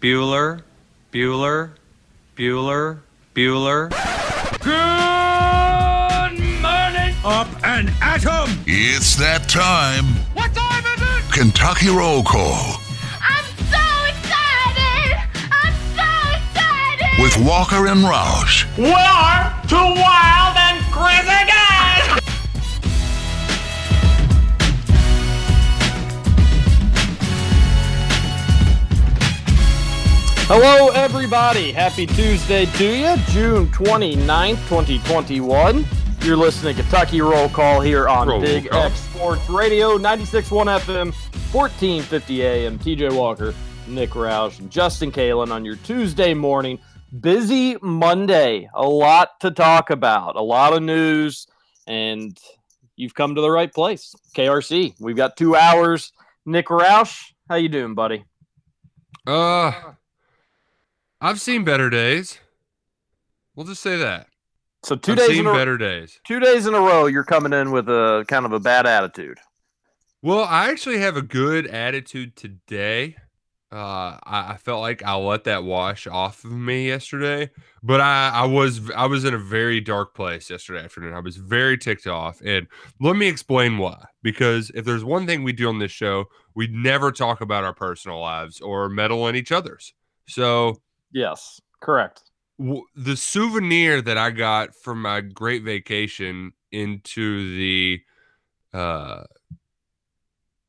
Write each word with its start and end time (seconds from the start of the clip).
Bueller, 0.00 0.62
Bueller, 1.12 1.70
Bueller, 2.36 2.98
Bueller. 3.34 3.90
Good 4.60 6.38
morning. 6.62 7.16
Up 7.24 7.48
and 7.64 7.90
at 8.00 8.24
'em! 8.24 8.62
It's 8.64 9.16
that 9.16 9.48
time. 9.48 10.04
What 10.34 10.54
time 10.54 10.84
is 10.94 11.02
it? 11.02 11.32
Kentucky 11.32 11.88
Roll 11.88 12.22
Call 12.22 12.78
I'm 13.20 13.44
so 13.74 13.86
excited! 14.06 15.18
I'm 15.50 15.74
so 15.98 16.06
excited! 16.38 17.20
with 17.20 17.36
Walker 17.44 17.88
and 17.88 18.04
Roush. 18.04 18.66
We 18.78 18.92
are 18.94 19.50
too 19.66 19.76
wild 19.76 20.56
and 20.62 20.78
crazy 20.94 21.57
Hello, 30.50 30.88
everybody. 30.88 31.72
Happy 31.72 32.06
Tuesday 32.06 32.64
to 32.64 32.84
you, 32.84 33.16
June 33.26 33.66
29th, 33.66 34.56
2021. 34.70 35.84
You're 36.22 36.38
listening 36.38 36.74
to 36.74 36.80
Kentucky 36.80 37.20
Roll 37.20 37.50
Call 37.50 37.82
here 37.82 38.08
on 38.08 38.28
Roll 38.28 38.40
Big 38.40 38.70
Call. 38.70 38.84
X 38.84 38.98
Sports 38.98 39.46
Radio, 39.50 39.98
96.1 39.98 40.80
FM, 40.80 41.12
1450 41.52 42.42
AM. 42.42 42.78
TJ 42.78 43.14
Walker, 43.14 43.54
Nick 43.88 44.08
Roush, 44.12 44.58
and 44.58 44.70
Justin 44.70 45.12
Kalen 45.12 45.50
on 45.50 45.66
your 45.66 45.76
Tuesday 45.76 46.32
morning. 46.32 46.78
Busy 47.20 47.76
Monday. 47.82 48.70
A 48.72 48.88
lot 48.88 49.38
to 49.40 49.50
talk 49.50 49.90
about, 49.90 50.36
a 50.36 50.42
lot 50.42 50.72
of 50.72 50.82
news, 50.82 51.46
and 51.86 52.38
you've 52.96 53.14
come 53.14 53.34
to 53.34 53.42
the 53.42 53.50
right 53.50 53.70
place. 53.70 54.14
KRC. 54.34 54.94
We've 54.98 55.14
got 55.14 55.36
two 55.36 55.56
hours. 55.56 56.14
Nick 56.46 56.68
Roush, 56.68 57.32
how 57.50 57.56
you 57.56 57.68
doing, 57.68 57.94
buddy? 57.94 58.24
Uh, 59.26 59.72
I've 61.20 61.40
seen 61.40 61.64
better 61.64 61.90
days. 61.90 62.38
We'll 63.54 63.66
just 63.66 63.82
say 63.82 63.96
that. 63.96 64.28
So 64.84 64.96
2 64.96 65.16
I've 65.16 65.18
days 65.18 65.38
in 65.38 65.46
a 65.46 65.52
better 65.52 65.76
days. 65.76 66.20
two 66.26 66.38
days 66.40 66.66
in 66.66 66.74
a 66.74 66.80
row 66.80 67.06
you're 67.06 67.24
coming 67.24 67.52
in 67.52 67.72
with 67.72 67.88
a 67.88 68.24
kind 68.28 68.46
of 68.46 68.52
a 68.52 68.60
bad 68.60 68.86
attitude 68.86 69.38
Well, 70.22 70.44
I 70.44 70.70
actually 70.70 70.98
have 70.98 71.16
a 71.16 71.22
good 71.22 71.66
attitude 71.66 72.36
today. 72.36 73.16
Uh, 73.70 74.16
I, 74.24 74.52
I 74.52 74.56
felt 74.56 74.80
like 74.80 75.02
I 75.02 75.14
let 75.16 75.44
that 75.44 75.62
wash 75.64 76.06
off 76.06 76.42
of 76.44 76.52
me 76.52 76.86
yesterday, 76.88 77.50
but 77.82 78.00
I, 78.00 78.30
I 78.32 78.46
was 78.46 78.90
I 78.92 79.06
was 79.06 79.24
in 79.24 79.34
a 79.34 79.38
very 79.38 79.80
dark 79.80 80.14
place 80.14 80.48
yesterday 80.48 80.82
afternoon. 80.84 81.12
I 81.12 81.20
was 81.20 81.36
very 81.36 81.76
ticked 81.76 82.06
off, 82.06 82.40
and 82.42 82.66
let 83.00 83.16
me 83.16 83.26
explain 83.28 83.76
why. 83.76 84.02
Because 84.22 84.70
if 84.74 84.84
there's 84.86 85.04
one 85.04 85.26
thing 85.26 85.42
we 85.42 85.52
do 85.52 85.68
on 85.68 85.78
this 85.80 85.92
show, 85.92 86.26
we 86.54 86.68
never 86.68 87.12
talk 87.12 87.42
about 87.42 87.64
our 87.64 87.74
personal 87.74 88.20
lives 88.20 88.60
or 88.60 88.88
meddle 88.88 89.28
in 89.28 89.36
each 89.36 89.52
other's. 89.52 89.92
So 90.28 90.80
yes 91.12 91.60
correct 91.80 92.22
the 92.58 93.16
souvenir 93.16 94.02
that 94.02 94.18
I 94.18 94.30
got 94.30 94.74
from 94.74 95.02
my 95.02 95.20
great 95.20 95.62
vacation 95.62 96.52
into 96.72 97.56
the 97.56 98.00
uh, 98.72 99.24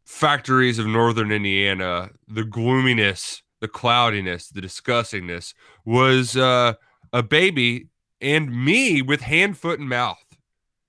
factories 0.06 0.78
of 0.78 0.86
northern 0.86 1.32
Indiana, 1.32 2.12
the 2.28 2.44
gloominess, 2.44 3.42
the 3.60 3.68
cloudiness, 3.68 4.50
the 4.50 4.62
disgustingness 4.62 5.54
was 5.84 6.38
uh, 6.38 6.74
a 7.12 7.24
baby 7.24 7.88
and 8.22 8.52
me 8.52 9.02
with 9.02 9.22
hand, 9.22 9.58
foot, 9.58 9.80
and 9.80 9.90
mouth, 9.90 10.18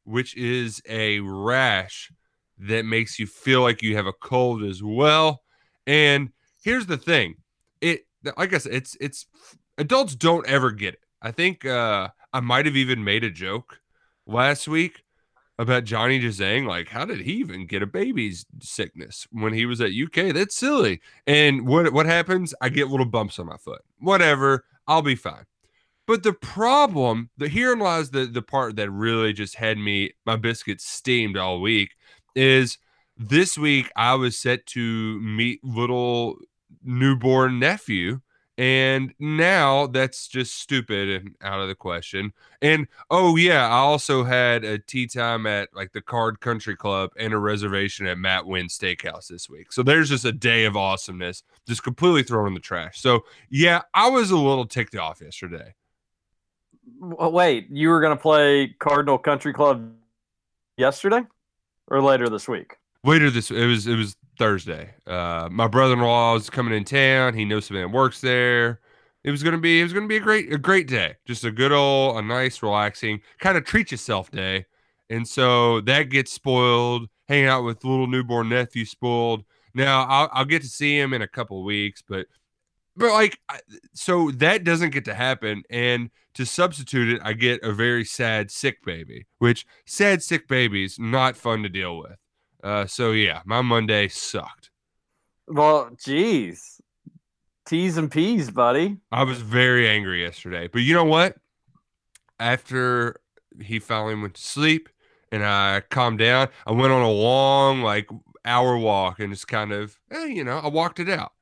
which 0.05 0.37
is 0.37 0.83
a 0.89 1.21
rash 1.21 2.13
that 2.59 2.85
makes 2.85 3.19
you 3.19 3.27
feel 3.27 3.63
like 3.63 3.83
you 3.83 3.97
have 3.97 4.07
a 4.07 4.13
cold 4.13 4.63
as 4.63 4.83
well. 4.83 5.43
And 5.87 6.31
here's 6.63 6.87
the 6.87 6.99
thing 6.99 7.37
it, 7.81 8.03
like 8.37 8.55
I 8.55 8.59
said, 8.59 8.75
it's, 8.75 8.97
it's, 9.01 9.27
adults 9.79 10.15
don't 10.15 10.47
ever 10.47 10.71
get 10.71 10.95
it. 10.95 11.01
I 11.23 11.31
think 11.31 11.67
uh, 11.67 12.09
I 12.33 12.41
might 12.41 12.67
have 12.67 12.77
even 12.77 13.05
made 13.05 13.25
a 13.25 13.31
joke 13.31 13.81
last 14.27 14.69
week 14.69 15.03
about 15.59 15.85
Johnny 15.85 16.19
Juzang. 16.19 16.67
Like, 16.67 16.89
how 16.89 17.05
did 17.05 17.21
he 17.21 17.33
even 17.35 17.67
get 17.67 17.83
a 17.83 17.87
baby's 17.87 18.47
sickness 18.61 19.27
when 19.31 19.53
he 19.53 19.67
was 19.67 19.81
at 19.81 19.91
UK? 19.91 20.33
That's 20.33 20.57
silly. 20.57 21.01
And 21.27 21.67
what 21.67 21.93
what 21.93 22.07
happens? 22.07 22.55
I 22.63 22.71
get 22.71 22.89
little 22.89 23.07
bumps 23.07 23.39
on 23.39 23.47
my 23.47 23.59
foot. 23.59 23.83
Whatever, 23.99 24.65
I'll 24.87 25.03
be 25.03 25.17
fine. 25.17 25.45
But 26.07 26.23
the 26.23 26.33
problem, 26.33 27.31
the 27.37 27.49
herein 27.49 27.79
lies 27.79 28.11
the 28.11 28.25
the 28.25 28.43
part 28.43 28.77
that 28.77 28.91
really 28.91 29.35
just 29.35 29.57
had 29.57 29.77
me 29.77 30.13
my 30.25 30.37
biscuits 30.37 30.87
steamed 30.87 31.37
all 31.37 31.61
week 31.61 31.91
is 32.35 32.79
this 33.19 33.59
week 33.59 33.93
I 33.97 34.15
was 34.15 34.39
set 34.39 34.65
to 34.67 35.21
meet 35.21 35.63
little 35.63 36.39
newborn 36.83 37.59
nephew 37.59 38.21
and 38.61 39.15
now 39.19 39.87
that's 39.87 40.29
just 40.29 40.59
stupid 40.59 41.09
and 41.09 41.35
out 41.41 41.61
of 41.61 41.69
the 41.69 41.75
question. 41.75 42.35
And 42.61 42.89
oh 43.11 43.37
yeah, 43.37 43.67
I 43.67 43.79
also 43.79 44.23
had 44.23 44.65
a 44.65 44.79
tea 44.79 45.07
time 45.07 45.47
at 45.47 45.71
like 45.75 45.93
the 45.93 46.03
Card 46.03 46.41
Country 46.41 46.77
Club 46.77 47.09
and 47.19 47.33
a 47.33 47.39
reservation 47.39 48.07
at 48.07 48.19
Matt 48.19 48.45
Winn 48.45 48.67
Steakhouse 48.67 49.29
this 49.29 49.49
week. 49.49 49.73
So 49.73 49.83
there's 49.83 50.11
just 50.11 50.27
a 50.27 50.33
day 50.33 50.67
of 50.67 50.77
awesomeness 50.77 51.43
just 51.67 51.83
completely 51.83 52.23
thrown 52.23 52.49
in 52.49 52.53
the 52.53 52.61
trash. 52.61 53.01
So 53.01 53.25
yeah, 53.49 53.81
I 53.95 54.11
was 54.11 54.31
a 54.31 54.37
little 54.37 54.67
ticked 54.67 54.95
off 54.95 55.23
yesterday. 55.23 55.75
Uh, 57.19 57.31
wait 57.31 57.67
you 57.71 57.89
were 57.89 58.01
going 58.03 58.15
to 58.15 58.21
play 58.21 58.75
cardinal 58.79 59.17
country 59.17 59.55
club 59.55 59.91
yesterday 60.77 61.23
or 61.89 62.03
later 62.03 62.29
this 62.29 62.47
week 62.47 62.77
Later 63.05 63.31
this 63.31 63.51
it 63.51 63.65
was 63.65 63.87
it 63.87 63.97
was 63.97 64.17
Thursday. 64.41 64.95
Uh 65.07 65.49
my 65.53 65.69
brother-in-law 65.69 66.37
is 66.37 66.49
coming 66.49 66.73
in 66.73 66.85
town. 66.85 67.35
He 67.35 67.45
knows 67.45 67.67
somebody 67.67 67.85
that 67.87 67.95
works 67.95 68.23
there. 68.23 68.81
It 69.23 69.31
was 69.31 69.43
gonna 69.43 69.59
be 69.59 69.81
it 69.81 69.83
was 69.83 69.93
gonna 69.93 70.07
be 70.07 70.17
a 70.17 70.21
great 70.21 70.51
a 70.51 70.57
great 70.59 70.89
day. 70.89 71.17
Just 71.27 71.45
a 71.45 71.51
good 71.51 71.73
old 71.73 72.17
a 72.17 72.23
nice 72.23 72.63
relaxing 72.63 73.21
kind 73.39 73.59
of 73.59 73.65
treat 73.65 73.91
yourself 73.93 74.31
day. 74.31 74.65
And 75.11 75.29
so 75.29 75.83
that 75.83 76.05
gets 76.05 76.33
spoiled. 76.33 77.09
Hanging 77.29 77.49
out 77.49 77.65
with 77.65 77.85
little 77.85 78.07
newborn 78.07 78.49
nephew 78.49 78.85
spoiled. 78.87 79.45
Now 79.75 80.05
I'll, 80.05 80.31
I'll 80.33 80.45
get 80.47 80.63
to 80.63 80.69
see 80.69 80.99
him 80.99 81.13
in 81.13 81.23
a 81.23 81.29
couple 81.29 81.63
weeks, 81.63 82.03
but 82.09 82.27
but 82.97 83.13
like 83.13 83.39
so 83.93 84.31
that 84.33 84.65
doesn't 84.65 84.91
get 84.91 85.05
to 85.05 85.15
happen. 85.15 85.63
And 85.69 86.11
to 86.35 86.47
substitute 86.47 87.15
it, 87.15 87.21
I 87.23 87.35
get 87.35 87.63
a 87.63 87.73
very 87.73 88.07
sad 88.07 88.51
sick 88.51 88.83
baby, 88.85 89.27
which 89.39 89.67
sad 89.85 90.23
sick 90.23 90.49
babies 90.49 90.99
not 90.99 91.37
fun 91.37 91.63
to 91.63 91.69
deal 91.69 91.99
with. 91.99 92.17
Uh, 92.63 92.87
so 92.87 93.13
yeah, 93.13 93.41
my 93.45 93.63
Monday 93.63 94.09
sucked. 94.09 94.71
well 95.47 95.91
geez 96.05 96.81
t's 97.67 97.97
and 97.97 98.11
p's 98.11 98.51
buddy 98.51 98.99
I 99.13 99.25
was 99.25 99.41
very 99.43 99.89
angry 99.89 100.23
yesterday, 100.23 100.69
but 100.69 100.83
you 100.83 100.95
know 100.95 101.05
what? 101.05 101.37
After 102.39 103.21
he 103.61 103.79
finally 103.79 104.15
went 104.15 104.35
to 104.35 104.43
sleep 104.43 104.89
and 105.31 105.45
I 105.45 105.83
calmed 105.91 106.19
down, 106.19 106.49
I 106.67 106.73
went 106.73 106.93
on 106.93 107.03
a 107.03 107.11
long 107.11 107.83
like 107.83 108.09
hour 108.45 108.77
walk 108.79 109.21
and 109.21 109.33
just 109.33 109.47
kind 109.49 109.73
of, 109.73 109.99
eh, 110.11 110.27
you 110.27 110.45
know, 110.45 110.59
I 110.59 110.69
walked 110.69 111.01
it 111.01 111.09
out. 111.11 111.33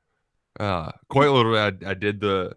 Uh, 0.59 0.91
quite 1.09 1.29
literally, 1.29 1.59
I, 1.59 1.91
I 1.91 1.93
did 1.93 2.19
the 2.19 2.55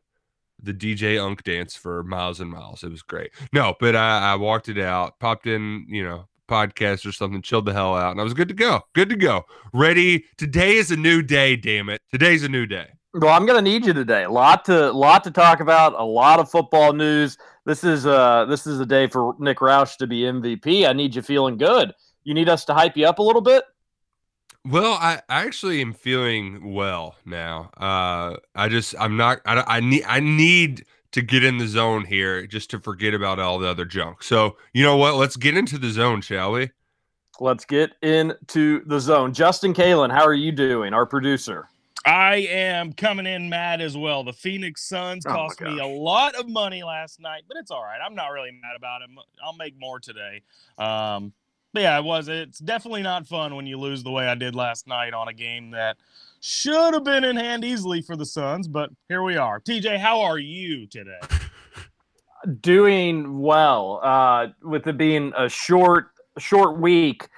the 0.61 0.75
DJ 0.75 1.19
Unk 1.25 1.43
dance 1.45 1.75
for 1.77 2.03
miles 2.05 2.41
and 2.41 2.51
miles. 2.51 2.83
It 2.85 2.91
was 2.91 3.03
great. 3.03 3.31
No, 3.53 3.75
but 3.81 3.97
I, 3.97 4.33
I 4.33 4.35
walked 4.37 4.69
it 4.69 4.79
out, 4.79 5.19
popped 5.21 5.47
in, 5.47 5.87
you 5.89 6.05
know, 6.05 6.27
podcast 6.53 7.07
or 7.07 7.13
something, 7.13 7.41
chilled 7.43 7.67
the 7.67 7.73
hell 7.73 7.97
out, 7.97 8.11
and 8.13 8.21
I 8.21 8.25
was 8.25 8.35
good 8.35 8.49
to 8.49 8.55
go. 8.55 8.83
Good 8.95 9.09
to 9.09 9.17
go. 9.17 9.45
Ready. 9.73 10.25
Today 10.37 10.77
is 10.77 10.91
a 10.91 10.97
new 10.97 11.23
day. 11.23 11.57
Damn 11.57 11.89
it. 11.89 12.01
Today's 12.11 12.43
a 12.45 12.49
new 12.49 12.67
day. 12.67 12.89
well 13.15 13.35
i'm 13.37 13.45
going 13.47 13.63
to 13.63 13.71
need 13.71 13.85
you 13.85 13.93
today 13.93 14.25
a 14.25 14.31
lot 14.31 14.65
to 14.65 14.91
lot 14.93 15.23
to 15.25 15.31
talk 15.31 15.61
about 15.61 15.93
a 16.01 16.05
lot 16.05 16.41
of 16.41 16.51
football 16.51 16.95
news 16.95 17.37
this 17.67 17.85
is 17.85 18.07
uh 18.07 18.47
this 18.47 18.67
is 18.67 18.81
a 18.81 18.87
day 18.87 19.07
for 19.07 19.35
nick 19.39 19.59
roush 19.59 19.97
to 19.99 20.07
be 20.07 20.21
mvp 20.23 20.89
i 20.89 20.95
need 20.95 21.15
you 21.15 21.21
feeling 21.21 21.59
good 21.59 21.93
you 22.25 22.33
need 22.33 22.49
us 22.49 22.65
to 22.65 22.73
hype 22.73 22.97
you 22.97 23.07
up 23.07 23.19
a 23.19 23.23
little 23.23 23.43
bit 23.43 23.65
Well, 24.65 24.93
I, 24.95 25.21
I 25.29 25.45
actually 25.47 25.81
am 25.83 25.93
feeling 25.93 26.73
well 26.73 27.17
now. 27.27 27.71
Uh, 27.77 28.37
I 28.55 28.69
just 28.69 28.95
I'm 28.99 29.17
not 29.17 29.41
I, 29.45 29.65
I 29.77 29.81
need 29.81 30.05
I 30.07 30.21
need 30.21 30.85
to 31.13 31.23
get 31.23 31.45
in 31.45 31.59
the 31.59 31.69
zone 31.69 32.05
here 32.05 32.47
just 32.47 32.71
to 32.71 32.81
forget 32.81 33.15
about 33.15 33.39
all 33.39 33.59
the 33.59 33.69
other 33.69 33.85
junk. 33.85 34.23
So 34.23 34.57
you 34.73 34.83
know 34.83 34.97
what? 34.97 35.15
Let's 35.15 35.37
get 35.37 35.57
into 35.57 35.79
the 35.79 35.91
zone, 35.91 36.21
shall 36.23 36.53
we? 36.53 36.71
Let's 37.41 37.65
get 37.65 37.93
into 38.03 38.85
the 38.87 39.01
zone. 39.01 39.33
Justin 39.33 39.75
Kalen, 39.75 40.11
how 40.11 40.25
are 40.25 40.35
you 40.35 40.53
doing? 40.53 40.93
Our 40.93 41.07
producer. 41.07 41.69
I 42.05 42.37
am 42.51 42.93
coming 42.93 43.27
in 43.27 43.49
mad 43.49 43.81
as 43.81 43.97
well. 43.97 44.25
The 44.25 44.33
Phoenix 44.33 44.89
Suns 44.89 45.25
Oh 45.25 45.31
cost 45.31 45.61
me 45.61 45.79
a 45.79 45.87
lot 45.87 46.35
of 46.35 46.49
money 46.49 46.83
last 46.83 47.21
night, 47.21 47.43
but 47.47 47.57
it's 47.57 47.71
all 47.71 47.83
right. 47.83 48.01
I'm 48.05 48.15
not 48.15 48.29
really 48.29 48.51
mad 48.51 48.75
about 48.77 49.03
it. 49.03 49.11
I'll 49.43 49.55
make 49.55 49.79
more 49.79 50.01
today. 50.01 50.43
Um, 50.79 51.33
but 51.73 51.83
yeah, 51.83 51.99
it 51.99 52.05
was. 52.05 52.29
It's 52.29 52.59
definitely 52.59 53.03
not 53.03 53.27
fun 53.27 53.55
when 53.55 53.67
you 53.67 53.79
lose 53.79 54.03
the 54.03 54.11
way 54.11 54.27
I 54.27 54.35
did 54.35 54.55
last 54.55 54.87
night 54.87 55.15
on 55.15 55.29
a 55.29 55.33
game 55.33 55.71
that 55.71 55.97
should 56.43 56.93
have 56.93 57.05
been 57.05 57.23
in 57.23 57.37
hand 57.37 57.65
easily 57.65 58.03
for 58.03 58.17
the 58.17 58.27
Suns, 58.27 58.67
but 58.67 58.91
here 59.09 59.23
we 59.23 59.37
are. 59.37 59.61
TJ, 59.61 59.99
how 59.99 60.21
are 60.23 60.41
you 60.41 60.89
today? 60.89 61.21
Doing 62.61 63.39
well. 63.39 64.01
Uh, 64.03 64.49
with 64.61 64.85
it 64.89 64.99
being 64.99 65.33
a 65.39 65.49
short 65.49 66.09
short 66.39 66.81
week, 66.81 67.29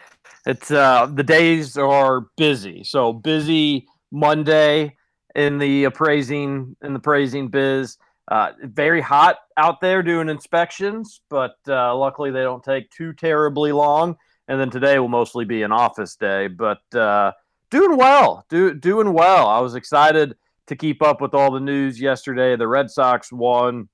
it's 0.47 0.71
uh, 0.71 1.06
the 1.12 1.23
days 1.23 1.77
are 1.77 2.23
busy. 2.39 2.83
So 2.83 3.12
busy 3.12 3.87
Monday 4.11 4.97
in 5.35 5.59
the 5.59 5.85
appraising 5.85 6.75
in 6.83 6.95
the 6.95 6.99
praising 6.99 7.49
biz. 7.49 7.99
Uh, 8.29 8.53
very 8.62 9.03
hot 9.03 9.37
out 9.59 9.83
there 9.83 10.03
doing 10.03 10.31
inspections, 10.31 11.21
but 11.29 11.56
uh, 11.69 11.95
luckily 11.95 12.31
they 12.31 12.41
don't 12.41 12.65
take 12.65 12.89
too 12.89 13.12
terribly 13.12 13.71
long. 13.71 14.17
And 14.49 14.59
then 14.59 14.71
today 14.71 14.99
will 14.99 15.09
mostly 15.09 15.45
be 15.45 15.62
an 15.62 15.73
office 15.73 16.17
day, 16.17 16.47
but 16.47 16.81
uh, 16.95 17.33
doing 17.75 17.97
well, 17.99 18.44
do, 18.49 18.73
doing 18.75 19.12
well. 19.12 19.49
I 19.49 19.59
was 19.59 19.75
excited 19.75 20.37
to 20.69 20.76
keep 20.76 21.03
up 21.03 21.21
with 21.21 21.35
all 21.35 21.50
the 21.50 21.61
news 21.61 22.00
yesterday. 22.00 22.55
The 22.56 22.69
Red 22.69 22.91
Sox 22.91 23.32
won. 23.32 23.88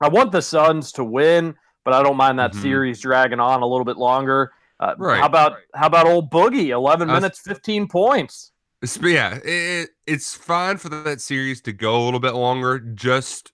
I 0.00 0.08
want 0.08 0.30
the 0.32 0.40
Suns 0.40 0.92
to 0.92 1.04
win, 1.04 1.54
but 1.84 1.94
I 1.94 2.02
don't 2.02 2.16
mind 2.16 2.38
that 2.38 2.52
Mhm. 2.52 2.62
series 2.62 3.00
dragging 3.00 3.40
on 3.40 3.62
a 3.62 3.66
little 3.66 3.84
bit 3.84 3.96
longer. 3.96 4.52
Uh, 4.80 4.94
Right. 4.98 5.18
How 5.20 5.26
about 5.26 5.56
how 5.74 5.86
about 5.86 6.06
old 6.06 6.30
Boogie? 6.30 6.68
Eleven 6.68 7.08
was- 7.08 7.20
minutes, 7.20 7.40
fifteen 7.40 7.88
points. 7.88 8.52
It's, 8.82 8.96
yeah, 8.98 9.38
it, 9.42 9.90
it's 10.06 10.34
fine 10.34 10.76
for 10.76 10.90
that 10.90 11.20
series 11.20 11.62
to 11.62 11.72
go 11.72 11.96
a 11.96 12.04
little 12.04 12.20
bit 12.20 12.34
longer 12.34 12.78
just 12.78 13.52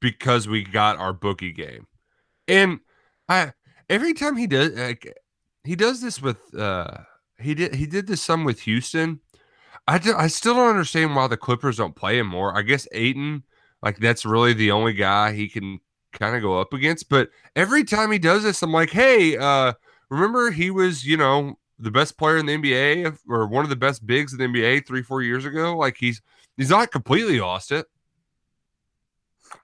because 0.00 0.46
we 0.48 0.62
got 0.62 0.96
our 0.98 1.12
Boogie 1.12 1.54
game. 1.54 1.86
And 2.48 2.80
I 3.28 3.52
every 3.88 4.14
time 4.14 4.36
he 4.36 4.46
does 4.46 4.70
like 4.72 5.12
he 5.64 5.74
does 5.76 6.00
this 6.00 6.20
with 6.22 6.38
uh 6.54 6.98
he 7.42 7.54
did 7.54 7.74
he 7.74 7.86
did 7.86 8.06
this 8.06 8.22
some 8.22 8.44
with 8.44 8.60
Houston. 8.60 9.20
I 9.86 9.98
do, 9.98 10.14
I 10.16 10.28
still 10.28 10.54
don't 10.54 10.70
understand 10.70 11.16
why 11.16 11.26
the 11.26 11.36
Clippers 11.36 11.76
don't 11.76 11.96
play 11.96 12.18
him 12.18 12.28
more. 12.28 12.56
I 12.56 12.62
guess 12.62 12.86
Ayton 12.92 13.42
like 13.82 13.98
that's 13.98 14.24
really 14.24 14.52
the 14.52 14.70
only 14.70 14.92
guy 14.92 15.32
he 15.32 15.48
can 15.48 15.80
kind 16.12 16.36
of 16.36 16.42
go 16.42 16.60
up 16.60 16.72
against, 16.72 17.08
but 17.08 17.30
every 17.56 17.84
time 17.84 18.12
he 18.12 18.18
does 18.18 18.42
this 18.42 18.62
I'm 18.62 18.72
like, 18.72 18.90
"Hey, 18.90 19.36
uh 19.36 19.72
remember 20.08 20.50
he 20.50 20.70
was, 20.70 21.06
you 21.06 21.16
know, 21.16 21.58
the 21.78 21.90
best 21.90 22.16
player 22.16 22.36
in 22.36 22.46
the 22.46 22.56
NBA 22.56 23.18
or 23.28 23.46
one 23.46 23.64
of 23.64 23.70
the 23.70 23.76
best 23.76 24.06
bigs 24.06 24.32
in 24.32 24.38
the 24.38 24.44
NBA 24.44 24.86
three, 24.86 25.02
four 25.02 25.22
years 25.22 25.44
ago. 25.44 25.76
Like 25.76 25.96
he's 25.98 26.22
he's 26.56 26.70
not 26.70 26.92
completely 26.92 27.40
lost 27.40 27.72
it. 27.72 27.86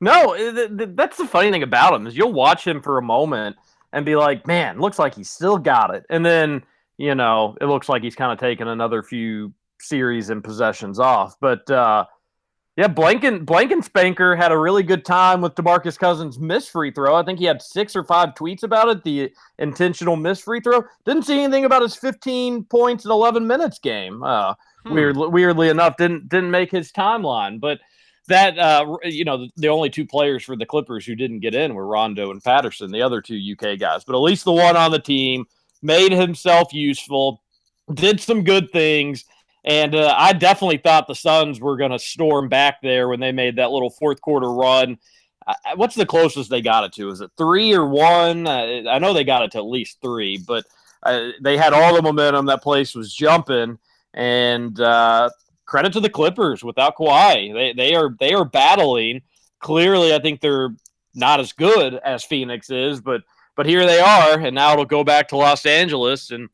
No, 0.01 0.33
eh, 0.33 0.53
th- 0.53 0.77
th- 0.77 0.91
that's 0.95 1.17
the 1.17 1.27
funny 1.27 1.51
thing 1.51 1.63
about 1.63 1.95
him 1.95 2.07
is 2.07 2.17
you'll 2.17 2.33
watch 2.33 2.67
him 2.67 2.83
for 2.83 2.99
a 2.99 3.03
moment 3.03 3.57
and 3.93 4.05
be 4.05 4.17
like, 4.17 4.47
"Man, 4.47 4.81
looks 4.81 4.99
like 4.99 5.15
he's 5.15 5.31
still 5.31 5.59
got 5.59 5.95
it," 5.95 6.05
and 6.11 6.25
then 6.25 6.65
you 6.99 7.15
know 7.15 7.57
it 7.61 7.67
looks 7.67 7.89
like 7.89 8.03
he's 8.03 8.15
kind 8.15 8.33
of 8.33 8.39
taken 8.39 8.69
another 8.69 9.03
few 9.03 9.53
series 9.81 10.29
and 10.31 10.45
possessions 10.45 10.99
off. 10.99 11.37
But 11.41 11.71
uh, 11.71 12.05
yeah, 12.77 12.89
Blanken 12.89 13.45
Blankenspanker 13.45 14.37
had 14.37 14.53
a 14.53 14.59
really 14.59 14.83
good 14.83 15.05
time 15.05 15.41
with 15.41 15.55
Demarcus 15.55 15.99
Cousins' 15.99 16.39
missed 16.39 16.71
free 16.71 16.91
throw. 16.91 17.17
I 17.17 17.25
think 17.25 17.39
he 17.39 17.45
had 17.47 17.63
six 17.63 17.97
or 17.97 18.05
five 18.05 18.35
tweets 18.35 18.63
about 18.63 18.89
it. 18.89 19.03
The 19.03 19.33
intentional 19.59 20.17
missed 20.17 20.43
free 20.45 20.61
throw. 20.61 20.83
Didn't 21.05 21.25
see 21.25 21.41
anything 21.43 21.65
about 21.65 21.83
his 21.83 21.97
15 21.97 22.65
points 22.65 23.05
in 23.05 23.11
11 23.11 23.47
minutes 23.47 23.79
game. 23.79 24.23
Uh, 24.23 24.55
Hmm. 24.85 24.95
weird, 24.95 25.17
weirdly 25.17 25.69
enough, 25.71 25.97
didn't 25.97 26.29
didn't 26.29 26.53
make 26.53 26.71
his 26.71 26.93
timeline, 26.93 27.59
but 27.59 27.81
that 28.29 28.59
uh, 28.59 28.97
you 29.05 29.25
know 29.25 29.39
the, 29.39 29.49
the 29.57 29.69
only 29.69 29.91
two 29.91 30.07
players 30.07 30.45
for 30.45 30.57
the 30.57 30.65
Clippers 30.67 31.05
who 31.05 31.17
didn't 31.17 31.41
get 31.41 31.55
in 31.55 31.75
were 31.75 31.87
Rondo 31.87 32.31
and 32.31 32.43
Patterson, 32.43 32.93
the 32.93 33.03
other 33.03 33.21
two 33.21 33.37
UK 33.37 33.79
guys. 33.79 34.05
But 34.05 34.15
at 34.15 34.21
least 34.23 34.45
the 34.45 34.53
one 34.53 34.77
on 34.77 34.93
the 34.93 34.99
team 35.01 35.47
made 35.83 36.13
himself 36.13 36.73
useful, 36.73 37.43
did 37.93 38.21
some 38.21 38.45
good 38.45 38.71
things, 38.71 39.25
and 39.65 39.95
uh, 39.95 40.15
I 40.17 40.33
definitely 40.33 40.79
thought 40.79 41.07
the 41.07 41.15
Suns 41.15 41.61
were 41.61 41.77
going 41.77 41.91
to 41.91 41.99
storm 41.99 42.49
back 42.49 42.81
there 42.83 43.09
when 43.09 43.21
they 43.21 43.33
made 43.33 43.57
that 43.57 43.71
little 43.71 43.91
fourth 43.91 44.21
quarter 44.21 44.51
run. 44.51 44.99
I- 45.47 45.55
I- 45.67 45.75
What's 45.75 45.95
the 45.95 46.07
closest 46.07 46.51
they 46.51 46.61
got 46.63 46.85
it 46.85 46.93
to? 46.95 47.11
Is 47.11 47.21
it 47.21 47.31
three 47.37 47.75
or 47.75 47.87
one? 47.87 48.47
Uh, 48.47 48.83
I 48.89 48.99
know 48.99 49.13
they 49.13 49.25
got 49.25 49.43
it 49.43 49.51
to 49.53 49.59
at 49.59 49.65
least 49.67 49.99
three, 50.03 50.39
but 50.39 50.65
uh, 51.03 51.31
they 51.43 51.57
had 51.57 51.73
all 51.73 51.95
the 51.95 52.03
momentum. 52.03 52.47
That 52.47 52.63
place 52.63 52.95
was 52.95 53.13
jumping, 53.15 53.79
and 54.15 54.79
uh, 54.81 55.31
credit 55.67 55.93
to 55.95 56.01
the 56.01 56.11
Clippers 56.11 56.63
without 56.65 56.97
Kawhi. 56.97 57.53
They 57.55 57.73
they 57.73 57.95
are 57.95 58.15
they 58.19 58.35
are 58.35 58.45
battling. 58.45 59.23
Clearly, 59.61 60.15
I 60.15 60.19
think 60.21 60.41
they're 60.41 60.71
not 61.15 61.41
as 61.41 61.53
good 61.53 61.95
as 61.95 62.25
Phoenix 62.25 62.71
is, 62.71 63.01
but 63.01 63.23
but 63.59 63.67
here 63.67 63.85
they 63.85 63.99
are, 63.99 64.39
and 64.39 64.55
now 64.55 64.73
it'll 64.73 64.85
go 64.85 65.03
back 65.03 65.27
to 65.29 65.37
Los 65.37 65.67
Angeles, 65.67 66.31
and 66.31 66.49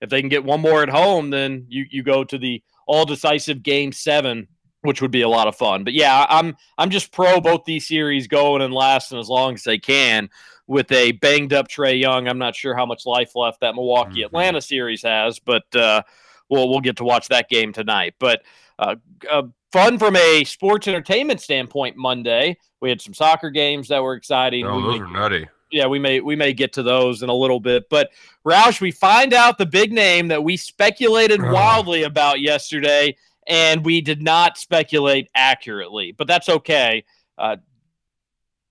if 0.00 0.10
they 0.10 0.18
can 0.20 0.28
get 0.28 0.42
one 0.44 0.60
more 0.60 0.82
at 0.82 0.88
home, 0.88 1.30
then 1.30 1.64
you 1.68 1.86
you 1.88 2.02
go 2.02 2.24
to 2.24 2.36
the 2.36 2.60
all 2.88 3.04
decisive 3.04 3.62
game 3.62 3.92
seven, 3.92 4.48
which 4.80 5.00
would 5.00 5.12
be 5.12 5.22
a 5.22 5.28
lot 5.28 5.46
of 5.46 5.54
fun. 5.54 5.84
But 5.84 5.92
yeah, 5.92 6.26
I'm 6.28 6.56
I'm 6.76 6.90
just 6.90 7.12
pro 7.12 7.40
both 7.40 7.64
these 7.64 7.86
series 7.86 8.26
going 8.26 8.62
and 8.62 8.74
lasting 8.74 9.20
as 9.20 9.28
long 9.28 9.54
as 9.54 9.62
they 9.62 9.78
can. 9.78 10.28
With 10.66 10.90
a 10.90 11.12
banged 11.12 11.52
up 11.52 11.68
Trae 11.68 12.00
Young, 12.00 12.26
I'm 12.26 12.38
not 12.38 12.56
sure 12.56 12.74
how 12.74 12.84
much 12.86 13.06
life 13.06 13.36
left 13.36 13.60
that 13.60 13.76
Milwaukee 13.76 14.22
Mhm. 14.22 14.26
Atlanta 14.26 14.60
series 14.60 15.02
has, 15.04 15.38
but 15.38 15.72
uh, 15.76 16.02
we'll 16.50 16.68
we'll 16.68 16.80
get 16.80 16.96
to 16.96 17.04
watch 17.04 17.28
that 17.28 17.48
game 17.48 17.72
tonight. 17.72 18.14
But 18.18 18.42
uh, 18.76 18.96
uh, 19.30 19.42
fun 19.70 20.00
from 20.00 20.16
a 20.16 20.42
sports 20.42 20.88
entertainment 20.88 21.40
standpoint. 21.40 21.96
Monday 21.96 22.56
we 22.80 22.88
had 22.88 23.00
some 23.00 23.14
soccer 23.14 23.50
games 23.50 23.86
that 23.86 24.02
were 24.02 24.14
exciting. 24.14 24.66
Oh, 24.66 24.76
We 24.78 24.82
those 24.82 25.00
are 25.02 25.06
nutty. 25.06 25.46
Yeah, 25.72 25.86
we 25.86 25.98
may 25.98 26.20
we 26.20 26.36
may 26.36 26.52
get 26.52 26.72
to 26.74 26.82
those 26.82 27.22
in 27.22 27.28
a 27.28 27.34
little 27.34 27.58
bit. 27.58 27.88
But 27.88 28.10
Roush, 28.44 28.80
we 28.80 28.90
find 28.90 29.32
out 29.32 29.58
the 29.58 29.66
big 29.66 29.92
name 29.92 30.28
that 30.28 30.44
we 30.44 30.56
speculated 30.56 31.42
wildly 31.42 32.02
about 32.02 32.40
yesterday, 32.40 33.16
and 33.46 33.84
we 33.84 34.00
did 34.00 34.22
not 34.22 34.58
speculate 34.58 35.28
accurately. 35.34 36.12
But 36.12 36.26
that's 36.26 36.48
okay. 36.48 37.04
Uh, 37.38 37.56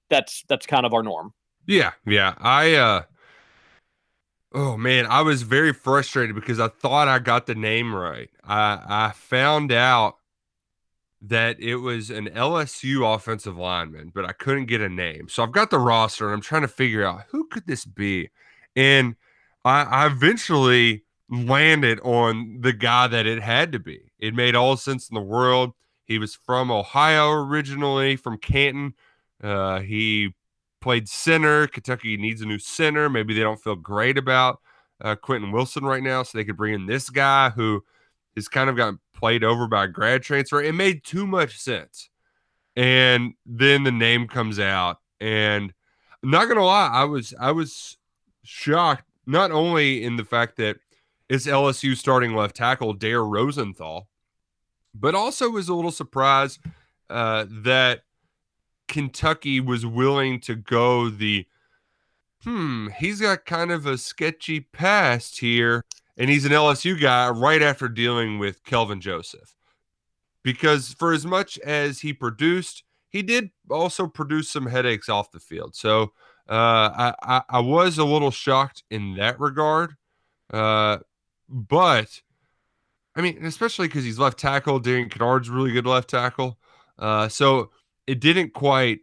that's 0.10 0.44
that's 0.48 0.68
kind 0.68 0.86
of 0.86 0.94
our 0.94 1.02
norm. 1.02 1.34
Yeah, 1.66 1.92
yeah. 2.06 2.36
I 2.38 2.76
uh 2.76 3.02
oh 4.54 4.78
man, 4.78 5.08
I 5.08 5.22
was 5.22 5.42
very 5.42 5.74
frustrated 5.74 6.36
because 6.36 6.60
I 6.60 6.68
thought 6.68 7.08
I 7.08 7.18
got 7.18 7.48
the 7.48 7.56
name 7.56 7.96
right. 7.96 8.30
I 8.44 8.80
I 8.88 9.12
found 9.16 9.72
out 9.72 10.18
that 11.22 11.60
it 11.60 11.76
was 11.76 12.10
an 12.10 12.28
LSU 12.30 13.16
offensive 13.16 13.58
lineman, 13.58 14.12
but 14.14 14.26
I 14.26 14.32
couldn't 14.32 14.66
get 14.66 14.82
a 14.82 14.90
name. 14.90 15.28
So 15.30 15.44
I've 15.44 15.52
got 15.52 15.70
the 15.70 15.80
roster 15.80 16.26
and 16.26 16.34
I'm 16.34 16.42
trying 16.42 16.64
to 16.64 16.68
figure 16.68 17.06
out 17.06 17.24
who 17.30 17.46
could 17.46 17.68
this 17.68 17.86
be. 17.86 18.30
And 18.76 19.16
I, 19.64 19.84
I 19.84 20.06
eventually 20.08 21.04
landed 21.30 22.00
on 22.02 22.62
the 22.62 22.74
guy 22.74 23.08
that 23.08 23.28
it 23.28 23.42
had 23.42 23.72
to 23.74 23.80
be. 23.80 24.12
It 24.20 24.34
made 24.34 24.56
all 24.56 24.78
sense 24.78 25.10
in 25.10 25.16
the 25.16 25.22
world. 25.22 25.74
He 26.06 26.18
was 26.18 26.36
from 26.36 26.72
Ohio 26.72 27.32
originally, 27.32 28.16
from 28.16 28.38
Canton. 28.38 28.96
Uh, 29.42 29.80
he 29.80 30.34
played 30.82 31.08
center. 31.08 31.68
Kentucky 31.68 32.18
needs 32.18 32.42
a 32.42 32.46
new 32.46 32.60
center. 32.60 33.10
Maybe 33.10 33.34
they 33.34 33.42
don't 33.42 33.62
feel 33.62 33.76
great 33.76 34.18
about 34.18 34.60
uh, 35.00 35.16
Quentin 35.16 35.52
Wilson 35.52 35.84
right 35.84 36.04
now, 36.04 36.24
so 36.24 36.38
they 36.38 36.44
could 36.44 36.58
bring 36.58 36.74
in 36.74 36.86
this 36.88 37.10
guy 37.10 37.52
who 37.52 37.84
has 38.36 38.48
kind 38.48 38.70
of 38.70 38.76
gotten 38.76 39.00
played 39.14 39.44
over 39.44 39.68
by 39.68 39.88
grad 39.88 40.24
transfer. 40.24 40.62
It 40.62 40.74
made 40.74 41.04
too 41.04 41.28
much 41.28 41.58
sense. 41.58 42.10
And 42.76 43.34
then 43.46 43.84
the 43.84 43.92
name 43.92 44.28
comes 44.28 44.60
out, 44.60 44.98
and 45.20 45.74
I'm 46.24 46.30
not 46.30 46.48
gonna 46.48 46.66
lie, 46.66 46.90
I 46.92 47.04
was 47.04 47.34
I 47.40 47.52
was 47.52 47.98
shocked 48.44 49.06
not 49.26 49.52
only 49.52 50.04
in 50.04 50.16
the 50.16 50.26
fact 50.26 50.58
that 50.58 50.78
it's 51.30 51.48
LSU 51.48 51.96
starting 51.96 52.34
left 52.36 52.56
tackle 52.56 52.94
Dare 52.94 53.24
Rosenthal, 53.24 54.08
but 54.94 55.16
also 55.16 55.50
was 55.50 55.70
a 55.70 55.74
little 55.74 55.92
surprised 55.92 56.60
uh, 57.10 57.46
that 57.50 58.02
Kentucky 58.88 59.60
was 59.60 59.86
willing 59.86 60.40
to 60.42 60.56
go 60.56 61.10
the 61.10 61.46
hmm, 62.44 62.88
he's 62.98 63.22
got 63.22 63.46
kind 63.46 63.72
of 63.72 63.86
a 63.86 63.98
sketchy 63.98 64.60
past 64.60 65.40
here, 65.40 65.86
and 66.18 66.30
he's 66.30 66.46
an 66.46 66.52
LSU 66.52 67.00
guy 67.00 67.30
right 67.30 67.62
after 67.62 67.88
dealing 67.88 68.40
with 68.40 68.64
Kelvin 68.64 69.02
Joseph. 69.02 69.56
Because 70.44 70.94
for 70.94 71.14
as 71.14 71.26
much 71.26 71.60
as 71.60 72.00
he 72.00 72.14
produced, 72.14 72.84
he 73.10 73.22
did 73.22 73.52
also 73.70 74.08
produce 74.08 74.50
some 74.50 74.66
headaches 74.66 75.10
off 75.10 75.32
the 75.32 75.40
field. 75.40 75.76
So 75.76 76.14
uh, 76.50 76.90
I, 76.96 77.14
I, 77.22 77.42
I 77.50 77.60
was 77.60 77.98
a 77.98 78.06
little 78.06 78.32
shocked 78.32 78.84
in 78.90 79.16
that 79.16 79.40
regard. 79.40 79.96
Uh, 80.52 80.98
but 81.48 82.22
I 83.16 83.22
mean, 83.22 83.46
especially 83.46 83.88
because 83.88 84.04
he's 84.04 84.20
left 84.20 84.40
tackle. 84.40 84.80
Darian 84.80 85.10
Kinnard's 85.10 85.50
really 85.50 85.72
good 85.72 85.86
left 85.86 86.10
tackle. 86.10 86.58
Uh, 86.98 87.28
so 87.28 87.72
it 88.08 88.20
didn't 88.20 88.54
quite 88.54 89.00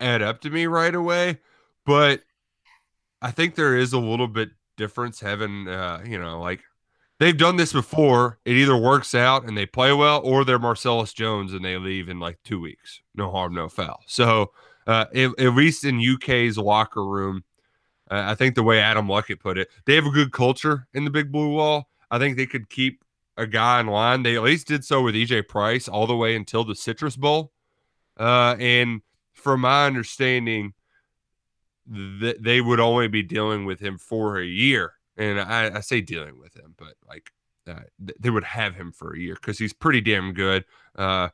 add 0.00 0.22
up 0.22 0.40
to 0.42 0.50
me 0.50 0.66
right 0.66 0.94
away, 0.94 1.38
but 1.84 2.20
I 3.22 3.30
think 3.30 3.54
there 3.54 3.76
is 3.76 3.92
a 3.92 3.98
little 3.98 4.28
bit 4.28 4.50
difference 4.76 5.20
having, 5.20 5.68
uh, 5.68 6.02
you 6.06 6.18
know, 6.18 6.40
like 6.40 6.60
they've 7.18 7.36
done 7.36 7.56
this 7.56 7.72
before. 7.72 8.38
It 8.44 8.56
either 8.56 8.76
works 8.76 9.14
out 9.14 9.46
and 9.46 9.56
they 9.56 9.66
play 9.66 9.92
well, 9.92 10.20
or 10.22 10.44
they're 10.44 10.58
Marcellus 10.58 11.12
Jones 11.12 11.52
and 11.52 11.64
they 11.64 11.76
leave 11.76 12.08
in 12.08 12.20
like 12.20 12.38
two 12.44 12.60
weeks. 12.60 13.00
No 13.14 13.30
harm, 13.30 13.54
no 13.54 13.68
foul. 13.68 14.02
So 14.06 14.52
uh, 14.86 15.06
at, 15.14 15.54
least 15.54 15.84
in 15.84 16.00
UK's 16.00 16.58
locker 16.58 17.04
room, 17.04 17.44
uh, 18.10 18.22
I 18.26 18.34
think 18.34 18.54
the 18.54 18.62
way 18.62 18.80
Adam 18.80 19.08
Luckett 19.08 19.40
put 19.40 19.58
it, 19.58 19.68
they 19.84 19.94
have 19.94 20.06
a 20.06 20.10
good 20.10 20.32
culture 20.32 20.86
in 20.94 21.04
the 21.04 21.10
Big 21.10 21.32
Blue 21.32 21.50
Wall. 21.50 21.88
I 22.10 22.18
think 22.18 22.36
they 22.36 22.46
could 22.46 22.68
keep 22.68 23.02
a 23.36 23.46
guy 23.46 23.80
in 23.80 23.88
line. 23.88 24.22
They 24.22 24.36
at 24.36 24.42
least 24.42 24.68
did 24.68 24.84
so 24.84 25.02
with 25.02 25.14
EJ 25.14 25.48
Price 25.48 25.88
all 25.88 26.06
the 26.06 26.16
way 26.16 26.36
until 26.36 26.64
the 26.64 26.74
Citrus 26.74 27.16
Bowl. 27.16 27.52
Uh, 28.18 28.56
and 28.58 29.02
from 29.34 29.60
my 29.60 29.86
understanding, 29.86 30.72
th- 31.92 32.38
they 32.40 32.60
would 32.60 32.80
only 32.80 33.08
be 33.08 33.22
dealing 33.22 33.64
with 33.64 33.80
him 33.80 33.98
for 33.98 34.38
a 34.38 34.44
year. 34.44 34.94
And 35.16 35.40
I, 35.40 35.76
I 35.76 35.80
say 35.80 36.00
dealing 36.00 36.38
with 36.38 36.54
him, 36.54 36.74
but 36.76 36.94
like 37.08 37.30
uh, 37.66 37.80
th- 38.04 38.18
they 38.20 38.30
would 38.30 38.44
have 38.44 38.74
him 38.74 38.92
for 38.92 39.14
a 39.14 39.18
year 39.18 39.34
because 39.34 39.58
he's 39.58 39.72
pretty 39.72 40.00
damn 40.00 40.32
good. 40.32 40.64
Uh, 40.94 41.28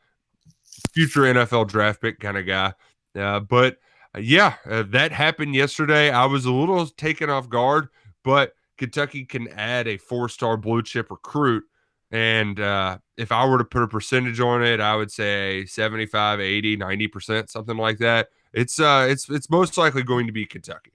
future 0.92 1.22
NFL 1.22 1.68
draft 1.68 2.00
pick 2.00 2.20
kind 2.20 2.38
of 2.38 2.46
guy. 2.46 2.74
Uh, 3.18 3.40
but 3.40 3.78
uh, 4.14 4.20
yeah, 4.20 4.54
uh, 4.68 4.84
that 4.88 5.12
happened 5.12 5.54
yesterday. 5.54 6.10
I 6.10 6.26
was 6.26 6.44
a 6.44 6.52
little 6.52 6.86
taken 6.86 7.30
off 7.30 7.48
guard, 7.48 7.88
but 8.24 8.54
Kentucky 8.78 9.24
can 9.24 9.48
add 9.48 9.88
a 9.88 9.96
four 9.96 10.28
star 10.28 10.56
blue 10.56 10.82
chip 10.82 11.10
recruit. 11.10 11.64
And 12.10 12.60
uh, 12.60 12.98
if 13.16 13.32
I 13.32 13.46
were 13.46 13.58
to 13.58 13.64
put 13.64 13.82
a 13.82 13.88
percentage 13.88 14.38
on 14.38 14.62
it, 14.62 14.80
I 14.80 14.94
would 14.94 15.10
say 15.10 15.64
75, 15.64 16.40
80, 16.40 16.76
90%, 16.76 17.48
something 17.48 17.76
like 17.76 17.98
that. 17.98 18.28
It's 18.52 18.78
uh 18.80 19.06
it's 19.08 19.28
it's 19.30 19.48
most 19.50 19.76
likely 19.78 20.02
going 20.02 20.26
to 20.26 20.32
be 20.32 20.46
Kentucky. 20.46 20.92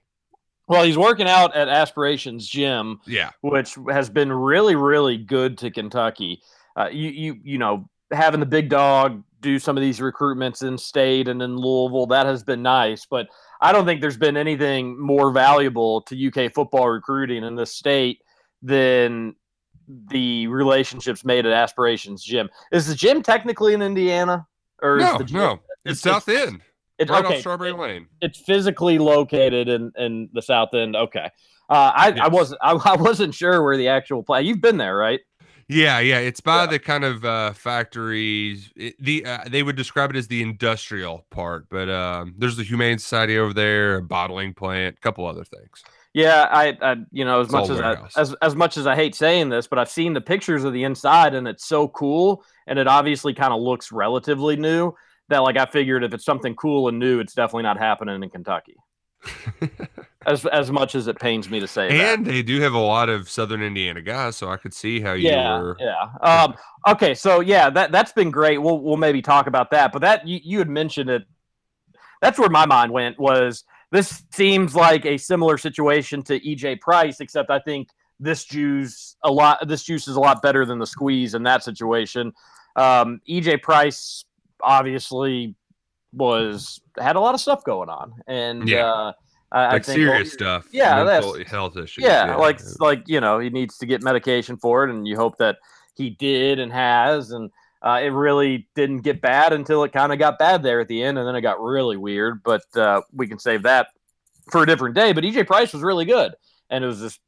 Well, 0.68 0.84
he's 0.84 0.98
working 0.98 1.26
out 1.26 1.56
at 1.56 1.68
Aspirations 1.68 2.46
Gym, 2.46 3.00
Yeah. 3.06 3.30
which 3.40 3.76
has 3.90 4.10
been 4.10 4.30
really, 4.30 4.76
really 4.76 5.16
good 5.16 5.56
to 5.58 5.70
Kentucky. 5.70 6.42
Uh, 6.76 6.88
you, 6.92 7.08
you, 7.08 7.36
you 7.42 7.56
know, 7.58 7.88
having 8.12 8.38
the 8.38 8.44
big 8.46 8.68
dog 8.68 9.22
do 9.40 9.58
some 9.58 9.78
of 9.78 9.80
these 9.82 9.98
recruitments 9.98 10.62
in 10.62 10.76
state 10.76 11.26
and 11.26 11.40
in 11.40 11.56
Louisville, 11.56 12.06
that 12.08 12.26
has 12.26 12.42
been 12.44 12.60
nice. 12.60 13.06
But 13.06 13.28
I 13.62 13.72
don't 13.72 13.86
think 13.86 14.02
there's 14.02 14.18
been 14.18 14.36
anything 14.36 15.00
more 15.00 15.30
valuable 15.30 16.02
to 16.02 16.26
UK 16.28 16.52
football 16.52 16.90
recruiting 16.90 17.44
in 17.44 17.54
this 17.56 17.72
state 17.74 18.20
than 18.62 19.36
the 20.10 20.48
relationships 20.48 21.24
made 21.24 21.46
at 21.46 21.52
Aspirations 21.52 22.22
Gym. 22.22 22.50
Is 22.72 22.86
the 22.86 22.94
gym 22.94 23.22
technically 23.22 23.72
in 23.72 23.80
Indiana, 23.80 24.46
or 24.82 24.98
is 24.98 25.04
No, 25.04 25.16
the 25.18 25.24
gym, 25.24 25.36
no. 25.38 25.60
It's 25.86 26.00
South 26.00 26.28
End. 26.28 26.60
It, 26.98 27.10
Right 27.10 27.24
okay, 27.24 27.34
off 27.34 27.40
Strawberry 27.40 27.72
Lane. 27.72 28.08
it's 28.20 28.40
physically 28.40 28.98
located 28.98 29.68
in 29.68 29.92
in 29.96 30.28
the 30.32 30.42
south 30.42 30.74
end. 30.74 30.96
Okay, 30.96 31.26
uh, 31.70 31.92
I 31.94 32.16
I 32.20 32.28
wasn't 32.28 32.60
I, 32.62 32.72
I 32.72 32.96
wasn't 32.96 33.34
sure 33.34 33.62
where 33.62 33.76
the 33.76 33.88
actual 33.88 34.22
play. 34.22 34.42
You've 34.42 34.60
been 34.60 34.78
there, 34.78 34.96
right? 34.96 35.20
Yeah, 35.70 35.98
yeah, 36.00 36.18
it's 36.20 36.40
by 36.40 36.64
Yeah. 36.64 36.66
the 36.66 36.78
kind 36.78 37.04
of 37.04 37.24
uh, 37.24 37.52
factories. 37.52 38.70
It, 38.74 38.94
the 38.98 39.24
uh, 39.26 39.44
they 39.48 39.62
would 39.62 39.76
describe 39.76 40.10
it 40.10 40.16
as 40.16 40.26
the 40.28 40.40
industrial 40.42 41.26
part, 41.30 41.68
but 41.68 41.90
um, 41.90 42.34
there's 42.38 42.56
the 42.56 42.62
Humane 42.64 42.98
Society 42.98 43.36
over 43.38 43.52
there, 43.52 43.96
a 43.96 44.02
bottling 44.02 44.54
plant, 44.54 44.96
a 44.96 45.00
couple 45.00 45.26
other 45.26 45.44
things. 45.44 45.84
Yeah, 46.14 46.48
I, 46.50 46.76
I 46.80 46.96
you 47.12 47.24
know 47.24 47.40
as 47.40 47.48
It's 47.48 47.52
much 47.52 47.68
as 47.70 47.80
I, 47.80 47.96
as 48.16 48.34
as 48.42 48.56
much 48.56 48.76
as 48.76 48.86
I 48.86 48.94
hate 48.96 49.14
saying 49.14 49.50
this, 49.50 49.66
but 49.66 49.78
I've 49.78 49.90
seen 49.90 50.14
the 50.14 50.20
pictures 50.20 50.64
of 50.64 50.72
the 50.72 50.84
inside 50.84 51.34
and 51.34 51.46
it's 51.46 51.64
so 51.66 51.88
cool, 51.88 52.44
and 52.66 52.78
it 52.78 52.86
obviously 52.86 53.34
kind 53.34 53.52
of 53.52 53.60
looks 53.60 53.92
relatively 53.92 54.56
new. 54.56 54.94
That 55.28 55.38
like 55.38 55.56
I 55.56 55.66
figured 55.66 56.04
if 56.04 56.14
it's 56.14 56.24
something 56.24 56.54
cool 56.54 56.88
and 56.88 56.98
new, 56.98 57.20
it's 57.20 57.34
definitely 57.34 57.64
not 57.64 57.78
happening 57.78 58.22
in 58.22 58.30
Kentucky. 58.30 58.76
as 60.26 60.44
as 60.46 60.70
much 60.70 60.94
as 60.94 61.06
it 61.06 61.18
pains 61.18 61.48
me 61.48 61.60
to 61.60 61.66
say 61.66 61.88
that. 61.88 62.18
and 62.18 62.26
they 62.26 62.42
do 62.42 62.60
have 62.60 62.74
a 62.74 62.78
lot 62.78 63.08
of 63.08 63.28
Southern 63.28 63.62
Indiana 63.62 64.02
guys, 64.02 64.36
so 64.36 64.50
I 64.50 64.56
could 64.56 64.74
see 64.74 65.00
how 65.00 65.14
you 65.14 65.28
yeah, 65.28 65.58
were. 65.58 65.76
yeah. 65.80 66.08
Um, 66.20 66.54
okay, 66.86 67.14
so 67.14 67.40
yeah, 67.40 67.70
that 67.70 67.92
that's 67.92 68.12
been 68.12 68.30
great. 68.30 68.58
We'll 68.58 68.80
we'll 68.80 68.96
maybe 68.96 69.22
talk 69.22 69.46
about 69.46 69.70
that. 69.70 69.92
But 69.92 70.02
that 70.02 70.26
you, 70.26 70.40
you 70.42 70.58
had 70.58 70.68
mentioned 70.68 71.10
it. 71.10 71.24
That's 72.20 72.38
where 72.38 72.50
my 72.50 72.66
mind 72.66 72.92
went. 72.92 73.18
Was 73.18 73.64
this 73.90 74.22
seems 74.32 74.74
like 74.74 75.06
a 75.06 75.16
similar 75.16 75.56
situation 75.56 76.22
to 76.24 76.38
EJ 76.40 76.80
Price, 76.80 77.20
except 77.20 77.50
I 77.50 77.60
think 77.60 77.88
this 78.20 78.44
juice 78.44 79.16
a 79.24 79.30
lot. 79.30 79.66
This 79.66 79.82
juice 79.82 80.08
is 80.08 80.16
a 80.16 80.20
lot 80.20 80.42
better 80.42 80.66
than 80.66 80.78
the 80.78 80.86
squeeze 80.86 81.34
in 81.34 81.42
that 81.44 81.64
situation. 81.64 82.32
Um, 82.76 83.20
EJ 83.28 83.62
Price 83.62 84.24
obviously 84.62 85.54
was 86.12 86.80
had 86.98 87.16
a 87.16 87.20
lot 87.20 87.34
of 87.34 87.40
stuff 87.40 87.64
going 87.64 87.88
on, 87.88 88.14
and 88.26 88.68
Yeah. 88.68 88.86
uh, 88.92 89.12
I, 89.50 89.60
I 89.64 89.72
Like 89.74 89.84
think 89.84 89.96
serious 89.96 90.32
stuff. 90.32 90.66
yeah, 90.72 91.04
that's- 91.04 91.48
health 91.50 91.76
issues. 91.76 92.04
yeah, 92.04 92.36
like 92.36 92.60
like 92.80 93.02
you 93.06 93.20
know 93.20 93.38
he 93.38 93.50
needs 93.50 93.78
to 93.78 93.86
get 93.86 94.02
medication 94.02 94.56
for 94.56 94.84
it 94.84 94.90
and 94.90 95.06
you 95.08 95.16
hope 95.16 95.38
that 95.38 95.56
he 95.96 96.10
did 96.10 96.58
and 96.58 96.72
has 96.72 97.30
and 97.30 97.50
uh, 97.82 98.00
it 98.02 98.08
really 98.08 98.68
didn't 98.74 98.98
get 99.02 99.20
bad 99.20 99.52
until 99.52 99.84
it 99.84 99.92
kind 99.92 100.12
of 100.12 100.18
got 100.18 100.38
bad 100.38 100.62
there 100.62 100.80
at 100.80 100.88
the 100.88 101.02
end 101.02 101.16
and 101.18 101.26
then 101.26 101.34
it 101.36 101.40
got 101.40 101.60
really 101.62 101.96
weird 101.96 102.42
but 102.42 102.62
uh, 102.76 103.00
we 103.12 103.26
can 103.26 103.38
save 103.38 103.62
that 103.62 103.88
for 104.50 104.62
a 104.62 104.66
different 104.66 104.94
day 104.94 105.12
but 105.12 105.24
ej 105.24 105.46
price 105.46 105.72
was 105.72 105.82
really 105.82 106.04
good 106.04 106.32
and 106.70 106.84
it 106.84 106.86
was 106.86 107.00
this 107.00 107.18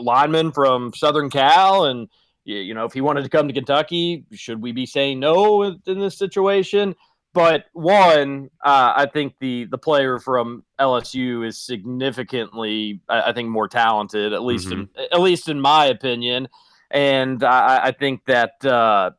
lineman 0.00 0.50
from 0.52 0.92
southern 0.94 1.28
cal 1.30 1.86
and 1.86 2.08
you 2.44 2.74
know 2.74 2.84
if 2.84 2.92
he 2.92 3.00
wanted 3.00 3.22
to 3.22 3.28
come 3.28 3.48
to 3.48 3.54
kentucky 3.54 4.24
should 4.32 4.60
we 4.60 4.72
be 4.72 4.86
saying 4.86 5.18
no 5.18 5.62
in 5.62 5.98
this 5.98 6.18
situation 6.18 6.94
but 7.34 7.64
one, 7.72 8.48
uh, 8.64 8.92
I 8.94 9.06
think 9.12 9.34
the 9.40 9.64
the 9.64 9.76
player 9.76 10.20
from 10.20 10.64
LSU 10.78 11.44
is 11.44 11.58
significantly, 11.58 13.00
I, 13.08 13.30
I 13.30 13.32
think, 13.32 13.48
more 13.48 13.66
talented, 13.66 14.32
at 14.32 14.44
least 14.44 14.70
in 14.70 14.88
at 15.12 15.20
least 15.20 15.48
in 15.48 15.60
my 15.60 15.86
opinion. 15.86 16.48
And 16.92 17.42
I, 17.42 17.86
I 17.86 17.90
think 17.90 18.24
that 18.26 18.64
uh, 18.64 19.10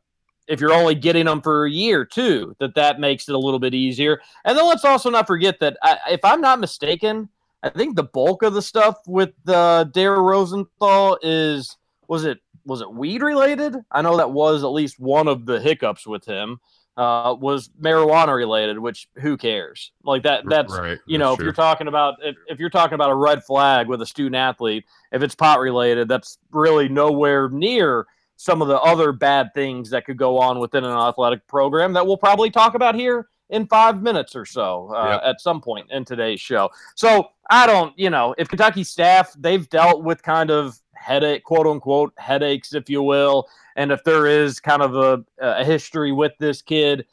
if 0.47 0.61
you're 0.61 0.71
only 0.71 0.95
getting 0.95 1.25
them 1.25 1.41
for 1.41 1.65
a 1.65 1.69
year 1.69 2.05
too, 2.05 2.55
that 2.59 2.75
that 2.75 3.01
makes 3.01 3.27
it 3.27 3.35
a 3.35 3.37
little 3.37 3.59
bit 3.59 3.73
easier. 3.73 4.21
And 4.45 4.57
then 4.57 4.65
let's 4.65 4.85
also 4.85 5.09
not 5.09 5.27
forget 5.27 5.59
that 5.59 5.75
I, 5.83 5.97
if 6.11 6.23
I'm 6.23 6.39
not 6.39 6.61
mistaken, 6.61 7.27
I 7.63 7.69
think 7.69 7.97
the 7.97 8.03
bulk 8.03 8.43
of 8.43 8.53
the 8.53 8.61
stuff 8.61 8.95
with 9.07 9.33
uh, 9.45 9.83
Dare 9.85 10.21
Rosenthal 10.21 11.19
is 11.21 11.75
was 12.07 12.23
it 12.23 12.39
was 12.65 12.81
it 12.81 12.91
weed 12.91 13.21
related? 13.21 13.75
I 13.91 14.01
know 14.01 14.17
that 14.17 14.31
was 14.31 14.63
at 14.63 14.67
least 14.67 14.99
one 14.99 15.27
of 15.27 15.45
the 15.45 15.59
hiccups 15.59 16.05
with 16.07 16.25
him 16.25 16.59
uh, 16.97 17.35
was 17.39 17.69
marijuana 17.81 18.35
related, 18.35 18.79
which 18.79 19.09
who 19.15 19.37
cares? 19.37 19.91
Like 20.03 20.23
that 20.23 20.43
that's 20.47 20.73
right. 20.77 20.97
you 21.05 21.17
know, 21.17 21.33
if 21.33 21.39
you're 21.39 21.53
talking 21.53 21.87
about 21.87 22.15
if, 22.23 22.35
if 22.47 22.59
you're 22.59 22.69
talking 22.69 22.95
about 22.95 23.09
a 23.11 23.15
red 23.15 23.43
flag 23.43 23.87
with 23.87 24.01
a 24.01 24.05
student 24.05 24.35
athlete, 24.35 24.85
if 25.11 25.21
it's 25.21 25.35
pot 25.35 25.59
related, 25.59 26.07
that's 26.07 26.37
really 26.51 26.87
nowhere 26.89 27.49
near 27.49 28.07
some 28.37 28.61
of 28.61 28.67
the 28.67 28.79
other 28.81 29.11
bad 29.11 29.53
things 29.53 29.89
that 29.89 30.05
could 30.05 30.17
go 30.17 30.37
on 30.37 30.59
within 30.59 30.83
an 30.83 30.91
athletic 30.91 31.45
program 31.47 31.93
that 31.93 32.05
we'll 32.05 32.17
probably 32.17 32.49
talk 32.49 32.75
about 32.75 32.95
here 32.95 33.27
in 33.49 33.67
five 33.67 34.01
minutes 34.01 34.35
or 34.35 34.45
so 34.45 34.91
uh, 34.93 35.09
Yep. 35.11 35.21
at 35.23 35.41
some 35.41 35.61
point 35.61 35.87
in 35.91 36.03
today's 36.03 36.41
show. 36.41 36.69
So 36.95 37.29
I 37.49 37.67
don't, 37.67 37.97
you 37.97 38.09
know, 38.09 38.33
if 38.37 38.49
Kentucky 38.49 38.83
staff 38.83 39.33
they've 39.37 39.67
dealt 39.69 40.03
with 40.03 40.23
kind 40.23 40.49
of 40.51 40.79
headache, 40.95 41.43
quote 41.43 41.67
unquote 41.67 42.13
headaches, 42.17 42.73
if 42.73 42.89
you 42.89 43.01
will, 43.01 43.47
and 43.75 43.91
if 43.91 44.03
there 44.03 44.27
is 44.27 44.59
kind 44.59 44.81
of 44.81 44.95
a, 44.95 45.23
a 45.39 45.63
history 45.63 46.11
with 46.11 46.33
this 46.39 46.61
kid, 46.61 47.05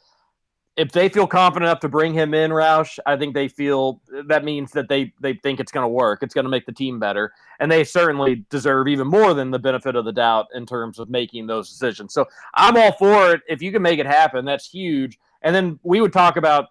if 0.75 0.91
they 0.91 1.07
feel 1.07 1.27
confident 1.27 1.69
enough 1.69 1.81
to 1.81 1.89
bring 1.89 2.13
him 2.13 2.33
in, 2.33 2.49
Roush, 2.49 2.97
I 3.05 3.15
think 3.15 3.35
they 3.35 3.47
feel 3.47 4.01
that 4.27 4.43
means 4.43 4.71
that 4.71 4.89
they 4.89 5.13
they 5.19 5.35
think 5.35 5.59
it's 5.59 5.71
going 5.71 5.83
to 5.83 5.89
work. 5.89 6.23
It's 6.23 6.33
going 6.33 6.45
to 6.45 6.49
make 6.49 6.65
the 6.65 6.71
team 6.71 6.99
better, 6.99 7.31
and 7.59 7.71
they 7.71 7.83
certainly 7.83 8.45
deserve 8.49 8.87
even 8.87 9.07
more 9.07 9.33
than 9.33 9.51
the 9.51 9.59
benefit 9.59 9.95
of 9.95 10.05
the 10.05 10.11
doubt 10.11 10.47
in 10.55 10.65
terms 10.65 10.97
of 10.97 11.09
making 11.09 11.45
those 11.45 11.69
decisions. 11.69 12.13
So 12.13 12.25
I'm 12.55 12.75
all 12.75 12.93
for 12.93 13.33
it. 13.33 13.41
If 13.47 13.61
you 13.61 13.71
can 13.71 13.83
make 13.83 13.99
it 13.99 14.07
happen, 14.07 14.45
that's 14.45 14.67
huge. 14.67 15.19
And 15.43 15.55
then 15.55 15.79
we 15.83 16.01
would 16.01 16.13
talk 16.13 16.37
about. 16.37 16.69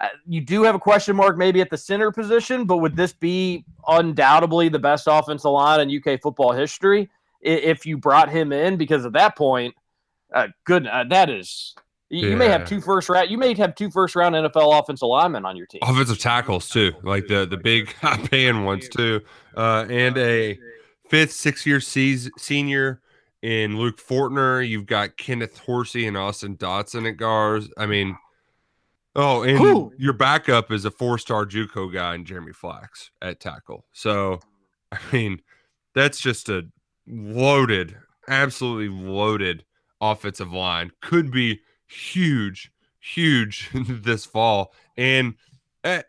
Uh, 0.00 0.08
you 0.26 0.40
do 0.40 0.62
have 0.62 0.74
a 0.74 0.78
question 0.78 1.16
mark 1.16 1.36
maybe 1.36 1.60
at 1.60 1.70
the 1.70 1.76
center 1.76 2.12
position, 2.12 2.64
but 2.64 2.78
would 2.78 2.94
this 2.94 3.12
be 3.12 3.64
undoubtedly 3.88 4.68
the 4.68 4.78
best 4.78 5.08
offensive 5.10 5.50
line 5.50 5.80
in 5.80 6.02
UK 6.02 6.20
football 6.20 6.52
history 6.52 7.08
if 7.40 7.84
you 7.84 7.96
brought 7.96 8.28
him 8.28 8.52
in? 8.52 8.76
Because 8.76 9.04
at 9.04 9.12
that 9.14 9.36
point, 9.36 9.74
uh, 10.32 10.48
good, 10.64 10.86
uh, 10.86 11.04
that 11.08 11.30
is 11.30 11.74
you, 12.10 12.30
you 12.30 12.36
may 12.36 12.48
have 12.48 12.66
two 12.66 12.80
first 12.80 13.08
round. 13.08 13.30
You 13.30 13.36
may 13.36 13.54
have 13.54 13.74
two 13.74 13.90
first 13.90 14.16
round 14.16 14.34
NFL 14.34 14.80
offensive 14.80 15.08
linemen 15.08 15.44
on 15.44 15.56
your 15.56 15.66
team. 15.66 15.80
offensive 15.82 16.18
tackles 16.18 16.68
too, 16.68 16.92
like 17.02 17.26
the 17.26 17.46
the 17.46 17.56
big 17.56 17.92
high 18.00 18.16
paying 18.16 18.64
ones 18.64 18.88
too, 18.88 19.20
uh, 19.56 19.84
and 19.90 20.16
a 20.16 20.58
fifth, 21.10 21.32
six 21.32 21.66
year 21.66 21.80
senior 21.80 23.02
in 23.42 23.76
Luke 23.76 23.98
Fortner. 23.98 24.66
You've 24.66 24.86
got 24.86 25.18
Kenneth 25.18 25.58
Horsey 25.58 26.06
and 26.06 26.16
Austin 26.16 26.56
Dotson 26.56 27.06
at 27.06 27.18
guards. 27.18 27.68
I 27.76 27.84
mean, 27.84 28.16
oh, 29.18 29.42
and 29.42 29.90
your 29.98 30.12
backup 30.12 30.70
is 30.70 30.84
a 30.84 30.90
four 30.90 31.18
star 31.18 31.44
JUCO 31.44 31.92
guy 31.92 32.14
in 32.14 32.24
Jeremy 32.24 32.52
Flax 32.52 33.10
at 33.20 33.40
tackle. 33.40 33.84
So, 33.92 34.40
I 34.92 34.98
mean, 35.12 35.42
that's 35.94 36.20
just 36.20 36.48
a 36.48 36.62
loaded, 37.06 37.96
absolutely 38.28 38.88
loaded 38.88 39.64
offensive 40.00 40.52
line. 40.52 40.92
Could 41.02 41.30
be 41.30 41.60
huge, 41.86 42.70
huge 43.00 43.70
this 43.74 44.24
fall. 44.24 44.72
And 44.96 45.34
eh, 45.84 46.02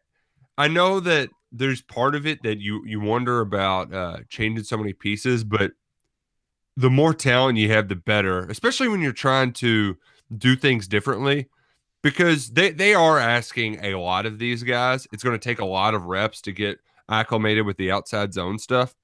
I 0.58 0.68
know 0.68 1.00
that 1.00 1.30
there's 1.52 1.82
part 1.82 2.14
of 2.14 2.28
it 2.28 2.44
that 2.44 2.60
you 2.60 2.84
you 2.86 3.00
wonder 3.00 3.42
about 3.42 3.94
uh, 3.94 4.18
changing 4.30 4.66
so 4.66 4.78
many 4.78 4.94
pieces, 4.94 5.44
but 5.44 5.72
the 6.78 6.90
more 6.90 7.14
talent 7.14 7.58
you 7.58 7.72
have, 7.72 7.88
the 7.88 7.96
better. 7.96 8.46
Especially 8.46 8.88
when 8.88 9.02
you're 9.02 9.12
trying 9.12 9.52
to 9.54 9.98
do 10.38 10.56
things 10.56 10.88
differently, 10.88 11.50
because 12.02 12.50
they 12.50 12.72
they 12.72 12.94
are 12.94 13.20
asking 13.20 13.84
a 13.84 13.96
lot 13.96 14.26
of 14.26 14.40
these 14.40 14.64
guys. 14.64 15.08
It's 15.12 15.24
going 15.24 15.38
to 15.38 15.44
take 15.44 15.60
a 15.60 15.66
lot 15.66 15.94
of 15.94 16.06
reps 16.06 16.42
to 16.42 16.52
get 16.52 16.80
acclimated 17.10 17.66
with 17.66 17.78
the 17.78 17.92
outside 17.92 18.34
zone 18.34 18.60
stuff, 18.60 18.96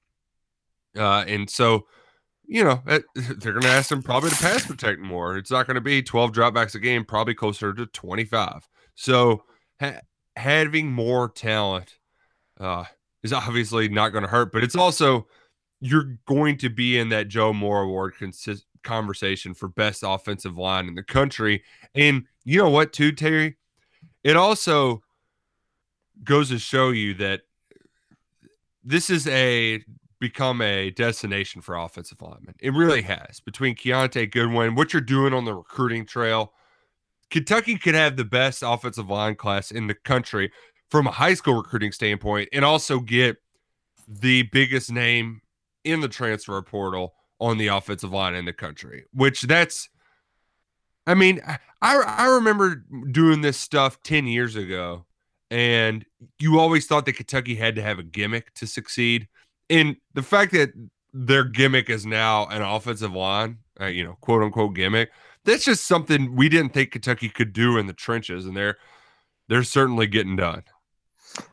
uh, 0.96 1.24
and 1.26 1.48
so 1.48 1.86
you 2.46 2.64
know, 2.64 2.82
it, 2.86 3.04
they're 3.14 3.52
going 3.52 3.62
to 3.62 3.68
ask 3.68 3.90
them 3.90 4.02
probably 4.02 4.30
to 4.30 4.36
pass 4.36 4.66
protect 4.66 5.00
more. 5.00 5.36
It's 5.36 5.50
not 5.50 5.66
going 5.66 5.74
to 5.74 5.80
be 5.80 6.02
12 6.02 6.32
dropbacks 6.32 6.74
a 6.74 6.78
game, 6.78 7.04
probably 7.04 7.34
closer 7.34 7.72
to 7.72 7.86
25. 7.86 8.68
So 8.94 9.44
ha- 9.80 10.00
having 10.36 10.92
more 10.92 11.28
talent 11.28 11.98
uh, 12.58 12.84
is 13.22 13.32
obviously 13.32 13.88
not 13.88 14.10
going 14.10 14.22
to 14.22 14.30
hurt, 14.30 14.52
but 14.52 14.64
it's 14.64 14.76
also 14.76 15.26
you're 15.80 16.18
going 16.26 16.56
to 16.58 16.70
be 16.70 16.98
in 16.98 17.10
that 17.10 17.28
Joe 17.28 17.52
Moore 17.52 17.82
Award 17.82 18.14
consist- 18.16 18.66
conversation 18.82 19.52
for 19.52 19.68
best 19.68 20.02
offensive 20.06 20.56
line 20.56 20.86
in 20.86 20.94
the 20.94 21.02
country. 21.02 21.62
And 21.94 22.24
you 22.46 22.62
know 22.62 22.70
what, 22.70 22.92
too, 22.92 23.10
Terry? 23.10 23.56
It 24.22 24.36
also 24.36 25.02
goes 26.22 26.48
to 26.48 26.58
show 26.58 26.90
you 26.90 27.12
that 27.14 27.42
this 28.84 29.10
is 29.10 29.26
a 29.26 29.82
become 30.20 30.62
a 30.62 30.90
destination 30.92 31.60
for 31.60 31.76
offensive 31.76 32.22
linemen. 32.22 32.54
It 32.60 32.72
really 32.72 33.02
has. 33.02 33.40
Between 33.40 33.74
Kiyaunta 33.74 34.30
Goodwin, 34.30 34.76
what 34.76 34.92
you're 34.92 35.02
doing 35.02 35.34
on 35.34 35.44
the 35.44 35.54
recruiting 35.54 36.06
trail, 36.06 36.52
Kentucky 37.30 37.76
could 37.76 37.96
have 37.96 38.16
the 38.16 38.24
best 38.24 38.62
offensive 38.64 39.10
line 39.10 39.34
class 39.34 39.72
in 39.72 39.88
the 39.88 39.94
country 39.94 40.50
from 40.88 41.08
a 41.08 41.10
high 41.12 41.34
school 41.34 41.54
recruiting 41.54 41.92
standpoint 41.92 42.48
and 42.52 42.64
also 42.64 43.00
get 43.00 43.36
the 44.08 44.44
biggest 44.52 44.90
name 44.90 45.40
in 45.84 46.00
the 46.00 46.08
transfer 46.08 46.62
portal 46.62 47.14
on 47.40 47.58
the 47.58 47.66
offensive 47.66 48.12
line 48.12 48.34
in 48.34 48.44
the 48.44 48.52
country, 48.52 49.04
which 49.12 49.42
that's 49.42 49.88
I 51.06 51.14
mean, 51.14 51.40
I 51.46 51.58
I 51.82 52.26
remember 52.26 52.84
doing 53.10 53.40
this 53.40 53.56
stuff 53.56 54.02
10 54.02 54.26
years 54.26 54.56
ago 54.56 55.04
and 55.50 56.04
you 56.38 56.58
always 56.58 56.86
thought 56.86 57.06
that 57.06 57.14
Kentucky 57.14 57.54
had 57.54 57.76
to 57.76 57.82
have 57.82 57.98
a 57.98 58.02
gimmick 58.02 58.52
to 58.54 58.66
succeed. 58.66 59.28
And 59.70 59.96
the 60.14 60.22
fact 60.22 60.52
that 60.52 60.70
their 61.12 61.44
gimmick 61.44 61.88
is 61.88 62.04
now 62.04 62.46
an 62.46 62.62
offensive 62.62 63.12
line, 63.12 63.58
uh, 63.80 63.86
you 63.86 64.04
know, 64.04 64.16
quote 64.20 64.42
unquote 64.42 64.74
gimmick, 64.74 65.10
that's 65.44 65.64
just 65.64 65.86
something 65.86 66.34
we 66.34 66.48
didn't 66.48 66.72
think 66.72 66.90
Kentucky 66.90 67.28
could 67.28 67.52
do 67.52 67.78
in 67.78 67.86
the 67.86 67.92
trenches 67.92 68.46
and 68.46 68.56
they're 68.56 68.76
they're 69.48 69.62
certainly 69.62 70.08
getting 70.08 70.36
done. 70.36 70.64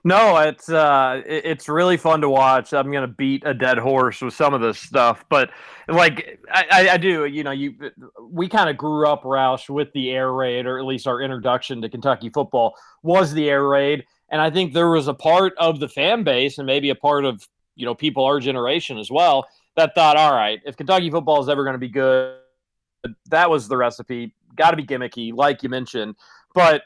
No, 0.04 0.38
it's 0.38 0.70
uh, 0.70 1.22
it's 1.26 1.70
really 1.70 1.98
fun 1.98 2.22
to 2.22 2.30
watch. 2.30 2.74
I'm 2.74 2.92
gonna 2.92 3.08
beat 3.08 3.44
a 3.46 3.54
dead 3.54 3.78
horse 3.78 4.22
with 4.22 4.34
some 4.34 4.54
of 4.54 4.62
this 4.62 4.78
stuff, 4.80 5.24
but 5.30 5.50
like 5.88 6.40
I, 6.52 6.90
I 6.92 6.98
do, 6.98 7.26
you 7.26 7.44
know, 7.44 7.52
you 7.52 7.76
we 8.30 8.50
kind 8.50 8.70
of 8.70 8.78
grew 8.78 9.08
up 9.08 9.24
Roush 9.24 9.70
with 9.70 9.92
the 9.94 10.12
air 10.12 10.34
raid, 10.34 10.66
or 10.66 10.78
at 10.78 10.86
least 10.86 11.08
our 11.08 11.22
introduction 11.22 11.82
to 11.82 11.90
Kentucky 11.90 12.30
football 12.30 12.76
was 13.02 13.34
the 13.34 13.50
air 13.50 13.68
raid, 13.68 14.04
and 14.30 14.42
I 14.42 14.50
think 14.50 14.74
there 14.74 14.90
was 14.90 15.08
a 15.08 15.14
part 15.14 15.54
of 15.58 15.80
the 15.80 15.88
fan 15.88 16.24
base 16.24 16.58
and 16.58 16.68
maybe 16.68 16.90
a 16.90 16.96
part 16.96 17.26
of 17.26 17.48
you 17.76 17.86
know 17.86 17.96
people 17.96 18.26
our 18.26 18.40
generation 18.40 18.98
as 18.98 19.10
well 19.10 19.48
that 19.76 19.96
thought, 19.96 20.18
all 20.18 20.34
right, 20.34 20.62
if 20.66 20.78
Kentucky 20.78 21.10
football 21.10 21.42
is 21.42 21.50
ever 21.50 21.64
going 21.64 21.74
to 21.74 21.80
be 21.80 21.90
good, 21.90 22.36
that 23.30 23.50
was 23.50 23.68
the 23.68 23.78
recipe. 23.78 24.36
Got 24.56 24.72
to 24.72 24.78
be 24.78 24.86
gimmicky, 24.86 25.34
like 25.34 25.64
you 25.64 25.70
mentioned, 25.70 26.16
but 26.54 26.84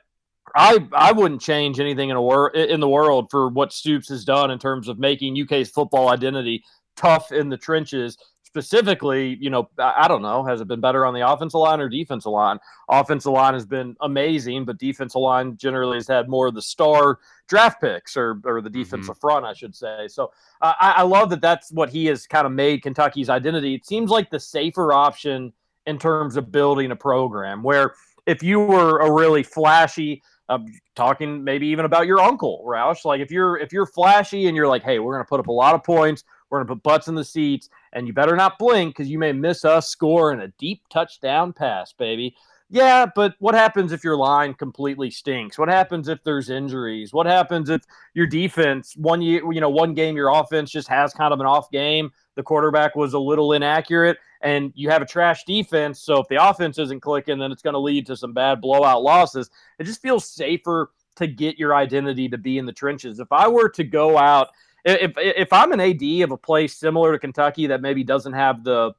I 0.56 0.88
I 0.94 1.12
wouldn't 1.12 1.42
change 1.42 1.80
anything 1.80 2.10
in 2.10 2.16
a 2.16 2.22
wor- 2.22 2.50
in 2.50 2.80
the 2.80 2.89
world 2.89 3.30
for 3.30 3.50
what 3.50 3.74
Stoops 3.74 4.10
has 4.10 4.25
done 4.25 4.51
in 4.51 4.60
terms 4.60 4.88
of 4.88 5.00
making 5.00 5.39
UK's 5.42 5.70
football 5.70 6.10
identity 6.10 6.63
tough 6.96 7.32
in 7.32 7.50
the 7.50 7.58
trenches. 7.58 8.18
Specifically, 8.44 9.38
you 9.39 9.50
know, 9.50 9.70
I, 9.77 10.06
I 10.06 10.08
don't 10.08 10.22
know, 10.22 10.44
has 10.44 10.62
it 10.62 10.68
been 10.68 10.80
better 10.80 11.06
on 11.06 11.13
the 11.13 11.30
offensive 11.30 11.60
line 11.60 11.80
or 11.80 11.89
defensive 11.89 12.32
line? 12.32 12.58
Offensive 12.89 13.34
line 13.34 13.54
has 13.54 13.66
been 13.66 13.96
amazing, 14.01 14.66
but 14.66 14.80
defensive 14.80 15.22
line 15.22 15.58
generally 15.58 15.98
has 15.98 16.08
had 16.08 16.27
more 16.30 16.48
of 16.48 16.56
the 16.56 16.62
star 16.62 17.20
draft 17.48 17.82
picks 17.82 18.18
or 18.18 18.39
or 18.46 18.62
the 18.62 18.70
defensive 18.70 19.16
mm-hmm. 19.16 19.20
front, 19.20 19.46
I 19.46 19.54
should 19.54 19.75
say. 19.75 20.08
So 20.08 20.32
uh, 20.62 20.74
I, 20.80 20.92
I 20.98 21.01
love 21.04 21.30
that 21.32 21.42
that's 21.42 21.72
what 21.72 21.89
he 21.89 22.06
has 22.06 22.25
kind 22.25 22.46
of 22.46 22.51
made 22.51 22.82
Kentucky's 22.82 23.30
identity. 23.30 23.75
It 23.75 23.86
seems 23.86 24.10
like 24.10 24.30
the 24.30 24.39
safer 24.39 24.94
option 24.94 25.54
in 25.86 26.00
terms 26.00 26.36
of 26.36 26.51
building 26.51 26.92
a 26.92 26.96
program 26.96 27.63
where 27.63 27.94
if 28.25 28.44
you 28.44 28.60
were 28.60 29.00
a 29.00 29.12
really 29.12 29.42
flashy 29.42 30.22
uh, 30.50 30.60
talking 30.96 31.44
maybe 31.44 31.68
even 31.68 31.86
about 31.86 32.08
your 32.08 32.20
uncle, 32.20 32.63
Roush. 32.66 33.06
Like 33.06 33.22
if 33.22 33.32
you're 33.32 33.58
if 33.58 33.74
you're 33.74 33.86
flashy 33.86 34.48
and 34.48 34.56
you're 34.56 34.68
like, 34.68 34.84
hey, 34.84 35.00
we're 35.00 35.13
gonna 35.13 35.25
put 35.25 35.39
up 35.39 35.48
a 35.48 35.51
lot 35.51 35.75
of 35.75 35.84
points, 35.84 36.24
we're 36.50 36.60
gonna 36.60 36.75
put 36.75 36.84
butts 36.84 37.08
in 37.08 37.16
the 37.16 37.24
seats, 37.24 37.70
and 37.94 38.08
you 38.08 38.13
better 38.13 38.36
not 38.36 38.58
blink 38.58 38.96
because 38.96 39.10
you 39.10 39.20
may 39.20 39.32
miss 39.32 39.66
us 39.66 39.89
scoring 39.89 40.39
a 40.39 40.48
deep 40.60 40.82
touchdown 40.89 41.54
pass, 41.54 41.94
baby. 41.94 42.36
Yeah, 42.70 43.06
but 43.16 43.36
what 43.39 43.56
happens 43.56 43.94
if 43.94 44.04
your 44.04 44.18
line 44.18 44.54
completely 44.54 45.10
stinks? 45.10 45.58
What 45.58 45.70
happens 45.70 46.10
if 46.10 46.22
there's 46.24 46.50
injuries? 46.50 47.13
What 47.13 47.25
happens 47.25 47.70
if 47.70 47.82
your 48.13 48.27
defense 48.27 48.94
one 48.98 49.22
year, 49.22 49.42
you 49.53 49.62
know, 49.62 49.70
one 49.70 49.94
game 49.94 50.18
your 50.18 50.29
offense 50.29 50.70
just 50.70 50.90
has 50.90 51.14
kind 51.14 51.33
of 51.33 51.40
an 51.40 51.46
off 51.46 51.72
game? 51.72 52.12
The 52.37 52.43
quarterback 52.43 52.95
was 52.95 53.13
a 53.13 53.19
little 53.19 53.53
inaccurate, 53.53 54.17
and 54.41 54.71
you 54.75 54.91
have 54.91 55.01
a 55.01 55.05
trash 55.05 55.43
defense. 55.43 56.00
So 56.00 56.19
if 56.19 56.27
the 56.27 56.35
offense 56.41 56.77
isn't 56.77 57.01
clicking, 57.01 57.39
then 57.39 57.51
it's 57.51 57.63
going 57.63 57.73
to 57.73 57.79
lead 57.79 58.05
to 58.05 58.15
some 58.15 58.31
bad 58.31 58.61
blowout 58.61 59.01
losses. 59.01 59.50
It 59.79 59.85
just 59.85 60.03
feels 60.03 60.29
safer 60.29 60.91
to 61.15 61.25
get 61.25 61.57
your 61.57 61.75
identity 61.75 62.29
to 62.29 62.37
be 62.37 62.59
in 62.59 62.67
the 62.67 62.71
trenches. 62.71 63.19
If 63.19 63.31
I 63.31 63.47
were 63.47 63.69
to 63.69 63.83
go 63.83 64.19
out, 64.19 64.50
if 64.85 65.13
if 65.17 65.51
I'm 65.51 65.71
an 65.71 65.81
AD 65.81 66.21
of 66.21 66.31
a 66.31 66.37
place 66.37 66.77
similar 66.77 67.11
to 67.11 67.19
Kentucky 67.19 67.65
that 67.67 67.81
maybe 67.81 68.03
doesn't 68.03 68.33
have 68.33 68.63
the 68.63 68.93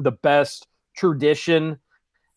the 0.00 0.10
best 0.10 0.66
tradition 0.96 1.78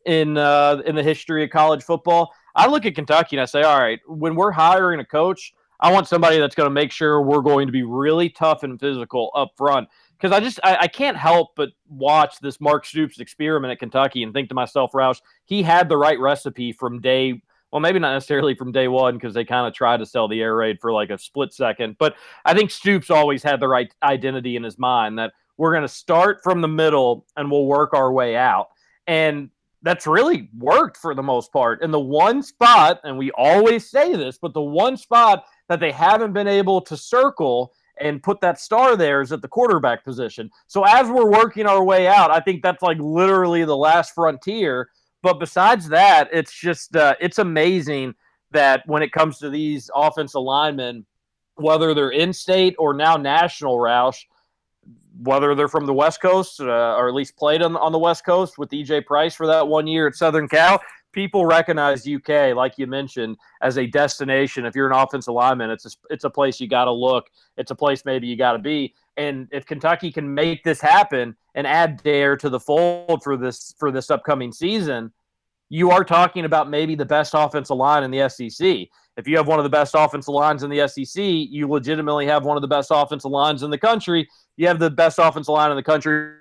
in 0.05 0.37
uh, 0.37 0.83
in 0.85 0.95
the 0.95 1.01
history 1.01 1.43
of 1.43 1.49
college 1.49 1.83
football. 1.83 2.33
I 2.53 2.67
look 2.67 2.85
at 2.85 2.93
Kentucky 2.93 3.35
and 3.35 3.41
I 3.41 3.45
say, 3.45 3.63
all 3.63 3.79
right, 3.79 3.99
when 4.07 4.35
we're 4.35 4.51
hiring 4.51 4.99
a 4.99 5.05
coach, 5.05 5.53
I 5.79 5.91
want 5.91 6.07
somebody 6.07 6.39
that's 6.39 6.55
going 6.55 6.67
to 6.67 6.73
make 6.73 6.91
sure 6.91 7.21
we're 7.21 7.41
going 7.41 7.67
to 7.67 7.71
be 7.71 7.83
really 7.83 8.29
tough 8.29 8.63
and 8.63 8.79
physical 8.79 9.31
up 9.35 9.51
front. 9.57 9.89
Because 10.17 10.31
I 10.31 10.39
just 10.39 10.59
I, 10.63 10.77
I, 10.81 10.87
can't 10.87 11.17
help 11.17 11.55
but 11.55 11.69
watch 11.89 12.39
this 12.39 12.61
Mark 12.61 12.85
Stoops 12.85 13.19
experiment 13.19 13.71
at 13.71 13.79
Kentucky 13.79 14.23
and 14.23 14.33
think 14.33 14.49
to 14.49 14.55
myself, 14.55 14.91
Roush, 14.93 15.21
he 15.45 15.61
had 15.61 15.89
the 15.89 15.97
right 15.97 16.19
recipe 16.19 16.71
from 16.71 17.01
day 17.01 17.41
well, 17.75 17.81
maybe 17.81 17.99
not 17.99 18.13
necessarily 18.13 18.55
from 18.55 18.71
day 18.71 18.87
one 18.87 19.15
because 19.15 19.33
they 19.33 19.43
kind 19.43 19.67
of 19.67 19.73
tried 19.73 19.97
to 19.97 20.05
sell 20.05 20.29
the 20.29 20.41
air 20.41 20.55
raid 20.55 20.79
for 20.79 20.93
like 20.93 21.09
a 21.09 21.17
split 21.17 21.51
second. 21.53 21.97
But 21.99 22.15
I 22.45 22.53
think 22.53 22.71
Stoops 22.71 23.09
always 23.09 23.43
had 23.43 23.59
the 23.59 23.67
right 23.67 23.93
identity 24.01 24.55
in 24.55 24.63
his 24.63 24.79
mind 24.79 25.19
that 25.19 25.33
we're 25.57 25.71
going 25.71 25.81
to 25.81 25.89
start 25.89 26.39
from 26.41 26.61
the 26.61 26.69
middle 26.69 27.25
and 27.35 27.51
we'll 27.51 27.65
work 27.65 27.93
our 27.93 28.13
way 28.13 28.37
out. 28.37 28.69
And 29.07 29.49
that's 29.81 30.07
really 30.07 30.49
worked 30.57 30.95
for 30.95 31.13
the 31.13 31.21
most 31.21 31.51
part. 31.51 31.81
And 31.81 31.93
the 31.93 31.99
one 31.99 32.41
spot, 32.43 33.01
and 33.03 33.17
we 33.17 33.31
always 33.31 33.89
say 33.89 34.15
this, 34.15 34.37
but 34.37 34.53
the 34.53 34.61
one 34.61 34.95
spot 34.95 35.43
that 35.67 35.81
they 35.81 35.91
haven't 35.91 36.31
been 36.31 36.47
able 36.47 36.79
to 36.79 36.95
circle 36.95 37.73
and 37.99 38.21
put 38.21 38.41
that 38.41 38.59
star 38.59 38.95
there 38.95 39.21
is 39.21 39.31
at 39.31 39.41
the 39.41 39.47
quarterback 39.47 40.03
position. 40.03 40.51
So 40.67 40.83
as 40.83 41.09
we're 41.09 41.29
working 41.29 41.65
our 41.65 41.83
way 41.83 42.07
out, 42.07 42.31
I 42.31 42.39
think 42.39 42.61
that's 42.61 42.81
like 42.81 42.97
literally 42.99 43.63
the 43.63 43.77
last 43.77 44.13
frontier. 44.13 44.89
But 45.21 45.39
besides 45.39 45.87
that, 45.89 46.29
it's 46.31 46.53
just 46.53 46.95
uh, 46.95 47.15
it's 47.19 47.39
amazing 47.39 48.15
that 48.51 48.83
when 48.85 49.03
it 49.03 49.11
comes 49.11 49.39
to 49.39 49.49
these 49.49 49.89
offensive 49.95 50.41
linemen, 50.41 51.05
whether 51.55 51.93
they're 51.93 52.11
in 52.11 52.33
state 52.33 52.75
or 52.77 52.93
now 52.93 53.17
national, 53.17 53.77
Roush, 53.77 54.23
whether 55.21 55.55
they're 55.55 55.67
from 55.67 55.85
the 55.85 55.93
West 55.93 56.21
Coast 56.21 56.59
uh, 56.59 56.95
or 56.95 57.07
at 57.07 57.13
least 57.13 57.37
played 57.37 57.61
on, 57.61 57.75
on 57.77 57.91
the 57.91 57.99
West 57.99 58.25
Coast 58.25 58.57
with 58.57 58.69
EJ 58.69 59.05
Price 59.05 59.33
for 59.33 59.47
that 59.47 59.67
one 59.67 59.87
year 59.87 60.07
at 60.07 60.15
Southern 60.15 60.47
Cal, 60.47 60.81
people 61.15 61.45
recognize 61.45 62.07
UK, 62.07 62.55
like 62.55 62.77
you 62.77 62.85
mentioned, 62.85 63.37
as 63.61 63.79
a 63.79 63.87
destination. 63.87 64.65
If 64.65 64.75
you're 64.75 64.85
an 64.85 64.95
offensive 64.95 65.33
lineman, 65.33 65.71
it's 65.71 65.85
a, 65.87 65.89
it's 66.11 66.25
a 66.25 66.29
place 66.29 66.59
you 66.59 66.67
got 66.67 66.85
to 66.85 66.91
look. 66.91 67.31
It's 67.57 67.71
a 67.71 67.75
place 67.75 68.05
maybe 68.05 68.27
you 68.27 68.35
got 68.35 68.51
to 68.51 68.59
be. 68.59 68.93
And 69.17 69.47
if 69.51 69.65
Kentucky 69.65 70.11
can 70.11 70.31
make 70.31 70.63
this 70.63 70.79
happen 70.79 71.35
and 71.55 71.65
add 71.65 72.03
Dare 72.03 72.37
to 72.37 72.49
the 72.49 72.59
fold 72.59 73.23
for 73.23 73.37
this 73.37 73.73
for 73.79 73.91
this 73.91 74.11
upcoming 74.11 74.51
season, 74.51 75.11
you 75.69 75.89
are 75.89 76.03
talking 76.03 76.45
about 76.45 76.69
maybe 76.69 76.93
the 76.93 77.05
best 77.05 77.33
offensive 77.33 77.77
line 77.77 78.03
in 78.03 78.11
the 78.11 78.29
SEC. 78.29 78.87
If 79.17 79.27
you 79.27 79.37
have 79.37 79.47
one 79.47 79.57
of 79.57 79.63
the 79.63 79.69
best 79.69 79.95
offensive 79.97 80.33
lines 80.33 80.63
in 80.63 80.69
the 80.69 80.85
SEC, 80.87 81.23
you 81.23 81.67
legitimately 81.67 82.27
have 82.27 82.43
one 82.43 82.57
of 82.57 82.61
the 82.61 82.67
best 82.67 82.91
offensive 82.93 83.31
lines 83.31 83.63
in 83.63 83.71
the 83.71 83.77
country 83.77 84.27
you 84.57 84.67
have 84.67 84.79
the 84.79 84.89
best 84.89 85.19
offensive 85.19 85.53
line 85.53 85.71
in 85.71 85.77
the 85.77 85.83
country. 85.83 86.35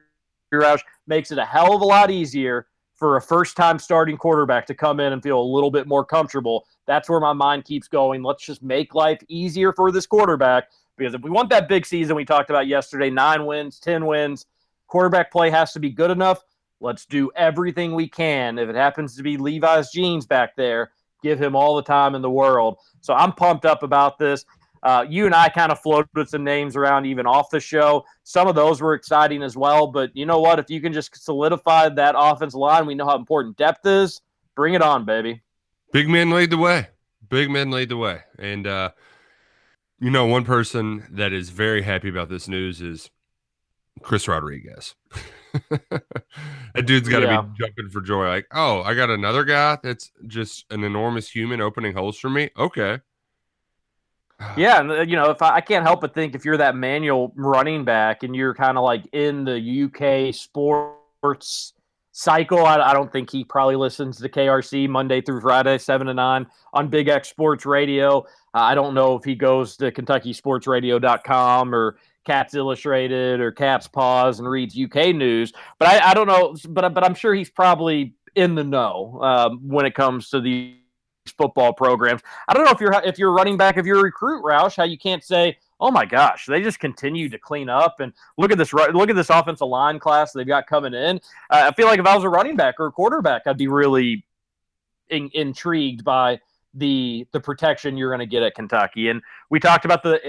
Roush 0.52 0.82
makes 1.08 1.32
it 1.32 1.38
a 1.38 1.44
hell 1.44 1.74
of 1.74 1.80
a 1.80 1.84
lot 1.84 2.12
easier 2.12 2.68
for 2.94 3.16
a 3.16 3.22
first 3.22 3.57
time 3.57 3.78
starting 3.78 4.16
quarterback 4.16 4.66
to 4.66 4.74
come 4.74 5.00
in 5.00 5.12
and 5.12 5.22
feel 5.22 5.40
a 5.40 5.42
little 5.42 5.70
bit 5.70 5.87
more 5.87 6.04
comfortable. 6.04 6.66
That's 6.87 7.09
where 7.09 7.20
my 7.20 7.33
mind 7.33 7.64
keeps 7.64 7.88
going. 7.88 8.22
Let's 8.22 8.44
just 8.44 8.62
make 8.62 8.94
life 8.94 9.20
easier 9.28 9.72
for 9.72 9.90
this 9.90 10.07
quarterback 10.07 10.70
because 10.96 11.14
if 11.14 11.22
we 11.22 11.30
want 11.30 11.50
that 11.50 11.68
big 11.68 11.87
season 11.87 12.14
we 12.14 12.24
talked 12.24 12.50
about 12.50 12.66
yesterday, 12.66 13.11
nine 13.11 13.46
wins, 13.46 13.80
10 13.80 14.07
wins, 14.07 14.46
quarterback 14.87 15.33
play 15.33 15.50
has 15.50 15.72
to 15.72 15.80
be 15.80 15.90
good 15.90 16.11
enough. 16.11 16.42
Let's 16.80 17.07
do 17.07 17.30
everything 17.35 17.94
we 17.94 18.09
can. 18.09 18.59
If 18.59 18.68
it 18.68 18.76
happens 18.76 19.16
to 19.16 19.22
be 19.22 19.37
Levi's 19.37 19.90
jeans 19.90 20.26
back 20.26 20.54
there, 20.54 20.92
give 21.22 21.40
him 21.40 21.57
all 21.57 21.76
the 21.76 21.83
time 21.83 22.14
in 22.14 22.22
the 22.22 22.30
world. 22.30 22.78
So 23.00 23.14
I'm 23.14 23.33
pumped 23.33 23.64
up 23.64 23.83
about 23.83 24.18
this. 24.18 24.44
Uh, 24.85 25.05
you 25.09 25.25
and 25.25 25.35
I 25.35 25.49
kind 25.49 25.73
of 25.73 25.81
floated 25.81 26.29
some 26.29 26.44
names 26.44 26.77
around 26.77 27.07
even 27.07 27.27
off 27.27 27.49
the 27.49 27.59
show. 27.59 28.05
Some 28.23 28.47
of 28.47 28.55
those 28.55 28.83
were 28.83 28.92
exciting 28.92 29.42
as 29.42 29.57
well. 29.57 29.87
But 29.87 30.14
you 30.14 30.27
know 30.27 30.40
what? 30.40 30.59
If 30.59 30.68
you 30.68 30.81
can 30.81 30.92
just 30.92 31.25
solidify 31.25 31.88
that 31.88 32.14
offensive 32.16 32.59
line, 32.59 32.85
we 32.85 32.94
know 32.94 33.07
how 33.07 33.16
important 33.16 33.57
depth 33.57 33.87
is. 33.87 34.20
Bring 34.55 34.75
it 34.75 34.83
on, 34.83 35.07
baby. 35.07 35.42
Big 35.92 36.09
men 36.09 36.31
lead 36.31 36.51
the 36.51 36.59
way. 36.59 36.88
Big 37.31 37.51
men 37.51 37.70
lead 37.70 37.88
the 37.88 37.97
way. 37.97 38.20
And, 38.38 38.66
uh, 38.66 38.90
you 40.01 40.11
know, 40.11 40.27
one 40.27 40.44
person 40.44 41.07
that 41.11 41.33
is 41.33 41.49
very 41.49 41.83
happy 41.83 42.11
about 42.11 42.29
this 42.29 42.47
news 42.47 42.83
is 42.83 43.11
Chris 44.03 44.29
Rodriguez. 44.29 44.94
that 45.70 46.85
dude's 46.85 47.09
got 47.09 47.20
to 47.20 47.27
yeah. 47.27 47.40
be 47.40 47.49
jumping 47.59 47.88
for 47.88 48.03
joy. 48.03 48.29
Like, 48.29 48.47
oh, 48.53 48.83
I 48.83 48.94
got 48.94 49.09
another 49.09 49.44
guy 49.44 49.79
that's 49.83 50.11
just 50.27 50.66
an 50.70 50.85
enormous 50.85 51.31
human 51.31 51.62
opening 51.62 51.94
holes 51.94 52.18
for 52.18 52.29
me. 52.29 52.51
Okay. 52.59 53.01
Yeah, 54.56 54.80
and 54.80 54.90
uh, 54.90 55.00
you 55.02 55.16
know, 55.16 55.30
if 55.30 55.42
I, 55.42 55.56
I, 55.56 55.60
can't 55.60 55.84
help 55.84 56.00
but 56.00 56.14
think 56.14 56.34
if 56.34 56.44
you're 56.44 56.56
that 56.58 56.76
manual 56.76 57.32
running 57.34 57.84
back 57.84 58.22
and 58.22 58.36
you're 58.36 58.54
kind 58.54 58.78
of 58.78 58.84
like 58.84 59.04
in 59.12 59.44
the 59.44 59.84
UK 59.84 60.32
sports 60.32 61.74
cycle. 62.14 62.64
I, 62.64 62.78
I 62.78 62.92
don't 62.94 63.12
think 63.12 63.28
he 63.28 63.44
probably 63.44 63.76
listens 63.76 64.18
to 64.18 64.28
KRC 64.28 64.88
Monday 64.88 65.20
through 65.20 65.40
Friday, 65.40 65.76
seven 65.78 66.06
to 66.06 66.14
nine 66.14 66.46
on 66.72 66.88
Big 66.88 67.08
X 67.08 67.28
Sports 67.28 67.66
Radio. 67.66 68.20
Uh, 68.54 68.60
I 68.60 68.74
don't 68.74 68.94
know 68.94 69.16
if 69.16 69.24
he 69.24 69.34
goes 69.34 69.76
to 69.78 69.90
KentuckySportsRadio.com 69.90 71.74
or 71.74 71.98
Cats 72.24 72.54
Illustrated 72.54 73.40
or 73.40 73.50
Cats 73.50 73.88
Pause 73.88 74.38
and 74.38 74.48
reads 74.48 74.78
UK 74.78 75.14
news. 75.14 75.52
But 75.78 75.88
I, 75.88 76.10
I 76.10 76.14
don't 76.14 76.28
know. 76.28 76.56
But 76.68 76.94
but 76.94 77.04
I'm 77.04 77.14
sure 77.14 77.34
he's 77.34 77.50
probably 77.50 78.14
in 78.36 78.54
the 78.54 78.64
know 78.64 79.20
um, 79.20 79.68
when 79.68 79.84
it 79.84 79.94
comes 79.94 80.30
to 80.30 80.40
these 80.40 80.76
football 81.32 81.72
programs. 81.72 82.22
I 82.48 82.54
don't 82.54 82.64
know 82.64 82.70
if 82.70 82.80
you're 82.80 82.92
if 83.04 83.18
you're 83.18 83.32
running 83.32 83.56
back, 83.56 83.76
if 83.76 83.87
you're 83.87 83.98
a 83.98 84.02
recruit, 84.02 84.42
Roush, 84.42 84.76
how 84.76 84.84
you 84.84 84.98
can't 84.98 85.22
say, 85.22 85.56
"Oh 85.80 85.90
my 85.90 86.04
gosh, 86.04 86.46
they 86.46 86.62
just 86.62 86.80
continue 86.80 87.28
to 87.28 87.38
clean 87.38 87.68
up." 87.68 88.00
And 88.00 88.12
look 88.37 88.52
at 88.52 88.58
this, 88.58 88.72
look 88.72 89.10
at 89.10 89.16
this 89.16 89.30
offensive 89.30 89.68
line 89.68 89.98
class 89.98 90.32
they've 90.32 90.46
got 90.46 90.66
coming 90.66 90.94
in. 90.94 91.16
Uh, 91.50 91.70
I 91.70 91.72
feel 91.72 91.87
like 91.87 91.98
if 91.98 92.06
I 92.06 92.14
was 92.14 92.24
a 92.24 92.28
running 92.28 92.56
back 92.56 92.76
or 92.78 92.87
a 92.87 92.92
quarterback, 92.92 93.42
I'd 93.46 93.58
be 93.58 93.68
really 93.68 94.24
in, 95.10 95.30
intrigued 95.34 96.04
by 96.04 96.40
the 96.74 97.26
the 97.32 97.40
protection 97.40 97.96
you're 97.96 98.10
going 98.10 98.20
to 98.20 98.26
get 98.26 98.42
at 98.42 98.54
Kentucky. 98.54 99.08
And 99.08 99.22
we 99.50 99.60
talked 99.60 99.84
about 99.84 100.02
the, 100.02 100.20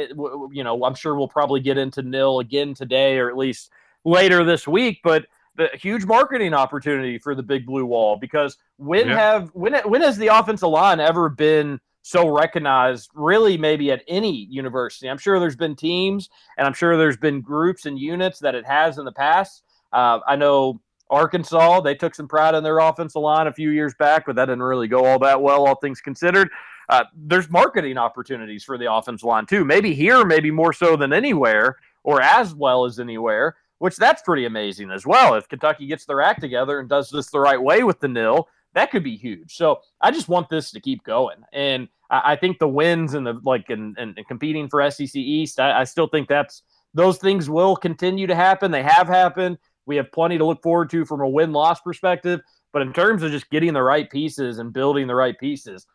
you 0.51 0.63
know, 0.63 0.83
I'm 0.85 0.95
sure 0.95 1.15
we'll 1.15 1.27
probably 1.27 1.59
get 1.59 1.77
into 1.77 2.01
nil 2.03 2.39
again 2.39 2.73
today 2.73 3.17
or 3.17 3.29
at 3.29 3.37
least 3.37 3.71
later 4.03 4.43
this 4.43 4.67
week, 4.67 4.99
but 5.03 5.25
the 5.57 5.69
huge 5.73 6.05
marketing 6.05 6.53
opportunity 6.53 7.17
for 7.17 7.33
the 7.35 7.43
Big 7.43 7.65
Blue 7.65 7.85
Wall 7.85 8.17
because 8.17 8.57
when 8.77 9.07
Yeah. 9.07 9.15
have 9.15 9.49
when 9.53 9.73
when 9.85 10.01
has 10.01 10.17
the 10.17 10.27
offensive 10.27 10.69
line 10.69 10.99
ever 10.99 11.29
been 11.29 11.79
so 12.01 12.27
recognized 12.29 13.09
really 13.15 13.57
maybe 13.57 13.91
at 13.91 14.03
any 14.07 14.45
university? 14.49 15.09
I'm 15.09 15.17
sure 15.17 15.39
there's 15.39 15.55
been 15.55 15.75
teams 15.75 16.29
and 16.57 16.67
i'm 16.67 16.73
sure 16.73 16.97
there's 16.97 17.17
been 17.17 17.41
groups 17.41 17.85
and 17.85 17.97
units 17.97 18.39
that 18.39 18.53
it 18.55 18.65
has 18.65 18.97
in 18.97 19.05
the 19.05 19.11
past. 19.11 19.63
Uh, 19.93 20.19
i 20.27 20.35
know 20.35 20.79
arkansas 21.09 21.79
they 21.81 21.95
took 21.95 22.13
some 22.15 22.27
pride 22.27 22.55
in 22.55 22.63
their 22.63 22.79
offensive 22.79 23.21
line 23.21 23.47
a 23.47 23.53
few 23.53 23.69
years 23.69 23.93
back 23.99 24.25
but 24.25 24.35
that 24.35 24.45
didn't 24.45 24.63
really 24.63 24.87
go 24.87 25.05
all 25.05 25.19
that 25.19 25.39
well 25.41 25.65
all 25.67 25.75
things 25.75 26.01
considered. 26.01 26.49
Uh, 26.89 27.03
there's 27.15 27.49
marketing 27.49 27.97
opportunities 27.97 28.63
for 28.63 28.77
the 28.77 28.91
offensive 28.91 29.25
line 29.27 29.45
too 29.45 29.63
maybe 29.65 29.93
here 29.93 30.25
maybe 30.25 30.51
more 30.51 30.73
so 30.73 30.95
than 30.95 31.13
anywhere 31.13 31.77
or 32.03 32.21
as 32.21 32.53
well 32.53 32.85
as 32.85 32.99
anywhere 32.99 33.55
which 33.79 33.95
that's 33.97 34.21
pretty 34.21 34.45
amazing 34.45 34.91
as 34.91 35.05
well 35.05 35.35
if 35.35 35.47
kentucky 35.47 35.87
gets 35.87 36.05
their 36.05 36.21
act 36.21 36.41
together 36.41 36.79
and 36.79 36.89
does 36.89 37.09
this 37.09 37.29
the 37.29 37.39
right 37.39 37.61
way 37.61 37.83
with 37.83 37.99
the 37.99 38.07
nil 38.07 38.47
that 38.75 38.91
could 38.91 39.03
be 39.03 39.15
huge. 39.15 39.55
So 39.55 39.79
I 40.01 40.11
just 40.11 40.27
want 40.27 40.49
this 40.49 40.69
to 40.71 40.81
keep 40.81 41.03
going. 41.03 41.37
And 41.53 41.87
I, 42.11 42.33
I 42.33 42.35
think 42.35 42.59
the 42.59 42.67
wins 42.67 43.13
and 43.13 43.25
the 43.25 43.39
like 43.43 43.69
and, 43.69 43.97
and, 43.97 44.15
and 44.17 44.27
competing 44.27 44.69
for 44.69 44.87
SEC 44.91 45.15
East, 45.15 45.59
I, 45.59 45.79
I 45.79 45.83
still 45.85 46.07
think 46.07 46.27
that's 46.27 46.61
those 46.93 47.17
things 47.17 47.49
will 47.49 47.75
continue 47.75 48.27
to 48.27 48.35
happen. 48.35 48.71
They 48.71 48.83
have 48.83 49.07
happened. 49.07 49.57
We 49.85 49.95
have 49.95 50.11
plenty 50.11 50.37
to 50.37 50.45
look 50.45 50.61
forward 50.61 50.89
to 50.91 51.05
from 51.05 51.21
a 51.21 51.27
win 51.27 51.53
loss 51.53 51.81
perspective. 51.81 52.41
But 52.73 52.81
in 52.81 52.91
terms 52.91 53.23
of 53.23 53.31
just 53.31 53.49
getting 53.49 53.73
the 53.73 53.81
right 53.81 54.09
pieces 54.09 54.59
and 54.59 54.73
building 54.73 55.07
the 55.07 55.15
right 55.15 55.39
pieces, 55.39 55.87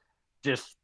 just 0.42 0.76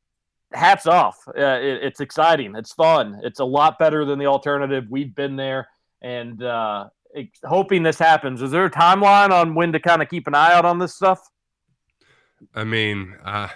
hats 0.52 0.86
off. 0.86 1.18
Uh, 1.28 1.58
it, 1.60 1.82
it's 1.82 2.00
exciting. 2.00 2.54
It's 2.56 2.74
fun. 2.74 3.20
It's 3.24 3.40
a 3.40 3.44
lot 3.44 3.78
better 3.78 4.04
than 4.04 4.18
the 4.18 4.26
alternative. 4.26 4.84
We've 4.90 5.14
been 5.14 5.36
there 5.36 5.68
and 6.02 6.42
uh, 6.42 6.88
hoping 7.44 7.82
this 7.82 7.98
happens. 7.98 8.42
Is 8.42 8.50
there 8.50 8.64
a 8.64 8.70
timeline 8.70 9.30
on 9.30 9.54
when 9.54 9.72
to 9.72 9.80
kind 9.80 10.02
of 10.02 10.08
keep 10.08 10.26
an 10.26 10.34
eye 10.34 10.52
out 10.52 10.64
on 10.64 10.78
this 10.78 10.94
stuff? 10.94 11.20
I 12.54 12.64
mean, 12.64 13.16
uh, 13.24 13.48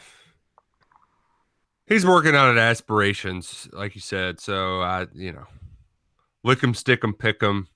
he's 1.86 2.06
working 2.06 2.34
on 2.34 2.56
it 2.56 2.60
aspirations, 2.60 3.68
like 3.72 3.94
you 3.94 4.00
said. 4.00 4.40
So 4.40 4.80
I, 4.80 5.06
you 5.14 5.32
know, 5.32 5.46
lick 6.42 6.64
'em, 6.64 6.74
stick 6.74 7.04
'em, 7.04 7.14
pick 7.14 7.42
'em. 7.42 7.68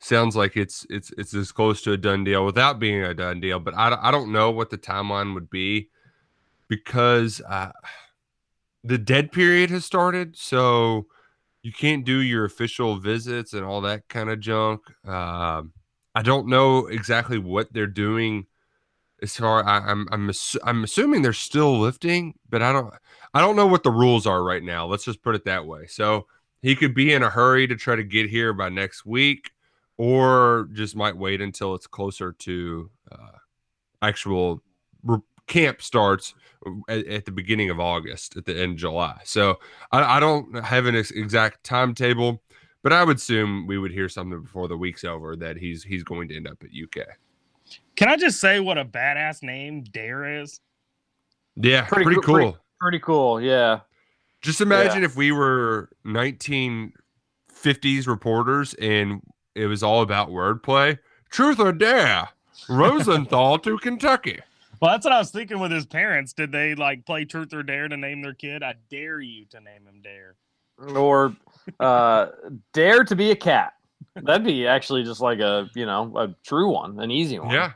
Sounds 0.00 0.36
like 0.36 0.56
it's 0.56 0.86
it's 0.90 1.12
it's 1.18 1.34
as 1.34 1.52
close 1.52 1.82
to 1.82 1.92
a 1.92 1.96
done 1.96 2.24
deal 2.24 2.44
without 2.44 2.78
being 2.78 3.02
a 3.02 3.14
done 3.14 3.40
deal. 3.40 3.60
But 3.60 3.74
I, 3.74 3.96
I 4.00 4.10
don't 4.10 4.32
know 4.32 4.50
what 4.50 4.70
the 4.70 4.78
timeline 4.78 5.34
would 5.34 5.50
be 5.50 5.90
because 6.68 7.40
uh, 7.48 7.72
the 8.82 8.98
dead 8.98 9.32
period 9.32 9.70
has 9.70 9.84
started. 9.84 10.36
So 10.36 11.06
you 11.62 11.72
can't 11.72 12.04
do 12.04 12.20
your 12.20 12.44
official 12.44 12.96
visits 12.96 13.52
and 13.52 13.64
all 13.64 13.82
that 13.82 14.08
kind 14.08 14.30
of 14.30 14.40
junk. 14.40 14.80
Um, 15.06 15.72
I 16.14 16.22
don't 16.22 16.48
know 16.48 16.86
exactly 16.86 17.38
what 17.38 17.72
they're 17.72 17.86
doing 17.86 18.46
as 19.22 19.36
far 19.36 19.64
I, 19.66 19.78
I'm 19.78 20.08
I'm 20.10 20.28
assu- 20.28 20.58
I'm 20.64 20.84
assuming 20.84 21.22
they're 21.22 21.32
still 21.32 21.78
lifting, 21.78 22.34
but 22.48 22.62
I 22.62 22.72
don't 22.72 22.92
I 23.34 23.40
don't 23.40 23.56
know 23.56 23.66
what 23.66 23.82
the 23.82 23.90
rules 23.90 24.26
are 24.26 24.42
right 24.42 24.62
now. 24.62 24.86
Let's 24.86 25.04
just 25.04 25.22
put 25.22 25.34
it 25.34 25.44
that 25.44 25.66
way. 25.66 25.86
So 25.86 26.26
he 26.62 26.74
could 26.74 26.94
be 26.94 27.12
in 27.12 27.22
a 27.22 27.30
hurry 27.30 27.66
to 27.66 27.76
try 27.76 27.96
to 27.96 28.02
get 28.02 28.30
here 28.30 28.52
by 28.52 28.68
next 28.68 29.04
week, 29.06 29.50
or 29.96 30.68
just 30.72 30.96
might 30.96 31.16
wait 31.16 31.40
until 31.40 31.74
it's 31.74 31.86
closer 31.86 32.32
to 32.32 32.90
uh, 33.12 33.38
actual 34.02 34.62
re- 35.02 35.18
camp 35.50 35.82
starts 35.82 36.32
uh, 36.66 36.70
at, 36.88 37.06
at 37.06 37.24
the 37.26 37.32
beginning 37.32 37.68
of 37.68 37.78
August, 37.78 38.38
at 38.38 38.46
the 38.46 38.58
end 38.58 38.72
of 38.72 38.76
July. 38.78 39.20
So 39.24 39.58
I, 39.92 40.16
I 40.16 40.20
don't 40.20 40.64
have 40.64 40.86
an 40.86 40.96
ex- 40.96 41.10
exact 41.10 41.62
timetable, 41.64 42.40
but 42.82 42.94
I 42.94 43.04
would 43.04 43.18
assume 43.18 43.66
we 43.66 43.76
would 43.76 43.92
hear 43.92 44.08
something 44.08 44.40
before 44.40 44.68
the 44.68 44.76
week's 44.78 45.04
over 45.04 45.36
that 45.36 45.58
he's 45.58 45.82
he's 45.84 46.02
going 46.04 46.28
to 46.28 46.36
end 46.36 46.48
up 46.48 46.62
at 46.62 46.70
UK. 46.70 47.06
Can 47.96 48.08
I 48.08 48.16
just 48.16 48.40
say 48.40 48.60
what 48.60 48.78
a 48.78 48.84
badass 48.84 49.42
name 49.42 49.82
Dare 49.84 50.40
is? 50.40 50.60
Yeah, 51.56 51.82
Pretty 51.82 52.04
pretty, 52.04 52.20
cool- 52.22 52.36
cool. 52.36 52.44
pretty- 52.52 52.56
Pretty 52.80 52.98
cool. 53.00 53.40
Yeah. 53.42 53.80
Just 54.40 54.62
imagine 54.62 55.04
if 55.04 55.14
we 55.14 55.32
were 55.32 55.90
1950s 56.06 58.06
reporters 58.06 58.72
and 58.74 59.20
it 59.54 59.66
was 59.66 59.82
all 59.82 60.00
about 60.00 60.30
wordplay. 60.30 60.98
Truth 61.28 61.60
or 61.60 61.72
dare? 61.72 62.30
Rosenthal 62.70 63.58
to 63.58 63.76
Kentucky. 63.78 64.38
Well, 64.80 64.92
that's 64.92 65.04
what 65.04 65.12
I 65.12 65.18
was 65.18 65.30
thinking 65.30 65.60
with 65.60 65.70
his 65.70 65.84
parents. 65.84 66.32
Did 66.32 66.52
they 66.52 66.74
like 66.74 67.04
play 67.04 67.24
Truth 67.26 67.52
or 67.52 67.62
Dare 67.62 67.88
to 67.88 67.96
name 67.96 68.22
their 68.22 68.34
kid? 68.34 68.62
I 68.62 68.74
dare 68.90 69.20
you 69.20 69.44
to 69.50 69.60
name 69.60 69.86
him 69.86 70.00
Dare. 70.02 70.36
Or 70.96 71.36
uh, 71.78 72.28
dare 72.72 73.04
to 73.04 73.14
be 73.14 73.30
a 73.30 73.36
cat. 73.36 73.74
That'd 74.14 74.46
be 74.46 74.66
actually 74.66 75.04
just 75.04 75.20
like 75.20 75.38
a 75.40 75.68
you 75.74 75.84
know 75.84 76.16
a 76.16 76.34
true 76.44 76.70
one, 76.72 76.98
an 77.00 77.10
easy 77.10 77.38
one. 77.38 77.50
Yeah. 77.50 77.72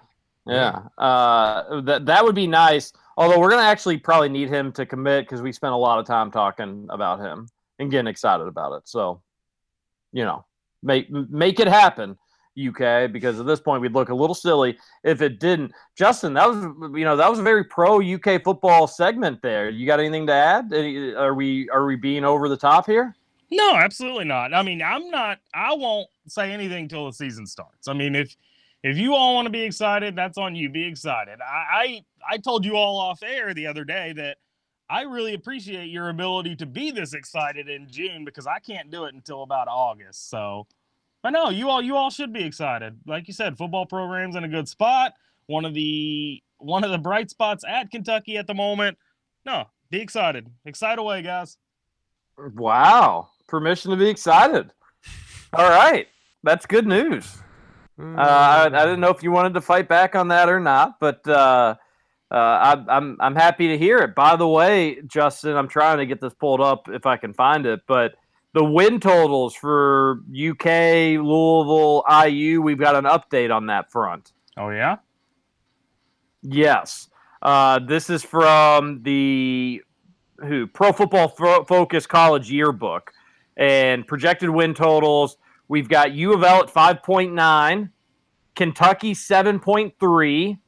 Yeah. 0.46 0.80
Uh, 0.98 1.80
that 1.82 2.06
that 2.06 2.24
would 2.24 2.34
be 2.34 2.46
nice. 2.46 2.92
Although 3.16 3.38
we're 3.38 3.50
gonna 3.50 3.62
actually 3.62 3.98
probably 3.98 4.30
need 4.30 4.48
him 4.48 4.72
to 4.72 4.86
commit 4.86 5.26
because 5.26 5.42
we 5.42 5.52
spent 5.52 5.74
a 5.74 5.76
lot 5.76 5.98
of 5.98 6.06
time 6.06 6.30
talking 6.30 6.86
about 6.90 7.20
him 7.20 7.48
and 7.78 7.90
getting 7.90 8.08
excited 8.08 8.46
about 8.46 8.72
it. 8.76 8.88
So, 8.88 9.22
you 10.12 10.24
know, 10.24 10.44
make 10.82 11.10
make 11.10 11.60
it 11.60 11.68
happen, 11.68 12.16
UK. 12.58 13.10
Because 13.10 13.40
at 13.40 13.46
this 13.46 13.60
point 13.60 13.82
we'd 13.82 13.92
look 13.92 14.08
a 14.08 14.14
little 14.14 14.34
silly 14.34 14.78
if 15.02 15.22
it 15.22 15.40
didn't. 15.40 15.72
Justin, 15.96 16.34
that 16.34 16.48
was 16.48 16.62
you 16.96 17.04
know 17.04 17.16
that 17.16 17.30
was 17.30 17.38
a 17.38 17.42
very 17.42 17.64
pro 17.64 18.00
UK 18.00 18.42
football 18.42 18.86
segment 18.86 19.42
there. 19.42 19.68
You 19.68 19.86
got 19.86 20.00
anything 20.00 20.26
to 20.26 20.32
add? 20.32 20.72
Are 21.16 21.34
we 21.34 21.68
are 21.70 21.86
we 21.86 21.96
being 21.96 22.24
over 22.24 22.48
the 22.48 22.56
top 22.56 22.86
here? 22.86 23.14
No, 23.50 23.76
absolutely 23.76 24.24
not. 24.24 24.52
I 24.52 24.62
mean, 24.62 24.82
I'm 24.82 25.10
not. 25.10 25.38
I 25.54 25.74
won't 25.74 26.08
say 26.26 26.52
anything 26.52 26.88
till 26.88 27.06
the 27.06 27.12
season 27.12 27.46
starts. 27.46 27.88
I 27.88 27.92
mean, 27.92 28.14
if 28.14 28.34
if 28.82 28.96
you 28.96 29.14
all 29.14 29.34
want 29.34 29.46
to 29.46 29.50
be 29.50 29.62
excited, 29.62 30.16
that's 30.16 30.38
on 30.38 30.54
you. 30.54 30.68
Be 30.68 30.84
excited. 30.86 31.38
I, 31.40 32.04
I 32.28 32.34
I 32.34 32.38
told 32.38 32.64
you 32.64 32.76
all 32.76 32.96
off 32.96 33.22
air 33.22 33.54
the 33.54 33.66
other 33.66 33.84
day 33.84 34.12
that 34.14 34.38
I 34.90 35.02
really 35.02 35.34
appreciate 35.34 35.86
your 35.86 36.10
ability 36.10 36.56
to 36.56 36.66
be 36.66 36.90
this 36.90 37.14
excited 37.14 37.68
in 37.68 37.88
June 37.88 38.24
because 38.24 38.46
I 38.46 38.58
can't 38.58 38.90
do 38.90 39.04
it 39.04 39.14
until 39.14 39.42
about 39.42 39.68
August. 39.68 40.28
So, 40.28 40.66
but 41.24 41.30
know 41.30 41.48
you 41.48 41.70
all 41.70 41.80
you 41.80 41.96
all 41.96 42.10
should 42.10 42.34
be 42.34 42.44
excited. 42.44 43.00
Like 43.06 43.26
you 43.26 43.32
said, 43.32 43.56
football 43.56 43.86
program's 43.86 44.36
in 44.36 44.44
a 44.44 44.48
good 44.48 44.68
spot. 44.68 45.14
One 45.46 45.64
of 45.64 45.72
the 45.72 46.42
one 46.58 46.84
of 46.84 46.90
the 46.90 46.98
bright 46.98 47.30
spots 47.30 47.64
at 47.66 47.90
Kentucky 47.90 48.36
at 48.36 48.46
the 48.46 48.52
moment. 48.52 48.98
No, 49.46 49.64
be 49.90 50.02
excited. 50.02 50.46
Excite 50.66 50.98
away, 50.98 51.22
guys. 51.22 51.56
Wow, 52.36 53.30
permission 53.48 53.90
to 53.90 53.96
be 53.96 54.08
excited. 54.08 54.70
All 55.54 55.70
right, 55.70 56.08
that's 56.42 56.66
good 56.66 56.86
news. 56.86 57.38
Uh, 57.98 58.18
I, 58.18 58.66
I 58.66 58.84
didn't 58.84 59.00
know 59.00 59.10
if 59.10 59.22
you 59.22 59.30
wanted 59.30 59.54
to 59.54 59.62
fight 59.62 59.88
back 59.88 60.14
on 60.14 60.28
that 60.28 60.50
or 60.50 60.60
not, 60.60 61.00
but 61.00 61.26
uh, 61.26 61.74
uh, 62.30 62.34
I, 62.34 62.84
I'm 62.88 63.16
I'm 63.18 63.34
happy 63.34 63.68
to 63.68 63.78
hear 63.78 63.98
it. 63.98 64.14
By 64.14 64.36
the 64.36 64.48
way, 64.48 65.00
Justin, 65.06 65.56
I'm 65.56 65.68
trying 65.68 65.98
to 65.98 66.06
get 66.06 66.20
this 66.20 66.34
pulled 66.34 66.60
up 66.60 66.90
if 66.90 67.06
I 67.06 67.16
can 67.16 67.32
find 67.32 67.64
it, 67.64 67.80
but 67.86 68.14
the 68.54 68.64
win 68.64 69.00
totals 69.00 69.54
for 69.54 70.20
UK, 70.30 71.18
Louisville, 71.20 72.04
IU, 72.08 72.62
we've 72.62 72.78
got 72.78 72.94
an 72.94 73.04
update 73.04 73.54
on 73.54 73.66
that 73.66 73.90
front. 73.90 74.32
Oh 74.56 74.70
yeah. 74.70 74.96
Yes. 76.42 77.08
Uh, 77.42 77.80
this 77.80 78.08
is 78.08 78.22
from 78.22 79.02
the 79.02 79.82
who 80.38 80.66
Pro 80.68 80.92
Football 80.92 81.28
Fo- 81.28 81.64
Focus 81.64 82.06
College 82.06 82.50
Yearbook 82.50 83.12
and 83.56 84.06
projected 84.06 84.48
win 84.50 84.72
totals. 84.72 85.36
We've 85.66 85.88
got 85.88 86.12
U 86.12 86.32
of 86.32 86.44
L 86.44 86.62
at 86.62 86.72
5.9, 86.72 87.90
Kentucky 88.54 89.14
7.3, 89.14 90.58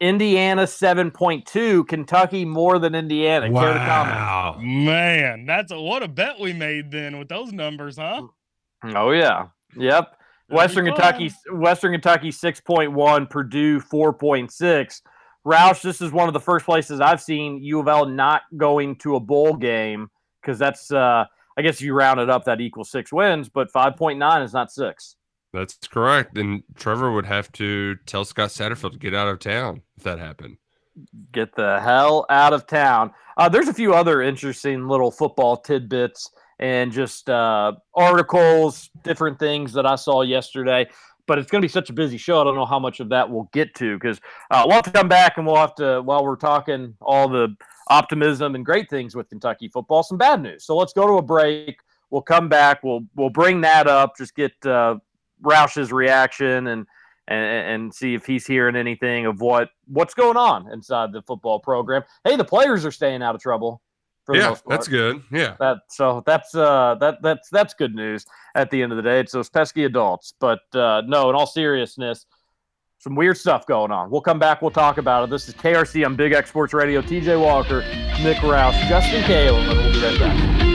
Indiana 0.00 0.62
7.2, 0.64 1.86
Kentucky 1.86 2.44
more 2.44 2.78
than 2.78 2.94
Indiana. 2.94 3.46
Care 3.52 3.72
to 3.72 3.78
comment? 3.78 4.16
Wow. 4.16 4.58
Man, 4.60 5.46
that's 5.46 5.72
a 5.72 5.80
what 5.80 6.02
a 6.02 6.08
bet 6.08 6.38
we 6.38 6.52
made 6.52 6.90
then 6.90 7.18
with 7.18 7.28
those 7.28 7.52
numbers, 7.52 7.96
huh? 7.96 8.22
Oh 8.84 9.10
yeah. 9.12 9.46
Yep. 9.76 10.16
It'll 10.48 10.56
Western 10.58 10.84
Kentucky. 10.86 11.32
Western 11.52 11.92
Kentucky 11.92 12.30
six 12.30 12.60
point 12.60 12.92
one, 12.92 13.26
Purdue 13.26 13.80
four 13.80 14.12
point 14.12 14.52
six. 14.52 15.00
Roush, 15.46 15.82
this 15.82 16.00
is 16.00 16.10
one 16.10 16.28
of 16.28 16.34
the 16.34 16.40
first 16.40 16.64
places 16.64 17.00
I've 17.00 17.20
seen 17.20 17.62
U 17.62 17.80
of 17.80 17.88
L 17.88 18.06
not 18.06 18.42
going 18.56 18.96
to 18.96 19.16
a 19.16 19.20
bowl 19.20 19.54
game 19.54 20.10
because 20.40 20.58
that's, 20.58 20.90
uh, 20.90 21.26
I 21.56 21.62
guess, 21.62 21.76
if 21.76 21.82
you 21.82 21.92
round 21.92 22.18
it 22.18 22.30
up, 22.30 22.44
that 22.46 22.62
equals 22.62 22.90
six 22.90 23.12
wins, 23.12 23.48
but 23.48 23.70
five 23.70 23.96
point 23.96 24.18
nine 24.18 24.42
is 24.42 24.52
not 24.52 24.72
six. 24.72 25.16
That's 25.54 25.76
correct. 25.86 26.36
And 26.36 26.64
Trevor 26.74 27.12
would 27.12 27.26
have 27.26 27.50
to 27.52 27.94
tell 28.06 28.24
Scott 28.24 28.50
Satterfield 28.50 28.92
to 28.92 28.98
get 28.98 29.14
out 29.14 29.28
of 29.28 29.38
town 29.38 29.82
if 29.96 30.02
that 30.02 30.18
happened. 30.18 30.56
Get 31.30 31.54
the 31.54 31.80
hell 31.80 32.26
out 32.28 32.52
of 32.52 32.66
town. 32.66 33.12
Uh, 33.36 33.48
there's 33.48 33.68
a 33.68 33.74
few 33.74 33.94
other 33.94 34.20
interesting 34.20 34.88
little 34.88 35.12
football 35.12 35.56
tidbits 35.56 36.30
and 36.58 36.90
just 36.90 37.30
uh, 37.30 37.72
articles, 37.94 38.90
different 39.04 39.38
things 39.38 39.72
that 39.74 39.86
I 39.86 39.94
saw 39.94 40.22
yesterday. 40.22 40.88
But 41.26 41.38
it's 41.38 41.50
going 41.50 41.62
to 41.62 41.68
be 41.68 41.72
such 41.72 41.88
a 41.88 41.94
busy 41.94 42.18
show. 42.18 42.40
I 42.40 42.44
don't 42.44 42.56
know 42.56 42.66
how 42.66 42.80
much 42.80 42.98
of 42.98 43.08
that 43.10 43.30
we'll 43.30 43.48
get 43.52 43.74
to 43.76 43.96
because 43.96 44.20
uh, 44.50 44.64
we'll 44.66 44.74
have 44.74 44.84
to 44.84 44.90
come 44.90 45.08
back 45.08 45.38
and 45.38 45.46
we'll 45.46 45.56
have 45.56 45.76
to, 45.76 46.02
while 46.02 46.24
we're 46.24 46.36
talking 46.36 46.94
all 47.00 47.28
the 47.28 47.56
optimism 47.90 48.56
and 48.56 48.66
great 48.66 48.90
things 48.90 49.14
with 49.14 49.28
Kentucky 49.28 49.68
football, 49.68 50.02
some 50.02 50.18
bad 50.18 50.42
news. 50.42 50.64
So 50.64 50.76
let's 50.76 50.92
go 50.92 51.06
to 51.06 51.14
a 51.14 51.22
break. 51.22 51.78
We'll 52.10 52.22
come 52.22 52.48
back. 52.48 52.82
We'll 52.82 53.04
we'll 53.14 53.30
bring 53.30 53.60
that 53.62 53.86
up. 53.86 54.16
Just 54.16 54.36
get 54.36 54.52
uh, 54.66 54.96
Roush's 55.44 55.92
reaction 55.92 56.66
and 56.68 56.86
and, 57.26 57.44
and 57.84 57.94
see 57.94 58.14
if 58.14 58.26
he's 58.26 58.46
hearing 58.46 58.76
anything 58.76 59.24
of 59.26 59.40
what 59.40 59.70
what's 59.86 60.12
going 60.14 60.36
on 60.36 60.70
inside 60.72 61.12
the 61.12 61.22
football 61.22 61.58
program. 61.58 62.02
Hey, 62.24 62.36
the 62.36 62.44
players 62.44 62.84
are 62.84 62.90
staying 62.90 63.22
out 63.22 63.34
of 63.34 63.40
trouble. 63.40 63.80
For 64.26 64.34
the 64.34 64.40
Yeah, 64.42 64.48
most 64.50 64.64
part. 64.64 64.78
that's 64.78 64.88
good. 64.88 65.22
Yeah. 65.30 65.56
That 65.58 65.78
so 65.88 66.22
that's 66.26 66.54
uh 66.54 66.96
that 67.00 67.22
that's 67.22 67.48
that's 67.50 67.74
good 67.74 67.94
news 67.94 68.26
at 68.54 68.70
the 68.70 68.82
end 68.82 68.92
of 68.92 68.96
the 68.96 69.02
day. 69.02 69.20
It's 69.20 69.32
those 69.32 69.48
pesky 69.50 69.84
adults. 69.84 70.34
But 70.38 70.60
uh 70.74 71.02
no, 71.06 71.28
in 71.30 71.36
all 71.36 71.46
seriousness, 71.46 72.24
some 72.98 73.14
weird 73.14 73.36
stuff 73.36 73.66
going 73.66 73.90
on. 73.90 74.10
We'll 74.10 74.22
come 74.22 74.38
back, 74.38 74.62
we'll 74.62 74.70
talk 74.70 74.96
about 74.98 75.24
it. 75.24 75.30
This 75.30 75.46
is 75.48 75.54
KRC 75.54 76.06
on 76.06 76.16
Big 76.16 76.32
X 76.32 76.48
Sports 76.50 76.72
Radio. 76.72 77.02
TJ 77.02 77.38
Walker, 77.40 77.80
Nick 78.22 78.38
Roush, 78.38 78.88
Justin 78.88 79.22
and 79.30 79.56
we'll 79.78 79.92
be 79.92 80.02
right 80.02 80.18
back. 80.18 80.73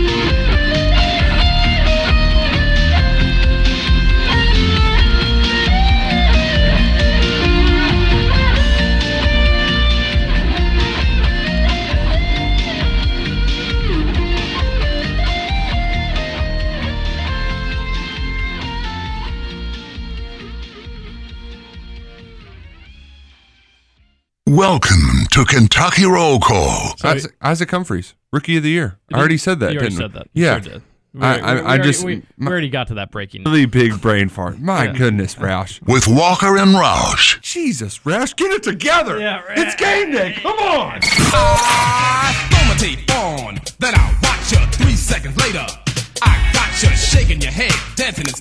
Welcome 24.53 25.27
to 25.33 25.45
Kentucky 25.45 26.05
Roll 26.05 26.39
Call. 26.39 26.97
So 26.97 27.09
Isaac, 27.09 27.35
Isaac 27.39 27.69
Humphries, 27.69 28.15
rookie 28.33 28.57
of 28.57 28.63
the 28.63 28.71
year. 28.71 28.97
I 29.13 29.19
already 29.19 29.38
said 29.38 29.59
that. 29.59 29.73
You 29.73 29.77
already 29.79 29.95
didn't 29.95 30.12
said 30.12 30.13
that. 30.19 30.27
Yeah. 30.33 30.59
sure 30.59 30.73
did. 30.73 30.81
We, 31.13 31.21
I- 31.21 31.33
I- 31.33 31.38
we 31.38 31.43
I 31.43 31.63
already- 31.63 31.83
just- 31.83 32.03
we, 32.03 32.15
we 32.15 32.23
my- 32.38 32.49
already 32.51 32.69
got 32.69 32.88
to 32.88 32.95
that 32.95 33.12
breaking. 33.12 33.43
Really 33.43 33.67
big 33.67 34.01
brain 34.01 34.27
fart. 34.27 34.57
My 34.59 34.85
Yeah. 34.85 34.93
goodness, 34.93 35.35
Roush. 35.35 35.79
With 35.88 36.07
Walker 36.07 36.57
and 36.57 36.71
Roush. 36.73 37.39
Jesus, 37.41 37.99
Roush, 37.99 38.35
get 38.35 38.49
it 38.51 38.63
together. 38.63 39.19
Yeah, 39.19 39.41
right. 39.41 39.55
It's 39.59 39.75
game 39.75 40.12
day. 40.13 40.35
Come 40.41 40.57
on. 40.57 40.99
Throw 41.01 42.65
my 42.67 42.75
tape 42.79 43.07
on, 43.15 43.59
then 43.77 43.93
I'll 43.95 44.15
watch 44.23 44.51
you 44.51 44.57
three 44.71 44.95
seconds 44.95 45.38
later. 45.38 45.67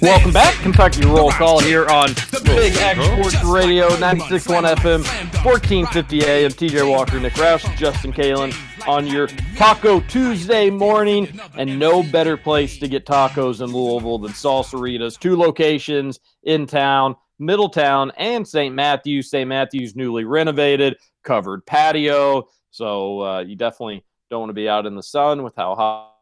Welcome 0.00 0.32
back, 0.32 0.54
Kentucky 0.62 1.04
Roll 1.04 1.32
Call 1.32 1.58
here 1.58 1.88
on 1.88 2.10
Big 2.44 2.72
X 2.76 3.04
Sports 3.04 3.44
Radio, 3.44 3.88
96.1 3.88 4.76
FM, 4.76 5.04
1450 5.44 6.24
AM. 6.24 6.50
TJ 6.52 6.88
Walker, 6.88 7.18
Nick 7.18 7.32
Roush, 7.32 7.76
Justin 7.76 8.12
Kalen 8.12 8.54
on 8.86 9.08
your 9.08 9.26
Taco 9.56 9.98
Tuesday 10.02 10.70
morning. 10.70 11.40
And 11.56 11.80
no 11.80 12.04
better 12.04 12.36
place 12.36 12.78
to 12.78 12.86
get 12.86 13.04
tacos 13.04 13.60
in 13.60 13.72
Louisville 13.72 14.18
than 14.18 14.30
Salsaritas. 14.30 15.18
Two 15.18 15.36
locations 15.36 16.20
in 16.44 16.64
town, 16.64 17.16
Middletown 17.40 18.12
and 18.18 18.46
St. 18.46 18.72
Matthews. 18.72 19.30
St. 19.30 19.48
Matthews 19.48 19.96
newly 19.96 20.22
renovated, 20.22 20.96
covered 21.24 21.66
patio. 21.66 22.46
So 22.70 23.20
uh, 23.20 23.40
you 23.40 23.56
definitely 23.56 24.04
don't 24.30 24.42
want 24.42 24.50
to 24.50 24.54
be 24.54 24.68
out 24.68 24.86
in 24.86 24.94
the 24.94 25.02
sun 25.02 25.42
with 25.42 25.56
how 25.56 25.74
hot 25.74 26.17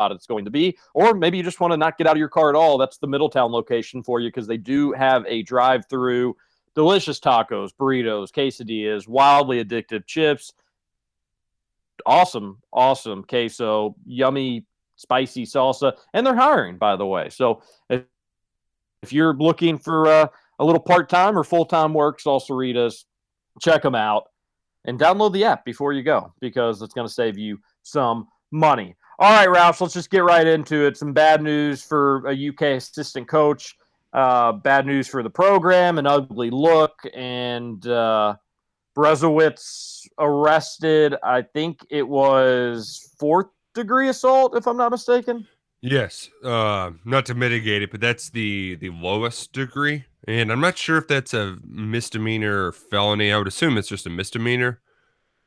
it's 0.00 0.26
going 0.26 0.44
to 0.44 0.50
be, 0.50 0.78
or 0.94 1.14
maybe 1.14 1.36
you 1.36 1.42
just 1.42 1.60
want 1.60 1.72
to 1.72 1.76
not 1.76 1.98
get 1.98 2.06
out 2.06 2.12
of 2.12 2.18
your 2.18 2.28
car 2.28 2.48
at 2.48 2.54
all. 2.54 2.78
That's 2.78 2.98
the 2.98 3.06
Middletown 3.06 3.52
location 3.52 4.02
for 4.02 4.20
you 4.20 4.28
because 4.28 4.46
they 4.46 4.56
do 4.56 4.92
have 4.92 5.24
a 5.26 5.42
drive-through, 5.42 6.36
delicious 6.74 7.20
tacos, 7.20 7.70
burritos, 7.78 8.30
quesadillas, 8.30 9.08
wildly 9.08 9.64
addictive 9.64 10.06
chips, 10.06 10.52
awesome, 12.06 12.58
awesome 12.72 13.24
queso, 13.24 13.96
yummy, 14.06 14.64
spicy 14.96 15.44
salsa, 15.44 15.92
and 16.14 16.26
they're 16.26 16.34
hiring, 16.34 16.78
by 16.78 16.96
the 16.96 17.06
way. 17.06 17.28
So 17.30 17.62
if, 17.90 18.02
if 19.02 19.12
you're 19.12 19.34
looking 19.34 19.78
for 19.78 20.06
uh, 20.06 20.28
a 20.58 20.64
little 20.64 20.80
part-time 20.80 21.38
or 21.38 21.44
full-time 21.44 21.94
work, 21.94 22.20
Salsaritas, 22.20 23.04
check 23.60 23.82
them 23.82 23.94
out 23.94 24.28
and 24.84 24.98
download 24.98 25.32
the 25.32 25.44
app 25.44 25.64
before 25.64 25.92
you 25.92 26.02
go 26.02 26.32
because 26.40 26.82
it's 26.82 26.94
going 26.94 27.06
to 27.06 27.12
save 27.12 27.36
you 27.36 27.58
some 27.82 28.28
money. 28.50 28.96
All 29.20 29.32
right, 29.32 29.48
Roush, 29.48 29.80
let's 29.80 29.94
just 29.94 30.10
get 30.10 30.22
right 30.22 30.46
into 30.46 30.86
it. 30.86 30.96
Some 30.96 31.12
bad 31.12 31.42
news 31.42 31.82
for 31.82 32.24
a 32.28 32.48
UK 32.48 32.62
assistant 32.76 33.26
coach, 33.26 33.76
uh, 34.12 34.52
bad 34.52 34.86
news 34.86 35.08
for 35.08 35.24
the 35.24 35.30
program, 35.30 35.98
an 35.98 36.06
ugly 36.06 36.50
look, 36.50 37.00
and 37.14 37.84
uh, 37.88 38.36
Berezowitz 38.96 40.06
arrested. 40.20 41.16
I 41.24 41.42
think 41.42 41.84
it 41.90 42.06
was 42.06 43.12
fourth 43.18 43.48
degree 43.74 44.08
assault, 44.08 44.56
if 44.56 44.68
I'm 44.68 44.76
not 44.76 44.92
mistaken. 44.92 45.48
Yes, 45.80 46.30
uh, 46.44 46.92
not 47.04 47.26
to 47.26 47.34
mitigate 47.34 47.82
it, 47.82 47.90
but 47.90 48.00
that's 48.00 48.30
the 48.30 48.76
the 48.76 48.90
lowest 48.90 49.52
degree, 49.52 50.04
and 50.28 50.52
I'm 50.52 50.60
not 50.60 50.78
sure 50.78 50.96
if 50.96 51.08
that's 51.08 51.34
a 51.34 51.56
misdemeanor 51.64 52.66
or 52.66 52.72
felony. 52.72 53.32
I 53.32 53.38
would 53.38 53.48
assume 53.48 53.78
it's 53.78 53.88
just 53.88 54.06
a 54.06 54.10
misdemeanor 54.10 54.80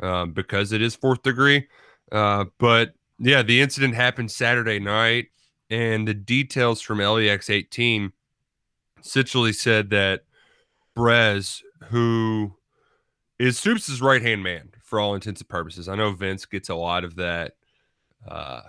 uh, 0.03 0.25
because 0.25 0.73
it 0.73 0.81
is 0.81 0.93
fourth 0.93 1.23
degree. 1.23 1.67
Uh, 2.11 2.45
but 2.59 2.93
yeah, 3.23 3.43
the 3.43 3.61
incident 3.61 3.93
happened 3.93 4.31
Saturday 4.31 4.79
night, 4.79 5.27
and 5.69 6.07
the 6.07 6.13
details 6.13 6.81
from 6.81 6.97
LEX 6.97 7.49
18 7.49 8.11
essentially 8.99 9.53
said 9.53 9.91
that 9.91 10.21
Brez, 10.97 11.61
who 11.89 12.55
is 13.37 13.59
Stoops' 13.59 14.01
right 14.01 14.21
hand 14.21 14.43
man 14.43 14.71
for 14.83 14.99
all 14.99 15.13
intents 15.13 15.41
and 15.41 15.49
purposes, 15.49 15.87
I 15.87 15.95
know 15.95 16.11
Vince 16.11 16.45
gets 16.45 16.69
a 16.69 16.75
lot 16.75 17.03
of 17.03 17.15
that. 17.17 17.53
Uh, 18.27 18.61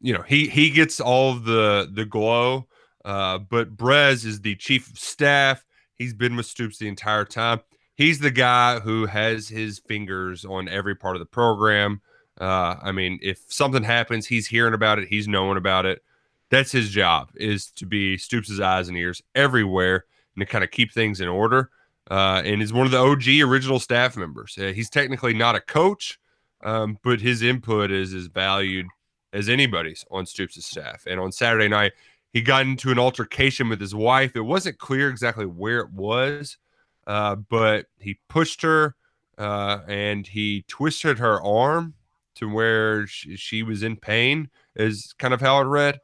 you 0.00 0.12
know, 0.12 0.22
he 0.22 0.48
he 0.48 0.70
gets 0.70 1.00
all 1.00 1.32
of 1.32 1.44
the 1.44 1.90
the 1.90 2.04
glow, 2.04 2.68
uh, 3.04 3.38
but 3.38 3.76
Brez 3.76 4.26
is 4.26 4.42
the 4.42 4.56
chief 4.56 4.90
of 4.90 4.98
staff. 4.98 5.64
He's 5.94 6.12
been 6.12 6.36
with 6.36 6.46
Stoops 6.46 6.76
the 6.76 6.88
entire 6.88 7.24
time. 7.24 7.60
He's 7.96 8.18
the 8.18 8.30
guy 8.30 8.80
who 8.80 9.06
has 9.06 9.48
his 9.48 9.78
fingers 9.78 10.44
on 10.44 10.68
every 10.68 10.94
part 10.94 11.16
of 11.16 11.20
the 11.20 11.26
program. 11.26 12.02
Uh, 12.40 12.76
I 12.82 12.92
mean, 12.92 13.18
if 13.22 13.40
something 13.48 13.82
happens, 13.82 14.26
he's 14.26 14.46
hearing 14.46 14.74
about 14.74 14.98
it. 14.98 15.08
He's 15.08 15.28
knowing 15.28 15.56
about 15.56 15.86
it. 15.86 16.02
That's 16.50 16.72
his 16.72 16.90
job 16.90 17.30
is 17.36 17.70
to 17.72 17.86
be 17.86 18.16
Stoops' 18.16 18.60
eyes 18.60 18.88
and 18.88 18.96
ears 18.96 19.22
everywhere 19.34 20.04
and 20.34 20.40
to 20.40 20.46
kind 20.46 20.64
of 20.64 20.70
keep 20.70 20.92
things 20.92 21.20
in 21.20 21.28
order. 21.28 21.70
Uh, 22.10 22.42
and 22.44 22.60
is 22.60 22.72
one 22.72 22.84
of 22.84 22.92
the 22.92 22.98
OG 22.98 23.48
original 23.48 23.80
staff 23.80 24.14
members. 24.16 24.58
Uh, 24.58 24.72
he's 24.74 24.90
technically 24.90 25.32
not 25.32 25.54
a 25.54 25.60
coach, 25.60 26.20
um, 26.62 26.98
but 27.02 27.18
his 27.18 27.40
input 27.40 27.90
is 27.90 28.12
as 28.12 28.26
valued 28.26 28.86
as 29.32 29.48
anybody's 29.48 30.04
on 30.10 30.26
Stoops' 30.26 30.64
staff. 30.66 31.04
And 31.06 31.18
on 31.18 31.32
Saturday 31.32 31.68
night, 31.68 31.92
he 32.34 32.42
got 32.42 32.66
into 32.66 32.90
an 32.90 32.98
altercation 32.98 33.68
with 33.68 33.80
his 33.80 33.94
wife. 33.94 34.36
It 34.36 34.42
wasn't 34.42 34.78
clear 34.78 35.08
exactly 35.08 35.46
where 35.46 35.80
it 35.80 35.92
was, 35.92 36.58
uh, 37.06 37.36
but 37.36 37.86
he 37.98 38.18
pushed 38.28 38.60
her 38.62 38.96
uh, 39.38 39.78
and 39.88 40.26
he 40.26 40.64
twisted 40.68 41.18
her 41.18 41.40
arm 41.42 41.94
to 42.36 42.48
where 42.48 43.06
she, 43.06 43.36
she 43.36 43.62
was 43.62 43.82
in 43.82 43.96
pain, 43.96 44.48
is 44.76 45.14
kind 45.18 45.34
of 45.34 45.40
how 45.40 45.60
it 45.60 45.64
read. 45.64 45.98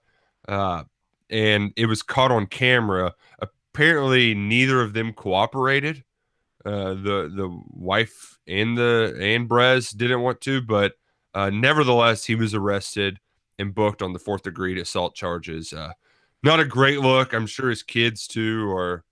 Uh, 0.48 0.84
and 1.28 1.72
it 1.76 1.86
was 1.86 2.02
caught 2.02 2.32
on 2.32 2.46
camera. 2.46 3.14
Apparently, 3.72 4.34
neither 4.34 4.80
of 4.80 4.92
them 4.92 5.12
cooperated. 5.12 6.04
Uh, 6.64 6.90
the 6.92 7.32
the 7.34 7.48
wife 7.70 8.38
and 8.46 8.76
the 8.76 9.16
and 9.18 9.48
Brez 9.48 9.96
didn't 9.96 10.20
want 10.20 10.42
to, 10.42 10.60
but 10.60 10.92
uh, 11.32 11.48
nevertheless, 11.48 12.24
he 12.24 12.34
was 12.34 12.54
arrested 12.54 13.18
and 13.58 13.74
booked 13.74 14.02
on 14.02 14.12
the 14.12 14.18
fourth 14.18 14.42
degree 14.42 14.78
assault 14.80 15.14
charges. 15.14 15.72
Uh, 15.72 15.92
not 16.42 16.60
a 16.60 16.64
great 16.64 17.00
look. 17.00 17.32
I'm 17.32 17.46
sure 17.46 17.70
his 17.70 17.82
kids 17.82 18.26
too 18.26 18.70
are 18.70 19.04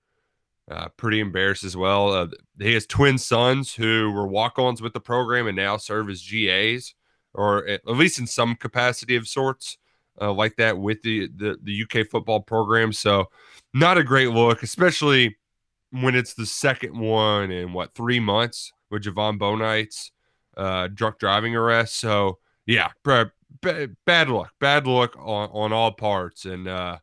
uh, 0.70 0.88
pretty 0.96 1.20
embarrassed 1.20 1.64
as 1.64 1.76
well. 1.76 2.12
Uh, 2.12 2.28
he 2.58 2.74
has 2.74 2.86
twin 2.86 3.18
sons 3.18 3.74
who 3.74 4.10
were 4.12 4.26
walk-ons 4.26 4.82
with 4.82 4.92
the 4.92 5.00
program 5.00 5.46
and 5.46 5.56
now 5.56 5.76
serve 5.76 6.10
as 6.10 6.22
GAs, 6.22 6.94
or 7.38 7.66
at, 7.66 7.86
least 7.86 8.18
in 8.18 8.26
some 8.26 8.54
capacity 8.56 9.16
of 9.16 9.28
sorts. 9.28 9.78
uh, 10.20 10.32
like 10.32 10.56
that 10.56 10.78
with 10.78 11.02
the, 11.02 11.28
the 11.36 11.56
the 11.62 11.82
UK 11.82 12.06
football 12.06 12.40
program. 12.40 12.92
So 12.92 13.26
not 13.74 13.98
a 13.98 14.04
great 14.04 14.30
look, 14.30 14.62
especially 14.62 15.36
when 15.90 16.14
it's 16.14 16.34
the 16.34 16.46
second 16.46 16.98
one 16.98 17.50
in 17.50 17.72
what 17.72 17.94
three 17.94 18.20
months 18.20 18.72
with 18.90 19.04
Javon 19.04 19.38
Bonight's 19.38 20.12
uh, 20.56 20.88
drunk 20.88 21.18
driving 21.18 21.54
arrest. 21.54 21.96
So 21.96 22.38
yeah, 22.66 22.88
bad, 23.04 23.30
bad 24.04 24.28
luck, 24.28 24.52
bad 24.60 24.86
luck 24.86 25.16
on, 25.18 25.48
on 25.52 25.72
all 25.72 25.92
parts, 25.92 26.44
and 26.44 26.68
uh, 26.68 26.98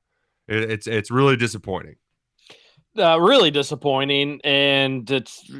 it, 0.47 0.69
it's 0.69 0.87
it's 0.87 1.11
really 1.11 1.37
disappointing. 1.37 1.95
Uh, 2.97 3.19
really 3.19 3.51
disappointing, 3.51 4.39
and 4.43 5.09
it's 5.11 5.51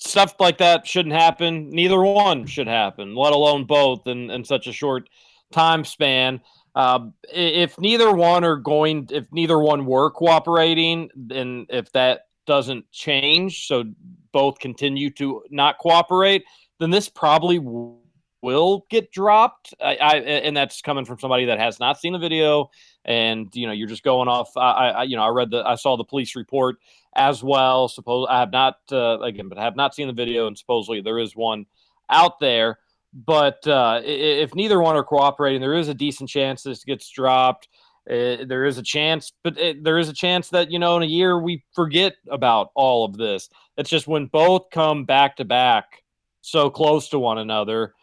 stuff 0.00 0.34
like 0.40 0.58
that 0.58 0.86
shouldn't 0.86 1.14
happen. 1.14 1.70
Neither 1.70 2.00
one 2.00 2.46
should 2.46 2.66
happen, 2.66 3.14
let 3.14 3.32
alone 3.32 3.64
both, 3.64 4.06
in, 4.06 4.30
in 4.30 4.44
such 4.44 4.66
a 4.66 4.72
short 4.72 5.08
time 5.52 5.84
span. 5.84 6.40
Uh, 6.74 7.08
if 7.32 7.78
neither 7.78 8.12
one 8.12 8.44
are 8.44 8.56
going, 8.56 9.08
if 9.10 9.30
neither 9.32 9.58
one 9.58 9.86
were 9.86 10.10
cooperating, 10.10 11.10
then 11.14 11.66
if 11.68 11.90
that 11.92 12.28
doesn't 12.46 12.90
change, 12.90 13.66
so 13.66 13.84
both 14.32 14.58
continue 14.58 15.10
to 15.10 15.42
not 15.50 15.78
cooperate, 15.78 16.44
then 16.78 16.90
this 16.90 17.08
probably 17.08 17.58
w- 17.58 17.96
will 18.42 18.86
get 18.88 19.10
dropped. 19.10 19.74
I, 19.80 19.96
I, 19.96 20.16
and 20.16 20.56
that's 20.56 20.80
coming 20.80 21.04
from 21.04 21.18
somebody 21.18 21.46
that 21.46 21.58
has 21.58 21.80
not 21.80 21.98
seen 21.98 22.12
the 22.12 22.18
video, 22.18 22.70
and 23.04 23.48
you 23.54 23.66
know 23.66 23.72
you're 23.72 23.88
just 23.88 24.04
going 24.04 24.28
off. 24.28 24.56
I, 24.56 24.90
I 24.90 25.02
you 25.02 25.16
know 25.16 25.22
I 25.22 25.28
read 25.28 25.50
the 25.50 25.64
I 25.66 25.74
saw 25.74 25.96
the 25.96 26.04
police 26.04 26.36
report 26.36 26.76
as 27.14 27.42
well. 27.42 27.88
Suppose 27.88 28.26
I 28.30 28.40
have 28.40 28.52
not 28.52 28.76
uh, 28.92 29.20
again, 29.20 29.48
but 29.48 29.58
I 29.58 29.64
have 29.64 29.76
not 29.76 29.94
seen 29.94 30.06
the 30.06 30.12
video, 30.12 30.46
and 30.46 30.56
supposedly 30.56 31.00
there 31.00 31.18
is 31.18 31.34
one 31.34 31.66
out 32.08 32.40
there. 32.40 32.78
But 33.12 33.66
uh, 33.66 34.00
if 34.04 34.54
neither 34.54 34.80
one 34.80 34.96
are 34.96 35.02
cooperating, 35.02 35.60
there 35.60 35.74
is 35.74 35.88
a 35.88 35.94
decent 35.94 36.30
chance 36.30 36.62
this 36.62 36.84
gets 36.84 37.10
dropped. 37.10 37.68
Uh, 38.08 38.44
there 38.46 38.64
is 38.64 38.78
a 38.78 38.82
chance, 38.82 39.32
but 39.42 39.58
it, 39.58 39.84
there 39.84 39.98
is 39.98 40.08
a 40.08 40.12
chance 40.12 40.48
that 40.50 40.70
you 40.70 40.78
know 40.78 40.96
in 40.96 41.02
a 41.02 41.06
year 41.06 41.38
we 41.38 41.64
forget 41.74 42.14
about 42.30 42.70
all 42.74 43.04
of 43.04 43.16
this. 43.16 43.50
It's 43.76 43.90
just 43.90 44.06
when 44.06 44.26
both 44.26 44.70
come 44.70 45.04
back 45.04 45.36
to 45.36 45.44
back, 45.44 46.04
so 46.40 46.70
close 46.70 47.08
to 47.10 47.18
one 47.18 47.38
another. 47.38 47.94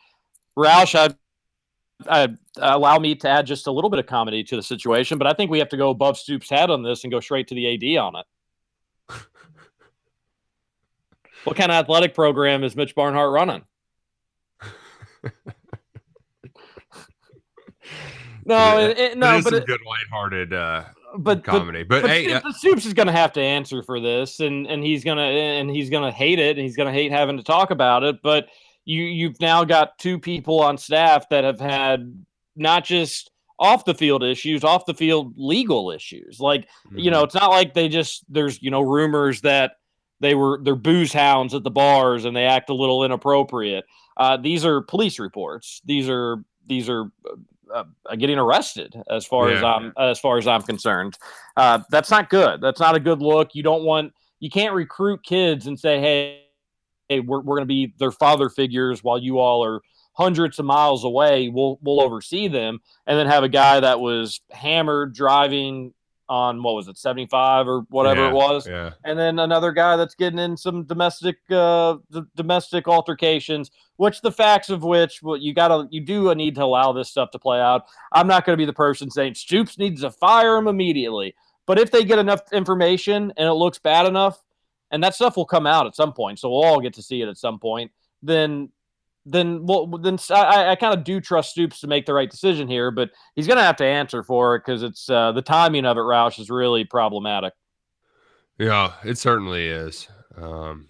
Roush, 0.58 0.96
I, 0.96 1.14
I 2.10 2.28
allow 2.58 3.00
me 3.00 3.16
to 3.16 3.30
add 3.30 3.48
just 3.48 3.68
a 3.68 3.72
little 3.72 3.90
bit 3.90 4.00
of 4.00 4.08
comedy 4.08 4.44
to 4.44 4.56
the 4.56 4.64
situation, 4.64 5.18
but 5.18 5.28
I 5.28 5.34
think 5.34 5.52
we 5.52 5.60
have 5.60 5.70
to 5.70 5.78
go 5.78 5.90
above 5.90 6.18
Stoops' 6.18 6.50
head 6.50 6.70
on 6.70 6.84
this 6.84 7.04
and 7.04 7.12
go 7.12 7.20
straight 7.20 7.48
to 7.48 7.56
the 7.56 7.74
AD 7.74 7.98
on 8.02 8.16
it. 8.18 8.26
What 11.48 11.56
kind 11.56 11.72
of 11.72 11.78
athletic 11.78 12.14
program 12.14 12.66
is 12.66 12.76
Mitch 12.76 12.94
Barnhart 12.94 13.32
running? 13.32 13.64
no, 18.46 18.80
it, 18.80 18.98
it, 18.98 19.18
no, 19.18 19.36
it 19.36 19.38
is 19.38 19.44
but 19.46 19.54
some 19.54 19.62
it, 19.62 19.66
good 19.66 19.80
lighthearted 19.88 20.52
uh, 20.54 20.84
but 21.20 21.46
comedy. 21.46 21.84
But, 21.84 22.02
but 22.02 22.12
hey, 22.12 22.26
Stoops, 22.28 22.46
uh, 22.46 22.52
Stoops 22.52 22.86
is 22.86 22.94
going 22.94 23.08
to 23.08 23.14
have 23.14 23.32
to 23.34 23.42
answer 23.42 23.82
for 23.82 24.02
this, 24.02 24.42
and 24.42 24.68
and 24.68 24.84
he's 24.84 25.06
gonna 25.06 25.22
and 25.22 25.70
he's 25.70 25.90
gonna 25.90 26.12
hate 26.12 26.38
it, 26.38 26.58
and 26.58 26.66
he's 26.66 26.76
gonna 26.76 26.92
hate 26.92 27.14
having 27.14 27.38
to 27.38 27.44
talk 27.44 27.72
about 27.72 28.04
it. 28.04 28.18
But 28.22 28.50
you 28.84 29.04
you've 29.04 29.40
now 29.40 29.64
got 29.64 29.98
two 30.00 30.20
people 30.20 30.60
on 30.60 30.78
staff 30.78 31.30
that 31.30 31.46
have 31.46 31.62
had 31.62 32.26
not 32.58 32.84
just 32.84 33.32
off 33.58 33.86
the 33.86 33.96
field 33.96 34.22
issues, 34.22 34.66
off 34.66 34.86
the 34.86 34.94
field 34.94 35.34
legal 35.38 35.92
issues. 35.92 36.42
Like 36.42 36.68
you 36.94 37.10
know, 37.10 37.24
it's 37.24 37.36
not 37.36 37.52
like 37.52 37.74
they 37.74 37.88
just 37.88 38.26
there's 38.28 38.62
you 38.62 38.70
know 38.70 38.82
rumors 38.82 39.40
that 39.42 39.78
they 40.20 40.36
were 40.36 40.60
they're 40.64 40.76
booze 40.76 41.14
hounds 41.14 41.54
at 41.54 41.64
the 41.64 41.72
bars 41.72 42.26
and 42.26 42.36
they 42.36 42.46
act 42.46 42.70
a 42.70 42.74
little 42.74 43.04
inappropriate. 43.04 43.86
Uh, 44.18 44.38
these 44.38 44.66
are 44.66 44.82
police 44.82 45.20
reports. 45.20 45.82
These 45.86 46.10
are 46.10 46.44
these 46.68 46.90
are 46.90 47.12
uh, 47.74 47.84
uh, 48.06 48.16
getting 48.16 48.38
arrested 48.38 48.96
as 49.10 49.26
far 49.26 49.50
as 49.50 49.64
I'm 49.64 49.94
as 49.98 50.20
far 50.20 50.38
as 50.38 50.48
I'm 50.48 50.64
concerned. 50.64 51.18
Uh, 51.56 51.80
that's 51.90 52.10
not 52.10 52.30
good. 52.30 52.62
That's 52.62 52.80
not 52.80 52.96
a 52.96 53.00
good 53.00 53.22
look. 53.22 53.54
You 53.54 53.64
don't 53.64 53.84
want 53.84 54.14
you 54.40 54.50
can't 54.50 54.74
recruit 54.74 55.24
kids 55.24 55.68
and 55.68 55.80
say, 55.80 56.00
hey, 56.00 56.44
hey, 57.10 57.20
we're 57.20 57.42
we're 57.42 57.58
going 57.58 57.68
to 57.68 57.74
be 57.74 57.94
their 58.00 58.12
father 58.12 58.50
figures 58.50 59.04
while 59.04 59.18
you 59.18 59.40
all 59.40 59.64
are 59.64 59.82
hundreds 60.14 60.58
of 60.58 60.66
miles 60.66 61.04
away. 61.04 61.50
We'll 61.50 61.80
we'll 61.82 62.02
oversee 62.02 62.48
them, 62.48 62.80
and 63.06 63.18
then 63.18 63.28
have 63.28 63.44
a 63.44 63.50
guy 63.50 63.80
that 63.80 64.00
was 64.00 64.42
hammered 64.52 65.14
driving 65.14 65.94
on 66.30 66.62
what 66.62 66.76
was 66.76 66.88
it, 66.88 66.98
seventy 66.98 67.26
five 67.26 67.68
or 67.68 67.82
whatever 67.90 68.22
yeah, 68.22 68.30
it 68.30 68.34
was, 68.34 68.68
Yeah. 68.68 68.92
and 69.04 69.18
then 69.18 69.40
another 69.40 69.72
guy 69.72 69.96
that's 69.96 70.16
getting 70.16 70.40
in 70.40 70.58
some 70.58 70.84
domestic 70.84 71.38
uh 71.50 71.98
d- 72.12 72.22
domestic 72.36 72.88
altercations 72.88 73.72
which 73.96 74.22
the 74.22 74.32
facts 74.32 74.70
of 74.70 74.84
which 74.84 75.24
well 75.24 75.38
you 75.38 75.54
gotta 75.54 75.88
you 75.90 76.02
do 76.02 76.34
need 76.36 76.56
to 76.56 76.64
allow 76.64 76.92
this 76.92 77.10
stuff 77.10 77.32
to 77.32 77.40
play 77.40 77.60
out. 77.60 77.86
I'm 78.12 78.28
not 78.28 78.46
going 78.46 78.54
to 78.54 78.62
be 78.62 78.66
the 78.66 78.74
person 78.74 79.10
saying 79.10 79.36
stoops 79.36 79.78
needs 79.78 80.02
to 80.02 80.12
fire 80.12 80.58
him 80.58 80.68
immediately. 80.68 81.34
But 81.66 81.80
if 81.80 81.92
they 81.92 82.04
get 82.06 82.20
enough 82.20 82.42
information 82.54 83.34
and 83.36 83.48
it 83.48 83.54
looks 83.54 83.80
bad 83.80 84.06
enough 84.06 84.40
and 84.92 85.04
that 85.04 85.16
stuff 85.16 85.36
will 85.36 85.46
come 85.46 85.66
out 85.68 85.88
at 85.88 85.96
some 85.96 86.14
point 86.14 86.40
so 86.40 86.50
we'll 86.50 86.64
all 86.64 86.80
get 86.80 86.94
to 86.94 87.02
see 87.02 87.22
it 87.22 87.28
at 87.28 87.38
some 87.38 87.60
point 87.60 87.92
then 88.22 88.70
then 89.30 89.66
well 89.66 89.88
then 89.88 90.18
i, 90.32 90.72
I 90.72 90.76
kind 90.76 90.98
of 90.98 91.04
do 91.04 91.20
trust 91.20 91.52
stoops 91.52 91.82
to 91.82 91.88
make 91.88 92.06
the 92.06 92.14
right 92.14 92.30
decision 92.32 92.68
here 92.68 92.92
but 92.92 93.12
he's 93.36 93.46
going 93.48 93.58
to 93.58 93.64
have 93.64 93.76
to 93.78 93.86
answer 93.86 94.24
for 94.24 94.56
it 94.56 94.64
because 94.66 94.84
it's 94.84 95.10
uh, 95.10 95.32
the 95.34 95.42
timing 95.42 95.86
of 95.86 95.98
it 95.98 96.02
roush 96.02 96.40
is 96.40 96.50
really 96.50 96.84
problematic 96.86 97.54
Yeah, 98.60 98.94
it 99.04 99.18
certainly 99.20 99.68
is. 99.68 100.08
Um, 100.36 100.88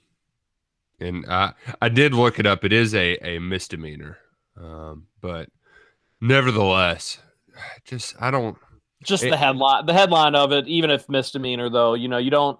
and 0.99 1.25
I 1.27 1.53
I 1.81 1.89
did 1.89 2.13
look 2.13 2.39
it 2.39 2.45
up. 2.45 2.63
It 2.63 2.71
is 2.73 2.93
a 2.95 3.17
a 3.35 3.39
misdemeanor, 3.39 4.17
um, 4.55 5.07
but 5.21 5.49
nevertheless, 6.21 7.19
just 7.85 8.15
I 8.21 8.31
don't. 8.31 8.57
just 9.03 9.23
It- 9.23 9.29
the 9.31 9.37
headline 9.37 9.85
the 9.85 9.93
headline 9.93 10.35
of 10.35 10.51
it 10.51 10.67
even 10.67 10.89
if 10.89 11.07
misdemeanor 11.09 11.69
though 11.69 11.93
you 11.93 12.07
know 12.07 12.17
you 12.17 12.31
don't 12.31 12.59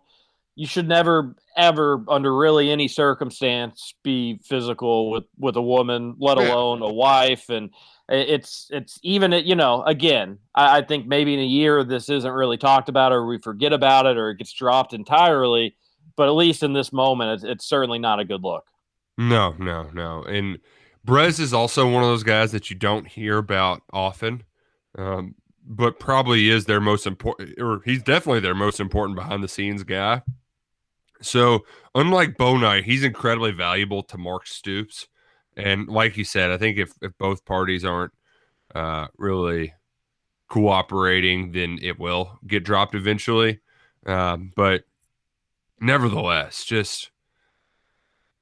you 0.57 0.67
should 0.67 0.87
never 0.87 1.35
ever 1.55 2.03
under 2.07 2.35
really 2.35 2.71
any 2.71 2.87
circumstance 2.87 3.93
be 4.03 4.39
physical 4.43 5.09
with 5.09 5.25
with 5.37 5.55
a 5.55 5.61
woman 5.61 6.15
let 6.19 6.37
alone 6.37 6.81
a 6.81 6.91
wife 6.91 7.49
and 7.49 7.69
it's 8.09 8.67
it's 8.71 8.99
even 9.03 9.31
you 9.31 9.55
know 9.55 9.83
again 9.83 10.37
I, 10.55 10.79
I 10.79 10.81
think 10.81 11.07
maybe 11.07 11.33
in 11.33 11.39
a 11.39 11.43
year 11.43 11.83
this 11.83 12.09
isn't 12.09 12.31
really 12.31 12.57
talked 12.57 12.89
about 12.89 13.11
or 13.11 13.25
we 13.25 13.37
forget 13.37 13.73
about 13.73 14.05
it 14.05 14.17
or 14.17 14.31
it 14.31 14.37
gets 14.37 14.53
dropped 14.53 14.93
entirely 14.93 15.75
but 16.15 16.27
at 16.27 16.31
least 16.31 16.63
in 16.63 16.73
this 16.73 16.91
moment 16.91 17.31
it's, 17.31 17.43
it's 17.43 17.65
certainly 17.65 17.99
not 17.99 18.19
a 18.19 18.25
good 18.25 18.43
look 18.43 18.65
No, 19.17 19.55
no, 19.57 19.89
no. 19.93 20.23
And 20.23 20.59
Brez 21.05 21.39
is 21.39 21.53
also 21.53 21.89
one 21.89 22.03
of 22.03 22.09
those 22.09 22.23
guys 22.23 22.51
that 22.51 22.69
you 22.69 22.75
don't 22.75 23.07
hear 23.07 23.37
about 23.37 23.81
often, 23.91 24.43
um, 24.97 25.35
but 25.65 25.99
probably 25.99 26.49
is 26.49 26.65
their 26.65 26.79
most 26.79 27.07
important, 27.07 27.59
or 27.59 27.81
he's 27.83 28.03
definitely 28.03 28.41
their 28.41 28.55
most 28.55 28.79
important 28.79 29.15
behind 29.15 29.43
the 29.43 29.47
scenes 29.47 29.83
guy. 29.83 30.21
So, 31.21 31.65
unlike 31.95 32.37
Bo 32.37 32.57
Knight, 32.57 32.83
he's 32.83 33.03
incredibly 33.03 33.51
valuable 33.51 34.03
to 34.03 34.17
Mark 34.17 34.47
Stoops. 34.47 35.07
And 35.55 35.87
like 35.87 36.17
you 36.17 36.23
said, 36.23 36.51
I 36.51 36.57
think 36.57 36.77
if, 36.77 36.93
if 37.01 37.17
both 37.17 37.45
parties 37.45 37.83
aren't 37.83 38.13
uh, 38.75 39.07
really 39.17 39.73
cooperating, 40.47 41.51
then 41.51 41.79
it 41.81 41.99
will 41.99 42.39
get 42.45 42.63
dropped 42.63 42.95
eventually. 42.95 43.59
Um, 44.05 44.53
but 44.55 44.83
nevertheless, 45.79 46.63
just 46.63 47.11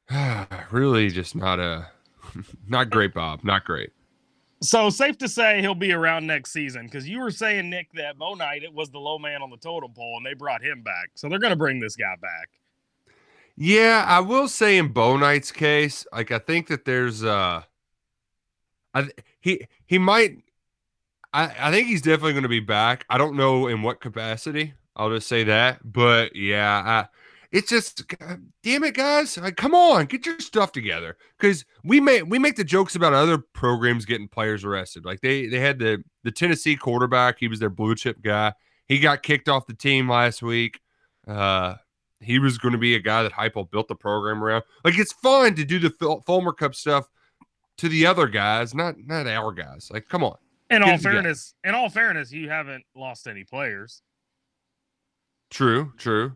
really 0.71 1.09
just 1.09 1.35
not 1.35 1.59
a 1.59 1.87
not 2.67 2.89
great, 2.89 3.13
Bob. 3.13 3.43
Not 3.43 3.65
great. 3.65 3.91
So 4.61 4.89
safe 4.89 5.17
to 5.19 5.27
say 5.27 5.61
he'll 5.61 5.75
be 5.75 5.91
around 5.91 6.25
next 6.25 6.51
season 6.51 6.85
because 6.85 7.07
you 7.07 7.19
were 7.19 7.31
saying 7.31 7.69
Nick 7.69 7.91
that 7.93 8.17
Bo 8.17 8.33
Knight 8.35 8.63
it 8.63 8.73
was 8.73 8.89
the 8.89 8.99
low 8.99 9.19
man 9.19 9.41
on 9.41 9.49
the 9.49 9.57
totem 9.57 9.91
pole 9.93 10.17
and 10.17 10.25
they 10.25 10.33
brought 10.33 10.63
him 10.63 10.81
back, 10.81 11.11
so 11.15 11.29
they're 11.29 11.39
gonna 11.39 11.55
bring 11.55 11.79
this 11.79 11.95
guy 11.95 12.15
back. 12.21 12.49
Yeah, 13.57 14.03
I 14.07 14.19
will 14.19 14.47
say 14.47 14.77
in 14.77 14.89
Bo 14.89 15.17
Knight's 15.17 15.51
case, 15.51 16.05
like 16.11 16.31
I 16.31 16.39
think 16.39 16.67
that 16.67 16.85
there's 16.85 17.23
uh 17.23 17.63
I 18.93 19.09
he 19.39 19.67
he 19.85 19.97
might 19.97 20.43
I, 21.35 21.53
I 21.59 21.71
think 21.71 21.87
he's 21.87 22.01
definitely 22.01 22.31
going 22.31 22.43
to 22.43 22.49
be 22.49 22.61
back. 22.61 23.05
I 23.09 23.17
don't 23.17 23.35
know 23.35 23.67
in 23.67 23.81
what 23.81 23.99
capacity. 23.99 24.73
I'll 24.95 25.09
just 25.09 25.27
say 25.27 25.43
that. 25.43 25.79
But 25.83 26.33
yeah, 26.33 26.81
I, 26.85 27.07
it's 27.51 27.69
just 27.69 28.07
God 28.07 28.41
damn 28.63 28.85
it, 28.85 28.95
guys. 28.95 29.37
Like, 29.37 29.57
come 29.57 29.75
on, 29.75 30.05
get 30.05 30.25
your 30.25 30.39
stuff 30.39 30.71
together. 30.71 31.17
Because 31.37 31.65
we 31.83 31.99
make 31.99 32.25
we 32.25 32.39
make 32.39 32.55
the 32.55 32.63
jokes 32.63 32.95
about 32.95 33.13
other 33.13 33.37
programs 33.37 34.05
getting 34.05 34.29
players 34.29 34.63
arrested. 34.63 35.03
Like 35.03 35.19
they 35.19 35.47
they 35.47 35.59
had 35.59 35.77
the 35.77 36.03
the 36.23 36.31
Tennessee 36.31 36.77
quarterback. 36.77 37.37
He 37.39 37.49
was 37.49 37.59
their 37.59 37.69
blue 37.69 37.95
chip 37.95 38.21
guy. 38.21 38.53
He 38.87 38.99
got 38.99 39.23
kicked 39.23 39.49
off 39.49 39.67
the 39.67 39.73
team 39.73 40.09
last 40.09 40.41
week. 40.41 40.79
Uh, 41.27 41.75
he 42.25 42.39
was 42.39 42.57
going 42.57 42.71
to 42.73 42.77
be 42.77 42.95
a 42.95 42.99
guy 42.99 43.23
that 43.23 43.31
Heupel 43.31 43.69
built 43.69 43.87
the 43.87 43.95
program 43.95 44.43
around. 44.43 44.63
Like 44.83 44.97
it's 44.97 45.13
fun 45.13 45.55
to 45.55 45.63
do 45.63 45.79
the 45.79 45.91
Ful- 45.91 46.23
Fulmer 46.25 46.53
Cup 46.53 46.75
stuff 46.75 47.07
to 47.77 47.89
the 47.89 48.05
other 48.05 48.27
guys, 48.27 48.73
not 48.73 48.95
not 49.05 49.27
our 49.27 49.51
guys. 49.51 49.89
Like, 49.91 50.07
come 50.07 50.23
on. 50.23 50.37
In 50.69 50.81
all 50.81 50.97
fairness, 50.97 51.53
in 51.63 51.75
all 51.75 51.89
fairness, 51.89 52.31
you 52.31 52.49
haven't 52.49 52.83
lost 52.95 53.27
any 53.27 53.43
players. 53.43 54.01
True, 55.51 55.93
true. 55.97 56.35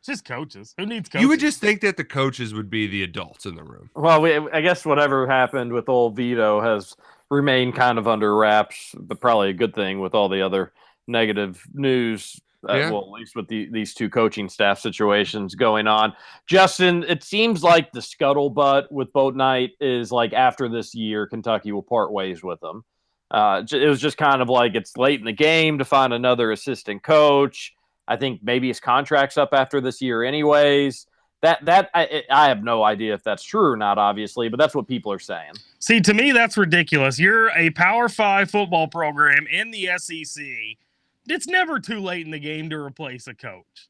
It's 0.00 0.06
just 0.08 0.24
coaches. 0.24 0.74
Who 0.78 0.86
needs 0.86 1.08
coaches? 1.08 1.22
You 1.22 1.28
would 1.28 1.40
just 1.40 1.60
think 1.60 1.82
that 1.82 1.96
the 1.96 2.04
coaches 2.04 2.54
would 2.54 2.70
be 2.70 2.86
the 2.86 3.02
adults 3.02 3.44
in 3.44 3.54
the 3.54 3.62
room. 3.62 3.90
Well, 3.94 4.22
we, 4.22 4.34
I 4.36 4.60
guess 4.60 4.86
whatever 4.86 5.26
happened 5.26 5.72
with 5.72 5.88
old 5.88 6.16
Vito 6.16 6.60
has 6.60 6.96
remained 7.30 7.74
kind 7.74 7.98
of 7.98 8.08
under 8.08 8.34
wraps, 8.34 8.94
but 8.98 9.20
probably 9.20 9.50
a 9.50 9.54
good 9.54 9.74
thing 9.74 10.00
with 10.00 10.14
all 10.14 10.28
the 10.28 10.42
other 10.42 10.72
negative 11.06 11.62
news. 11.74 12.40
Uh, 12.68 12.74
Yeah. 12.74 12.90
Well, 12.90 13.02
at 13.02 13.10
least 13.10 13.36
with 13.36 13.48
the, 13.48 13.68
these 13.70 13.94
two 13.94 14.08
coaching 14.10 14.48
staff 14.48 14.78
situations 14.78 15.54
going 15.54 15.86
on. 15.86 16.12
Justin, 16.46 17.04
it 17.04 17.22
seems 17.22 17.62
like 17.62 17.92
the 17.92 18.00
scuttlebutt 18.00 18.90
with 18.90 19.12
Bo 19.12 19.30
Knight 19.30 19.70
is 19.80 20.12
like 20.12 20.32
after 20.32 20.68
this 20.68 20.94
year, 20.94 21.26
Kentucky 21.26 21.72
will 21.72 21.82
part 21.82 22.12
ways 22.12 22.42
with 22.42 22.60
them. 22.60 22.84
Uh, 23.30 23.62
it 23.70 23.88
was 23.88 24.00
just 24.00 24.16
kind 24.16 24.40
of 24.40 24.48
like 24.48 24.74
it's 24.74 24.96
late 24.96 25.18
in 25.18 25.26
the 25.26 25.32
game 25.32 25.78
to 25.78 25.84
find 25.84 26.12
another 26.12 26.52
assistant 26.52 27.02
coach. 27.02 27.72
I 28.08 28.16
think 28.16 28.40
maybe 28.42 28.68
his 28.68 28.78
contract's 28.78 29.36
up 29.36 29.50
after 29.52 29.80
this 29.80 30.00
year, 30.00 30.22
anyways. 30.22 31.06
That 31.42 31.64
that 31.66 31.90
I, 31.92 32.22
I 32.30 32.48
have 32.48 32.62
no 32.62 32.82
idea 32.82 33.14
if 33.14 33.22
that's 33.22 33.42
true 33.42 33.72
or 33.72 33.76
not, 33.76 33.98
obviously, 33.98 34.48
but 34.48 34.58
that's 34.58 34.74
what 34.74 34.88
people 34.88 35.12
are 35.12 35.18
saying. 35.18 35.52
See, 35.80 36.00
to 36.00 36.14
me, 36.14 36.32
that's 36.32 36.56
ridiculous. 36.56 37.18
You're 37.18 37.50
a 37.50 37.70
Power 37.70 38.08
Five 38.08 38.50
football 38.50 38.88
program 38.88 39.46
in 39.50 39.70
the 39.70 39.90
SEC. 39.98 40.44
It's 41.28 41.46
never 41.46 41.78
too 41.80 42.00
late 42.00 42.24
in 42.24 42.30
the 42.30 42.38
game 42.38 42.70
to 42.70 42.76
replace 42.76 43.26
a 43.26 43.34
coach. 43.34 43.88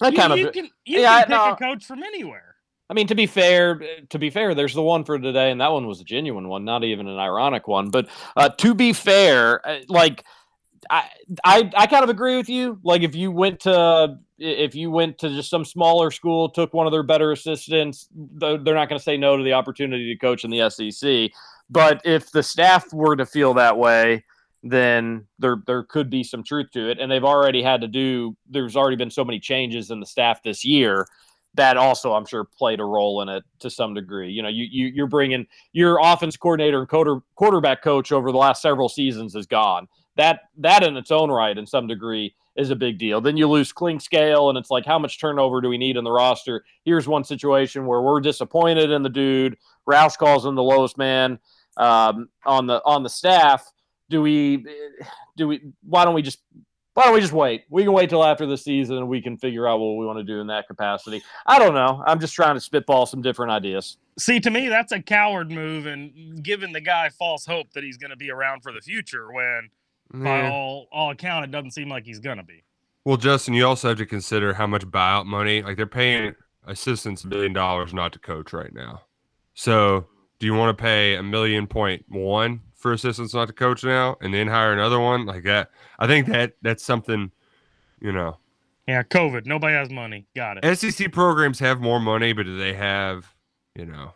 I 0.00 0.08
You, 0.08 0.16
kind 0.16 0.32
of 0.32 0.38
you 0.38 0.50
can 0.50 0.64
you 0.84 1.00
yeah, 1.00 1.20
can 1.20 1.28
pick 1.28 1.30
no. 1.30 1.52
a 1.52 1.56
coach 1.56 1.84
from 1.84 2.02
anywhere. 2.02 2.56
I 2.90 2.94
mean, 2.94 3.06
to 3.06 3.14
be 3.14 3.26
fair, 3.26 3.80
to 4.10 4.18
be 4.18 4.28
fair, 4.28 4.54
there's 4.54 4.74
the 4.74 4.82
one 4.82 5.04
for 5.04 5.18
today, 5.18 5.50
and 5.50 5.60
that 5.60 5.72
one 5.72 5.86
was 5.86 6.00
a 6.00 6.04
genuine 6.04 6.48
one, 6.48 6.64
not 6.64 6.84
even 6.84 7.08
an 7.08 7.18
ironic 7.18 7.66
one. 7.66 7.90
But 7.90 8.08
uh, 8.36 8.50
to 8.50 8.74
be 8.74 8.92
fair, 8.92 9.66
uh, 9.66 9.78
like 9.88 10.22
I, 10.90 11.08
I, 11.44 11.70
I 11.76 11.86
kind 11.86 12.04
of 12.04 12.10
agree 12.10 12.36
with 12.36 12.48
you. 12.48 12.78
Like 12.82 13.02
if 13.02 13.14
you 13.14 13.30
went 13.30 13.60
to 13.60 14.18
if 14.38 14.74
you 14.74 14.90
went 14.90 15.18
to 15.18 15.28
just 15.28 15.48
some 15.48 15.64
smaller 15.64 16.10
school, 16.10 16.48
took 16.50 16.74
one 16.74 16.86
of 16.86 16.92
their 16.92 17.02
better 17.02 17.32
assistants, 17.32 18.08
they're 18.12 18.58
not 18.58 18.88
going 18.88 18.98
to 18.98 19.02
say 19.02 19.16
no 19.16 19.36
to 19.36 19.44
the 19.44 19.52
opportunity 19.52 20.12
to 20.12 20.18
coach 20.18 20.44
in 20.44 20.50
the 20.50 20.68
SEC. 20.68 21.30
But 21.70 22.02
if 22.04 22.30
the 22.32 22.42
staff 22.42 22.92
were 22.92 23.16
to 23.16 23.24
feel 23.24 23.54
that 23.54 23.78
way, 23.78 24.24
then 24.64 25.26
there 25.38 25.58
there 25.66 25.82
could 25.84 26.08
be 26.08 26.24
some 26.24 26.42
truth 26.42 26.70
to 26.72 26.90
it. 26.90 26.98
And 26.98 27.12
they've 27.12 27.24
already 27.24 27.62
had 27.62 27.82
to 27.82 27.88
do. 27.88 28.34
There's 28.48 28.76
already 28.76 28.96
been 28.96 29.10
so 29.10 29.24
many 29.24 29.38
changes 29.38 29.90
in 29.90 30.00
the 30.00 30.06
staff 30.06 30.42
this 30.42 30.64
year 30.64 31.06
that 31.54 31.76
also 31.76 32.14
I'm 32.14 32.26
sure 32.26 32.44
played 32.44 32.80
a 32.80 32.84
role 32.84 33.20
in 33.20 33.28
it 33.28 33.44
to 33.60 33.70
some 33.70 33.94
degree. 33.94 34.30
You 34.30 34.42
know, 34.42 34.48
you, 34.48 34.66
you 34.70 34.86
you're 34.86 35.06
bringing 35.06 35.46
your 35.72 36.00
offense 36.02 36.36
coordinator 36.36 36.80
and 36.80 36.88
quarter, 36.88 37.20
quarterback 37.36 37.82
coach 37.82 38.10
over 38.10 38.32
the 38.32 38.38
last 38.38 38.62
several 38.62 38.88
seasons 38.88 39.36
is 39.36 39.46
gone. 39.46 39.86
That 40.16 40.40
that 40.58 40.82
in 40.82 40.96
its 40.96 41.10
own 41.10 41.30
right, 41.30 41.56
in 41.56 41.66
some 41.66 41.86
degree, 41.86 42.34
is 42.56 42.70
a 42.70 42.76
big 42.76 42.98
deal. 42.98 43.20
Then 43.20 43.36
you 43.36 43.48
lose 43.48 43.72
Clink 43.72 44.00
Scale, 44.00 44.48
and 44.48 44.56
it's 44.56 44.70
like, 44.70 44.86
how 44.86 44.98
much 44.98 45.20
turnover 45.20 45.60
do 45.60 45.68
we 45.68 45.78
need 45.78 45.96
in 45.96 46.04
the 46.04 46.12
roster? 46.12 46.64
Here's 46.84 47.06
one 47.06 47.24
situation 47.24 47.84
where 47.84 48.00
we're 48.00 48.20
disappointed 48.20 48.90
in 48.90 49.02
the 49.02 49.08
dude. 49.08 49.56
Roush 49.88 50.16
calls 50.16 50.46
him 50.46 50.54
the 50.54 50.62
lowest 50.62 50.96
man 50.96 51.38
um, 51.76 52.28
on 52.46 52.66
the 52.66 52.80
on 52.84 53.02
the 53.02 53.10
staff. 53.10 53.70
Do 54.10 54.22
we 54.22 54.64
do 55.36 55.48
we? 55.48 55.60
Why 55.82 56.04
don't 56.04 56.14
we 56.14 56.22
just 56.22 56.40
why 56.94 57.04
don't 57.04 57.14
we 57.14 57.20
just 57.20 57.32
wait? 57.32 57.64
We 57.70 57.82
can 57.82 57.92
wait 57.92 58.08
till 58.08 58.24
after 58.24 58.46
the 58.46 58.56
season 58.56 58.96
and 58.96 59.08
we 59.08 59.20
can 59.20 59.36
figure 59.36 59.66
out 59.66 59.80
what 59.80 59.96
we 59.96 60.06
want 60.06 60.18
to 60.18 60.24
do 60.24 60.40
in 60.40 60.46
that 60.46 60.68
capacity. 60.68 61.22
I 61.44 61.58
don't 61.58 61.74
know. 61.74 62.02
I'm 62.06 62.20
just 62.20 62.34
trying 62.34 62.54
to 62.54 62.60
spitball 62.60 63.06
some 63.06 63.20
different 63.20 63.50
ideas. 63.50 63.96
See, 64.16 64.38
to 64.38 64.50
me, 64.50 64.68
that's 64.68 64.92
a 64.92 65.02
coward 65.02 65.50
move 65.50 65.86
and 65.86 66.40
giving 66.42 66.72
the 66.72 66.80
guy 66.80 67.08
false 67.08 67.44
hope 67.44 67.72
that 67.72 67.82
he's 67.82 67.96
going 67.96 68.12
to 68.12 68.16
be 68.16 68.30
around 68.30 68.62
for 68.62 68.70
the 68.70 68.80
future 68.80 69.32
when, 69.32 69.70
by 70.22 70.48
all 70.48 70.86
all 70.92 71.10
account, 71.10 71.44
it 71.44 71.50
doesn't 71.50 71.72
seem 71.72 71.88
like 71.88 72.04
he's 72.04 72.20
going 72.20 72.36
to 72.36 72.44
be. 72.44 72.62
Well, 73.04 73.16
Justin, 73.16 73.54
you 73.54 73.66
also 73.66 73.88
have 73.88 73.98
to 73.98 74.06
consider 74.06 74.54
how 74.54 74.68
much 74.68 74.86
buyout 74.86 75.26
money, 75.26 75.62
like 75.62 75.76
they're 75.76 75.86
paying 75.86 76.34
assistants 76.66 77.24
a 77.24 77.26
million 77.26 77.52
dollars 77.52 77.92
not 77.92 78.12
to 78.12 78.20
coach 78.20 78.52
right 78.52 78.72
now. 78.72 79.02
So, 79.54 80.06
do 80.38 80.46
you 80.46 80.54
want 80.54 80.76
to 80.76 80.80
pay 80.80 81.16
a 81.16 81.22
million 81.22 81.66
point 81.66 82.04
one 82.08 82.60
for 82.84 82.92
assistants 82.92 83.32
not 83.32 83.46
to 83.46 83.54
coach 83.54 83.82
now, 83.82 84.14
and 84.20 84.34
then 84.34 84.46
hire 84.46 84.70
another 84.74 85.00
one 85.00 85.24
like 85.24 85.42
that? 85.44 85.70
I 85.98 86.06
think 86.06 86.26
that 86.26 86.52
that's 86.60 86.84
something, 86.84 87.32
you 87.98 88.12
know. 88.12 88.36
Yeah, 88.86 89.02
COVID. 89.02 89.46
Nobody 89.46 89.72
has 89.72 89.88
money. 89.88 90.26
Got 90.36 90.62
it. 90.62 90.76
SEC 90.76 91.10
programs 91.10 91.58
have 91.60 91.80
more 91.80 91.98
money, 91.98 92.34
but 92.34 92.44
do 92.44 92.58
they 92.58 92.74
have, 92.74 93.34
you 93.74 93.86
know, 93.86 94.12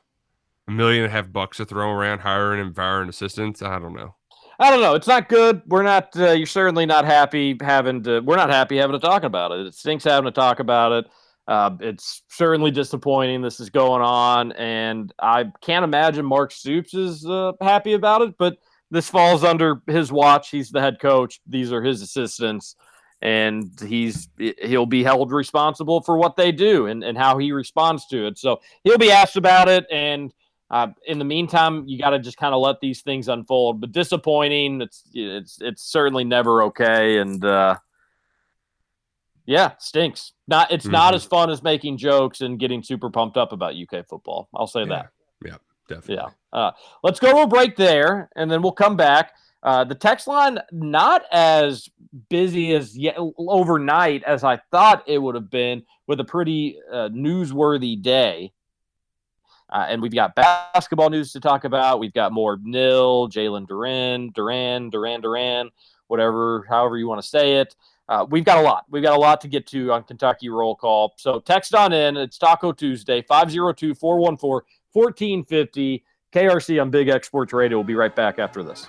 a 0.69 0.71
million 0.71 1.05
and 1.05 1.11
a 1.11 1.17
half 1.17 1.33
bucks 1.33 1.57
to 1.57 1.65
throw 1.65 1.91
around 1.91 2.19
hiring 2.19 2.61
and 2.61 2.77
firing 2.77 3.09
assistants? 3.09 3.63
I 3.63 3.79
don't 3.79 3.95
know. 3.95 4.17
I 4.59 4.71
don't 4.71 4.83
know. 4.83 4.95
It's 4.95 5.09
not 5.09 5.31
good. 5.31 5.63
We're 5.67 5.83
not. 5.83 6.15
Uh, 6.15 6.33
you're 6.33 6.47
certainly 6.47 6.85
not 6.85 7.07
happy 7.07 7.57
having 7.63 8.03
to. 8.03 8.21
We're 8.21 8.37
not 8.37 8.51
happy 8.51 8.77
having 8.77 9.01
to 9.01 9.01
talk 9.01 9.23
about 9.23 9.51
it. 9.51 9.67
It 9.67 9.75
stinks 9.77 10.05
having 10.05 10.27
to 10.27 10.31
talk 10.31 10.61
about 10.61 10.93
it. 10.93 11.07
Uh, 11.49 11.71
it's 11.81 12.23
certainly 12.29 12.71
disappointing. 12.71 13.41
This 13.41 13.59
is 13.59 13.71
going 13.71 14.03
on, 14.03 14.53
and 14.53 15.11
I 15.19 15.51
can't 15.63 15.83
imagine 15.83 16.27
Mark 16.27 16.53
Stoops 16.53 16.93
is 16.93 17.25
uh, 17.25 17.53
happy 17.63 17.95
about 17.95 18.21
it. 18.21 18.35
But 18.39 18.59
this 18.91 19.09
falls 19.09 19.45
under 19.45 19.81
his 19.87 20.13
watch. 20.13 20.51
He's 20.51 20.71
the 20.71 20.83
head 20.83 21.01
coach. 21.01 21.41
These 21.47 21.73
are 21.73 21.83
his 21.83 22.03
assistants, 22.03 22.77
and 23.23 23.73
he's 23.81 24.29
he'll 24.63 24.85
be 24.85 25.03
held 25.03 25.33
responsible 25.33 26.03
for 26.03 26.19
what 26.19 26.37
they 26.37 26.53
do 26.53 26.87
and, 26.87 27.03
and 27.03 27.17
how 27.17 27.39
he 27.39 27.51
responds 27.53 28.07
to 28.09 28.27
it. 28.27 28.37
So 28.37 28.61
he'll 28.85 28.99
be 28.99 29.11
asked 29.11 29.37
about 29.37 29.71
it, 29.71 29.87
and 29.91 30.35
uh, 30.71 30.89
in 31.07 31.19
the 31.19 31.25
meantime, 31.25 31.85
you 31.87 31.99
got 31.99 32.11
to 32.11 32.19
just 32.19 32.37
kind 32.37 32.55
of 32.55 32.61
let 32.61 32.77
these 32.81 33.01
things 33.01 33.27
unfold. 33.27 33.81
But 33.81 33.93
disappointing. 33.93 34.83
It's 34.83 35.03
it's 35.15 35.63
it's 35.63 35.83
certainly 35.83 36.25
never 36.25 36.65
okay, 36.65 37.21
and 37.21 37.43
uh, 37.43 37.77
yeah, 39.49 39.73
stinks. 39.79 40.35
Not 40.47 40.71
it's 40.71 40.85
not 40.87 41.13
Mhm. 41.15 41.17
as 41.17 41.25
fun 41.25 41.49
as 41.51 41.63
making 41.63 41.97
jokes 41.97 42.43
and 42.43 42.59
getting 42.59 42.83
super 42.83 43.09
pumped 43.09 43.39
up 43.39 43.51
about 43.53 43.75
UK 43.77 44.03
football. 44.07 44.49
I'll 44.55 44.67
say 44.67 44.85
that. 44.85 45.09
Yeah, 45.45 45.57
definitely. 45.89 46.17
Yeah. 46.17 46.29
Uh, 46.53 46.73
let's 47.03 47.19
go 47.19 47.33
to 47.33 47.43
a 47.43 47.47
break 47.47 47.75
there, 47.75 48.29
and 48.37 48.51
then 48.51 48.61
we'll 48.61 48.73
come 48.73 48.95
back. 48.97 49.33
Uh, 49.63 49.85
the 49.85 49.95
text 49.95 50.27
line 50.29 50.59
not 50.71 51.23
as 51.33 51.89
busy 52.29 52.75
as 52.75 52.97
yet 52.97 53.17
overnight 53.39 54.23
as 54.25 54.45
I 54.45 54.59
thought 54.71 55.03
it 55.09 55.19
would 55.19 55.35
have 55.35 55.51
been, 55.51 55.83
with 56.07 56.21
a 56.21 56.25
pretty 56.25 56.79
uh, 56.93 57.09
newsworthy 57.09 58.01
day. 58.01 58.53
Uh, 59.71 59.87
and 59.89 60.01
we've 60.01 60.15
got 60.15 60.35
basketball 60.35 61.11
news 61.11 61.33
to 61.33 61.41
talk 61.41 61.65
about. 61.65 61.99
We've 62.01 62.13
got 62.15 62.33
more 62.33 62.59
nil, 62.63 63.29
Jalen 63.29 63.67
Duran, 63.67 64.31
Duran, 64.35 64.91
Duran, 64.91 65.21
Duran, 65.21 65.71
whatever, 66.07 66.65
however 66.69 66.97
you 66.97 67.07
want 67.09 67.21
to 67.23 67.29
say 67.29 67.57
it. 67.57 67.75
Uh, 68.09 68.27
we've 68.29 68.45
got 68.45 68.59
a 68.59 68.63
lot. 68.63 68.85
We've 68.89 69.03
got 69.03 69.17
a 69.17 69.21
lot 69.21 69.41
to 69.43 69.49
get 69.49 69.67
to 69.69 69.93
on 69.93 70.05
Kentucky 70.05 70.49
Roll 70.49 70.75
Call. 70.75 71.15
So 71.19 71.41
text 71.41 71.75
on 71.75 71.93
in. 71.93 72.17
It's 72.17 72.39
Taco 72.39 72.73
Tuesday, 72.73 73.23
502 73.23 73.95
414 73.95 74.67
1450. 74.93 76.05
KRC 76.33 76.81
on 76.81 76.91
Big 76.91 77.09
X 77.09 77.27
Sports 77.27 77.53
Radio. 77.53 77.79
We'll 77.79 77.85
be 77.85 77.95
right 77.95 78.15
back 78.15 78.39
after 78.39 78.63
this. 78.63 78.87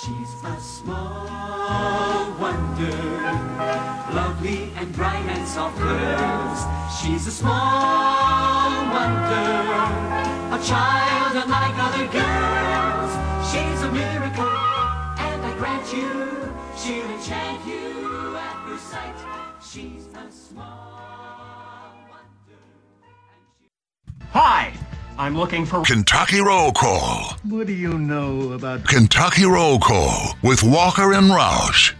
She's 0.00 0.44
a 0.44 0.58
small 0.60 2.32
wonder, 2.40 2.96
lovely 4.14 4.70
and 4.76 4.92
bright 4.94 5.26
and 5.26 5.46
soft 5.46 5.76
curves. 5.76 6.62
She's 7.00 7.26
a 7.26 7.30
small 7.30 8.70
wonder, 8.90 9.52
a 10.54 10.60
child 10.64 11.44
unlike 11.44 11.74
other 11.76 12.06
girls. 12.10 12.61
Hi, 24.30 24.72
I'm 25.18 25.36
looking 25.36 25.66
for. 25.66 25.82
Kentucky 25.82 26.40
Roll 26.40 26.72
Call. 26.72 27.36
What 27.44 27.66
do 27.66 27.72
you 27.72 27.98
know 27.98 28.52
about 28.52 28.86
Kentucky 28.86 29.44
Roll 29.44 29.78
Call 29.78 30.36
with 30.42 30.62
Walker 30.62 31.12
and 31.12 31.30
Roush. 31.30 31.94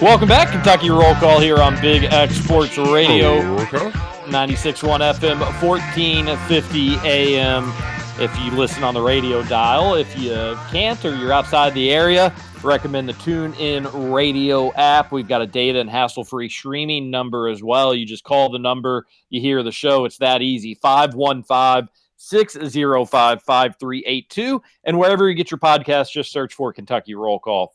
Welcome 0.00 0.28
back. 0.28 0.52
Kentucky 0.52 0.90
Roll 0.90 1.14
Call 1.16 1.40
here 1.40 1.58
on 1.58 1.80
Big 1.80 2.04
X 2.04 2.36
Sports 2.36 2.78
Radio. 2.78 3.38
Okay. 3.62 3.90
96.1 4.28 5.00
FM, 5.14 5.40
1450 5.60 6.96
AM. 6.98 7.97
If 8.20 8.36
you 8.40 8.50
listen 8.50 8.82
on 8.82 8.94
the 8.94 9.00
radio 9.00 9.44
dial, 9.44 9.94
if 9.94 10.18
you 10.18 10.58
can't 10.72 11.04
or 11.04 11.14
you're 11.14 11.32
outside 11.32 11.72
the 11.74 11.92
area, 11.92 12.34
recommend 12.64 13.08
the 13.08 13.12
Tune 13.12 13.54
In 13.54 13.84
Radio 14.10 14.72
app. 14.74 15.12
We've 15.12 15.28
got 15.28 15.40
a 15.40 15.46
data 15.46 15.78
and 15.78 15.88
hassle 15.88 16.24
free 16.24 16.48
streaming 16.48 17.12
number 17.12 17.46
as 17.46 17.62
well. 17.62 17.94
You 17.94 18.04
just 18.04 18.24
call 18.24 18.50
the 18.50 18.58
number, 18.58 19.06
you 19.30 19.40
hear 19.40 19.62
the 19.62 19.70
show. 19.70 20.04
It's 20.04 20.18
that 20.18 20.42
easy 20.42 20.74
515 20.74 21.88
605 22.16 23.42
5382. 23.42 24.62
And 24.82 24.98
wherever 24.98 25.28
you 25.28 25.34
get 25.36 25.52
your 25.52 25.58
podcast, 25.58 26.10
just 26.10 26.32
search 26.32 26.54
for 26.54 26.72
Kentucky 26.72 27.14
Roll 27.14 27.38
Call 27.38 27.72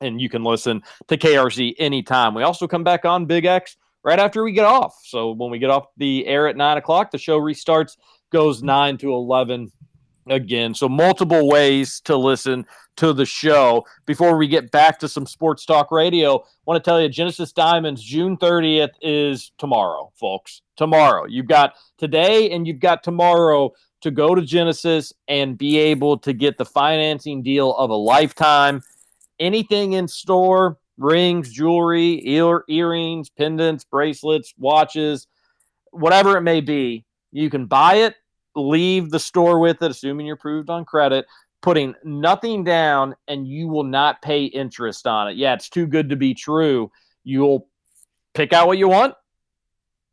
and 0.00 0.20
you 0.20 0.28
can 0.28 0.44
listen 0.44 0.82
to 1.08 1.16
KRC 1.16 1.74
anytime. 1.78 2.34
We 2.34 2.44
also 2.44 2.68
come 2.68 2.84
back 2.84 3.04
on 3.04 3.26
Big 3.26 3.46
X 3.46 3.76
right 4.04 4.18
after 4.18 4.42
we 4.42 4.52
get 4.52 4.64
off. 4.64 5.00
So 5.04 5.32
when 5.32 5.50
we 5.50 5.58
get 5.58 5.70
off 5.70 5.86
the 5.96 6.26
air 6.26 6.48
at 6.48 6.56
nine 6.56 6.76
o'clock, 6.76 7.10
the 7.10 7.18
show 7.18 7.40
restarts, 7.40 7.96
goes 8.32 8.62
nine 8.62 8.98
to 8.98 9.12
eleven 9.12 9.70
again. 10.26 10.74
So, 10.74 10.88
multiple 10.88 11.48
ways 11.48 12.00
to 12.02 12.16
listen 12.16 12.66
to 12.96 13.12
the 13.12 13.26
show. 13.26 13.84
Before 14.06 14.36
we 14.36 14.48
get 14.48 14.70
back 14.70 14.98
to 15.00 15.08
some 15.08 15.26
sports 15.26 15.64
talk 15.64 15.90
radio, 15.90 16.38
I 16.38 16.44
want 16.66 16.82
to 16.82 16.88
tell 16.88 17.00
you 17.00 17.08
Genesis 17.08 17.52
Diamonds, 17.52 18.02
June 18.02 18.36
30th 18.36 18.90
is 19.00 19.52
tomorrow, 19.58 20.12
folks. 20.16 20.62
Tomorrow. 20.76 21.26
You've 21.26 21.48
got 21.48 21.74
today 21.98 22.50
and 22.50 22.66
you've 22.66 22.80
got 22.80 23.02
tomorrow 23.02 23.72
to 24.02 24.10
go 24.10 24.34
to 24.34 24.42
Genesis 24.42 25.12
and 25.28 25.56
be 25.56 25.78
able 25.78 26.18
to 26.18 26.32
get 26.32 26.58
the 26.58 26.64
financing 26.64 27.42
deal 27.42 27.74
of 27.76 27.90
a 27.90 27.94
lifetime. 27.94 28.82
Anything 29.38 29.94
in 29.94 30.08
store, 30.08 30.78
rings, 30.98 31.50
jewelry, 31.50 32.20
ear- 32.28 32.64
earrings, 32.68 33.30
pendants, 33.30 33.84
bracelets, 33.84 34.54
watches, 34.58 35.28
whatever 35.92 36.36
it 36.36 36.42
may 36.42 36.60
be, 36.60 37.04
you 37.30 37.48
can 37.48 37.66
buy 37.66 37.94
it, 37.96 38.14
leave 38.54 39.10
the 39.10 39.18
store 39.18 39.58
with 39.58 39.82
it, 39.82 39.90
assuming 39.90 40.26
you're 40.26 40.36
approved 40.36 40.70
on 40.70 40.84
credit, 40.84 41.26
putting 41.62 41.94
nothing 42.04 42.64
down, 42.64 43.14
and 43.28 43.46
you 43.46 43.68
will 43.68 43.84
not 43.84 44.22
pay 44.22 44.44
interest 44.44 45.06
on 45.06 45.28
it. 45.28 45.36
Yeah, 45.36 45.54
it's 45.54 45.68
too 45.68 45.86
good 45.86 46.08
to 46.10 46.16
be 46.16 46.34
true. 46.34 46.90
You'll 47.24 47.68
pick 48.34 48.52
out 48.52 48.66
what 48.66 48.78
you 48.78 48.88
want, 48.88 49.14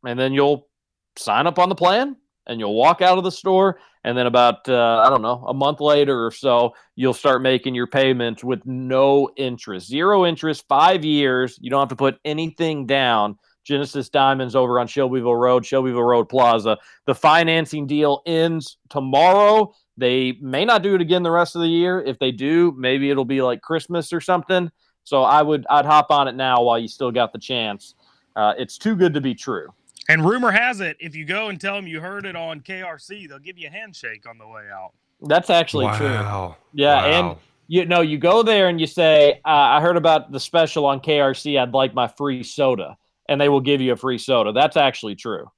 and 0.06 0.18
then 0.18 0.32
you'll 0.32 0.68
sign 1.16 1.46
up 1.46 1.58
on 1.58 1.68
the 1.68 1.74
plan, 1.74 2.16
and 2.46 2.60
you'll 2.60 2.74
walk 2.74 3.02
out 3.02 3.18
of 3.18 3.24
the 3.24 3.32
store. 3.32 3.80
And 4.02 4.16
then 4.16 4.26
about 4.26 4.66
uh, 4.66 5.02
I 5.04 5.10
don't 5.10 5.20
know 5.20 5.44
a 5.46 5.52
month 5.52 5.80
later 5.80 6.24
or 6.24 6.30
so, 6.30 6.72
you'll 6.96 7.12
start 7.12 7.42
making 7.42 7.74
your 7.74 7.86
payments 7.86 8.42
with 8.42 8.64
no 8.64 9.28
interest, 9.36 9.88
zero 9.88 10.24
interest, 10.24 10.64
five 10.68 11.04
years. 11.04 11.58
You 11.60 11.68
don't 11.68 11.80
have 11.80 11.90
to 11.90 11.96
put 11.96 12.18
anything 12.24 12.86
down. 12.86 13.38
Genesis 13.70 14.08
Diamonds 14.08 14.56
over 14.56 14.80
on 14.80 14.88
Shelbyville 14.88 15.36
Road, 15.36 15.64
Shelbyville 15.64 16.02
Road 16.02 16.28
Plaza. 16.28 16.76
The 17.06 17.14
financing 17.14 17.86
deal 17.86 18.20
ends 18.26 18.78
tomorrow. 18.88 19.72
They 19.96 20.32
may 20.40 20.64
not 20.64 20.82
do 20.82 20.96
it 20.96 21.00
again 21.00 21.22
the 21.22 21.30
rest 21.30 21.54
of 21.54 21.62
the 21.62 21.68
year. 21.68 22.02
If 22.02 22.18
they 22.18 22.32
do, 22.32 22.74
maybe 22.76 23.10
it'll 23.10 23.24
be 23.24 23.42
like 23.42 23.60
Christmas 23.62 24.12
or 24.12 24.20
something. 24.20 24.70
So 25.04 25.22
I 25.22 25.40
would 25.42 25.66
I'd 25.70 25.86
hop 25.86 26.10
on 26.10 26.26
it 26.26 26.34
now 26.34 26.62
while 26.62 26.78
you 26.80 26.88
still 26.88 27.12
got 27.12 27.32
the 27.32 27.38
chance. 27.38 27.94
Uh, 28.34 28.54
it's 28.58 28.76
too 28.76 28.96
good 28.96 29.14
to 29.14 29.20
be 29.20 29.34
true. 29.34 29.68
And 30.08 30.24
rumor 30.28 30.50
has 30.50 30.80
it, 30.80 30.96
if 30.98 31.14
you 31.14 31.24
go 31.24 31.48
and 31.48 31.60
tell 31.60 31.76
them 31.76 31.86
you 31.86 32.00
heard 32.00 32.26
it 32.26 32.34
on 32.34 32.60
KRC, 32.62 33.28
they'll 33.28 33.38
give 33.38 33.56
you 33.56 33.68
a 33.68 33.70
handshake 33.70 34.24
on 34.28 34.36
the 34.38 34.46
way 34.48 34.64
out. 34.72 34.90
That's 35.22 35.48
actually 35.50 35.86
true. 35.96 36.08
Wow. 36.08 36.56
Yeah, 36.72 36.96
Wow. 36.96 37.30
and 37.30 37.38
you 37.68 37.84
know 37.86 38.00
you 38.00 38.18
go 38.18 38.42
there 38.42 38.66
and 38.68 38.80
you 38.80 38.86
say, 38.88 39.34
uh, 39.44 39.48
"I 39.48 39.80
heard 39.80 39.96
about 39.96 40.32
the 40.32 40.40
special 40.40 40.86
on 40.86 40.98
KRC. 41.00 41.56
I'd 41.56 41.72
like 41.72 41.94
my 41.94 42.08
free 42.08 42.42
soda," 42.42 42.96
and 43.30 43.40
they 43.40 43.48
will 43.48 43.60
give 43.60 43.80
you 43.80 43.92
a 43.92 43.96
free 43.96 44.18
soda. 44.18 44.52
That's 44.52 44.76
actually 44.76 45.14
true. 45.14 45.50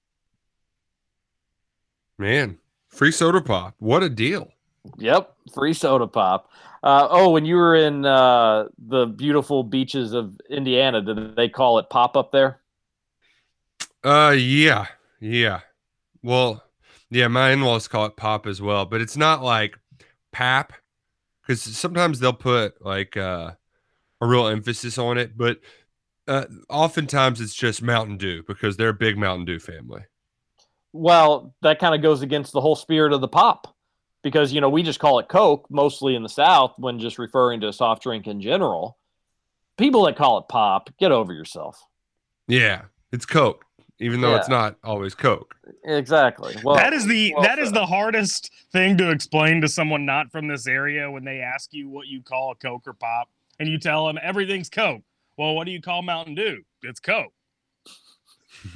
Man, 2.19 2.59
free 2.91 3.11
soda 3.11 3.41
pop. 3.41 3.75
What 3.79 4.03
a 4.03 4.11
deal. 4.11 4.53
Yep, 4.99 5.35
free 5.55 5.73
soda 5.73 6.07
pop. 6.07 6.51
Uh, 6.83 7.09
oh, 7.11 7.31
when 7.31 7.47
you 7.47 7.57
were 7.57 7.75
in 7.75 8.05
uh, 8.05 8.67
the 8.79 9.07
beautiful 9.07 9.65
beaches 9.65 10.13
of 10.13 10.39
Indiana, 10.51 11.01
did 11.01 11.35
they 11.35 11.49
call 11.49 11.79
it 11.79 11.89
pop 11.89 12.17
up 12.17 12.31
there? 12.31 12.61
Uh, 14.05 14.35
yeah, 14.37 14.87
yeah. 15.19 15.61
Well, 16.23 16.63
yeah, 17.11 17.29
my 17.29 17.53
in-laws 17.53 17.89
call 17.89 18.07
it 18.07 18.17
pop 18.17 18.47
as 18.47 18.61
well, 18.61 18.85
but 18.85 19.01
it's 19.01 19.17
not 19.17 19.43
like 19.43 19.79
pap 20.31 20.73
because 21.41 21.63
sometimes 21.63 22.19
they'll 22.19 22.33
put 22.33 22.85
like 22.85 23.17
uh, 23.17 23.53
a 24.21 24.27
real 24.27 24.49
emphasis 24.49 24.99
on 24.99 25.19
it, 25.19 25.37
but 25.37 25.59
uh, 26.29 26.45
oftentimes 26.69 27.41
it's 27.41 27.55
just 27.55 27.83
Mountain 27.83 28.17
Dew 28.17 28.43
because 28.47 28.77
they're 28.77 28.91
a 28.91 28.95
big 28.95 29.19
Mountain 29.19 29.45
Dew 29.45 29.59
family. 29.59 30.03
Well, 30.93 31.55
that 31.63 31.79
kind 31.79 31.95
of 31.95 32.03
goes 32.03 32.23
against 32.23 32.53
the 32.53 32.61
whole 32.61 32.77
spirit 32.77 33.13
of 33.13 33.21
the 33.21 33.29
pop 33.29 33.75
because, 34.23 34.53
you 34.53 34.61
know, 34.61 34.69
we 34.69 34.83
just 34.83 35.01
call 35.01 35.19
it 35.19 35.29
Coke 35.29 35.67
mostly 35.71 36.15
in 36.15 36.23
the 36.23 36.29
South 36.29 36.75
when 36.77 36.99
just 36.99 37.19
referring 37.19 37.61
to 37.63 37.69
a 37.69 37.73
soft 37.73 38.03
drink 38.03 38.27
in 38.27 38.41
general. 38.41 38.99
People 39.79 40.05
that 40.05 40.17
call 40.17 40.39
it 40.39 40.49
pop, 40.49 40.91
get 40.99 41.11
over 41.11 41.33
yourself. 41.33 41.83
Yeah, 42.47 42.83
it's 43.11 43.25
Coke, 43.25 43.65
even 43.99 44.21
though 44.21 44.37
it's 44.37 44.49
not 44.49 44.77
always 44.85 45.15
Coke. 45.15 45.57
Exactly. 45.85 46.55
Well, 46.63 46.77
that 46.77 46.93
is 46.93 47.07
the 47.07 47.33
well 47.35 47.43
that 47.43 47.59
is 47.59 47.73
the 47.73 47.87
hardest 47.87 48.51
thing 48.71 48.99
to 48.99 49.11
explain 49.11 49.63
to 49.63 49.69
someone 49.69 50.05
not 50.05 50.31
from 50.31 50.47
this 50.47 50.67
area 50.67 51.11
when 51.11 51.25
they 51.25 51.41
ask 51.41 51.73
you 51.73 51.89
what 51.89 52.07
you 52.07 52.21
call 52.21 52.53
a 52.53 52.55
Coke 52.55 52.87
or 52.87 52.93
pop, 52.93 53.31
and 53.59 53.69
you 53.69 53.79
tell 53.79 54.07
them 54.07 54.19
everything's 54.23 54.69
Coke. 54.69 55.03
Well, 55.43 55.57
what 55.57 55.65
do 55.65 55.73
you 55.73 55.83
call 55.83 56.03
Mountain 56.03 56.37
Dew? 56.37 56.63
It's 56.83 57.01
Coke. 57.01 57.33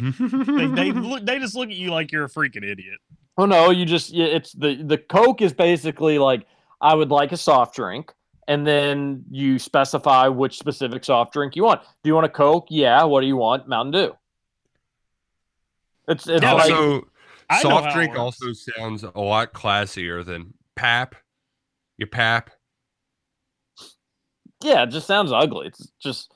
They, 0.01 0.67
they 0.67 0.91
look, 0.93 1.25
they 1.25 1.39
just 1.39 1.55
look 1.55 1.69
at 1.69 1.77
you 1.77 1.93
like 1.93 2.11
you're 2.11 2.25
a 2.25 2.29
freaking 2.29 2.65
idiot. 2.69 2.99
Oh 3.39 3.47
no, 3.47 3.71
you 3.71 3.85
just 3.85 4.11
yeah, 4.13 4.25
it's 4.27 4.51
the 4.53 4.83
the 4.83 4.99
Coke 4.99 5.43
is 5.43 5.53
basically 5.53 6.19
like 6.19 6.45
I 6.81 6.93
would 6.95 7.11
like 7.11 7.31
a 7.31 7.37
soft 7.37 7.77
drink, 7.77 8.13
and 8.49 8.67
then 8.67 9.25
you 9.31 9.61
specify 9.61 10.27
which 10.27 10.59
specific 10.59 11.05
soft 11.05 11.33
drink 11.33 11.55
you 11.55 11.63
want. 11.63 11.83
Do 12.03 12.09
you 12.09 12.15
want 12.15 12.27
a 12.27 12.31
Coke? 12.31 12.67
Yeah. 12.69 13.05
What 13.05 13.21
do 13.21 13.29
you 13.29 13.37
want? 13.37 13.69
Mountain 13.69 13.93
Dew. 13.93 14.17
It's 16.09 16.27
it's 16.29 16.43
Yeah, 16.43 16.53
like 16.55 16.73
also, 16.73 17.09
I 17.49 17.63
know 17.63 17.69
how 17.71 17.81
soft 17.83 17.95
drink 17.95 18.11
works. 18.17 18.19
also 18.43 18.53
sounds 18.55 19.05
a 19.05 19.21
lot 19.21 19.53
classier 19.53 20.25
than 20.25 20.53
pap. 20.75 21.15
Your 21.97 22.09
pap. 22.09 22.51
yeah, 24.65 24.83
it 24.83 24.91
just 24.91 25.07
sounds 25.07 25.31
ugly. 25.31 25.69
It's 25.69 25.93
just 26.01 26.33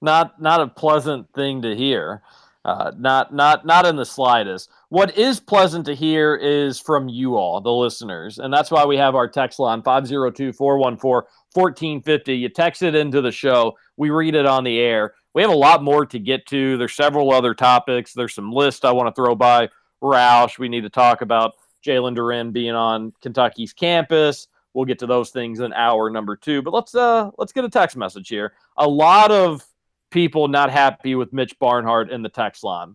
not 0.00 0.40
not 0.40 0.60
a 0.60 0.68
pleasant 0.68 1.26
thing 1.34 1.62
to 1.62 1.76
hear. 1.76 2.22
Uh, 2.64 2.90
not 2.98 3.32
not 3.32 3.64
not 3.64 3.86
in 3.86 3.94
the 3.96 4.04
slightest. 4.04 4.68
What 4.90 5.16
is 5.16 5.40
pleasant 5.40 5.86
to 5.86 5.94
hear 5.94 6.34
is 6.34 6.78
from 6.78 7.08
you 7.08 7.36
all, 7.36 7.60
the 7.60 7.72
listeners, 7.72 8.38
and 8.38 8.52
that's 8.52 8.70
why 8.70 8.84
we 8.84 8.96
have 8.96 9.14
our 9.14 9.28
text 9.28 9.58
line 9.58 9.80
502-414-1450. 9.82 12.38
You 12.38 12.48
text 12.48 12.82
it 12.82 12.94
into 12.94 13.22
the 13.22 13.32
show. 13.32 13.76
We 13.96 14.10
read 14.10 14.34
it 14.34 14.44
on 14.44 14.64
the 14.64 14.78
air. 14.80 15.14
We 15.34 15.42
have 15.42 15.50
a 15.50 15.56
lot 15.56 15.82
more 15.82 16.04
to 16.06 16.18
get 16.18 16.46
to. 16.46 16.76
There's 16.76 16.94
several 16.94 17.32
other 17.32 17.54
topics. 17.54 18.12
There's 18.12 18.34
some 18.34 18.52
lists 18.52 18.84
I 18.84 18.92
want 18.92 19.14
to 19.14 19.18
throw 19.18 19.34
by 19.34 19.70
Roush. 20.02 20.58
We 20.58 20.68
need 20.68 20.82
to 20.82 20.90
talk 20.90 21.22
about 21.22 21.54
Jalen 21.86 22.16
Duren 22.16 22.52
being 22.52 22.74
on 22.74 23.12
Kentucky's 23.22 23.72
campus. 23.72 24.48
We'll 24.74 24.84
get 24.84 24.98
to 25.00 25.06
those 25.06 25.30
things 25.30 25.60
in 25.60 25.72
hour 25.72 26.10
number 26.10 26.36
two. 26.36 26.62
But 26.62 26.74
let's 26.74 26.94
uh 26.94 27.30
let's 27.38 27.52
get 27.52 27.64
a 27.64 27.70
text 27.70 27.96
message 27.96 28.28
here. 28.28 28.52
A 28.76 28.86
lot 28.86 29.30
of 29.30 29.64
people 30.10 30.48
not 30.48 30.70
happy 30.70 31.14
with 31.14 31.32
Mitch 31.32 31.58
Barnhart 31.58 32.10
in 32.10 32.22
the 32.22 32.28
text 32.28 32.64
line, 32.64 32.94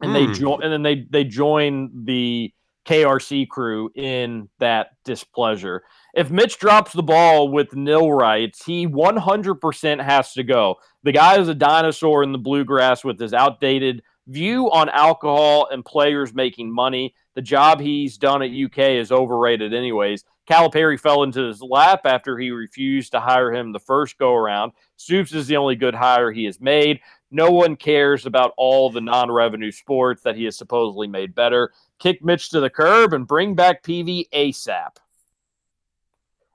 and 0.00 0.14
they 0.14 0.26
Hmm. 0.26 0.32
join 0.32 0.62
and 0.62 0.72
then 0.72 0.82
they 0.82 1.06
they 1.10 1.24
join 1.24 2.04
the 2.04 2.52
KRC 2.86 3.46
crew 3.46 3.90
in 3.94 4.48
that 4.60 4.88
displeasure. 5.04 5.82
If 6.14 6.30
Mitch 6.30 6.58
drops 6.58 6.92
the 6.94 7.02
ball 7.02 7.48
with 7.50 7.74
nil 7.76 8.10
rights, 8.10 8.64
he 8.64 8.86
100% 8.86 10.00
has 10.02 10.32
to 10.32 10.42
go. 10.42 10.76
The 11.02 11.12
guy 11.12 11.38
is 11.38 11.48
a 11.48 11.54
dinosaur 11.54 12.22
in 12.22 12.32
the 12.32 12.38
bluegrass 12.38 13.04
with 13.04 13.20
his 13.20 13.34
outdated 13.34 14.02
view 14.26 14.70
on 14.70 14.88
alcohol 14.88 15.68
and 15.70 15.84
players 15.84 16.32
making 16.32 16.72
money. 16.72 17.14
The 17.34 17.42
job 17.42 17.78
he's 17.78 18.16
done 18.16 18.42
at 18.42 18.50
UK 18.50 18.96
is 18.96 19.12
overrated, 19.12 19.74
anyways. 19.74 20.24
Calipari 20.48 20.98
fell 20.98 21.24
into 21.24 21.42
his 21.42 21.60
lap 21.60 22.06
after 22.06 22.38
he 22.38 22.50
refused 22.50 23.12
to 23.12 23.20
hire 23.20 23.52
him 23.52 23.70
the 23.70 23.78
first 23.78 24.16
go 24.18 24.34
around. 24.34 24.72
Stoops 24.96 25.34
is 25.34 25.46
the 25.46 25.56
only 25.56 25.76
good 25.76 25.94
hire 25.94 26.32
he 26.32 26.44
has 26.44 26.60
made. 26.60 27.00
No 27.30 27.50
one 27.50 27.76
cares 27.76 28.24
about 28.24 28.54
all 28.56 28.88
the 28.88 29.02
non 29.02 29.30
revenue 29.30 29.70
sports 29.70 30.22
that 30.22 30.36
he 30.36 30.44
has 30.44 30.56
supposedly 30.56 31.06
made 31.06 31.34
better. 31.34 31.72
Kick 31.98 32.24
Mitch 32.24 32.48
to 32.50 32.60
the 32.60 32.70
curb 32.70 33.12
and 33.12 33.26
bring 33.26 33.54
back 33.54 33.82
PV 33.82 34.30
ASAP. 34.30 34.96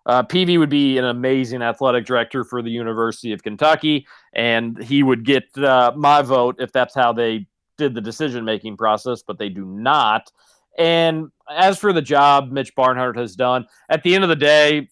Uh, 0.05 0.23
PV 0.23 0.57
would 0.57 0.69
be 0.69 0.97
an 0.97 1.05
amazing 1.05 1.61
athletic 1.61 2.05
director 2.05 2.43
for 2.43 2.61
the 2.61 2.71
University 2.71 3.31
of 3.31 3.43
Kentucky, 3.43 4.05
and 4.33 4.81
he 4.83 5.03
would 5.03 5.23
get 5.23 5.55
uh, 5.57 5.93
my 5.95 6.21
vote 6.21 6.55
if 6.59 6.71
that's 6.71 6.95
how 6.95 7.13
they 7.13 7.47
did 7.77 7.93
the 7.93 8.01
decision 8.01 8.43
making 8.43 8.75
process, 8.75 9.21
but 9.21 9.37
they 9.37 9.49
do 9.49 9.65
not. 9.65 10.31
And 10.77 11.29
as 11.49 11.77
for 11.77 11.93
the 11.93 12.01
job 12.01 12.51
Mitch 12.51 12.75
Barnhart 12.75 13.17
has 13.17 13.35
done, 13.35 13.67
at 13.89 14.03
the 14.03 14.15
end 14.15 14.23
of 14.23 14.29
the 14.29 14.35
day, 14.35 14.89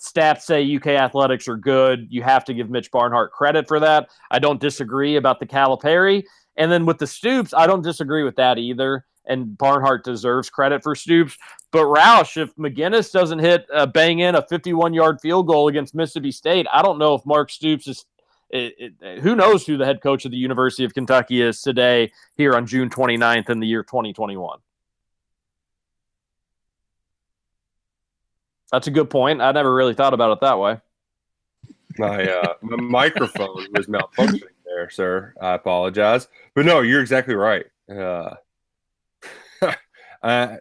stats 0.00 0.42
say 0.42 0.76
UK 0.76 0.88
athletics 0.88 1.46
are 1.48 1.56
good. 1.56 2.06
You 2.10 2.22
have 2.22 2.44
to 2.46 2.54
give 2.54 2.70
Mitch 2.70 2.90
Barnhart 2.90 3.32
credit 3.32 3.68
for 3.68 3.80
that. 3.80 4.10
I 4.30 4.38
don't 4.38 4.60
disagree 4.60 5.16
about 5.16 5.40
the 5.40 5.46
Calipari. 5.46 6.24
And 6.56 6.70
then 6.70 6.86
with 6.86 6.98
the 6.98 7.06
Stoops, 7.06 7.54
I 7.54 7.66
don't 7.66 7.82
disagree 7.82 8.24
with 8.24 8.36
that 8.36 8.58
either. 8.58 9.04
And 9.26 9.56
Barnhart 9.56 10.04
deserves 10.04 10.50
credit 10.50 10.82
for 10.82 10.94
Stoops. 10.94 11.36
But 11.70 11.84
Roush, 11.84 12.40
if 12.40 12.54
MacGinnis 12.56 13.12
doesn't 13.12 13.38
hit 13.38 13.66
uh, 13.72 13.86
bang 13.86 14.20
in 14.20 14.34
a 14.34 14.42
51 14.42 14.92
yard 14.92 15.20
field 15.20 15.46
goal 15.46 15.68
against 15.68 15.94
Mississippi 15.94 16.32
State, 16.32 16.66
I 16.72 16.82
don't 16.82 16.98
know 16.98 17.14
if 17.14 17.24
Mark 17.24 17.50
Stoops 17.50 17.86
is. 17.86 18.04
It, 18.52 18.96
it, 19.00 19.20
who 19.20 19.36
knows 19.36 19.64
who 19.64 19.76
the 19.76 19.84
head 19.84 20.00
coach 20.02 20.24
of 20.24 20.32
the 20.32 20.36
University 20.36 20.84
of 20.84 20.92
Kentucky 20.92 21.40
is 21.40 21.62
today 21.62 22.10
here 22.36 22.54
on 22.54 22.66
June 22.66 22.90
29th 22.90 23.48
in 23.48 23.60
the 23.60 23.66
year 23.68 23.84
2021? 23.84 24.58
That's 28.70 28.86
a 28.86 28.90
good 28.90 29.10
point. 29.10 29.40
I 29.40 29.52
never 29.52 29.74
really 29.74 29.94
thought 29.94 30.14
about 30.14 30.32
it 30.32 30.40
that 30.40 30.58
way. 30.58 30.80
My 31.98 32.24
uh, 32.24 32.54
my 32.62 32.76
microphone 32.76 33.66
was 33.74 33.86
malfunctioning 33.86 34.54
there, 34.64 34.88
sir. 34.90 35.34
I 35.40 35.54
apologize, 35.54 36.28
but 36.54 36.64
no, 36.64 36.80
you're 36.80 37.00
exactly 37.00 37.34
right. 37.34 37.66
Uh, 37.92 38.36
uh, 40.22 40.56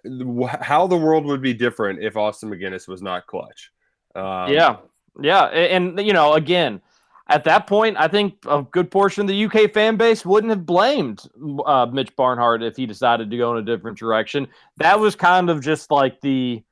how 0.62 0.88
the 0.88 0.98
world 0.98 1.26
would 1.26 1.42
be 1.42 1.54
different 1.54 2.02
if 2.02 2.18
Austin 2.18 2.50
MacGinnis 2.50 2.88
was 2.88 3.02
not 3.02 3.28
clutch. 3.28 3.72
Um, 4.16 4.52
yeah, 4.52 4.78
yeah, 5.22 5.44
and, 5.46 6.00
you 6.00 6.14
know, 6.14 6.34
again, 6.34 6.82
at 7.28 7.44
that 7.44 7.68
point, 7.68 7.96
I 7.98 8.08
think 8.08 8.38
a 8.48 8.64
good 8.64 8.90
portion 8.90 9.22
of 9.22 9.28
the 9.28 9.46
UK 9.46 9.72
fan 9.72 9.98
base 9.98 10.26
wouldn't 10.26 10.50
have 10.50 10.66
blamed 10.66 11.22
uh, 11.66 11.86
Mitch 11.92 12.16
Barnhart 12.16 12.64
if 12.64 12.76
he 12.76 12.86
decided 12.86 13.30
to 13.30 13.38
go 13.38 13.52
in 13.52 13.60
a 13.60 13.62
different 13.62 13.98
direction. 13.98 14.48
That 14.78 15.00
was 15.00 15.16
kind 15.16 15.50
of 15.50 15.62
just 15.62 15.92
like 15.92 16.20
the 16.22 16.64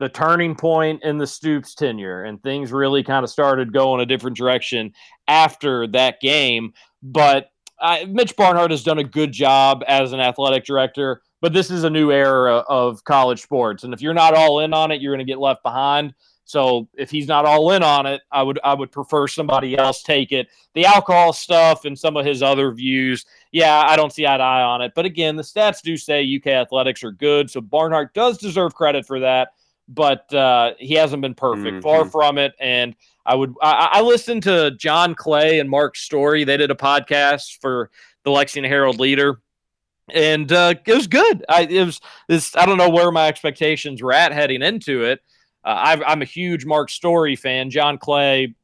the 0.00 0.08
turning 0.08 0.56
point 0.56 1.04
in 1.04 1.18
the 1.18 1.26
Stoops 1.26 1.74
tenure, 1.74 2.24
and 2.24 2.42
things 2.42 2.72
really 2.72 3.04
kind 3.04 3.22
of 3.22 3.30
started 3.30 3.72
going 3.72 4.00
a 4.00 4.06
different 4.06 4.36
direction 4.36 4.92
after 5.28 5.86
that 5.88 6.20
game. 6.20 6.72
But 7.02 7.50
uh, 7.78 8.06
Mitch 8.08 8.34
Barnhart 8.34 8.70
has 8.70 8.82
done 8.82 8.98
a 8.98 9.04
good 9.04 9.30
job 9.30 9.84
as 9.86 10.12
an 10.12 10.20
athletic 10.20 10.64
director. 10.64 11.22
But 11.42 11.52
this 11.52 11.70
is 11.70 11.84
a 11.84 11.90
new 11.90 12.10
era 12.10 12.56
of 12.68 13.04
college 13.04 13.40
sports, 13.40 13.84
and 13.84 13.94
if 13.94 14.02
you're 14.02 14.14
not 14.14 14.34
all 14.34 14.60
in 14.60 14.74
on 14.74 14.90
it, 14.90 15.00
you're 15.00 15.14
going 15.14 15.26
to 15.26 15.30
get 15.30 15.38
left 15.38 15.62
behind. 15.62 16.14
So 16.44 16.88
if 16.94 17.10
he's 17.10 17.28
not 17.28 17.44
all 17.44 17.70
in 17.70 17.82
on 17.82 18.06
it, 18.06 18.22
I 18.32 18.42
would 18.42 18.58
I 18.64 18.74
would 18.74 18.90
prefer 18.90 19.28
somebody 19.28 19.78
else 19.78 20.02
take 20.02 20.32
it. 20.32 20.48
The 20.74 20.84
alcohol 20.84 21.32
stuff 21.32 21.84
and 21.84 21.98
some 21.98 22.16
of 22.16 22.26
his 22.26 22.42
other 22.42 22.72
views, 22.72 23.24
yeah, 23.52 23.84
I 23.86 23.96
don't 23.96 24.12
see 24.12 24.26
eye 24.26 24.36
to 24.36 24.42
eye 24.42 24.62
on 24.62 24.82
it. 24.82 24.92
But 24.94 25.06
again, 25.06 25.36
the 25.36 25.42
stats 25.42 25.80
do 25.80 25.96
say 25.96 26.36
UK 26.36 26.48
athletics 26.48 27.04
are 27.04 27.12
good, 27.12 27.50
so 27.50 27.60
Barnhart 27.60 28.14
does 28.14 28.36
deserve 28.36 28.74
credit 28.74 29.06
for 29.06 29.20
that. 29.20 29.50
But 29.92 30.32
uh, 30.32 30.74
he 30.78 30.94
hasn't 30.94 31.20
been 31.20 31.34
perfect, 31.34 31.82
far 31.82 32.04
Mhm. 32.04 32.12
from 32.12 32.38
it. 32.38 32.52
And 32.60 32.94
I 33.26 33.34
would 33.34 33.54
I, 33.60 33.88
I 33.94 34.00
listened 34.02 34.44
to 34.44 34.70
John 34.78 35.14
Clay 35.14 35.58
and 35.58 35.68
Mark 35.68 35.96
Story. 35.96 36.44
They 36.44 36.56
did 36.56 36.70
a 36.70 36.74
podcast 36.76 37.58
for 37.60 37.90
the 38.24 38.30
Lexington 38.30 38.70
Herald 38.70 39.00
Leader 39.00 39.40
and 40.12 40.50
uh, 40.52 40.74
it 40.86 40.94
was 40.94 41.06
good. 41.06 41.44
I 41.48 41.62
it 41.62 41.84
was 41.84 42.00
this. 42.28 42.56
I 42.56 42.66
don't 42.66 42.78
know 42.78 42.88
where 42.88 43.10
my 43.12 43.28
expectations 43.28 44.02
were 44.02 44.12
at 44.12 44.32
heading 44.32 44.62
into 44.62 45.04
it. 45.04 45.20
Uh, 45.64 45.74
I've, 45.76 46.02
I'm 46.06 46.22
a 46.22 46.24
huge 46.24 46.64
Mark 46.64 46.90
Story 46.90 47.36
fan. 47.36 47.70
John 47.70 47.98
Clay. 47.98 48.54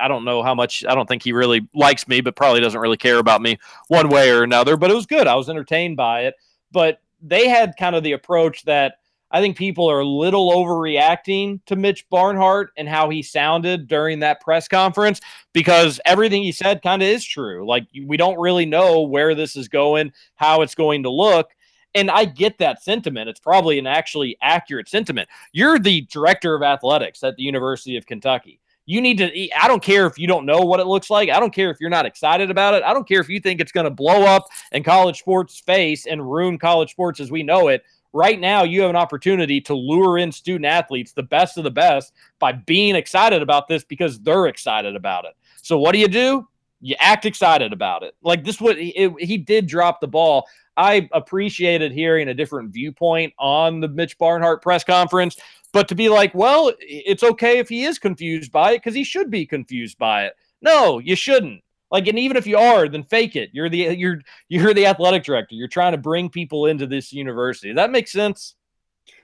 I 0.00 0.08
don't 0.08 0.24
know 0.24 0.42
how 0.42 0.54
much. 0.54 0.82
I 0.88 0.94
don't 0.94 1.06
think 1.06 1.22
he 1.22 1.32
really 1.32 1.68
likes 1.74 2.08
me, 2.08 2.22
but 2.22 2.36
probably 2.36 2.60
doesn't 2.60 2.80
really 2.80 2.96
care 2.96 3.18
about 3.18 3.42
me 3.42 3.58
one 3.88 4.08
way 4.08 4.30
or 4.30 4.42
another. 4.42 4.78
But 4.78 4.90
it 4.90 4.94
was 4.94 5.04
good. 5.04 5.26
I 5.26 5.34
was 5.34 5.50
entertained 5.50 5.98
by 5.98 6.22
it. 6.22 6.34
But 6.72 7.00
they 7.20 7.48
had 7.48 7.74
kind 7.78 7.94
of 7.94 8.02
the 8.02 8.12
approach 8.12 8.62
that 8.64 8.94
I 9.34 9.40
think 9.40 9.56
people 9.56 9.90
are 9.90 9.98
a 9.98 10.06
little 10.06 10.52
overreacting 10.52 11.58
to 11.66 11.74
Mitch 11.74 12.08
Barnhart 12.08 12.70
and 12.76 12.88
how 12.88 13.10
he 13.10 13.20
sounded 13.20 13.88
during 13.88 14.20
that 14.20 14.40
press 14.40 14.68
conference 14.68 15.20
because 15.52 16.00
everything 16.06 16.44
he 16.44 16.52
said 16.52 16.82
kind 16.82 17.02
of 17.02 17.08
is 17.08 17.24
true. 17.24 17.66
Like 17.66 17.88
we 18.04 18.16
don't 18.16 18.38
really 18.38 18.64
know 18.64 19.02
where 19.02 19.34
this 19.34 19.56
is 19.56 19.66
going, 19.66 20.12
how 20.36 20.62
it's 20.62 20.76
going 20.76 21.02
to 21.02 21.10
look. 21.10 21.50
And 21.96 22.12
I 22.12 22.26
get 22.26 22.58
that 22.58 22.84
sentiment. 22.84 23.28
It's 23.28 23.40
probably 23.40 23.76
an 23.80 23.88
actually 23.88 24.36
accurate 24.40 24.88
sentiment. 24.88 25.28
You're 25.52 25.80
the 25.80 26.02
director 26.02 26.54
of 26.54 26.62
athletics 26.62 27.24
at 27.24 27.34
the 27.34 27.42
University 27.42 27.96
of 27.96 28.06
Kentucky. 28.06 28.60
You 28.86 29.00
need 29.00 29.18
to, 29.18 29.58
I 29.58 29.66
don't 29.66 29.82
care 29.82 30.06
if 30.06 30.16
you 30.16 30.28
don't 30.28 30.46
know 30.46 30.60
what 30.60 30.78
it 30.78 30.86
looks 30.86 31.10
like. 31.10 31.28
I 31.28 31.40
don't 31.40 31.54
care 31.54 31.70
if 31.70 31.78
you're 31.80 31.90
not 31.90 32.06
excited 32.06 32.52
about 32.52 32.74
it. 32.74 32.84
I 32.84 32.94
don't 32.94 33.08
care 33.08 33.20
if 33.20 33.28
you 33.28 33.40
think 33.40 33.60
it's 33.60 33.72
going 33.72 33.84
to 33.84 33.90
blow 33.90 34.22
up 34.22 34.44
in 34.70 34.84
college 34.84 35.18
sports 35.18 35.58
face 35.58 36.06
and 36.06 36.22
ruin 36.22 36.56
college 36.56 36.92
sports 36.92 37.18
as 37.18 37.32
we 37.32 37.42
know 37.42 37.66
it 37.66 37.82
right 38.14 38.40
now 38.40 38.62
you 38.62 38.80
have 38.80 38.88
an 38.88 38.96
opportunity 38.96 39.60
to 39.60 39.74
lure 39.74 40.16
in 40.16 40.32
student 40.32 40.64
athletes, 40.64 41.12
the 41.12 41.22
best 41.22 41.58
of 41.58 41.64
the 41.64 41.70
best, 41.70 42.14
by 42.38 42.52
being 42.52 42.94
excited 42.94 43.42
about 43.42 43.68
this 43.68 43.84
because 43.84 44.20
they're 44.20 44.46
excited 44.46 44.96
about 44.96 45.26
it. 45.26 45.34
So 45.62 45.78
what 45.78 45.92
do 45.92 45.98
you 45.98 46.08
do? 46.08 46.48
You 46.80 46.94
act 46.98 47.26
excited 47.26 47.72
about 47.72 48.02
it. 48.02 48.14
Like 48.22 48.44
this, 48.44 48.60
what 48.60 48.78
he 48.78 49.36
did 49.36 49.66
drop 49.66 50.00
the 50.00 50.08
ball. 50.08 50.46
I 50.76 51.08
appreciated 51.12 51.92
hearing 51.92 52.28
a 52.28 52.34
different 52.34 52.72
viewpoint 52.72 53.32
on 53.38 53.80
the 53.80 53.88
Mitch 53.88 54.16
Barnhart 54.18 54.62
press 54.62 54.84
conference, 54.84 55.36
but 55.72 55.88
to 55.88 55.94
be 55.94 56.08
like, 56.08 56.34
well, 56.34 56.72
it's 56.80 57.22
okay 57.22 57.58
if 57.58 57.68
he 57.68 57.84
is 57.84 57.98
confused 57.98 58.52
by 58.52 58.72
it 58.72 58.78
because 58.78 58.94
he 58.94 59.04
should 59.04 59.30
be 59.30 59.46
confused 59.46 59.98
by 59.98 60.26
it. 60.26 60.34
No, 60.62 60.98
you 60.98 61.16
shouldn't. 61.16 61.62
Like, 61.90 62.06
and 62.08 62.18
even 62.18 62.36
if 62.36 62.46
you 62.46 62.58
are, 62.58 62.88
then 62.88 63.04
fake 63.04 63.36
it. 63.36 63.50
You're 63.52 63.68
the 63.68 63.94
you're 63.96 64.20
you're 64.48 64.74
the 64.74 64.86
athletic 64.86 65.24
director. 65.24 65.54
You're 65.54 65.68
trying 65.68 65.92
to 65.92 65.98
bring 65.98 66.28
people 66.28 66.66
into 66.66 66.86
this 66.86 67.12
university. 67.12 67.72
That 67.72 67.90
makes 67.90 68.12
sense. 68.12 68.54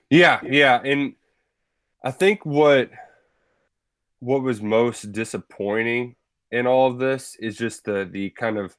Yeah, 0.09 0.41
yeah, 0.45 0.81
and 0.85 1.15
I 2.05 2.11
think 2.11 2.45
what 2.45 2.91
what 4.21 4.43
was 4.43 4.61
most 4.61 5.13
disappointing 5.13 6.17
in 6.51 6.67
all 6.67 6.91
of 6.91 6.99
this 6.99 7.37
is 7.37 7.57
just 7.57 7.85
the 7.85 8.09
the 8.11 8.31
kind 8.31 8.59
of 8.59 8.77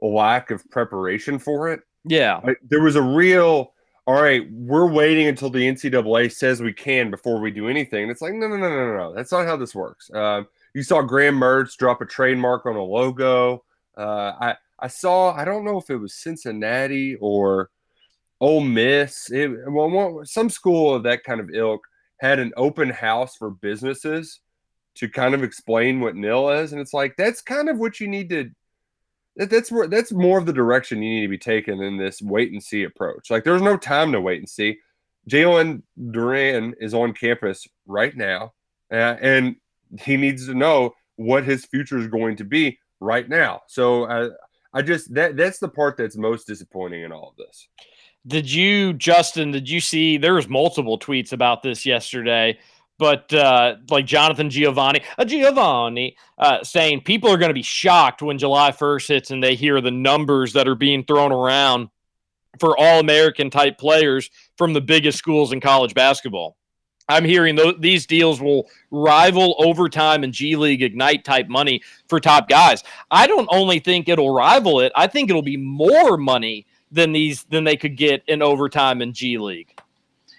lack 0.00 0.50
of 0.50 0.68
preparation 0.70 1.38
for 1.38 1.72
it. 1.72 1.80
Yeah, 2.04 2.40
Like, 2.44 2.60
there 2.62 2.82
was 2.82 2.96
a 2.96 3.02
real 3.02 3.72
all 4.06 4.22
right, 4.22 4.46
we're 4.52 4.86
waiting 4.86 5.26
until 5.26 5.50
the 5.50 5.66
NCAA 5.66 6.32
says 6.32 6.62
we 6.62 6.72
can 6.72 7.10
before 7.10 7.40
we 7.40 7.50
do 7.50 7.68
anything. 7.68 8.04
And 8.04 8.10
it's 8.12 8.22
like, 8.22 8.34
no, 8.34 8.46
no, 8.46 8.56
no, 8.56 8.68
no, 8.68 8.96
no. 8.96 9.14
That's 9.14 9.32
not 9.32 9.46
how 9.46 9.56
this 9.56 9.74
works. 9.74 10.10
Um, 10.14 10.46
you 10.76 10.82
saw 10.82 11.00
Graham 11.00 11.40
Mertz 11.40 11.74
drop 11.74 12.02
a 12.02 12.04
trademark 12.04 12.66
on 12.66 12.76
a 12.76 12.82
logo. 12.82 13.64
Uh, 13.96 14.32
I 14.38 14.56
I 14.78 14.88
saw 14.88 15.32
I 15.32 15.46
don't 15.46 15.64
know 15.64 15.78
if 15.78 15.88
it 15.88 15.96
was 15.96 16.12
Cincinnati 16.12 17.16
or 17.18 17.70
Ole 18.42 18.60
Miss. 18.60 19.30
It, 19.30 19.50
well, 19.70 20.20
some 20.24 20.50
school 20.50 20.94
of 20.94 21.04
that 21.04 21.24
kind 21.24 21.40
of 21.40 21.48
ilk 21.48 21.80
had 22.20 22.38
an 22.38 22.52
open 22.58 22.90
house 22.90 23.36
for 23.36 23.48
businesses 23.48 24.40
to 24.96 25.08
kind 25.08 25.34
of 25.34 25.42
explain 25.42 26.00
what 26.00 26.14
nil 26.14 26.50
is, 26.50 26.72
and 26.72 26.80
it's 26.82 26.92
like 26.92 27.16
that's 27.16 27.40
kind 27.40 27.70
of 27.70 27.78
what 27.78 27.98
you 27.98 28.06
need 28.06 28.28
to. 28.28 28.50
That, 29.36 29.48
that's 29.48 29.72
where 29.72 29.86
that's 29.86 30.12
more 30.12 30.38
of 30.38 30.44
the 30.44 30.52
direction 30.52 31.02
you 31.02 31.08
need 31.08 31.22
to 31.22 31.28
be 31.28 31.38
taken 31.38 31.82
in 31.82 31.96
this 31.96 32.20
wait 32.20 32.52
and 32.52 32.62
see 32.62 32.82
approach. 32.82 33.30
Like 33.30 33.44
there's 33.44 33.62
no 33.62 33.78
time 33.78 34.12
to 34.12 34.20
wait 34.20 34.40
and 34.40 34.48
see. 34.48 34.76
Jalen 35.26 35.84
Duren 35.98 36.74
is 36.78 36.92
on 36.92 37.14
campus 37.14 37.66
right 37.86 38.14
now, 38.14 38.52
uh, 38.92 39.16
and 39.22 39.56
he 40.00 40.16
needs 40.16 40.46
to 40.46 40.54
know 40.54 40.94
what 41.16 41.44
his 41.44 41.64
future 41.64 41.98
is 41.98 42.06
going 42.06 42.36
to 42.36 42.44
be 42.44 42.78
right 43.00 43.28
now. 43.28 43.62
So 43.66 44.04
uh, 44.04 44.30
I 44.72 44.82
just 44.82 45.12
that 45.14 45.36
that's 45.36 45.58
the 45.58 45.68
part 45.68 45.96
that's 45.96 46.16
most 46.16 46.46
disappointing 46.46 47.02
in 47.02 47.12
all 47.12 47.30
of 47.30 47.36
this. 47.36 47.68
Did 48.26 48.50
you, 48.50 48.92
Justin? 48.92 49.52
Did 49.52 49.68
you 49.68 49.80
see? 49.80 50.18
There 50.18 50.34
was 50.34 50.48
multiple 50.48 50.98
tweets 50.98 51.32
about 51.32 51.62
this 51.62 51.86
yesterday, 51.86 52.58
but 52.98 53.32
uh, 53.32 53.76
like 53.88 54.04
Jonathan 54.04 54.48
Givony, 54.48 55.02
uh, 55.16 55.24
Givony, 55.24 56.16
uh, 56.38 56.64
saying 56.64 57.02
people 57.02 57.30
are 57.30 57.38
going 57.38 57.50
to 57.50 57.54
be 57.54 57.62
shocked 57.62 58.22
when 58.22 58.38
July 58.38 58.72
first 58.72 59.08
hits 59.08 59.30
and 59.30 59.42
they 59.42 59.54
hear 59.54 59.80
the 59.80 59.90
numbers 59.90 60.54
that 60.54 60.66
are 60.66 60.74
being 60.74 61.04
thrown 61.04 61.30
around 61.30 61.88
for 62.58 62.76
all 62.76 63.00
American 63.00 63.50
type 63.50 63.78
players 63.78 64.30
from 64.56 64.72
the 64.72 64.80
biggest 64.80 65.18
schools 65.18 65.52
in 65.52 65.60
college 65.60 65.94
basketball. 65.94 66.56
I'm 67.08 67.24
hearing 67.24 67.56
th- 67.56 67.76
these 67.78 68.06
deals 68.06 68.40
will 68.40 68.68
rival 68.90 69.54
overtime 69.58 70.24
and 70.24 70.32
G 70.32 70.56
League 70.56 70.82
Ignite 70.82 71.24
type 71.24 71.48
money 71.48 71.82
for 72.08 72.18
top 72.18 72.48
guys. 72.48 72.82
I 73.10 73.26
don't 73.26 73.48
only 73.50 73.78
think 73.78 74.08
it'll 74.08 74.34
rival 74.34 74.80
it, 74.80 74.92
I 74.96 75.06
think 75.06 75.30
it'll 75.30 75.42
be 75.42 75.56
more 75.56 76.16
money 76.16 76.66
than 76.90 77.12
these 77.12 77.44
than 77.44 77.64
they 77.64 77.76
could 77.76 77.96
get 77.96 78.22
in 78.26 78.42
overtime 78.42 79.02
and 79.02 79.14
G 79.14 79.38
League. 79.38 79.78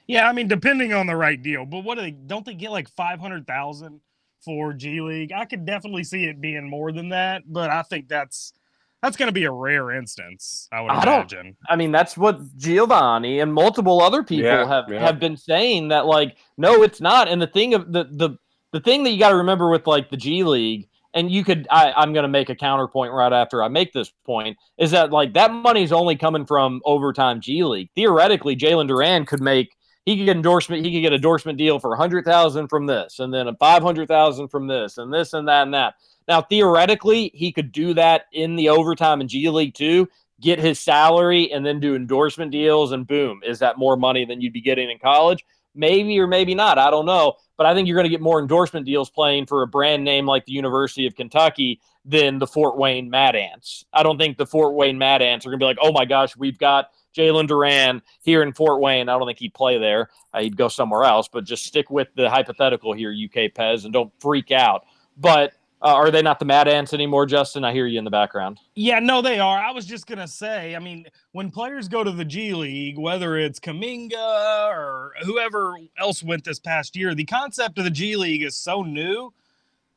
Yeah, 0.08 0.30
I 0.30 0.34
mean, 0.34 0.48
depending 0.48 0.94
on 0.94 1.06
the 1.06 1.16
right 1.16 1.42
deal. 1.42 1.66
But 1.66 1.84
what 1.84 1.96
do 1.96 2.02
they 2.02 2.12
don't 2.12 2.46
they 2.46 2.54
get 2.54 2.72
like 2.72 2.90
five 2.90 3.20
hundred 3.20 3.46
thousand 3.46 4.00
for 4.42 4.74
G 4.74 5.02
League? 5.02 5.32
I 5.32 5.46
could 5.46 5.66
definitely 5.66 6.04
see 6.04 6.26
it 6.26 6.42
being 6.42 6.70
more 6.70 6.92
than 6.92 7.10
that, 7.10 7.44
but 7.46 7.70
I 7.70 7.82
think 7.84 8.08
that's 8.08 8.54
that's 9.04 9.16
going 9.18 9.28
to 9.28 9.34
be 9.34 9.46
a 9.46 9.52
rare 9.52 9.92
instance. 9.92 10.68
I 10.72 10.82
would 10.82 10.92
I 10.92 11.06
don't- 11.06 11.32
imagine. 11.32 11.56
I 11.70 11.76
mean, 11.76 11.92
that's 11.92 12.18
what 12.18 12.42
Givony 12.58 13.42
and 13.42 13.54
multiple 13.54 14.02
other 14.02 14.24
people 14.24 14.46
Yeah, 14.46 14.66
have 14.68 14.86
yeah. 14.90 15.00
have 15.00 15.20
been 15.20 15.38
saying 15.38 15.90
that 15.90 16.06
like, 16.06 16.38
no, 16.58 16.84
it's 16.84 17.02
not. 17.02 17.28
And 17.28 17.42
the 17.42 17.48
thing 17.48 17.74
of 17.74 17.92
the 17.92 18.06
the 18.12 18.38
the 18.74 18.80
thing 18.82 19.04
that 19.04 19.12
you 19.12 19.20
got 19.20 19.30
to 19.30 19.38
remember 19.38 19.70
with 19.70 19.88
like 19.88 20.10
the 20.10 20.18
G 20.18 20.44
League, 20.44 20.90
and 21.14 21.32
you 21.32 21.44
could 21.44 21.68
I, 21.72 21.94
I'm 21.96 22.12
going 22.14 22.24
to 22.24 22.28
make 22.30 22.50
a 22.50 22.56
counterpoint 22.56 23.14
right 23.14 23.32
after 23.32 23.64
I 23.64 23.68
make 23.70 23.94
this 23.94 24.12
point, 24.26 24.58
is 24.78 24.92
that 24.92 25.12
like 25.12 25.34
that 25.34 25.52
money's 25.52 25.92
only 25.92 26.16
coming 26.16 26.46
from 26.46 26.82
overtime 26.84 27.40
G 27.40 27.64
League. 27.64 27.90
Theoretically, 27.96 28.56
Jalen 28.56 28.90
Duren 28.90 29.26
could 29.28 29.42
make 29.42 29.76
he 30.06 30.18
could 30.18 30.26
get 30.26 30.36
endorsement 30.38 30.84
he 30.86 30.92
could 30.92 31.02
get 31.02 31.14
endorsement 31.14 31.58
deal 31.58 31.80
for 31.80 31.94
a 31.94 31.98
hundred 31.98 32.26
thousand 32.26 32.68
from 32.68 32.86
this, 32.88 33.20
and 33.20 33.34
then 33.34 33.48
a 33.48 33.56
five 33.56 33.84
hundred 33.84 34.08
thousand 34.08 34.48
from 34.50 34.68
this, 34.68 34.98
and 34.98 35.14
this 35.14 35.34
and 35.34 35.48
that 35.48 35.64
and 35.64 35.74
that. 35.74 35.96
Now, 36.28 36.42
theoretically, 36.42 37.32
he 37.34 37.52
could 37.52 37.72
do 37.72 37.94
that 37.94 38.26
in 38.34 38.56
the 38.56 38.70
overtime 38.70 39.22
in 39.22 39.28
G 39.28 39.50
League 39.50 39.74
too, 39.74 40.10
get 40.42 40.60
his 40.60 40.80
salary 40.80 41.52
and 41.52 41.66
then 41.66 41.80
do 41.80 41.96
endorsement 41.96 42.52
deals, 42.52 42.92
and 42.92 43.08
boom, 43.08 43.42
is 43.46 43.60
that 43.60 43.78
more 43.78 43.98
money 43.98 44.26
than 44.26 44.42
you'd 44.42 44.54
be 44.54 44.62
getting 44.62 44.90
in 44.90 45.00
college? 45.00 45.46
Maybe 45.74 46.20
or 46.20 46.28
maybe 46.28 46.56
not. 46.56 46.78
I 46.78 46.90
don't 46.90 47.06
know. 47.06 47.36
But 47.56 47.66
I 47.66 47.74
think 47.74 47.88
you're 47.88 47.98
going 47.98 48.06
to 48.06 48.10
get 48.10 48.22
more 48.22 48.40
endorsement 48.40 48.86
deals 48.86 49.10
playing 49.10 49.48
for 49.48 49.64
a 49.64 49.68
brand 49.68 50.04
name 50.04 50.26
like 50.26 50.46
the 50.46 50.52
University 50.52 51.08
of 51.08 51.16
Kentucky 51.16 51.82
than 52.06 52.40
the 52.40 52.48
Fort 52.48 52.78
Wayne 52.78 53.10
Mad 53.10 53.36
Ants. 53.36 53.84
I 53.92 54.04
don't 54.04 54.18
think 54.18 54.38
the 54.38 54.46
Fort 54.46 54.76
Wayne 54.76 54.98
Mad 54.98 55.22
Ants 55.22 55.46
are 55.46 55.50
going 55.50 55.60
to 55.60 55.64
be 55.64 55.68
like, 55.68 55.80
oh 55.82 55.92
my 55.92 56.06
gosh, 56.06 56.38
we've 56.38 56.58
got 56.58 56.92
Jalen 57.16 57.48
Duren 57.48 58.02
here 58.22 58.44
in 58.44 58.54
Fort 58.54 58.80
Wayne. 58.80 59.10
I 59.10 59.18
don't 59.18 59.28
think 59.28 59.40
he'd 59.40 59.54
play 59.54 59.78
there. 59.80 60.10
Uh, 60.34 60.42
he'd 60.42 60.56
go 60.56 60.68
somewhere 60.68 61.04
else, 61.04 61.28
but 61.28 61.44
just 61.44 61.66
stick 61.66 61.90
with 61.90 62.08
the 62.16 62.30
hypothetical 62.30 62.94
here, 62.94 63.12
UK 63.12 63.52
Pez, 63.54 63.84
and 63.84 63.94
don't 63.94 64.14
freak 64.22 64.52
out. 64.52 64.86
But 65.18 65.54
Uh, 65.82 65.94
are 65.94 66.10
they 66.10 66.24
not 66.24 66.40
the 66.40 66.46
Mad 66.46 66.68
Ants 66.68 66.94
anymore, 66.94 67.28
Justin? 67.28 67.64
I 67.64 67.72
hear 67.72 67.86
you 67.86 68.00
in 68.00 68.04
the 68.04 68.10
background. 68.12 68.60
Yeah, 68.74 69.00
no, 69.00 69.22
they 69.22 69.40
are. 69.40 69.60
I 69.60 69.72
was 69.72 69.86
just 69.86 70.08
gonna 70.08 70.28
say. 70.28 70.76
I 70.76 70.80
mean, 70.80 71.06
when 71.34 71.52
players 71.52 71.88
go 71.88 72.04
to 72.04 72.12
the 72.12 72.26
G 72.26 72.56
League, 72.56 72.98
whether 72.98 73.38
it's 73.38 73.60
Kuminga 73.60 74.70
or 74.70 75.14
whoever 75.24 75.76
else 76.00 76.24
went 76.24 76.44
this 76.44 76.60
past 76.60 76.96
year, 76.96 77.14
the 77.14 77.26
concept 77.26 77.78
of 77.78 77.84
the 77.84 77.92
G 77.92 78.16
League 78.16 78.42
is 78.42 78.56
so 78.56 78.82
new 78.82 79.32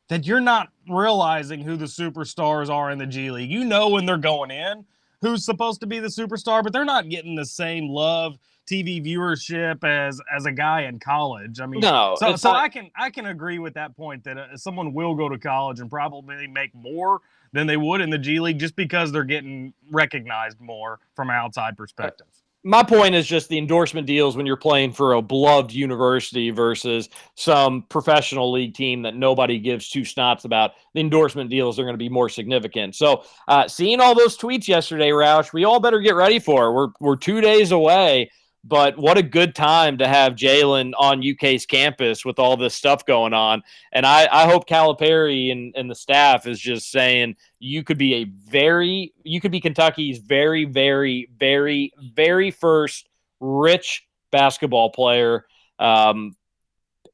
that 0.09 0.27
you're 0.27 0.41
not 0.41 0.69
realizing 0.89 1.61
who 1.61 1.77
the 1.77 1.87
superstars 1.87 2.69
are 2.69 2.91
in 2.91 2.99
the 2.99 3.07
G 3.07 3.31
League. 3.31 3.51
You 3.51 3.65
know 3.65 3.89
when 3.89 4.05
they're 4.05 4.19
going 4.19 4.51
in, 4.51 4.85
who's 5.23 5.45
supposed 5.45 5.81
to 5.81 5.87
be 5.87 5.99
the 5.99 6.09
superstar, 6.09 6.63
but 6.63 6.75
they're 6.75 6.85
not 6.85 7.09
getting 7.09 7.37
the 7.37 7.47
same 7.47 7.89
love, 7.89 8.37
TV 8.69 9.05
viewership 9.05 9.85
as 9.85 10.21
as 10.35 10.47
a 10.47 10.53
guy 10.53 10.83
in 10.83 10.99
college. 10.99 11.61
I 11.61 11.67
mean, 11.67 11.81
No, 11.81 12.17
so 12.19 12.37
so 12.37 12.51
I 12.51 12.69
can 12.69 12.91
I 12.97 13.11
can 13.11 13.27
agree 13.27 13.59
with 13.59 13.75
that 13.75 13.97
point 13.97 14.25
that 14.25 14.39
uh, 14.39 14.57
someone 14.57 14.93
will 14.95 15.15
go 15.15 15.29
to 15.29 15.39
college 15.39 15.81
and 15.81 15.91
probably 15.91 16.47
make 16.47 16.75
more 16.75 17.21
than 17.53 17.67
they 17.67 17.77
would 17.77 18.01
in 18.01 18.11
the 18.11 18.19
G 18.19 18.41
League 18.41 18.59
just 18.59 18.77
because 18.77 19.11
they're 19.11 19.25
getting 19.25 19.73
recognized 19.91 20.61
more 20.61 21.01
from 21.17 21.31
an 21.31 21.37
outside 21.37 21.77
perspective. 21.77 22.27
my 22.63 22.83
point 22.83 23.15
is 23.15 23.27
just 23.27 23.49
the 23.49 23.59
endorsement 23.59 24.07
deals 24.07 24.37
when 24.37 24.47
you're 24.47 24.57
playing 24.57 24.93
for 24.93 25.15
a 25.15 25.23
beloved 25.23 25.73
university 25.73 26.51
versus 26.51 27.09
some 27.35 27.83
professional 27.89 28.53
league 28.53 28.75
team 28.75 29.03
that 29.03 29.17
nobody 29.17 29.59
gives 29.59 29.89
two 29.89 30.03
snots 30.03 30.45
about. 30.45 30.73
The 30.95 31.01
endorsement 31.01 31.51
deals 31.51 31.79
are 31.79 31.85
going 31.85 31.95
to 31.95 31.99
be 31.99 32.09
more 32.09 32.29
significant. 32.29 32.95
So, 32.95 33.25
uh, 33.49 33.67
seeing 33.67 34.01
all 34.01 34.15
those 34.15 34.37
tweets 34.37 34.69
yesterday, 34.69 35.09
Roush, 35.09 35.53
we 35.53 35.65
all 35.65 35.81
better 35.81 36.01
get 36.01 36.15
ready 36.15 36.39
for. 36.39 36.67
it. 36.67 36.73
We're 36.73 36.89
we're 37.01 37.17
two 37.17 37.41
days 37.41 37.73
away. 37.73 38.31
But 38.63 38.99
what 38.99 39.17
a 39.17 39.23
good 39.23 39.55
time 39.55 39.99
to 39.99 40.07
have 40.07 40.35
Jalen 40.35 40.93
on 40.99 41.27
UK's 41.27 41.65
campus 41.65 42.25
with 42.25 42.39
all 42.39 42.57
this 42.59 42.75
stuff 42.75 43.07
going 43.07 43.33
on. 43.33 43.63
And 43.93 44.05
I, 44.05 44.29
I 44.31 44.47
hope 44.47 44.69
Calipari 44.69 45.51
and, 45.51 45.75
and 45.77 45.91
the 45.91 45.95
staff 45.95 46.47
is 46.47 46.61
just 46.61 46.91
saying 46.91 47.37
you 47.59 47.83
could 47.83 47.97
be 47.97 48.17
a 48.17 48.25
very, 48.25 49.15
you 49.23 49.41
could 49.41 49.51
be 49.51 49.61
Kentucky's 49.61 50.19
very, 50.19 50.67
very, 50.67 51.31
very, 51.39 51.93
very 52.15 52.51
first 52.51 53.09
rich 53.41 54.07
basketball 54.31 54.91
player. 54.91 55.47
Um, 55.79 56.37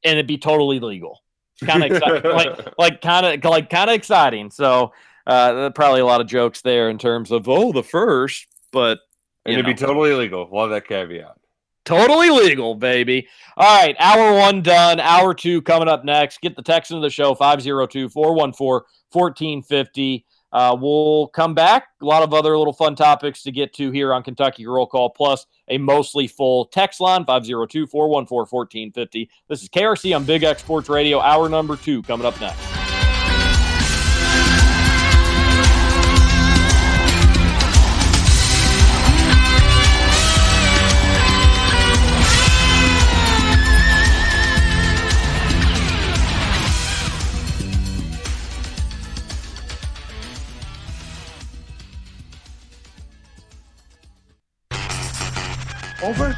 and 0.03 0.13
it'd 0.13 0.27
be 0.27 0.37
totally 0.37 0.81
legal. 0.81 1.23
Kind 1.63 1.83
of 1.83 1.91
exciting, 1.91 2.31
like, 2.31 2.77
like 2.77 3.01
kind 3.01 3.25
of, 3.25 3.49
like 3.49 3.69
kind 3.69 3.89
of 3.89 3.95
exciting. 3.95 4.51
So, 4.51 4.91
uh, 5.25 5.69
probably 5.71 6.01
a 6.01 6.05
lot 6.05 6.21
of 6.21 6.27
jokes 6.27 6.61
there 6.61 6.89
in 6.89 6.97
terms 6.97 7.31
of, 7.31 7.47
oh, 7.47 7.71
the 7.71 7.83
first, 7.83 8.47
but 8.71 8.99
And 9.45 9.53
it'd 9.53 9.65
be 9.65 9.73
totally 9.73 10.13
legal. 10.13 10.47
Love 10.51 10.69
that 10.71 10.87
caveat. 10.87 11.36
Totally 11.87 12.29
legal, 12.29 12.75
baby. 12.75 13.29
All 13.55 13.81
right, 13.81 13.95
hour 13.97 14.37
one 14.37 14.61
done. 14.61 14.99
Hour 14.99 15.33
two 15.33 15.61
coming 15.61 15.87
up 15.87 16.03
next. 16.03 16.41
Get 16.41 16.57
the 16.57 16.61
text 16.61 16.91
into 16.91 17.01
the 17.01 17.09
show 17.09 17.33
502 17.33 18.09
414 18.09 18.85
1450. 19.09 20.25
Uh, 20.51 20.75
we'll 20.77 21.27
come 21.27 21.53
back. 21.53 21.87
A 22.01 22.05
lot 22.05 22.23
of 22.23 22.33
other 22.33 22.57
little 22.57 22.73
fun 22.73 22.93
topics 22.93 23.41
to 23.43 23.53
get 23.53 23.73
to 23.75 23.89
here 23.91 24.13
on 24.13 24.21
Kentucky 24.21 24.67
Roll 24.67 24.85
Call, 24.85 25.09
plus 25.09 25.45
a 25.69 25.77
mostly 25.77 26.27
full 26.27 26.65
text 26.65 26.99
line 26.99 27.23
502 27.23 27.87
414 27.87 28.47
1450. 28.49 29.29
This 29.47 29.63
is 29.63 29.69
KRC 29.69 30.13
on 30.13 30.25
Big 30.25 30.43
X 30.43 30.61
Sports 30.61 30.89
Radio. 30.89 31.21
Hour 31.21 31.47
number 31.47 31.77
two 31.77 32.03
coming 32.03 32.27
up 32.27 32.37
next. 32.41 32.76
Over? 56.07 56.37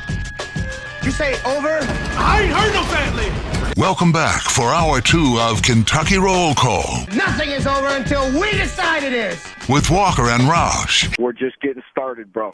You 1.03 1.11
say 1.11 1.35
over? 1.43 1.77
I 2.17 2.41
ain't 2.41 2.51
heard 2.51 2.73
no 2.73 2.83
family. 2.85 3.29
Welcome 3.77 4.11
back 4.11 4.41
for 4.41 4.63
hour 4.73 4.99
two 4.99 5.37
of 5.39 5.61
Kentucky 5.61 6.17
Roll 6.17 6.55
Call 6.55 7.05
Nothing 7.13 7.51
is 7.51 7.67
over 7.67 7.89
until 7.89 8.31
we 8.39 8.49
decide 8.53 9.03
it 9.03 9.13
is. 9.13 9.45
with 9.69 9.91
Walker 9.91 10.29
and 10.29 10.41
Roush. 10.43 11.15
We're 11.19 11.33
just 11.33 11.61
getting 11.61 11.83
started, 11.91 12.33
bro. 12.33 12.49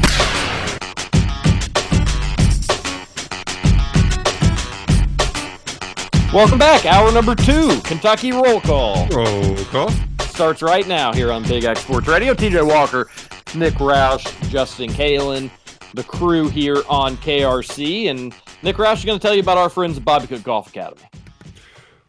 Welcome 6.34 6.59
back. 6.59 6.86
Hour 6.86 7.13
number 7.13 7.34
two, 7.34 7.80
Kentucky 7.86 8.34
Roll 8.34 8.59
Call. 8.59 9.07
Roll 9.07 9.55
call. 9.66 9.89
starts 10.20 10.61
right 10.61 10.86
now 10.86 11.13
here 11.13 11.32
on 11.32 11.43
Big 11.43 11.63
X 11.63 11.80
Sports 11.80 12.07
Radio. 12.07 12.34
TJ 12.34 12.68
Walker, 12.68 13.09
Nick 13.55 13.76
Roush, 13.76 14.26
Justin 14.49 14.89
Kalen, 14.89 15.49
the 15.96 16.04
crew 16.04 16.50
here 16.50 16.84
on 16.89 17.18
KRC. 17.18 18.10
And 18.10 18.34
Nick 18.62 18.76
Roush 18.76 19.00
is 19.00 19.06
going 19.06 19.18
to 19.18 19.22
tell 19.26 19.34
you 19.34 19.41
about 19.41 19.58
our 19.58 19.70
friends 19.70 19.98
at 19.98 20.06
Bobby 20.06 20.28
Cook 20.28 20.43
Golf 20.43 20.68
Academy. 20.68 21.02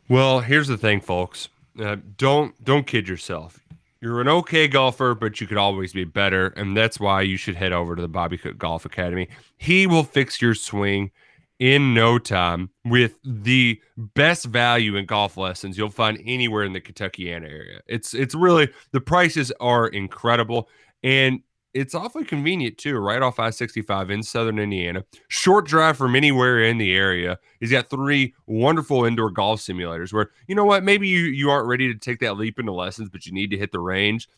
Well, 0.09 0.41
here's 0.41 0.69
the 0.69 0.77
thing, 0.77 1.01
folks. 1.01 1.49
Uh, 1.79 1.97
don't 2.17 2.63
don't 2.65 2.87
kid 2.87 3.09
yourself. 3.09 3.61
You're 4.01 4.21
an 4.21 4.29
okay 4.29 4.69
golfer, 4.69 5.15
but 5.15 5.41
you 5.41 5.47
could 5.47 5.57
always 5.57 5.93
be 5.93 6.05
better, 6.05 6.49
and 6.49 6.77
that's 6.77 7.01
why 7.01 7.23
you 7.23 7.37
should 7.37 7.57
head 7.57 7.73
over 7.73 7.97
to 7.97 8.03
the 8.03 8.09
Bobby 8.09 8.39
Cook 8.39 8.59
Golf 8.59 8.85
Academy. 8.85 9.29
He 9.57 9.87
will 9.87 10.05
fix 10.05 10.41
your 10.41 10.55
swing 10.55 11.11
in 11.59 11.95
no 11.95 12.19
time 12.19 12.71
with 12.85 13.19
the 13.25 13.81
best 13.97 14.45
value 14.45 14.97
in 14.97 15.07
golf 15.07 15.39
lessons 15.39 15.79
you'll 15.79 15.89
find 15.89 16.21
anywhere 16.27 16.65
in 16.65 16.73
the 16.73 16.81
Kentuckiana 16.81 17.49
area. 17.49 17.81
It's 17.87 18.15
it's 18.15 18.35
really 18.35 18.69
the 18.93 19.01
prices 19.01 19.51
are 19.61 19.89
incredible 19.89 20.69
and 21.03 21.41
it's 21.77 21.95
awfully 21.95 22.25
convenient 22.25 22.79
too, 22.79 22.97
right 22.99 23.21
off 23.21 23.39
I-65 23.39 24.11
in 24.11 24.23
southern 24.23 24.59
Indiana. 24.59 25.05
Short 25.29 25.67
drive 25.67 25.99
from 25.99 26.17
anywhere 26.17 26.63
in 26.63 26.79
the 26.79 26.95
area. 26.95 27.39
He's 27.61 27.71
got 27.71 27.91
three 27.91 28.35
wonderful 28.47 29.05
indoor 29.05 29.31
golf 29.31 29.61
simulators 29.61 30.13
where 30.13 30.31
you 30.49 30.55
know 30.55 30.65
what, 30.65 30.85
maybe 30.85 31.07
you 31.07 31.25
you 31.25 31.51
aren't 31.51 31.69
ready 31.69 31.93
to 31.93 31.99
take 31.99 32.21
that 32.21 32.39
leap 32.39 32.59
into 32.59 32.73
lessons, 32.73 33.11
but 33.11 33.27
you 33.27 33.33
need 33.33 33.51
to 33.51 33.59
hit 33.59 33.73
the 33.73 33.79
range. 33.79 34.29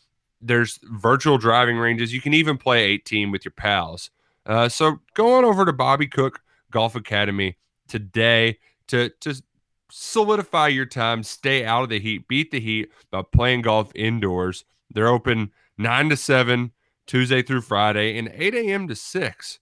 There's 0.40 0.80
virtual 0.82 1.38
driving 1.38 1.78
ranges. 1.78 2.12
You 2.12 2.20
can 2.20 2.34
even 2.34 2.58
play 2.58 2.84
18 2.84 3.30
with 3.30 3.44
your 3.44 3.52
pals. 3.52 4.10
Uh, 4.44 4.68
so 4.68 4.98
go 5.14 5.34
on 5.34 5.44
over 5.44 5.64
to 5.64 5.72
Bobby 5.72 6.08
Cook 6.08 6.40
Golf 6.70 6.96
Academy 6.96 7.56
today 7.86 8.58
to 8.88 9.10
to 9.20 9.40
solidify 9.90 10.68
your 10.68 10.86
time, 10.86 11.22
stay 11.22 11.64
out 11.64 11.84
of 11.84 11.88
the 11.88 12.00
heat, 12.00 12.26
beat 12.26 12.50
the 12.50 12.60
heat 12.60 12.90
by 13.10 13.22
playing 13.22 13.62
golf 13.62 13.92
indoors. 13.94 14.64
They're 14.90 15.08
open 15.08 15.52
nine 15.76 16.08
to 16.08 16.16
seven 16.16 16.72
Tuesday 17.08 17.42
through 17.42 17.62
Friday 17.62 18.16
and 18.18 18.30
8 18.32 18.54
a.m. 18.54 18.86
to 18.86 18.94
6 18.94 19.58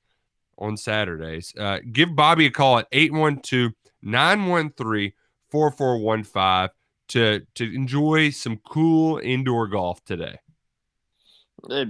on 0.58 0.76
Saturdays. 0.76 1.54
Uh, 1.58 1.78
give 1.90 2.14
Bobby 2.14 2.46
a 2.46 2.50
call 2.50 2.80
at 2.80 2.88
812 2.92 3.72
913 4.02 5.12
4415 5.50 6.68
to 7.08 7.46
to 7.54 7.74
enjoy 7.74 8.30
some 8.30 8.58
cool 8.68 9.18
indoor 9.18 9.68
golf 9.68 10.04
today. 10.04 10.38
It 11.70 11.88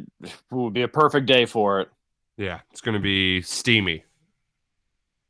would 0.51 0.75
be 0.75 0.83
a 0.83 0.89
perfect 0.89 1.27
day 1.27 1.47
for 1.47 1.81
it. 1.81 1.89
Yeah, 2.37 2.61
it's 2.71 2.83
going 2.83 2.95
to 2.95 3.01
be 3.01 3.43
steamy. 3.43 4.05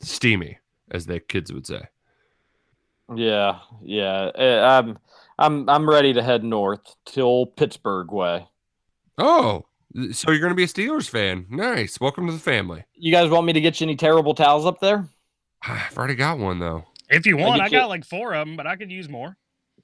Steamy, 0.00 0.58
as 0.90 1.06
the 1.06 1.20
kids 1.20 1.52
would 1.52 1.66
say. 1.66 1.82
Yeah, 3.14 3.60
yeah. 3.82 4.30
Uh, 4.36 4.82
I'm, 4.82 4.98
I'm, 5.38 5.68
I'm 5.68 5.88
ready 5.88 6.12
to 6.12 6.22
head 6.22 6.42
north 6.42 6.96
till 7.04 7.46
Pittsburgh 7.46 8.10
way. 8.10 8.48
Oh, 9.18 9.66
so 10.12 10.30
you're 10.30 10.40
going 10.40 10.50
to 10.50 10.54
be 10.54 10.64
a 10.64 10.66
Steelers 10.66 11.08
fan. 11.08 11.46
Nice. 11.48 12.00
Welcome 12.00 12.26
to 12.26 12.32
the 12.32 12.38
family. 12.38 12.84
You 12.94 13.12
guys 13.12 13.30
want 13.30 13.46
me 13.46 13.52
to 13.52 13.60
get 13.60 13.80
you 13.80 13.84
any 13.86 13.96
terrible 13.96 14.34
towels 14.34 14.66
up 14.66 14.80
there? 14.80 15.08
I've 15.62 15.96
already 15.96 16.14
got 16.14 16.38
one, 16.38 16.58
though. 16.58 16.84
If 17.08 17.26
you 17.26 17.36
want, 17.36 17.56
get 17.56 17.62
I 17.62 17.66
you- 17.66 17.70
got 17.82 17.88
like 17.88 18.04
four 18.04 18.34
of 18.34 18.46
them, 18.46 18.56
but 18.56 18.66
I 18.66 18.76
could 18.76 18.90
use 18.90 19.08
more. 19.08 19.36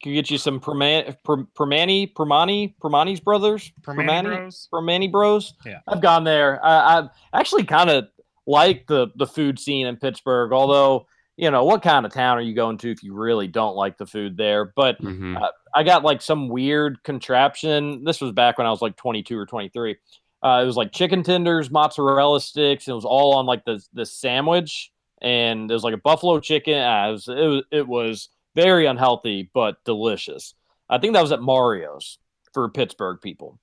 Can 0.02 0.12
get 0.14 0.30
you 0.32 0.38
some 0.38 0.58
Perman- 0.58 1.16
Per- 1.22 1.44
Permani, 1.56 2.12
Permani, 2.12 2.74
Permani's 2.82 3.20
brothers, 3.20 3.70
Permani 3.82 4.24
Bros? 4.24 4.68
Permani 4.72 5.12
Bros. 5.12 5.54
Yeah. 5.64 5.78
I've 5.86 6.00
gone 6.00 6.24
there. 6.24 6.58
I, 6.64 6.98
I 6.98 7.08
actually 7.38 7.62
kind 7.64 7.88
of 7.88 8.06
like 8.44 8.88
the 8.88 9.08
the 9.14 9.26
food 9.28 9.60
scene 9.60 9.86
in 9.86 9.96
Pittsburgh. 9.96 10.52
Although, 10.52 11.06
you 11.36 11.50
know, 11.50 11.64
what 11.64 11.82
kind 11.82 12.04
of 12.06 12.12
town 12.12 12.36
are 12.38 12.42
you 12.42 12.54
going 12.54 12.78
to 12.78 12.90
if 12.90 13.02
you 13.02 13.14
really 13.14 13.46
don't 13.48 13.74
like 13.76 13.96
the 13.98 14.06
food 14.06 14.36
there? 14.36 14.66
But 14.76 15.00
Mhm. 15.00 15.40
uh, 15.40 15.50
I 15.74 15.82
got 15.82 16.04
like 16.04 16.20
some 16.22 16.48
weird 16.48 17.02
contraption. 17.02 18.04
This 18.04 18.20
was 18.20 18.32
back 18.32 18.58
when 18.58 18.66
I 18.66 18.70
was 18.70 18.82
like 18.82 18.96
22 18.96 19.36
or 19.38 19.46
23. 19.46 19.96
Uh, 20.42 20.60
it 20.62 20.66
was 20.66 20.76
like 20.76 20.92
chicken 20.92 21.22
tenders, 21.22 21.70
mozzarella 21.70 22.40
sticks. 22.40 22.88
It 22.88 22.92
was 22.92 23.04
all 23.04 23.34
on 23.34 23.46
like 23.46 23.64
the 23.64 23.82
the 23.92 24.04
sandwich, 24.04 24.92
and 25.22 25.70
it 25.70 25.74
was 25.74 25.84
like 25.84 25.94
a 25.94 25.98
buffalo 25.98 26.40
chicken. 26.40 26.74
Uh, 26.78 27.08
it 27.08 27.12
was 27.12 27.28
it 27.28 27.34
was, 27.46 27.62
it 27.70 27.88
was 27.88 28.28
very 28.54 28.86
unhealthy 28.86 29.50
but 29.54 29.82
delicious. 29.84 30.54
I 30.90 30.98
think 30.98 31.14
that 31.14 31.22
was 31.22 31.32
at 31.32 31.40
Mario's 31.40 32.18
for 32.52 32.68
Pittsburgh 32.68 33.18
people. 33.22 33.58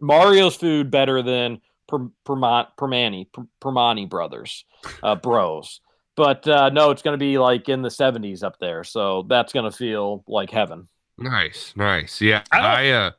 Mario's 0.00 0.54
food 0.54 0.90
better 0.92 1.22
than 1.22 1.60
Per- 1.88 2.10
Perma- 2.24 2.68
Permani 2.78 3.26
Per- 3.32 3.48
Permani 3.60 4.08
brothers, 4.08 4.64
uh, 5.02 5.16
bros. 5.16 5.80
But 6.18 6.48
uh, 6.48 6.68
no, 6.70 6.90
it's 6.90 7.00
going 7.00 7.14
to 7.14 7.18
be 7.18 7.38
like 7.38 7.68
in 7.68 7.80
the 7.80 7.88
70s 7.88 8.42
up 8.42 8.58
there, 8.58 8.82
so 8.82 9.22
that's 9.28 9.52
going 9.52 9.70
to 9.70 9.76
feel 9.76 10.24
like 10.26 10.50
heaven. 10.50 10.88
Nice, 11.16 11.72
nice. 11.76 12.20
Yeah, 12.20 12.42
I 12.52 12.58
I 12.58 12.88
uh, 12.90 13.10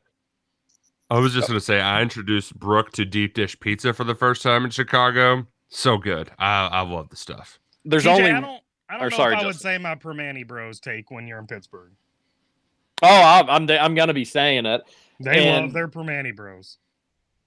I 1.09 1.19
was 1.19 1.33
just 1.33 1.47
gonna 1.47 1.59
say 1.59 1.79
I 1.81 2.01
introduced 2.01 2.57
Brooke 2.59 2.91
to 2.93 3.03
deep 3.05 3.33
dish 3.33 3.59
pizza 3.59 3.93
for 3.93 4.03
the 4.03 4.15
first 4.15 4.41
time 4.41 4.63
in 4.63 4.69
Chicago. 4.71 5.45
So 5.69 5.97
good. 5.97 6.29
I 6.39 6.67
I 6.67 6.81
love 6.81 7.09
the 7.09 7.15
stuff. 7.15 7.59
There's 7.83 8.03
TJ, 8.05 8.09
only 8.17 8.31
I 8.31 8.39
don't, 8.41 8.61
I 8.89 8.93
don't 8.97 9.01
or 9.07 9.09
know 9.09 9.17
sorry, 9.17 9.35
if 9.35 9.41
I 9.41 9.45
would 9.45 9.55
say 9.55 9.77
my 9.77 9.95
Permani 9.95 10.45
Bros 10.47 10.79
take 10.79 11.09
when 11.11 11.27
you're 11.27 11.39
in 11.39 11.47
Pittsburgh. 11.47 11.91
oh 13.01 13.21
I'm 13.21 13.49
I'm, 13.49 13.69
I'm 13.69 13.95
gonna 13.95 14.13
be 14.13 14.25
saying 14.25 14.65
it. 14.65 14.81
They 15.19 15.47
And- 15.49 15.65
love 15.65 15.73
their 15.73 15.87
Permani 15.89 16.33
Bros. 16.35 16.77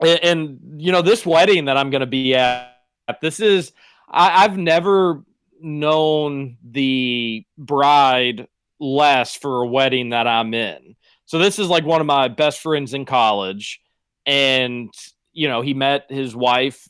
and, 0.00 0.20
and 0.22 0.82
you 0.82 0.92
know 0.92 1.00
this 1.02 1.24
wedding 1.24 1.64
that 1.66 1.76
i'm 1.78 1.88
going 1.90 2.00
to 2.00 2.06
be 2.06 2.34
at 2.34 2.74
this 3.22 3.40
is 3.40 3.72
I, 4.10 4.44
i've 4.44 4.58
never 4.58 5.22
known 5.62 6.56
the 6.62 7.44
bride 7.56 8.48
less 8.80 9.36
for 9.36 9.62
a 9.62 9.66
wedding 9.66 10.10
that 10.10 10.26
i'm 10.26 10.54
in. 10.54 10.96
So 11.26 11.38
this 11.38 11.58
is 11.58 11.68
like 11.68 11.84
one 11.84 12.00
of 12.00 12.06
my 12.06 12.28
best 12.28 12.60
friends 12.60 12.94
in 12.94 13.04
college 13.04 13.80
and 14.26 14.92
you 15.32 15.48
know 15.48 15.62
he 15.62 15.74
met 15.74 16.06
his 16.08 16.34
wife 16.36 16.88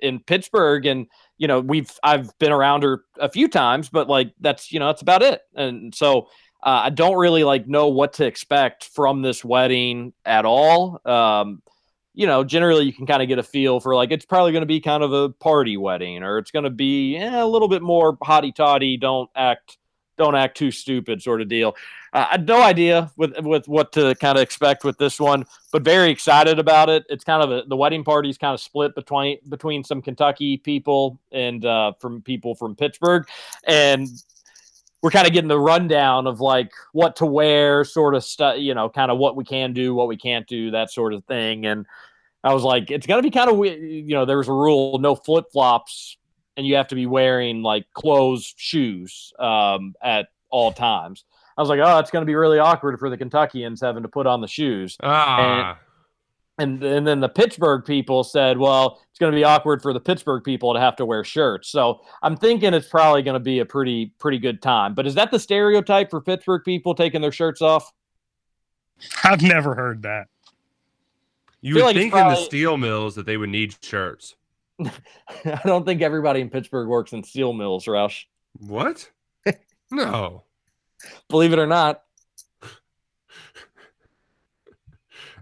in 0.00 0.20
pittsburgh 0.20 0.86
and 0.86 1.06
you 1.38 1.48
know 1.48 1.60
we've 1.60 1.90
i've 2.02 2.36
been 2.38 2.52
around 2.52 2.82
her 2.82 3.02
a 3.18 3.28
few 3.28 3.48
times 3.48 3.88
but 3.88 4.08
like 4.08 4.32
that's 4.40 4.70
you 4.72 4.78
know 4.78 4.86
that's 4.86 5.02
about 5.02 5.22
it. 5.22 5.40
And 5.54 5.94
so 5.94 6.28
uh, 6.62 6.82
i 6.84 6.90
don't 6.90 7.16
really 7.16 7.44
like 7.44 7.66
know 7.66 7.88
what 7.88 8.14
to 8.14 8.26
expect 8.26 8.84
from 8.84 9.22
this 9.22 9.44
wedding 9.44 10.12
at 10.24 10.44
all. 10.44 11.00
Um, 11.04 11.62
you 12.14 12.26
know, 12.26 12.44
generally 12.44 12.84
you 12.84 12.92
can 12.92 13.06
kind 13.06 13.22
of 13.22 13.28
get 13.28 13.38
a 13.38 13.42
feel 13.42 13.80
for 13.80 13.94
like 13.94 14.12
it's 14.12 14.24
probably 14.24 14.52
going 14.52 14.62
to 14.62 14.66
be 14.66 14.80
kind 14.80 15.02
of 15.02 15.12
a 15.12 15.30
party 15.30 15.76
wedding, 15.76 16.22
or 16.22 16.38
it's 16.38 16.52
going 16.52 16.64
to 16.64 16.70
be 16.70 17.16
eh, 17.16 17.42
a 17.42 17.46
little 17.46 17.68
bit 17.68 17.82
more 17.82 18.16
hotty 18.18 18.54
toddy. 18.54 18.96
Don't 18.96 19.28
act, 19.34 19.78
don't 20.16 20.36
act 20.36 20.56
too 20.56 20.70
stupid, 20.70 21.20
sort 21.20 21.40
of 21.40 21.48
deal. 21.48 21.74
Uh, 22.12 22.26
I 22.28 22.32
had 22.32 22.46
no 22.46 22.62
idea 22.62 23.10
with 23.16 23.36
with 23.40 23.66
what 23.66 23.92
to 23.92 24.14
kind 24.14 24.38
of 24.38 24.42
expect 24.42 24.84
with 24.84 24.96
this 24.96 25.18
one, 25.18 25.44
but 25.72 25.82
very 25.82 26.10
excited 26.10 26.60
about 26.60 26.88
it. 26.88 27.04
It's 27.08 27.24
kind 27.24 27.42
of 27.42 27.50
a, 27.50 27.68
the 27.68 27.76
wedding 27.76 28.04
party 28.04 28.30
is 28.30 28.38
kind 28.38 28.54
of 28.54 28.60
split 28.60 28.94
between 28.94 29.38
between 29.48 29.82
some 29.82 30.00
Kentucky 30.00 30.56
people 30.56 31.18
and 31.32 31.64
uh, 31.64 31.92
from 31.98 32.22
people 32.22 32.54
from 32.54 32.76
Pittsburgh, 32.76 33.26
and 33.66 34.06
we're 35.04 35.10
kind 35.10 35.26
of 35.26 35.34
getting 35.34 35.48
the 35.48 35.60
rundown 35.60 36.26
of 36.26 36.40
like 36.40 36.72
what 36.92 37.14
to 37.16 37.26
wear, 37.26 37.84
sort 37.84 38.14
of 38.14 38.24
stuff, 38.24 38.56
you 38.56 38.72
know, 38.72 38.88
kind 38.88 39.10
of 39.10 39.18
what 39.18 39.36
we 39.36 39.44
can 39.44 39.74
do, 39.74 39.94
what 39.94 40.08
we 40.08 40.16
can't 40.16 40.46
do, 40.46 40.70
that 40.70 40.90
sort 40.90 41.12
of 41.12 41.22
thing. 41.26 41.66
And 41.66 41.84
I 42.42 42.54
was 42.54 42.62
like, 42.62 42.90
it's 42.90 43.06
gonna 43.06 43.20
be 43.20 43.30
kind 43.30 43.50
of 43.50 43.58
weird. 43.58 43.82
You 43.82 44.14
know, 44.14 44.24
there 44.24 44.38
was 44.38 44.48
a 44.48 44.52
rule: 44.52 44.98
no 44.98 45.14
flip 45.14 45.52
flops, 45.52 46.16
and 46.56 46.66
you 46.66 46.76
have 46.76 46.88
to 46.88 46.94
be 46.94 47.04
wearing 47.04 47.60
like 47.62 47.84
closed 47.92 48.54
shoes 48.56 49.30
um, 49.38 49.94
at 50.02 50.28
all 50.48 50.72
times. 50.72 51.26
I 51.58 51.60
was 51.60 51.68
like, 51.68 51.80
oh, 51.84 51.98
it's 51.98 52.10
gonna 52.10 52.24
be 52.24 52.34
really 52.34 52.58
awkward 52.58 52.98
for 52.98 53.10
the 53.10 53.18
Kentuckians 53.18 53.82
having 53.82 54.04
to 54.04 54.08
put 54.08 54.26
on 54.26 54.40
the 54.40 54.48
shoes. 54.48 54.96
Ah, 55.02 55.78
And 56.58 56.82
and 56.84 57.06
then 57.06 57.20
the 57.20 57.28
Pittsburgh 57.28 57.84
people 57.84 58.22
said, 58.22 58.58
well, 58.58 59.02
it's 59.10 59.18
going 59.18 59.32
to 59.32 59.36
be 59.36 59.44
awkward 59.44 59.82
for 59.82 59.92
the 59.92 60.00
Pittsburgh 60.00 60.44
people 60.44 60.72
to 60.72 60.80
have 60.80 60.94
to 60.96 61.06
wear 61.06 61.24
shirts. 61.24 61.68
So 61.68 62.00
I'm 62.22 62.36
thinking 62.36 62.72
it's 62.74 62.88
probably 62.88 63.22
going 63.22 63.34
to 63.34 63.40
be 63.40 63.58
a 63.58 63.64
pretty 63.64 64.12
pretty 64.18 64.38
good 64.38 64.62
time. 64.62 64.94
But 64.94 65.06
is 65.06 65.14
that 65.16 65.30
the 65.30 65.38
stereotype 65.38 66.10
for 66.10 66.20
Pittsburgh 66.20 66.62
people 66.64 66.94
taking 66.94 67.20
their 67.20 67.32
shirts 67.32 67.60
off? 67.60 67.92
I've 69.24 69.42
never 69.42 69.74
heard 69.74 70.02
that. 70.02 70.28
you 71.60 71.74
would 71.74 71.82
like 71.82 71.96
it's 71.96 72.02
think 72.04 72.14
in 72.14 72.28
the 72.28 72.36
steel 72.36 72.76
mills 72.76 73.16
that 73.16 73.26
they 73.26 73.36
would 73.36 73.50
need 73.50 73.74
shirts. 73.82 74.36
I 74.80 75.60
don't 75.64 75.84
think 75.84 76.02
everybody 76.02 76.40
in 76.40 76.50
Pittsburgh 76.50 76.88
works 76.88 77.12
in 77.12 77.24
steel 77.24 77.52
mills, 77.52 77.86
Roush. 77.86 78.24
What? 78.60 79.10
no, 79.90 80.44
Believe 81.28 81.52
it 81.52 81.58
or 81.58 81.66
not. 81.66 82.03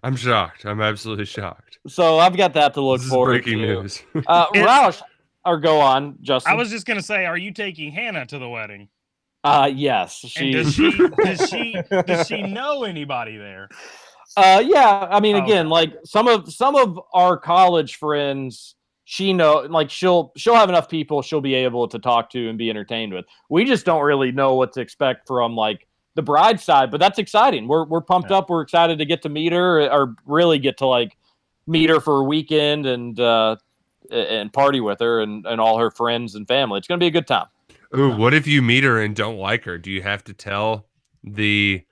I'm 0.02 0.16
shocked. 0.16 0.64
I'm 0.64 0.80
absolutely 0.80 1.24
shocked. 1.26 1.78
So 1.86 2.18
I've 2.18 2.36
got 2.36 2.54
that 2.54 2.74
to 2.74 2.80
look 2.80 2.98
This 2.98 3.06
is 3.06 3.12
forward 3.12 3.42
breaking 3.44 3.58
to. 3.60 3.66
news. 3.82 4.02
Uh, 4.26 4.46
It's- 4.54 4.66
Roush, 4.66 5.02
or 5.44 5.58
go 5.60 5.80
on, 5.80 6.16
Justin. 6.20 6.52
I 6.52 6.56
was 6.56 6.70
just 6.70 6.86
gonna 6.86 7.02
say, 7.02 7.24
are 7.26 7.36
you 7.38 7.52
taking 7.52 7.90
Hannah 7.92 8.26
to 8.26 8.38
the 8.38 8.48
wedding? 8.48 8.88
uh, 9.44 9.68
yes, 9.74 10.24
And 10.38 10.52
does 10.52 10.72
she. 10.74 10.90
she 10.92 11.08
does 11.08 11.48
she 11.50 11.76
does 12.06 12.28
she 12.28 12.42
know 12.42 12.84
anybody 12.84 13.36
there? 13.36 13.68
Uh, 14.36 14.62
yeah. 14.64 15.06
I 15.10 15.18
mean, 15.20 15.36
Oh, 15.36 15.44
again, 15.44 15.68
like 15.68 15.92
some 16.04 16.28
of 16.28 16.52
some 16.52 16.74
of 16.76 16.98
our 17.12 17.36
college 17.36 17.96
friends, 17.96 18.76
she 19.04 19.32
know 19.32 19.66
like 19.68 19.90
she'll 19.90 20.32
she'll 20.36 20.54
have 20.54 20.68
enough 20.68 20.88
people 20.88 21.22
she'll 21.22 21.40
be 21.40 21.54
able 21.54 21.88
to 21.88 21.98
talk 21.98 22.30
to 22.30 22.48
and 22.48 22.56
be 22.56 22.70
entertained 22.70 23.12
with. 23.12 23.24
We 23.50 23.64
just 23.64 23.84
don't 23.84 24.02
really 24.02 24.30
know 24.32 24.54
what 24.54 24.72
to 24.74 24.80
expect 24.80 25.26
from 25.26 25.54
like 25.56 25.86
the 26.14 26.22
bride 26.22 26.60
side, 26.60 26.90
but 26.90 27.00
that's 27.00 27.18
exciting. 27.18 27.68
We're 27.68 27.84
we're 27.84 28.00
pumped 28.00 28.30
Yeah. 28.30 28.38
up. 28.38 28.50
We're 28.50 28.60
excited 28.62 28.98
to 28.98 29.04
get 29.04 29.22
to 29.22 29.28
meet 29.28 29.52
her 29.52 29.90
or 29.90 30.14
really 30.26 30.58
get 30.58 30.76
to 30.78 30.86
like 30.86 31.16
meet 31.66 31.88
her 31.90 32.00
for 32.00 32.18
a 32.20 32.24
weekend 32.24 32.86
and 32.86 33.18
uh 33.18 33.56
and 34.10 34.52
party 34.52 34.80
with 34.80 35.00
her 35.00 35.20
and, 35.22 35.46
and 35.46 35.60
all 35.60 35.78
her 35.78 35.90
friends 35.90 36.34
and 36.34 36.46
family. 36.46 36.78
It's 36.78 36.88
gonna 36.88 36.98
be 36.98 37.06
a 37.06 37.10
good 37.10 37.26
time. 37.26 37.46
Ooh, 37.96 38.10
what 38.10 38.34
if 38.34 38.46
you 38.46 38.62
meet 38.62 38.84
her 38.84 39.00
and 39.00 39.14
don't 39.14 39.36
like 39.38 39.64
her? 39.64 39.78
Do 39.78 39.90
you 39.90 40.02
have 40.02 40.24
to 40.24 40.34
tell 40.34 40.86
the 41.24 41.82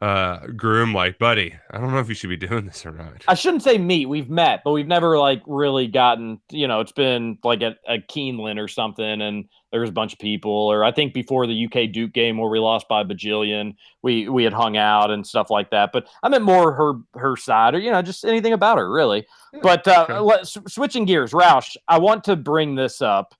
uh 0.00 0.46
groom 0.48 0.94
like, 0.94 1.18
buddy, 1.18 1.54
I 1.70 1.78
don't 1.78 1.90
know 1.90 1.98
if 1.98 2.08
you 2.08 2.14
should 2.14 2.30
be 2.30 2.36
doing 2.36 2.66
this 2.66 2.86
or 2.86 2.92
not? 2.92 3.24
I 3.26 3.34
shouldn't 3.34 3.64
say 3.64 3.78
meet. 3.78 4.06
We've 4.06 4.30
met, 4.30 4.62
but 4.64 4.70
we've 4.70 4.86
never 4.86 5.18
like 5.18 5.42
really 5.46 5.88
gotten. 5.88 6.40
You 6.50 6.68
know, 6.68 6.80
it's 6.80 6.92
been 6.92 7.38
like 7.42 7.62
at 7.62 7.78
a 7.88 7.98
Keeneland 7.98 8.62
or 8.62 8.68
something, 8.68 9.20
and 9.20 9.48
there 9.72 9.80
was 9.80 9.90
a 9.90 9.92
bunch 9.92 10.12
of 10.12 10.20
people. 10.20 10.52
Or 10.52 10.84
I 10.84 10.92
think 10.92 11.14
before 11.14 11.48
the 11.48 11.66
UK 11.66 11.90
Duke 11.92 12.12
game 12.12 12.38
where 12.38 12.48
we 12.48 12.60
lost 12.60 12.88
by 12.88 13.00
a 13.00 13.04
bajillion, 13.04 13.74
we 14.02 14.28
we 14.28 14.44
had 14.44 14.52
hung 14.52 14.76
out 14.76 15.10
and 15.10 15.26
stuff 15.26 15.50
like 15.50 15.70
that. 15.70 15.90
But 15.92 16.06
I 16.22 16.28
meant 16.28 16.44
more 16.44 16.72
her 16.72 16.92
her 17.14 17.36
side, 17.36 17.74
or 17.74 17.78
you 17.80 17.90
know, 17.90 18.00
just 18.00 18.24
anything 18.24 18.52
about 18.52 18.78
her 18.78 18.90
really. 18.90 19.26
But 19.62 19.88
uh, 19.88 20.06
okay. 20.08 20.18
let, 20.20 20.40
s- 20.42 20.58
switching 20.68 21.06
gears, 21.06 21.32
Roush, 21.32 21.76
I 21.88 21.98
want 21.98 22.24
to 22.24 22.36
bring 22.36 22.76
this 22.76 23.02
up 23.02 23.34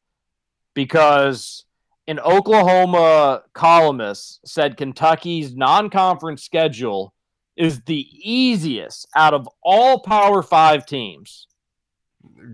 because 0.74 1.64
an 2.08 2.18
Oklahoma 2.20 3.42
columnist 3.52 4.40
said 4.44 4.78
Kentucky's 4.78 5.54
non-conference 5.54 6.42
schedule 6.42 7.12
is 7.54 7.82
the 7.82 8.06
easiest 8.12 9.06
out 9.14 9.34
of 9.34 9.48
all 9.62 10.00
Power 10.00 10.42
Five 10.42 10.86
teams. 10.86 11.46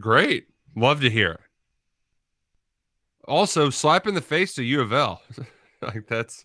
Great. 0.00 0.48
Love 0.76 1.00
to 1.02 1.11
hear 1.11 1.32
it. 1.32 1.40
Also, 3.26 3.70
slap 3.70 4.07
in 4.07 4.14
the 4.14 4.20
face 4.20 4.55
to 4.55 4.64
U 4.64 4.80
of 4.80 4.92
L. 4.92 5.22
like 5.82 6.07
that's 6.09 6.44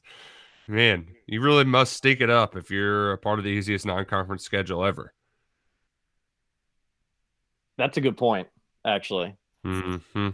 man, 0.68 1.08
you 1.26 1.42
really 1.42 1.64
must 1.64 1.94
stink 1.94 2.22
it 2.22 2.30
up 2.30 2.56
if 2.56 2.70
you're 2.70 3.14
a 3.14 3.18
part 3.18 3.40
of 3.40 3.44
the 3.44 3.50
easiest 3.50 3.88
non-conference 3.88 4.44
schedule 4.44 4.86
ever. 4.86 5.14
That's 7.78 7.98
a 7.98 8.02
good 8.02 8.18
point, 8.18 8.48
actually. 8.86 9.36
hmm 9.64 10.30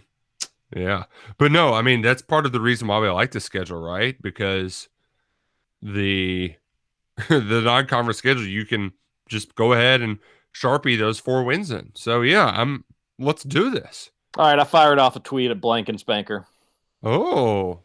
Yeah, 0.76 1.06
but 1.38 1.52
no, 1.52 1.74
I 1.74 1.82
mean 1.82 2.02
that's 2.02 2.22
part 2.22 2.46
of 2.46 2.52
the 2.52 2.60
reason 2.60 2.88
why 2.88 3.00
we 3.00 3.10
like 3.10 3.32
the 3.32 3.40
schedule, 3.40 3.80
right? 3.82 4.22
Because 4.22 4.90
the 5.82 6.54
the 7.30 7.62
non-conference 7.62 8.18
schedule, 8.18 8.46
you 8.46 8.66
can 8.66 8.92
just 9.30 9.56
go 9.56 9.74
ahead 9.74 10.02
and 10.02 10.20
sharpie 10.54 11.00
those 11.00 11.20
four 11.20 11.44
wins 11.44 11.72
in. 11.72 11.92
So 11.96 12.22
yeah, 12.22 12.46
I'm. 12.48 12.84
Let's 13.18 13.44
do 13.44 13.70
this. 13.72 14.12
All 14.38 14.46
right, 14.46 14.60
I 14.60 14.66
fired 14.66 15.00
off 15.00 15.16
a 15.16 15.22
tweet 15.22 15.50
at 15.50 15.62
Blank 15.62 15.88
and 15.88 15.98
Spanker, 15.98 16.46
Oh, 17.02 17.80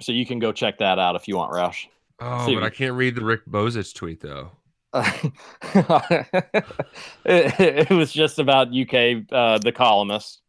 so 0.00 0.10
you 0.12 0.26
can 0.26 0.38
go 0.40 0.52
check 0.52 0.78
that 0.78 0.98
out 0.98 1.14
if 1.16 1.28
you 1.28 1.36
want, 1.36 1.52
Roush. 1.52 1.86
oh, 2.20 2.46
See, 2.46 2.54
but 2.54 2.64
I 2.64 2.70
can't 2.70 2.94
read 2.94 3.14
the 3.14 3.24
Rick 3.24 3.46
Bozich 3.46 3.94
tweet 3.94 4.20
though. 4.20 4.50
it, 4.94 6.64
it 7.24 7.90
was 7.90 8.12
just 8.12 8.38
about 8.38 8.68
UK, 8.68 9.24
uh, 9.30 9.58
the 9.58 9.72
columnist. 9.74 10.40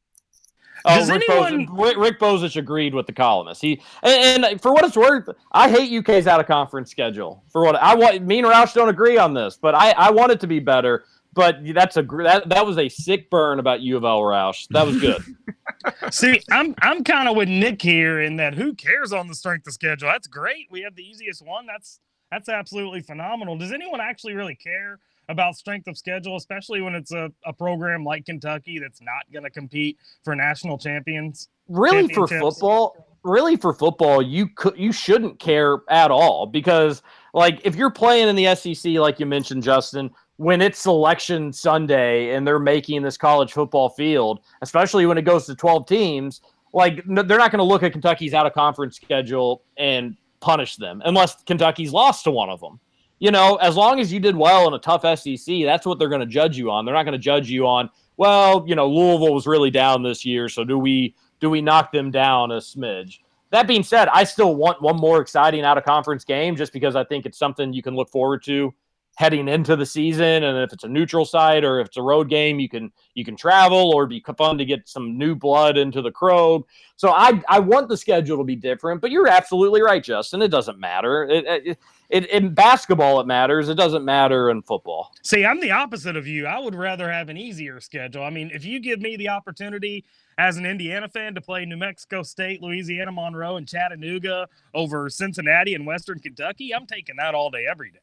Oh, 0.85 0.95
Does 0.95 1.09
Rick, 1.09 1.23
anyone- 1.29 1.67
Bozich, 1.67 1.85
Rick, 1.85 1.97
Rick 1.97 2.19
Bozich 2.19 2.55
agreed 2.55 2.93
with 2.93 3.07
the 3.07 3.13
columnist. 3.13 3.61
He 3.61 3.81
and, 4.03 4.45
and 4.45 4.61
for 4.61 4.71
what 4.73 4.85
it's 4.85 4.97
worth, 4.97 5.29
I 5.51 5.69
hate 5.69 5.91
UK's 5.97 6.27
out 6.27 6.39
of 6.39 6.47
conference 6.47 6.91
schedule. 6.91 7.43
For 7.49 7.63
what 7.63 7.75
I 7.75 7.95
want, 7.95 8.21
me 8.23 8.39
and 8.39 8.47
Roush 8.47 8.73
don't 8.73 8.89
agree 8.89 9.17
on 9.17 9.33
this, 9.33 9.57
but 9.57 9.75
I, 9.75 9.91
I 9.91 10.11
want 10.11 10.31
it 10.31 10.39
to 10.41 10.47
be 10.47 10.59
better. 10.59 11.05
But 11.33 11.57
that's 11.73 11.97
a 11.97 12.01
that, 12.01 12.49
that 12.49 12.65
was 12.65 12.77
a 12.79 12.89
sick 12.89 13.29
burn 13.29 13.59
about 13.59 13.81
U 13.81 13.95
of 13.97 14.03
L 14.03 14.21
Roush. 14.21 14.67
That 14.69 14.87
was 14.87 14.99
good. 14.99 15.23
See, 16.11 16.41
I'm 16.49 16.73
I'm 16.81 17.03
kind 17.03 17.29
of 17.29 17.35
with 17.35 17.47
Nick 17.47 17.81
here 17.81 18.21
in 18.21 18.37
that 18.37 18.55
who 18.55 18.73
cares 18.73 19.13
on 19.13 19.27
the 19.27 19.35
strength 19.35 19.67
of 19.67 19.73
schedule? 19.73 20.09
That's 20.09 20.27
great. 20.27 20.67
We 20.71 20.81
have 20.81 20.95
the 20.95 21.03
easiest 21.03 21.45
one. 21.45 21.67
That's 21.67 21.99
that's 22.31 22.49
absolutely 22.49 23.01
phenomenal. 23.01 23.57
Does 23.57 23.71
anyone 23.71 24.01
actually 24.01 24.33
really 24.33 24.55
care 24.55 24.99
about 25.29 25.55
strength 25.55 25.87
of 25.87 25.97
schedule, 25.97 26.35
especially 26.37 26.81
when 26.81 26.95
it's 26.95 27.11
a, 27.11 27.31
a 27.45 27.53
program 27.53 28.03
like 28.03 28.25
Kentucky 28.25 28.79
that's 28.79 29.01
not 29.01 29.31
going 29.31 29.43
to 29.43 29.49
compete 29.49 29.97
for 30.23 30.35
national 30.35 30.77
champions? 30.77 31.49
really 31.69 32.13
for 32.13 32.27
football 32.27 32.95
really 33.23 33.57
for 33.57 33.73
football 33.73 34.21
you 34.21 34.47
could 34.47 34.77
you 34.77 34.91
shouldn't 34.91 35.37
care 35.39 35.79
at 35.89 36.11
all 36.11 36.45
because 36.45 37.01
like 37.33 37.59
if 37.65 37.75
you're 37.75 37.91
playing 37.91 38.29
in 38.29 38.35
the 38.35 38.55
SEC 38.55 38.93
like 38.93 39.19
you 39.19 39.25
mentioned 39.25 39.63
Justin 39.63 40.09
when 40.37 40.61
it's 40.61 40.79
selection 40.79 41.51
Sunday 41.51 42.35
and 42.35 42.47
they're 42.47 42.59
making 42.59 43.01
this 43.01 43.17
college 43.17 43.51
football 43.51 43.89
field 43.89 44.39
especially 44.61 45.05
when 45.05 45.17
it 45.17 45.23
goes 45.23 45.45
to 45.47 45.55
12 45.55 45.87
teams 45.87 46.41
like 46.73 46.99
n- 46.99 47.27
they're 47.27 47.37
not 47.37 47.51
going 47.51 47.59
to 47.59 47.63
look 47.63 47.83
at 47.83 47.91
Kentucky's 47.91 48.33
out 48.33 48.45
of 48.45 48.53
conference 48.53 48.95
schedule 48.95 49.63
and 49.77 50.15
punish 50.39 50.75
them 50.77 51.01
unless 51.05 51.43
Kentucky's 51.43 51.91
lost 51.91 52.23
to 52.23 52.31
one 52.31 52.49
of 52.49 52.59
them. 52.59 52.79
You 53.19 53.31
know, 53.31 53.55
as 53.55 53.75
long 53.75 53.99
as 53.99 54.13
you 54.13 54.19
did 54.19 54.35
well 54.35 54.67
in 54.67 54.73
a 54.73 54.79
tough 54.79 55.01
SEC, 55.19 55.63
that's 55.63 55.85
what 55.85 55.97
they're 55.97 56.09
going 56.09 56.21
to 56.21 56.27
judge 56.27 56.57
you 56.57 56.69
on. 56.69 56.85
They're 56.85 56.93
not 56.93 57.03
going 57.03 57.13
to 57.13 57.19
judge 57.19 57.49
you 57.49 57.65
on, 57.65 57.89
well, 58.17 58.63
you 58.67 58.75
know, 58.75 58.87
Louisville 58.87 59.33
was 59.33 59.47
really 59.47 59.71
down 59.71 60.03
this 60.03 60.25
year, 60.25 60.49
so 60.49 60.63
do 60.63 60.77
we 60.77 61.15
do 61.39 61.49
we 61.49 61.61
knock 61.61 61.91
them 61.91 62.11
down 62.11 62.51
a 62.51 62.57
smidge? 62.57 63.19
That 63.51 63.67
being 63.67 63.83
said, 63.83 64.09
I 64.09 64.23
still 64.23 64.55
want 64.55 64.81
one 64.81 64.97
more 64.97 65.21
exciting 65.21 65.63
out 65.63 65.77
of 65.77 65.85
conference 65.85 66.25
game 66.25 66.55
just 66.55 66.73
because 66.73 66.95
I 66.95 67.03
think 67.03 67.25
it's 67.25 67.37
something 67.37 67.73
you 67.73 67.83
can 67.83 67.95
look 67.95 68.09
forward 68.09 68.43
to 68.43 68.73
heading 69.17 69.47
into 69.47 69.75
the 69.75 69.85
season 69.85 70.43
and 70.43 70.59
if 70.59 70.71
it's 70.71 70.83
a 70.83 70.87
neutral 70.87 71.25
site 71.25 71.63
or 71.63 71.79
if 71.79 71.87
it's 71.87 71.97
a 71.97 72.01
road 72.01 72.29
game 72.29 72.59
you 72.59 72.69
can 72.69 72.91
you 73.15 73.25
can 73.25 73.35
travel 73.35 73.91
or 73.95 74.05
be 74.05 74.23
fun 74.37 74.59
to 74.59 74.63
get 74.63 74.87
some 74.87 75.17
new 75.17 75.33
blood 75.33 75.75
into 75.75 76.03
the 76.03 76.11
Krog. 76.11 76.63
So 76.97 77.09
I 77.09 77.41
I 77.49 77.59
want 77.59 77.89
the 77.89 77.97
schedule 77.97 78.37
to 78.37 78.43
be 78.43 78.55
different, 78.55 79.01
but 79.01 79.09
you're 79.09 79.27
absolutely 79.27 79.81
right, 79.81 80.03
Justin. 80.03 80.43
It 80.43 80.49
doesn't 80.49 80.77
matter. 80.79 81.23
It, 81.23 81.45
it, 81.47 81.77
it 82.09 82.29
in 82.29 82.53
basketball 82.53 83.19
it 83.19 83.27
matters. 83.27 83.69
It 83.69 83.75
doesn't 83.75 84.05
matter 84.05 84.49
in 84.49 84.61
football. 84.61 85.13
See, 85.23 85.45
I'm 85.45 85.59
the 85.59 85.71
opposite 85.71 86.15
of 86.15 86.25
you. 86.27 86.45
I 86.47 86.59
would 86.59 86.75
rather 86.75 87.11
have 87.11 87.29
an 87.29 87.37
easier 87.37 87.79
schedule. 87.79 88.23
I 88.23 88.29
mean, 88.29 88.51
if 88.53 88.63
you 88.63 88.79
give 88.79 89.01
me 89.01 89.17
the 89.17 89.29
opportunity 89.29 90.05
as 90.37 90.57
an 90.57 90.65
Indiana 90.65 91.09
fan 91.09 91.35
to 91.35 91.41
play 91.41 91.65
New 91.65 91.77
Mexico 91.77 92.23
State, 92.23 92.61
Louisiana 92.61 93.11
Monroe, 93.11 93.57
and 93.57 93.67
Chattanooga 93.67 94.47
over 94.73 95.09
Cincinnati 95.09 95.73
and 95.73 95.85
Western 95.85 96.19
Kentucky, 96.19 96.73
I'm 96.73 96.85
taking 96.85 97.15
that 97.17 97.35
all 97.35 97.49
day, 97.49 97.65
every 97.69 97.91
day. 97.91 97.99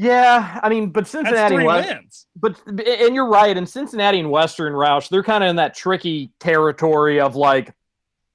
Yeah, 0.00 0.60
I 0.62 0.68
mean, 0.68 0.90
but 0.90 1.08
Cincinnati 1.08 1.56
West, 1.56 1.88
wins. 1.88 2.26
but 2.36 2.60
and 2.68 3.16
you're 3.16 3.28
right. 3.28 3.56
And 3.56 3.68
Cincinnati 3.68 4.20
and 4.20 4.30
Western 4.30 4.72
Roush, 4.72 5.08
they're 5.08 5.24
kind 5.24 5.42
of 5.42 5.50
in 5.50 5.56
that 5.56 5.74
tricky 5.74 6.30
territory 6.38 7.18
of 7.18 7.34
like 7.34 7.74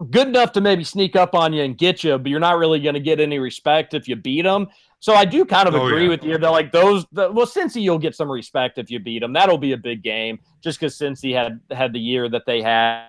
good 0.10 0.28
enough 0.28 0.52
to 0.54 0.62
maybe 0.62 0.84
sneak 0.84 1.16
up 1.16 1.34
on 1.34 1.54
you 1.54 1.64
and 1.64 1.78
get 1.78 2.04
you, 2.04 2.18
but 2.18 2.30
you're 2.30 2.40
not 2.40 2.58
really 2.58 2.82
going 2.82 2.96
to 2.96 3.00
get 3.00 3.20
any 3.20 3.40
respect 3.40 3.94
if 3.94 4.08
you 4.08 4.16
beat 4.16 4.42
them. 4.42 4.68
So 5.04 5.14
I 5.16 5.26
do 5.26 5.44
kind 5.44 5.68
of 5.68 5.76
Oh, 5.76 5.86
agree 5.86 6.04
yeah. 6.04 6.10
with 6.12 6.24
you 6.24 6.38
that 6.38 6.50
like 6.50 6.72
those. 6.72 7.06
The, 7.12 7.30
well, 7.30 7.46
Cincy, 7.46 7.82
you'll 7.82 8.00
get 8.00 8.16
some 8.16 8.32
respect 8.32 8.78
if 8.78 8.90
you 8.90 9.00
beat 9.02 9.20
them. 9.20 9.34
That'll 9.34 9.58
be 9.58 9.74
a 9.74 9.78
big 9.78 10.02
game, 10.02 10.40
just 10.64 10.80
because 10.80 10.98
Cincy 10.98 11.36
had 11.36 11.60
had 11.78 11.92
the 11.92 12.00
year 12.00 12.30
that 12.30 12.44
they 12.46 12.62
had, 12.62 13.08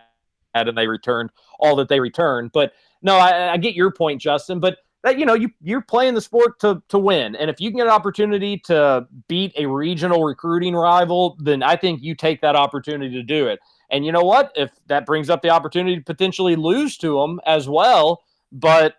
and 0.55 0.77
they 0.77 0.89
returned 0.89 1.31
all 1.61 1.77
that 1.77 1.89
they 1.89 2.01
returned. 2.01 2.51
But 2.51 2.73
no, 3.03 3.15
I, 3.15 3.53
I 3.53 3.57
get 3.59 3.77
your 3.77 3.93
point, 3.93 4.21
Justin. 4.21 4.59
But 4.59 4.79
that 5.05 5.21
you 5.21 5.25
know 5.25 5.35
you 5.35 5.51
you're 5.63 5.83
playing 5.83 6.15
the 6.15 6.21
sport 6.21 6.59
to 6.63 6.83
to 6.89 6.99
win, 6.99 7.37
and 7.37 7.49
if 7.49 7.61
you 7.61 7.71
can 7.71 7.77
get 7.77 7.87
an 7.87 7.93
opportunity 7.93 8.59
to 8.65 9.07
beat 9.29 9.53
a 9.57 9.65
regional 9.65 10.25
recruiting 10.25 10.75
rival, 10.75 11.37
then 11.39 11.63
I 11.63 11.77
think 11.77 12.03
you 12.03 12.17
take 12.17 12.41
that 12.41 12.57
opportunity 12.57 13.15
to 13.15 13.23
do 13.23 13.47
it. 13.47 13.61
And 13.91 14.05
you 14.05 14.11
know 14.11 14.25
what? 14.25 14.51
If 14.57 14.73
that 14.89 15.07
brings 15.07 15.31
up 15.31 15.43
the 15.43 15.51
opportunity 15.51 15.95
to 15.95 16.03
potentially 16.03 16.57
lose 16.57 16.97
to 16.99 17.21
them 17.21 17.41
as 17.47 17.69
well, 17.69 18.25
but 18.51 18.97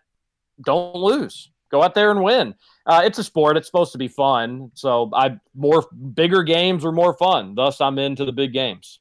don't 0.63 0.95
lose. 0.95 1.51
Go 1.71 1.83
out 1.83 1.93
there 1.93 2.11
and 2.11 2.23
win. 2.23 2.55
Uh, 2.85 3.01
it's 3.03 3.17
a 3.17 3.23
sport. 3.23 3.57
It's 3.57 3.67
supposed 3.67 3.91
to 3.93 3.97
be 3.97 4.07
fun. 4.07 4.71
So 4.75 5.09
I 5.13 5.37
more 5.55 5.85
bigger 6.13 6.43
games 6.43 6.85
are 6.85 6.91
more 6.91 7.13
fun. 7.17 7.55
Thus, 7.55 7.81
I'm 7.81 7.97
into 7.97 8.25
the 8.25 8.31
big 8.31 8.53
games. 8.53 8.99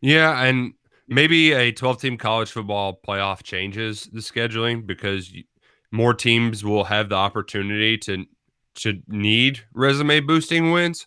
Yeah, 0.00 0.42
and 0.44 0.74
maybe 1.08 1.52
a 1.52 1.72
12 1.72 2.00
team 2.00 2.16
college 2.16 2.50
football 2.50 3.00
playoff 3.06 3.42
changes 3.42 4.08
the 4.12 4.20
scheduling 4.20 4.86
because 4.86 5.32
more 5.90 6.14
teams 6.14 6.64
will 6.64 6.84
have 6.84 7.08
the 7.08 7.16
opportunity 7.16 7.98
to 7.98 8.24
to 8.76 9.02
need 9.08 9.60
resume 9.72 10.20
boosting 10.20 10.70
wins. 10.70 11.06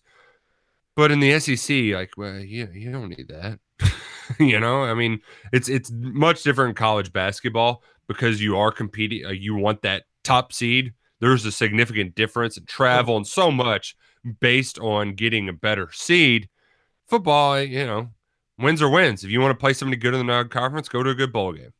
But 0.95 1.11
in 1.11 1.19
the 1.21 1.39
SEC, 1.39 1.93
like, 1.93 2.11
well, 2.17 2.39
you, 2.39 2.67
you 2.73 2.91
don't 2.91 3.09
need 3.09 3.29
that. 3.29 3.59
you 4.39 4.59
know, 4.59 4.83
I 4.83 4.93
mean, 4.93 5.21
it's 5.53 5.69
it's 5.69 5.89
much 5.91 6.43
different 6.43 6.69
in 6.69 6.75
college 6.75 7.13
basketball 7.13 7.83
because 8.07 8.41
you 8.41 8.57
are 8.57 8.71
competing. 8.71 9.25
Uh, 9.25 9.29
you 9.29 9.55
want 9.55 9.83
that 9.83 10.03
top 10.23 10.51
seed. 10.51 10.93
There's 11.19 11.45
a 11.45 11.51
significant 11.51 12.15
difference 12.15 12.57
in 12.57 12.65
travel 12.65 13.17
and 13.17 13.27
so 13.27 13.51
much 13.51 13.95
based 14.39 14.79
on 14.79 15.15
getting 15.15 15.49
a 15.49 15.53
better 15.53 15.89
seed. 15.91 16.49
Football, 17.07 17.55
eh, 17.55 17.61
you 17.61 17.85
know, 17.85 18.09
wins 18.57 18.81
are 18.81 18.89
wins. 18.89 19.23
If 19.23 19.31
you 19.31 19.41
want 19.41 19.51
to 19.51 19.61
play 19.61 19.73
somebody 19.73 19.97
good 19.97 20.13
in 20.13 20.19
the 20.19 20.31
non-conference, 20.31 20.89
go 20.89 21.03
to 21.03 21.09
a 21.09 21.15
good 21.15 21.33
bowl 21.33 21.53
game. 21.53 21.73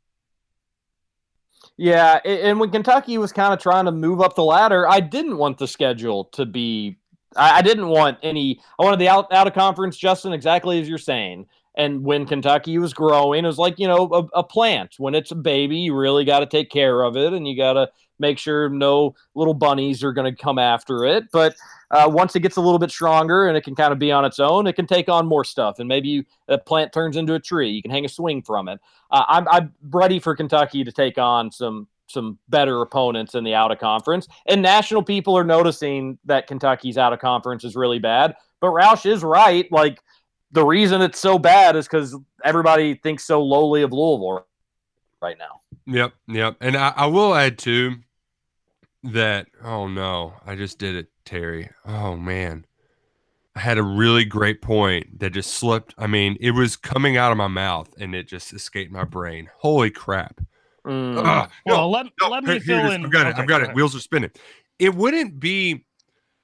Yeah, 1.78 2.20
and 2.26 2.60
when 2.60 2.72
Kentucky 2.72 3.18
was 3.18 3.32
kind 3.32 3.54
of 3.54 3.60
trying 3.60 3.86
to 3.86 3.92
move 3.92 4.22
up 4.22 4.36
the 4.36 4.44
ladder, 4.44 4.88
I 4.88 5.00
didn't 5.00 5.38
want 5.38 5.58
the 5.58 5.68
schedule 5.68 6.26
to 6.26 6.46
be. 6.46 6.98
I, 7.38 7.60
I 7.60 7.62
didn't 7.62 7.88
want 7.88 8.18
any. 8.22 8.60
I 8.78 8.84
wanted 8.84 9.00
the 9.00 9.08
out 9.08 9.32
out 9.32 9.48
of 9.48 9.54
conference, 9.54 9.96
Justin, 9.96 10.34
exactly 10.34 10.82
as 10.82 10.90
you're 10.90 10.98
saying. 10.98 11.46
And 11.78 12.04
when 12.04 12.26
Kentucky 12.26 12.78
was 12.80 12.94
growing, 12.94 13.46
it 13.46 13.48
was 13.48 13.58
like 13.58 13.80
you 13.80 13.88
know 13.88 14.10
a, 14.12 14.40
a 14.40 14.44
plant. 14.44 14.96
When 14.98 15.16
it's 15.16 15.32
a 15.32 15.36
baby, 15.36 15.78
you 15.78 15.96
really 15.96 16.26
got 16.26 16.42
to 16.42 16.46
take 16.46 16.70
care 16.70 17.02
of 17.02 17.16
it, 17.16 17.32
and 17.32 17.48
you 17.48 17.56
got 17.56 17.74
to 17.74 17.90
make 18.20 18.38
sure 18.38 18.70
no 18.70 19.16
little 19.36 19.54
bunnies 19.54 20.04
are 20.04 20.14
going 20.14 20.34
to 20.34 20.42
come 20.42 20.60
after 20.60 21.06
it. 21.06 21.26
But 21.32 21.56
uh, 21.92 22.08
once 22.08 22.36
it 22.36 22.42
gets 22.42 22.58
a 22.58 22.62
little 22.62 22.80
bit 22.80 22.92
stronger 22.92 23.48
and 23.48 23.58
it 23.58 23.64
can 23.64 23.76
kind 23.76 23.92
of 23.92 24.00
be 24.00 24.12
on 24.12 24.26
its 24.26 24.40
own, 24.40 24.68
it 24.68 24.74
can 24.74 24.86
take 24.86 25.10
on 25.10 25.26
more 25.26 25.44
stuff, 25.44 25.80
and 25.80 25.88
maybe 25.88 26.10
you, 26.10 26.26
a 26.48 26.58
plant 26.58 26.94
turns 26.94 27.18
into 27.18 27.34
a 27.34 27.40
tree. 27.40 27.70
You 27.70 27.82
can 27.82 27.92
hang 27.92 28.06
a 28.06 28.10
swing 28.10 28.42
from 28.42 28.68
it 28.68 28.80
uh, 29.12 29.24
I'm, 29.28 29.48
I'm 29.48 29.74
ready 29.90 30.20
for 30.20 30.36
Kentucky 30.36 30.84
to 30.84 30.92
take 30.92 31.18
on 31.18 31.52
some 31.52 31.88
some 32.08 32.40
better 32.50 32.82
opponents 32.82 33.36
in 33.36 33.44
the 33.44 33.54
out 33.54 33.72
of 33.72 33.78
conference. 33.78 34.28
And 34.48 34.64
national 34.64 35.04
people 35.04 35.38
are 35.38 35.44
noticing 35.44 36.18
that 36.26 36.48
Kentucky's 36.48 36.98
out 36.98 37.14
of 37.14 37.20
conference 37.20 37.64
is 37.64 37.76
really 37.76 38.00
bad. 38.00 38.34
But 38.62 38.70
Roush 38.70 39.06
is 39.06 39.24
right. 39.24 39.72
Like 39.72 40.00
the 40.52 40.66
reason 40.66 41.04
it's 41.04 41.20
so 41.20 41.38
bad 41.38 41.76
is 41.76 41.86
because 41.88 42.18
everybody 42.44 42.96
thinks 42.96 43.26
so 43.26 43.44
lowly 43.44 43.84
of 43.84 43.94
Louisville 43.94 44.48
right 45.22 45.38
now. 45.38 45.62
Yep, 45.86 46.14
yep. 46.28 46.58
And 46.62 46.76
I, 46.76 46.94
I 46.96 47.06
will 47.06 47.36
add 47.36 47.60
too 47.60 47.98
that 49.04 49.48
oh 49.64 49.88
no, 49.88 50.34
I 50.46 50.56
just 50.56 50.80
did 50.80 50.96
it, 50.96 51.08
Terry. 51.26 51.70
Oh 51.86 52.16
man. 52.16 52.66
I 53.56 53.62
had 53.62 53.78
a 53.78 53.84
really 53.84 54.24
great 54.26 54.62
point 54.62 55.20
that 55.20 55.32
just 55.32 55.56
slipped. 55.56 55.94
I 55.98 56.08
mean, 56.08 56.38
it 56.40 56.52
was 56.52 56.76
coming 56.78 57.18
out 57.18 57.32
of 57.32 57.38
my 57.38 57.48
mouth 57.48 57.90
and 58.00 58.16
it 58.16 58.28
just 58.28 58.54
escaped 58.54 58.92
my 58.92 59.04
brain. 59.04 59.50
Holy 59.58 59.90
crap. 59.90 60.40
Mm. 60.86 61.18
Ugh, 61.18 61.50
no, 61.66 61.74
Well, 61.74 61.92
let, 61.92 62.06
no, 62.22 62.30
let 62.30 62.44
me 62.44 62.60
fill 62.60 62.92
in. 62.92 63.06
I've 63.06 63.12
got 63.12 63.28
it. 63.28 63.32
Okay, 63.32 63.42
I've 63.42 63.48
got 63.48 63.58
go 63.58 63.64
it. 63.64 63.64
ahead. 63.64 63.76
Wheels 63.76 63.96
are 63.96 64.00
spinning. 64.00 64.32
It 64.78 64.96
wouldn't 64.96 65.40
be 65.40 65.84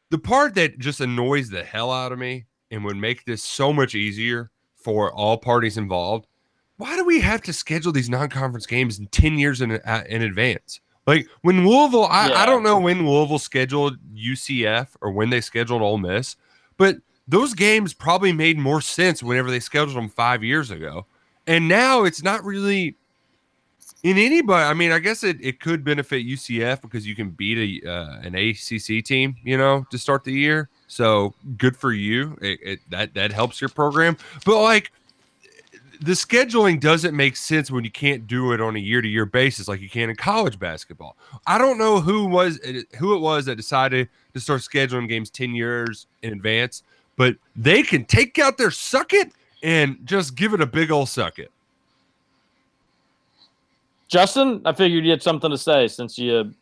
the 0.10 0.18
part 0.18 0.56
that 0.56 0.78
just 0.78 1.00
annoys 1.00 1.50
the 1.50 1.64
hell 1.64 1.92
out 1.92 2.12
of 2.12 2.20
me 2.20 2.46
and 2.72 2.84
would 2.84 2.98
make 2.98 3.24
this 3.24 3.44
so 3.44 3.72
much 3.72 3.96
easier 3.96 4.52
for 4.76 5.14
all 5.14 5.38
parties 5.38 5.78
involved. 5.78 6.28
Why 6.78 6.96
do 6.98 7.06
we 7.06 7.22
have 7.22 7.42
to 7.44 7.54
schedule 7.54 7.94
these 7.94 8.10
non-conference 8.10 8.66
games 8.66 9.00
in 9.00 9.08
10 9.08 9.40
years 9.40 9.62
in, 9.62 9.72
uh, 9.72 10.04
in 10.10 10.22
advance? 10.22 10.82
Like 11.08 11.28
when 11.42 11.68
Louisville, 11.68 12.06
I, 12.06 12.32
I 12.32 12.46
don't 12.46 12.64
know 12.64 12.80
when 12.80 13.08
Louisville 13.08 13.40
scheduled 13.40 13.98
UCF 14.16 14.90
or 15.02 15.12
when 15.12 15.30
they 15.30 15.42
scheduled 15.42 15.82
Ole 15.82 16.00
Miss, 16.00 16.36
but 16.78 16.98
those 17.28 17.54
games 17.54 17.94
probably 17.94 18.32
made 18.32 18.58
more 18.58 18.82
sense 18.82 19.22
whenever 19.22 19.50
they 19.50 19.60
scheduled 19.60 19.96
them 19.96 20.10
five 20.10 20.44
years 20.44 20.72
ago. 20.72 21.06
And 21.48 21.68
now 21.68 22.04
it's 22.04 22.24
not 22.24 22.44
really 22.44 22.96
in 24.04 24.18
anybody. 24.18 24.64
I 24.64 24.74
mean, 24.74 24.92
I 24.92 25.00
guess 25.00 25.24
it, 25.24 25.38
it 25.42 25.60
could 25.60 25.84
benefit 25.84 26.26
UCF 26.26 26.82
because 26.82 27.08
you 27.08 27.16
can 27.16 27.32
beat 27.32 27.82
a 27.84 27.90
uh, 27.90 28.20
an 28.22 28.36
ACC 28.36 29.04
team, 29.04 29.36
you 29.44 29.58
know, 29.58 29.86
to 29.92 29.98
start 29.98 30.24
the 30.24 30.34
year. 30.34 30.70
So 30.88 31.34
good 31.58 31.78
for 31.78 31.92
you. 31.92 32.38
It, 32.42 32.60
it, 32.64 32.80
that 32.90 33.14
that 33.16 33.32
helps 33.32 33.62
your 33.62 33.70
program. 33.70 34.18
But 34.46 34.62
like 34.62 34.92
the 36.02 36.14
scheduling 36.14 36.80
doesn't 36.80 37.16
make 37.16 37.36
sense 37.36 37.72
when 37.72 37.84
you 37.84 37.92
can't 37.92 38.28
do 38.28 38.52
it 38.54 38.62
on 38.62 38.76
a 38.76 38.80
year 38.80 39.02
to 39.02 39.08
year 39.08 39.26
basis 39.26 39.68
like 39.68 39.82
you 39.82 39.90
can 39.90 40.10
in 40.10 40.16
college 40.16 40.60
basketball. 40.60 41.18
I 41.48 41.58
don't 41.58 41.78
know 41.78 42.00
who 42.00 42.26
was 42.26 42.60
who 42.98 43.16
it 43.16 43.20
was 43.20 43.46
that 43.46 43.56
decided 43.56 44.10
to 44.34 44.40
start 44.40 44.62
scheduling 44.62 45.08
games 45.08 45.30
10 45.30 45.56
years 45.56 46.08
in 46.22 46.34
advance, 46.34 46.84
but 47.16 47.36
they 47.56 47.84
can 47.84 48.06
take 48.06 48.40
out 48.40 48.58
their 48.58 48.72
suck 48.72 49.14
it 49.14 49.32
and 49.64 49.98
just 50.06 50.36
give 50.36 50.54
it 50.54 50.62
a 50.62 50.66
big 50.66 50.92
old 50.92 51.10
suck 51.10 51.40
it. 51.40 51.52
Justin, 54.08 54.62
I 54.66 54.74
figured 54.74 55.04
you 55.04 55.12
had 55.12 55.24
something 55.24 55.50
to 55.50 55.58
say 55.58 55.88
since 55.88 56.18
you. 56.18 56.54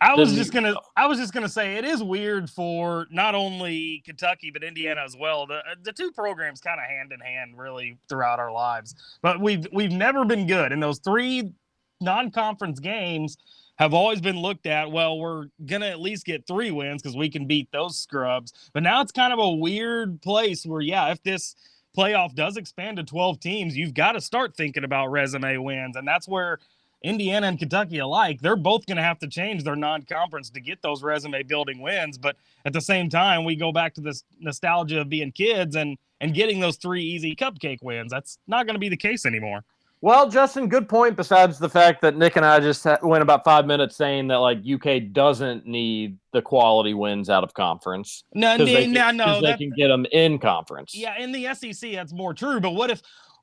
I 0.00 0.14
was 0.14 0.32
just 0.32 0.52
gonna 0.52 0.74
oh. 0.76 0.80
I 0.96 1.06
was 1.06 1.18
just 1.18 1.34
gonna 1.34 1.48
say 1.48 1.76
it 1.76 1.84
is 1.84 2.02
weird 2.02 2.48
for 2.48 3.06
not 3.10 3.34
only 3.34 4.02
Kentucky 4.04 4.50
but 4.50 4.64
Indiana 4.64 5.02
as 5.04 5.16
well. 5.16 5.46
The 5.46 5.56
uh, 5.56 5.74
the 5.82 5.92
two 5.92 6.10
programs 6.10 6.60
kind 6.60 6.80
of 6.80 6.86
hand 6.86 7.12
in 7.12 7.20
hand 7.20 7.58
really 7.58 7.98
throughout 8.08 8.38
our 8.38 8.50
lives. 8.50 8.94
But 9.20 9.40
we've 9.40 9.66
we've 9.72 9.92
never 9.92 10.24
been 10.24 10.46
good. 10.46 10.72
And 10.72 10.82
those 10.82 10.98
three 11.00 11.52
non-conference 12.00 12.80
games 12.80 13.36
have 13.76 13.94
always 13.94 14.20
been 14.20 14.38
looked 14.38 14.66
at, 14.66 14.90
well, 14.90 15.18
we're 15.18 15.46
gonna 15.66 15.86
at 15.86 16.00
least 16.00 16.24
get 16.24 16.46
three 16.46 16.70
wins 16.70 17.02
because 17.02 17.16
we 17.16 17.28
can 17.28 17.46
beat 17.46 17.70
those 17.70 17.98
scrubs. 17.98 18.52
But 18.72 18.82
now 18.82 19.02
it's 19.02 19.12
kind 19.12 19.32
of 19.32 19.38
a 19.38 19.50
weird 19.50 20.22
place 20.22 20.64
where, 20.64 20.80
yeah, 20.80 21.10
if 21.10 21.22
this 21.22 21.56
playoff 21.96 22.34
does 22.34 22.56
expand 22.56 22.96
to 22.98 23.04
12 23.04 23.40
teams, 23.40 23.76
you've 23.76 23.94
got 23.94 24.12
to 24.12 24.20
start 24.20 24.56
thinking 24.56 24.84
about 24.84 25.08
resume 25.08 25.58
wins. 25.58 25.96
And 25.96 26.06
that's 26.06 26.28
where 26.28 26.58
Indiana 27.02 27.46
and 27.46 27.58
Kentucky 27.58 27.98
alike, 27.98 28.40
they're 28.40 28.56
both 28.56 28.84
going 28.86 28.96
to 28.98 29.02
have 29.02 29.18
to 29.20 29.26
change 29.26 29.64
their 29.64 29.76
non-conference 29.76 30.50
to 30.50 30.60
get 30.60 30.82
those 30.82 31.02
resume 31.02 31.42
building 31.44 31.80
wins. 31.80 32.18
But 32.18 32.36
at 32.66 32.72
the 32.72 32.80
same 32.80 33.08
time, 33.08 33.44
we 33.44 33.56
go 33.56 33.72
back 33.72 33.94
to 33.94 34.00
this 34.00 34.22
nostalgia 34.38 35.00
of 35.00 35.08
being 35.08 35.32
kids 35.32 35.76
and 35.76 35.96
and 36.22 36.34
getting 36.34 36.60
those 36.60 36.76
three 36.76 37.02
easy 37.02 37.34
cupcake 37.34 37.78
wins. 37.82 38.10
That's 38.10 38.36
not 38.46 38.66
going 38.66 38.74
to 38.74 38.78
be 38.80 38.90
the 38.90 38.96
case 38.96 39.24
anymore. 39.24 39.64
Well, 40.02 40.28
Justin, 40.28 40.68
good 40.68 40.86
point. 40.88 41.16
Besides 41.16 41.58
the 41.58 41.68
fact 41.68 42.02
that 42.02 42.16
Nick 42.16 42.36
and 42.36 42.44
I 42.44 42.60
just 42.60 42.86
went 43.02 43.22
about 43.22 43.42
five 43.44 43.66
minutes 43.66 43.96
saying 43.96 44.28
that 44.28 44.36
like 44.36 44.58
UK 44.66 45.12
doesn't 45.12 45.66
need 45.66 46.18
the 46.32 46.42
quality 46.42 46.92
wins 46.94 47.30
out 47.30 47.42
of 47.44 47.54
conference. 47.54 48.24
No, 48.34 48.56
'Cause 48.58 48.66
they 48.66 48.86
no, 48.86 49.00
can- 49.00 49.16
no, 49.16 49.24
'cause 49.24 49.40
they 49.42 49.46
that- 49.48 49.58
can 49.58 49.70
get 49.76 49.88
them 49.88 50.04
in 50.12 50.38
conference. 50.38 50.94
Yeah, 50.94 51.18
in 51.18 51.32
the 51.32 51.46
SEC, 51.54 51.94
that's 51.94 52.12
more 52.12 52.32
true. 52.34 52.60
But 52.60 52.70
what 52.74 52.90
if, 52.90 53.00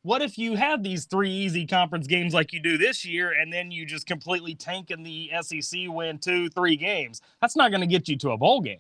what 0.08 0.22
if 0.22 0.38
you 0.38 0.56
have 0.56 0.84
these 0.84 1.04
three 1.04 1.30
easy 1.30 1.68
conference 1.68 2.08
games 2.08 2.34
like 2.34 2.54
you 2.54 2.62
do 2.62 2.78
this 2.78 3.04
year, 3.04 3.34
and 3.34 3.52
then 3.52 3.72
you 3.72 3.86
just 3.86 4.08
completely 4.08 4.56
tank 4.56 4.90
in 4.90 5.04
the 5.04 5.30
SEC, 5.42 5.82
win 5.90 6.18
two, 6.18 6.48
three 6.52 6.78
games? 6.78 7.22
That's 7.42 7.58
not 7.58 7.72
going 7.72 7.82
to 7.82 7.88
get 7.88 8.08
you 8.08 8.16
to 8.20 8.32
a 8.32 8.38
bowl 8.38 8.62
game. 8.62 8.80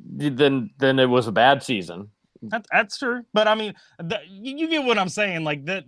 Then 0.00 0.70
then 0.78 0.98
it 0.98 1.10
was 1.10 1.26
a 1.26 1.32
bad 1.32 1.62
season. 1.62 2.08
That, 2.40 2.64
that's 2.72 2.96
true. 2.96 3.22
But 3.34 3.48
I 3.48 3.54
mean, 3.54 3.74
the, 3.98 4.18
you, 4.26 4.66
get 4.66 4.82
what 4.82 4.98
I'm 4.98 5.10
saying. 5.10 5.44
Like 5.44 5.66
that, 5.66 5.84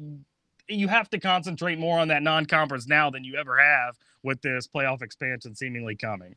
you 0.69 0.87
have 0.87 1.09
to 1.11 1.19
concentrate 1.19 1.79
more 1.79 1.99
on 1.99 2.09
that 2.09 2.23
non-conference 2.23 2.87
now 2.87 3.09
than 3.09 3.25
you 3.25 3.37
ever 3.37 3.59
have 3.59 3.97
with 4.23 4.43
this 4.43 4.67
playoff 4.67 5.01
expansion 5.01 5.55
seemingly 5.55 5.97
coming. 5.97 6.37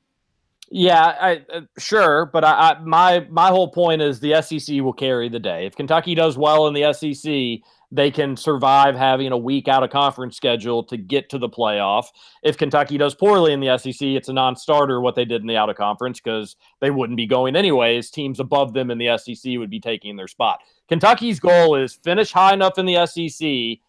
Yeah, 0.70 1.18
I, 1.20 1.46
uh, 1.54 1.62
sure, 1.78 2.28
but 2.28 2.46
I, 2.46 2.52
I 2.52 2.80
my 2.80 3.28
my 3.30 3.50
whole 3.50 3.68
point 3.68 4.02
is 4.02 4.22
the 4.22 4.42
SEC 4.42 4.80
will 4.82 4.94
carry 4.94 5.28
the 5.28 5.40
day. 5.40 5.66
If 5.66 5.76
Kentucky 5.76 6.16
does 6.16 6.38
well 6.38 6.68
in 6.68 6.74
the 6.74 6.94
SEC, 6.94 7.62
they 7.92 8.10
can 8.10 8.38
survive 8.38 8.96
having 8.96 9.32
a 9.32 9.38
weak 9.38 9.68
out 9.68 9.84
of 9.84 9.89
conference 9.89 10.38
schedule 10.38 10.84
to 10.86 10.96
get 10.96 11.30
to 11.30 11.38
the 11.38 11.50
playoff. 11.50 12.06
If 12.42 12.58
Kentucky 12.58 12.98
does 12.98 13.14
poorly 13.14 13.52
in 13.52 13.60
the 13.60 13.78
SEC, 13.78 14.02
it's 14.02 14.30
a 14.30 14.34
non-starter 14.34 15.02
what 15.02 15.16
they 15.16 15.26
did 15.26 15.42
in 15.42 15.48
the 15.48 15.58
out 15.58 15.70
of 15.70 15.76
conference 15.76 16.20
because 16.20 16.56
they 16.80 16.89
wouldn't 16.89 17.18
be 17.18 17.28
going 17.28 17.56
anyways. 17.56 18.10
Teams 18.10 18.39
above 18.39 18.74
them 18.74 18.92
in 18.92 18.98
the 18.98 19.18
SEC 19.18 19.58
would 19.58 19.70
be 19.70 19.80
taking 19.80 20.16
their 20.16 20.30
spot. 20.30 20.60
Kentucky's 20.88 21.39
goal 21.39 21.76
is 21.76 21.94
finish 21.94 22.32
high 22.32 22.54
enough 22.54 22.78
in 22.78 22.86
the 22.86 23.06
SEC, 23.06 23.80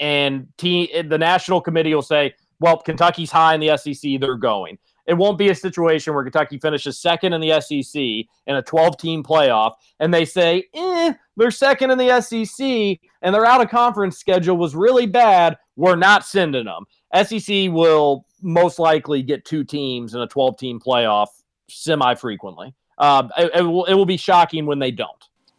and 0.00 0.48
team 0.58 0.88
the 1.08 1.18
national 1.18 1.60
committee 1.60 1.94
will 1.94 2.02
say, 2.02 2.34
"Well, 2.58 2.78
Kentucky's 2.78 3.30
high 3.30 3.54
in 3.54 3.60
the 3.60 3.76
SEC, 3.76 4.18
they're 4.18 4.36
going." 4.36 4.78
It 5.06 5.14
won't 5.14 5.38
be 5.38 5.48
a 5.48 5.54
situation 5.54 6.14
where 6.14 6.22
Kentucky 6.22 6.58
finishes 6.58 7.00
second 7.00 7.32
in 7.32 7.40
the 7.40 7.60
SEC 7.60 8.00
in 8.46 8.56
a 8.56 8.62
12 8.62 8.96
team 8.98 9.22
playoff 9.22 9.74
and 9.98 10.14
they 10.14 10.24
say, 10.24 10.64
eh, 10.74 11.12
they're 11.36 11.50
second 11.50 11.90
in 11.90 11.98
the 11.98 12.20
SEC 12.20 13.00
and 13.22 13.34
their 13.34 13.46
out 13.46 13.62
of 13.62 13.70
conference 13.70 14.18
schedule 14.18 14.56
was 14.56 14.74
really 14.74 15.06
bad. 15.06 15.56
We're 15.76 15.96
not 15.96 16.24
sending 16.24 16.66
them. 16.66 16.84
SEC 17.24 17.70
will 17.70 18.26
most 18.42 18.78
likely 18.78 19.22
get 19.22 19.44
two 19.44 19.64
teams 19.64 20.14
in 20.14 20.20
a 20.20 20.26
12 20.26 20.56
team 20.58 20.80
playoff 20.80 21.28
semi 21.68 22.14
frequently. 22.14 22.74
Uh, 22.98 23.28
it, 23.38 23.50
it 23.54 23.62
will, 23.62 23.84
it 23.86 23.94
will 23.94 24.06
be 24.06 24.16
shocking 24.16 24.66
when 24.66 24.78
they 24.78 24.90
don't. 24.90 25.10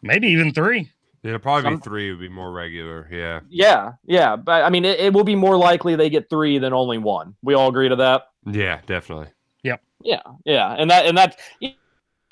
Maybe 0.02 0.28
even 0.28 0.54
three. 0.54 0.92
Yeah, 1.24 1.38
probably 1.38 1.72
Some- 1.72 1.82
three 1.82 2.12
would 2.12 2.20
be 2.20 2.30
more 2.30 2.52
regular. 2.52 3.08
Yeah. 3.10 3.40
Yeah, 3.50 3.94
yeah. 4.06 4.36
But 4.36 4.64
I 4.64 4.70
mean, 4.70 4.84
it, 4.84 5.00
it 5.00 5.14
will 5.14 5.24
be 5.24 5.36
more 5.36 5.58
likely 5.58 5.96
they 5.96 6.10
get 6.10 6.30
three 6.30 6.60
than 6.60 6.74
only 6.74 6.98
one. 6.98 7.36
We 7.42 7.54
all 7.54 7.70
agree 7.70 7.88
to 7.90 7.96
that? 7.96 8.28
Yeah, 8.46 8.82
definitely. 8.86 9.28
Yep. 9.64 9.82
Yeah, 10.02 10.22
yeah, 10.44 10.76
and 10.78 10.92
that 10.92 11.06
and 11.06 11.18
that 11.18 11.40
you 11.62 11.72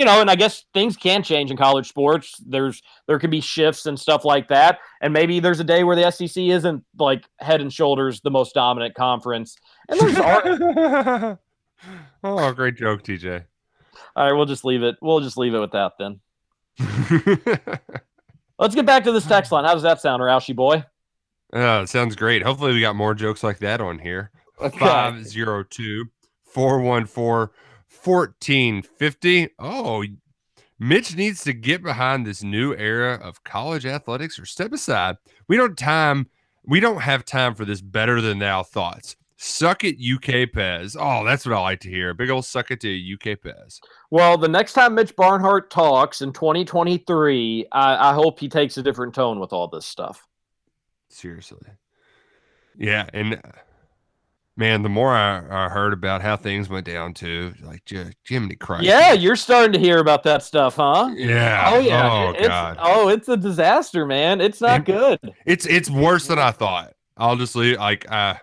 know, 0.05 0.21
and 0.21 0.29
I 0.29 0.35
guess 0.35 0.65
things 0.73 0.95
can 0.97 1.23
change 1.23 1.51
in 1.51 1.57
college 1.57 1.87
sports. 1.87 2.35
There's 2.45 2.81
there 3.07 3.19
can 3.19 3.29
be 3.29 3.41
shifts 3.41 3.85
and 3.85 3.99
stuff 3.99 4.25
like 4.25 4.47
that, 4.49 4.79
and 5.01 5.13
maybe 5.13 5.39
there's 5.39 5.59
a 5.59 5.63
day 5.63 5.83
where 5.83 5.95
the 5.95 6.09
SEC 6.11 6.43
isn't 6.43 6.83
like 6.97 7.25
head 7.39 7.61
and 7.61 7.71
shoulders 7.71 8.21
the 8.21 8.31
most 8.31 8.53
dominant 8.53 8.95
conference, 8.95 9.57
and 9.89 9.99
there's 9.99 10.17
ar- 10.17 11.39
oh, 12.23 12.51
great 12.53 12.75
joke, 12.75 13.03
TJ. 13.03 13.43
all 14.15 14.25
right. 14.25 14.33
We'll 14.33 14.45
just 14.45 14.65
leave 14.65 14.83
it. 14.83 14.95
We'll 15.01 15.19
just 15.19 15.37
leave 15.37 15.53
it 15.53 15.59
with 15.59 15.71
that 15.71 15.93
then. 15.99 16.19
Let's 18.59 18.75
get 18.75 18.85
back 18.85 19.03
to 19.05 19.11
this 19.11 19.25
text 19.25 19.51
line. 19.51 19.65
How 19.65 19.73
does 19.73 19.83
that 19.83 20.01
sound, 20.01 20.21
Roushy 20.21 20.53
boy? 20.53 20.83
Uh, 21.53 21.81
it 21.83 21.89
sounds 21.89 22.15
great. 22.15 22.43
Hopefully, 22.43 22.73
we 22.73 22.81
got 22.81 22.95
more 22.95 23.13
jokes 23.13 23.43
like 23.43 23.59
that 23.59 23.81
on 23.81 23.99
here. 23.99 24.31
Okay. 24.61 24.77
502 24.77 26.05
414 26.45 27.53
1450. 28.03 29.49
Oh, 29.59 30.03
Mitch 30.79 31.15
needs 31.15 31.43
to 31.43 31.53
get 31.53 31.83
behind 31.83 32.25
this 32.25 32.41
new 32.41 32.73
era 32.75 33.19
of 33.21 33.43
college 33.43 33.85
athletics 33.85 34.39
or 34.39 34.45
step 34.45 34.73
aside. 34.73 35.17
We 35.47 35.57
don't 35.57 35.77
time 35.77 36.27
we 36.63 36.79
don't 36.79 37.01
have 37.01 37.25
time 37.25 37.55
for 37.55 37.65
this 37.65 37.81
better 37.81 38.21
than 38.21 38.39
now 38.39 38.63
thoughts. 38.63 39.15
Suck 39.37 39.83
it, 39.83 39.95
UK 39.95 40.51
Pez. 40.51 40.95
Oh, 40.99 41.25
that's 41.25 41.47
what 41.47 41.55
I 41.55 41.59
like 41.59 41.79
to 41.79 41.89
hear. 41.89 42.13
Big 42.13 42.29
old 42.29 42.45
suck 42.45 42.69
it 42.69 42.79
to 42.81 43.13
UK 43.13 43.39
Pez. 43.39 43.79
Well, 44.11 44.37
the 44.37 44.47
next 44.47 44.73
time 44.73 44.93
Mitch 44.93 45.15
Barnhart 45.15 45.71
talks 45.71 46.21
in 46.21 46.31
2023, 46.31 47.67
I, 47.71 48.11
I 48.11 48.13
hope 48.13 48.39
he 48.39 48.47
takes 48.47 48.77
a 48.77 48.83
different 48.83 49.15
tone 49.15 49.39
with 49.39 49.51
all 49.51 49.67
this 49.67 49.87
stuff. 49.87 50.27
Seriously. 51.09 51.67
Yeah, 52.77 53.09
and 53.13 53.33
uh, 53.33 53.39
man, 54.57 54.83
the 54.83 54.89
more 54.89 55.11
I, 55.11 55.65
I 55.65 55.69
heard 55.69 55.93
about 55.93 56.21
how 56.21 56.35
things 56.37 56.69
went 56.69 56.85
down 56.85 57.13
to 57.15 57.53
like 57.63 57.89
Jiminy 58.27 58.55
Christ. 58.55 58.83
Yeah, 58.83 59.13
you're 59.13 59.35
starting 59.35 59.73
to 59.73 59.79
hear 59.79 59.99
about 59.99 60.23
that 60.23 60.43
stuff, 60.43 60.75
huh? 60.75 61.11
Yeah. 61.15 61.71
Oh 61.73 61.79
yeah. 61.79 62.11
Oh 62.11 62.31
it's, 62.31 62.47
god. 62.47 62.77
Oh, 62.79 63.07
it's 63.09 63.29
a 63.29 63.37
disaster, 63.37 64.05
man. 64.05 64.41
It's 64.41 64.61
not 64.61 64.77
And- 64.77 64.85
good. 64.85 65.19
It's 65.45 65.65
it's 65.65 65.89
worse 65.89 66.27
than 66.27 66.39
I 66.39 66.51
thought. 66.51 66.93
I'll 67.17 67.35
just 67.35 67.55
leave 67.55 67.77
like 67.77 68.09
uh 68.11 68.35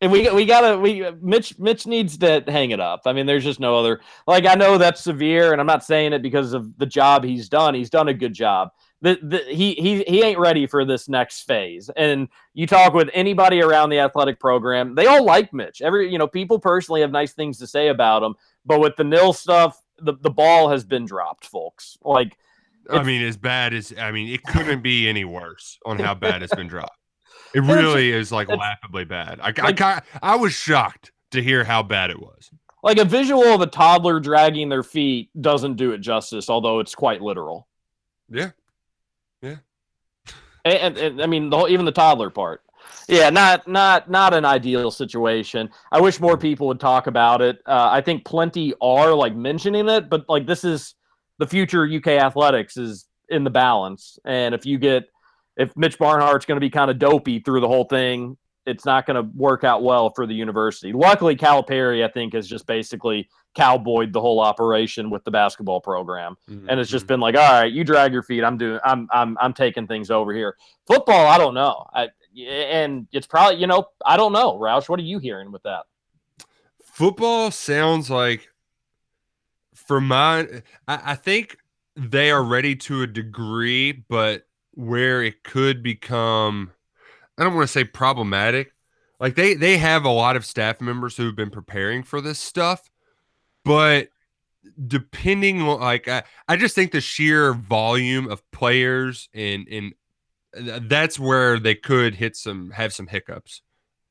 And 0.00 0.12
we 0.12 0.30
we 0.30 0.44
gotta 0.44 0.78
we 0.78 1.10
Mitch 1.20 1.58
Mitch 1.58 1.86
needs 1.86 2.18
to 2.18 2.44
hang 2.46 2.70
it 2.70 2.80
up. 2.80 3.02
I 3.06 3.12
mean, 3.12 3.26
there's 3.26 3.44
just 3.44 3.60
no 3.60 3.76
other 3.78 4.00
like 4.26 4.46
I 4.46 4.54
know 4.54 4.78
that's 4.78 5.02
severe, 5.02 5.52
and 5.52 5.60
I'm 5.60 5.66
not 5.66 5.84
saying 5.84 6.12
it 6.12 6.22
because 6.22 6.52
of 6.52 6.76
the 6.78 6.86
job 6.86 7.24
he's 7.24 7.48
done. 7.48 7.74
He's 7.74 7.90
done 7.90 8.08
a 8.08 8.14
good 8.14 8.32
job. 8.34 8.70
The, 9.00 9.18
the, 9.22 9.38
he 9.54 9.74
he 9.74 10.02
he 10.08 10.22
ain't 10.24 10.40
ready 10.40 10.66
for 10.66 10.84
this 10.84 11.08
next 11.08 11.42
phase. 11.42 11.88
And 11.96 12.28
you 12.54 12.66
talk 12.66 12.94
with 12.94 13.08
anybody 13.14 13.62
around 13.62 13.90
the 13.90 14.00
athletic 14.00 14.40
program, 14.40 14.94
they 14.96 15.06
all 15.06 15.24
like 15.24 15.52
Mitch. 15.52 15.80
Every 15.82 16.10
you 16.10 16.18
know, 16.18 16.26
people 16.26 16.58
personally 16.58 17.00
have 17.02 17.12
nice 17.12 17.32
things 17.32 17.58
to 17.58 17.66
say 17.68 17.88
about 17.88 18.24
him, 18.24 18.34
but 18.66 18.80
with 18.80 18.96
the 18.96 19.04
nil 19.04 19.32
stuff, 19.32 19.80
the, 19.98 20.14
the 20.20 20.30
ball 20.30 20.68
has 20.68 20.84
been 20.84 21.04
dropped, 21.04 21.46
folks. 21.46 21.96
Like 22.02 22.36
I 22.90 23.02
mean 23.04 23.22
as 23.22 23.36
bad 23.36 23.72
as 23.72 23.92
I 24.00 24.10
mean 24.10 24.32
it 24.34 24.42
couldn't 24.42 24.82
be 24.82 25.08
any 25.08 25.24
worse 25.24 25.78
on 25.86 25.98
how 25.98 26.14
bad 26.14 26.42
it's 26.42 26.54
been 26.54 26.68
dropped. 26.68 26.94
It 27.54 27.60
really 27.60 28.10
is 28.12 28.30
like 28.30 28.48
laughably 28.48 29.04
bad. 29.06 29.40
I 29.40 29.54
I, 29.58 29.62
like- 29.62 29.76
ki- 29.78 30.18
I 30.22 30.36
was 30.36 30.52
shocked 30.52 31.12
to 31.30 31.42
hear 31.42 31.64
how 31.64 31.82
bad 31.82 32.10
it 32.10 32.20
was. 32.20 32.50
like 32.82 32.98
a 32.98 33.06
visual 33.06 33.44
of 33.44 33.62
a 33.62 33.66
toddler 33.66 34.20
dragging 34.20 34.68
their 34.68 34.82
feet 34.82 35.30
doesn't 35.40 35.76
do 35.76 35.92
it 35.92 35.98
justice, 36.02 36.50
although 36.50 36.80
it's 36.80 36.94
quite 36.94 37.22
literal. 37.22 37.66
Yeah. 38.28 38.50
And, 40.64 40.74
and, 40.74 40.98
and, 40.98 41.22
I 41.22 41.26
mean, 41.26 41.50
the 41.50 41.56
whole, 41.56 41.68
even 41.68 41.84
the 41.84 41.92
toddler 41.92 42.30
part. 42.30 42.62
Yeah, 43.08 43.30
not 43.30 43.66
not 43.66 44.10
not 44.10 44.34
an 44.34 44.44
ideal 44.44 44.90
situation. 44.90 45.70
I 45.90 46.00
wish 46.00 46.20
more 46.20 46.36
people 46.36 46.66
would 46.68 46.80
talk 46.80 47.06
about 47.06 47.40
it. 47.40 47.58
Uh, 47.66 47.88
I 47.90 48.00
think 48.02 48.24
plenty 48.24 48.74
are 48.80 49.14
like 49.14 49.34
mentioning 49.34 49.88
it, 49.88 50.10
but 50.10 50.28
like 50.28 50.46
this 50.46 50.62
is 50.62 50.94
the 51.38 51.46
future 51.46 51.86
UK 51.86 52.08
athletics 52.08 52.76
is 52.76 53.06
in 53.28 53.44
the 53.44 53.50
balance. 53.50 54.18
And 54.24 54.54
if 54.54 54.66
you 54.66 54.78
get 54.78 55.08
if 55.56 55.74
Mitch 55.76 55.98
Barnhart's 55.98 56.46
going 56.46 56.56
to 56.56 56.60
be 56.60 56.70
kind 56.70 56.90
of 56.90 56.98
dopey 56.98 57.40
through 57.40 57.60
the 57.60 57.68
whole 57.68 57.84
thing, 57.84 58.36
it's 58.66 58.84
not 58.84 59.06
going 59.06 59.16
to 59.16 59.28
work 59.34 59.64
out 59.64 59.82
well 59.82 60.10
for 60.10 60.26
the 60.26 60.34
university. 60.34 60.92
Luckily, 60.92 61.34
Calipari, 61.34 62.04
I 62.04 62.08
think, 62.08 62.34
has 62.34 62.46
just 62.46 62.66
basically 62.66 63.28
cowboyed 63.58 64.12
the 64.12 64.20
whole 64.20 64.40
operation 64.40 65.10
with 65.10 65.24
the 65.24 65.30
basketball 65.30 65.80
program 65.80 66.36
and 66.68 66.78
it's 66.78 66.88
just 66.90 67.04
Mm-hmm. 67.04 67.08
been 67.14 67.20
like, 67.20 67.34
all 67.34 67.60
right, 67.60 67.72
you 67.72 67.82
drag 67.82 68.12
your 68.12 68.22
feet. 68.22 68.44
I'm 68.44 68.56
doing. 68.56 68.78
I'm 68.84 69.08
I'm 69.12 69.36
I'm 69.40 69.52
taking 69.52 69.86
things 69.86 70.10
over 70.10 70.32
here. 70.32 70.56
Football, 70.86 71.26
I 71.26 71.38
don't 71.38 71.54
know. 71.54 71.84
I 71.92 72.08
and 72.46 73.08
it's 73.12 73.26
probably 73.26 73.60
you 73.60 73.66
know 73.66 73.86
I 74.06 74.16
don't 74.16 74.32
know. 74.32 74.56
Roush, 74.58 74.88
what 74.88 75.00
are 75.00 75.02
you 75.02 75.18
hearing 75.18 75.50
with 75.52 75.62
that? 75.64 75.84
football 76.82 77.50
sounds 77.50 78.10
like 78.10 78.48
for 79.74 80.00
my 80.00 80.40
I, 80.88 81.12
I 81.12 81.14
think 81.14 81.56
they 81.94 82.30
are 82.30 82.42
ready 82.42 82.74
to 82.76 83.02
a 83.02 83.06
degree 83.06 83.92
but 84.08 84.46
where 84.74 85.22
it 85.22 85.42
could 85.44 85.82
become 85.82 86.72
i 87.36 87.44
don't 87.44 87.54
want 87.54 87.68
to 87.68 87.72
say 87.72 87.84
problematic 87.84 88.72
like 89.20 89.34
they 89.36 89.54
they 89.54 89.78
have 89.78 90.04
a 90.04 90.10
lot 90.10 90.34
of 90.36 90.44
staff 90.44 90.80
members 90.80 91.16
who've 91.16 91.36
been 91.36 91.50
preparing 91.50 92.02
for 92.02 92.20
this 92.20 92.38
stuff 92.40 92.90
but 93.68 94.08
depending 94.86 95.60
like 95.60 96.08
i, 96.08 96.22
I 96.48 96.56
just 96.56 96.74
think 96.74 96.92
the 96.92 97.00
sheer 97.00 97.54
volume 97.54 98.28
of 98.28 98.48
players 98.50 99.28
and 99.32 99.68
and 99.68 99.94
that's 100.88 101.18
where 101.18 101.58
they 101.60 101.74
could 101.74 102.14
hit 102.14 102.36
some 102.36 102.70
have 102.70 102.92
some 102.92 103.06
hiccups 103.06 103.62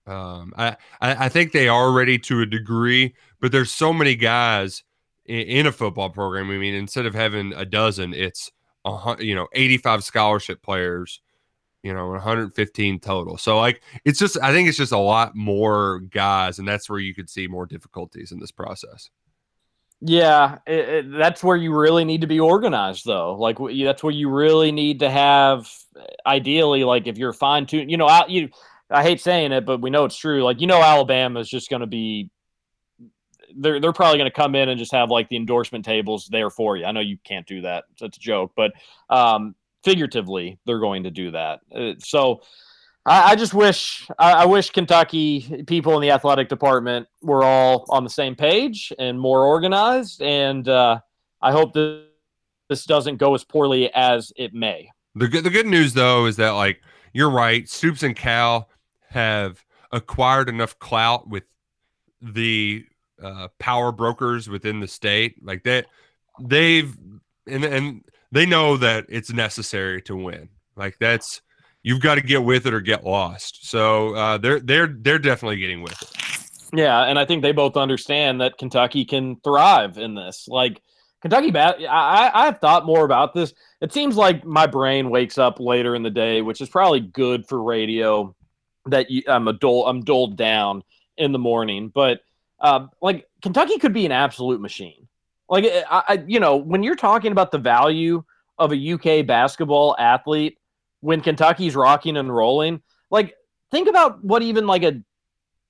um, 0.07 0.53
I, 0.57 0.77
I 1.01 1.25
I 1.25 1.29
think 1.29 1.51
they 1.51 1.67
are 1.67 1.91
ready 1.91 2.17
to 2.19 2.41
a 2.41 2.45
degree, 2.45 3.13
but 3.41 3.51
there's 3.51 3.71
so 3.71 3.91
many 3.91 4.15
guys 4.15 4.83
in, 5.25 5.39
in 5.39 5.67
a 5.67 5.71
football 5.71 6.09
program. 6.09 6.49
I 6.49 6.57
mean, 6.57 6.73
instead 6.73 7.05
of 7.05 7.13
having 7.13 7.53
a 7.53 7.65
dozen, 7.65 8.13
it's 8.13 8.51
a 8.85 9.17
you 9.19 9.35
know 9.35 9.47
85 9.53 10.03
scholarship 10.03 10.61
players, 10.63 11.21
you 11.83 11.93
know, 11.93 12.07
115 12.07 12.99
total. 12.99 13.37
So 13.37 13.59
like, 13.59 13.81
it's 14.05 14.19
just 14.19 14.37
I 14.41 14.51
think 14.53 14.69
it's 14.69 14.77
just 14.77 14.93
a 14.93 14.97
lot 14.97 15.35
more 15.35 15.99
guys, 16.09 16.57
and 16.57 16.67
that's 16.67 16.89
where 16.89 16.99
you 16.99 17.13
could 17.13 17.29
see 17.29 17.47
more 17.47 17.65
difficulties 17.65 18.31
in 18.31 18.39
this 18.39 18.51
process. 18.51 19.09
Yeah, 19.99 20.59
it, 20.67 20.89
it, 20.89 21.11
that's 21.11 21.43
where 21.43 21.57
you 21.57 21.75
really 21.75 22.05
need 22.05 22.21
to 22.21 22.27
be 22.27 22.39
organized, 22.39 23.03
though. 23.05 23.35
Like 23.35 23.57
that's 23.83 24.03
where 24.03 24.13
you 24.13 24.29
really 24.29 24.71
need 24.71 24.99
to 24.99 25.09
have, 25.09 25.67
ideally, 26.25 26.83
like 26.83 27.07
if 27.07 27.17
you're 27.17 27.33
fine 27.33 27.65
tuned, 27.65 27.89
you 27.89 27.97
know, 27.97 28.07
out 28.07 28.29
you 28.29 28.49
I 28.91 29.01
hate 29.03 29.19
saying 29.21 29.51
it, 29.51 29.65
but 29.65 29.81
we 29.81 29.89
know 29.89 30.05
it's 30.05 30.15
true. 30.17 30.43
Like 30.43 30.61
you 30.61 30.67
know, 30.67 30.81
Alabama 30.81 31.39
is 31.39 31.49
just 31.49 31.69
going 31.69 31.79
to 31.81 31.87
be. 31.87 32.29
They're 33.55 33.79
they're 33.79 33.93
probably 33.93 34.19
going 34.19 34.29
to 34.29 34.35
come 34.35 34.53
in 34.55 34.69
and 34.69 34.77
just 34.77 34.91
have 34.91 35.09
like 35.09 35.29
the 35.29 35.35
endorsement 35.35 35.83
tables 35.83 36.27
there 36.29 36.51
for 36.51 36.77
you. 36.77 36.85
I 36.85 36.91
know 36.91 36.99
you 36.99 37.17
can't 37.23 37.47
do 37.47 37.61
that. 37.61 37.85
That's 37.99 38.17
a 38.17 38.19
joke, 38.19 38.51
but 38.55 38.73
um, 39.09 39.55
figuratively, 39.83 40.59
they're 40.65 40.79
going 40.79 41.03
to 41.03 41.11
do 41.11 41.31
that. 41.31 41.61
Uh, 41.73 41.93
so. 41.99 42.41
I, 43.07 43.31
I 43.31 43.35
just 43.35 43.53
wish 43.53 44.07
I, 44.19 44.33
I 44.33 44.45
wish 44.45 44.69
Kentucky 44.69 45.63
people 45.65 45.95
in 45.95 46.01
the 46.01 46.11
athletic 46.11 46.49
department 46.49 47.07
were 47.21 47.43
all 47.43 47.85
on 47.89 48.03
the 48.03 48.09
same 48.09 48.35
page 48.35 48.91
and 48.99 49.19
more 49.19 49.45
organized, 49.45 50.21
and 50.21 50.67
uh, 50.67 50.99
I 51.41 51.51
hope 51.51 51.73
that 51.73 52.03
this 52.69 52.83
doesn't 52.83 53.17
go 53.17 53.33
as 53.33 53.43
poorly 53.43 53.91
as 53.93 54.33
it 54.35 54.53
may. 54.53 54.91
The 55.15 55.27
good 55.27 55.43
the 55.45 55.49
good 55.49 55.65
news 55.65 55.93
though 55.93 56.25
is 56.25 56.35
that 56.35 56.51
like 56.51 56.81
you're 57.13 57.31
right, 57.31 57.67
Stoops 57.67 58.03
and 58.03 58.15
Cal 58.15 58.69
have 59.09 59.63
acquired 59.91 60.49
enough 60.49 60.77
clout 60.77 61.29
with 61.29 61.43
the 62.21 62.85
uh, 63.23 63.47
power 63.57 63.91
brokers 63.91 64.49
within 64.49 64.81
the 64.81 64.87
state, 64.87 65.43
like 65.43 65.63
that 65.63 65.85
they've 66.41 66.95
and 67.47 67.63
and 67.63 68.03
they 68.33 68.45
know 68.45 68.75
that 68.75 69.05
it's 69.07 69.31
necessary 69.31 70.01
to 70.03 70.15
win. 70.15 70.49
Like 70.75 70.97
that's 70.99 71.41
you've 71.87 72.01
got 72.01 72.15
to 72.15 72.21
get 72.21 72.43
with 72.43 72.67
it 72.67 72.73
or 72.73 72.81
get 72.81 73.05
lost. 73.05 73.65
So 73.65 74.13
uh, 74.13 74.37
they're 74.37 74.59
they're 74.59 74.87
they're 74.87 75.19
definitely 75.19 75.55
getting 75.55 75.81
with 75.81 76.01
it. 76.01 76.77
Yeah, 76.77 77.03
and 77.03 77.17
I 77.17 77.23
think 77.23 77.41
they 77.41 77.53
both 77.53 77.77
understand 77.77 78.41
that 78.41 78.57
Kentucky 78.57 79.05
can 79.05 79.37
thrive 79.37 79.97
in 79.97 80.13
this. 80.13 80.49
Like 80.49 80.81
Kentucky, 81.21 81.49
bat, 81.49 81.77
I 81.89 82.29
I've 82.33 82.59
thought 82.59 82.85
more 82.85 83.05
about 83.05 83.33
this. 83.33 83.53
It 83.79 83.93
seems 83.93 84.17
like 84.17 84.43
my 84.43 84.67
brain 84.67 85.09
wakes 85.09 85.37
up 85.37 85.61
later 85.61 85.95
in 85.95 86.03
the 86.03 86.09
day, 86.09 86.41
which 86.41 86.59
is 86.59 86.67
probably 86.67 86.99
good 86.99 87.47
for 87.47 87.63
radio. 87.63 88.35
That 88.87 89.09
you, 89.09 89.23
I'm 89.25 89.47
a 89.47 89.53
dull, 89.53 89.87
I'm 89.87 90.03
dulled 90.03 90.35
down 90.35 90.83
in 91.17 91.31
the 91.31 91.39
morning, 91.39 91.89
but 91.95 92.19
um, 92.59 92.89
like 93.01 93.27
Kentucky 93.41 93.79
could 93.79 93.93
be 93.93 94.05
an 94.05 94.11
absolute 94.11 94.59
machine. 94.59 95.07
Like 95.49 95.63
I, 95.89 96.03
I, 96.07 96.23
you 96.27 96.41
know, 96.41 96.57
when 96.57 96.83
you're 96.83 96.95
talking 96.95 97.31
about 97.31 97.51
the 97.51 97.57
value 97.57 98.25
of 98.59 98.73
a 98.73 98.93
UK 98.93 99.25
basketball 99.25 99.95
athlete 99.97 100.57
when 101.07 101.21
Kentucky's 101.21 101.73
rocking 101.73 102.17
and 102.17 102.35
rolling, 102.35 102.81
like 103.09 103.33
think 103.71 103.87
about 103.87 104.21
what 104.25 104.41
even 104.41 104.67
like 104.67 104.83
a 104.83 105.01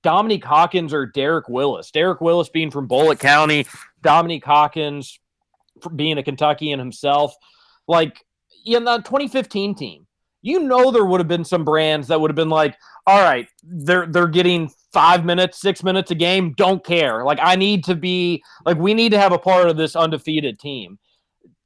Dominique 0.01 0.43
Hawkins 0.43 0.95
or 0.95 1.05
Derek 1.05 1.47
Willis. 1.47 1.91
Derek 1.91 2.21
Willis 2.21 2.49
being 2.49 2.71
from 2.71 2.87
Bullitt 2.87 3.19
County, 3.19 3.67
Dominique 4.01 4.43
Hawkins 4.43 5.19
being 5.95 6.17
a 6.17 6.23
Kentuckian 6.23 6.79
himself. 6.79 7.35
Like 7.87 8.25
in 8.65 8.83
the 8.83 8.97
2015 8.97 9.75
team, 9.75 10.07
you 10.41 10.61
know 10.61 10.89
there 10.89 11.05
would 11.05 11.19
have 11.19 11.27
been 11.27 11.45
some 11.45 11.63
brands 11.63 12.07
that 12.07 12.19
would 12.19 12.31
have 12.31 12.35
been 12.35 12.49
like, 12.49 12.75
all 13.05 13.21
right, 13.21 13.47
they're 13.61 14.07
they're 14.07 14.27
getting 14.27 14.71
five 14.91 15.23
minutes, 15.23 15.61
six 15.61 15.83
minutes 15.83 16.09
a 16.09 16.15
game, 16.15 16.55
don't 16.57 16.83
care. 16.83 17.23
Like 17.23 17.37
I 17.43 17.55
need 17.55 17.83
to 17.83 17.93
be 17.93 18.43
like 18.65 18.79
we 18.79 18.95
need 18.95 19.11
to 19.11 19.19
have 19.19 19.33
a 19.33 19.37
part 19.37 19.69
of 19.69 19.77
this 19.77 19.95
undefeated 19.95 20.57
team. 20.57 20.97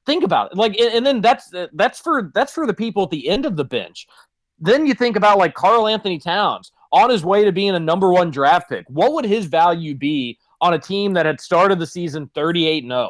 Think 0.06 0.24
about 0.24 0.52
it. 0.52 0.58
Like 0.58 0.80
and 0.80 1.06
then 1.06 1.22
that's 1.22 1.52
that's 1.74 2.00
for 2.00 2.32
that's 2.34 2.52
for 2.52 2.66
the 2.66 2.74
people 2.74 3.04
at 3.04 3.10
the 3.12 3.30
end 3.30 3.46
of 3.46 3.56
the 3.56 3.66
bench. 3.66 4.08
Then 4.60 4.86
you 4.86 4.94
think 4.94 5.16
about 5.16 5.38
like 5.38 5.54
Karl-Anthony 5.56 6.20
Towns 6.20 6.72
on 6.92 7.10
his 7.10 7.26
way 7.26 7.44
to 7.46 7.52
being 7.52 7.76
a 7.76 7.80
number 7.80 8.12
one 8.12 8.32
draft 8.32 8.70
pick. 8.70 8.86
What 8.90 9.14
would 9.14 9.26
his 9.26 9.46
value 9.46 9.96
be 9.96 10.38
on 10.60 10.74
a 10.74 10.80
team 10.80 11.14
that 11.14 11.26
had 11.26 11.42
started 11.42 11.80
the 11.80 11.88
season 11.88 12.30
38 12.36 12.84
0? 12.84 13.10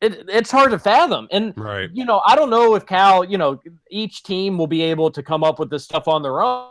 it, 0.00 0.24
it's 0.28 0.50
hard 0.50 0.70
to 0.70 0.78
fathom. 0.78 1.28
And 1.30 1.52
right. 1.56 1.90
you 1.92 2.04
know, 2.04 2.22
I 2.26 2.34
don't 2.34 2.50
know 2.50 2.74
if 2.74 2.86
Cal, 2.86 3.24
you 3.24 3.38
know, 3.38 3.60
each 3.90 4.22
team 4.22 4.56
will 4.56 4.66
be 4.66 4.82
able 4.82 5.10
to 5.10 5.22
come 5.22 5.44
up 5.44 5.58
with 5.58 5.70
this 5.70 5.84
stuff 5.84 6.08
on 6.08 6.22
their 6.22 6.42
own. 6.42 6.70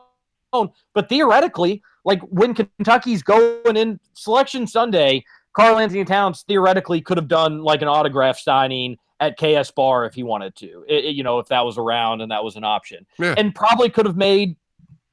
But 0.94 1.10
theoretically, 1.10 1.84
like 2.06 2.22
when 2.22 2.54
Kentucky's 2.54 3.22
going 3.22 3.78
in 3.78 4.00
selection 4.14 4.66
Sunday, 4.66 5.24
Karl-Anthony 5.60 6.06
Towns 6.06 6.44
theoretically 6.44 7.02
could 7.02 7.18
have 7.18 7.28
done 7.28 7.62
like 7.64 7.82
an 7.82 7.88
autograph 7.88 8.40
signing 8.40 8.98
at 9.20 9.38
KS 9.38 9.72
Bar 9.72 10.06
if 10.06 10.14
he 10.14 10.24
wanted 10.24 10.56
to. 10.58 10.86
It, 10.88 11.06
it, 11.06 11.16
you 11.16 11.24
know, 11.24 11.40
if 11.40 11.48
that 11.48 11.66
was 11.66 11.78
around 11.78 12.22
and 12.22 12.32
that 12.32 12.44
was 12.44 12.56
an 12.56 12.64
option, 12.64 13.06
Yeah. 13.18 13.36
and 13.38 13.54
probably 13.54 13.90
could 13.90 14.06
have 14.06 14.16
made 14.18 14.56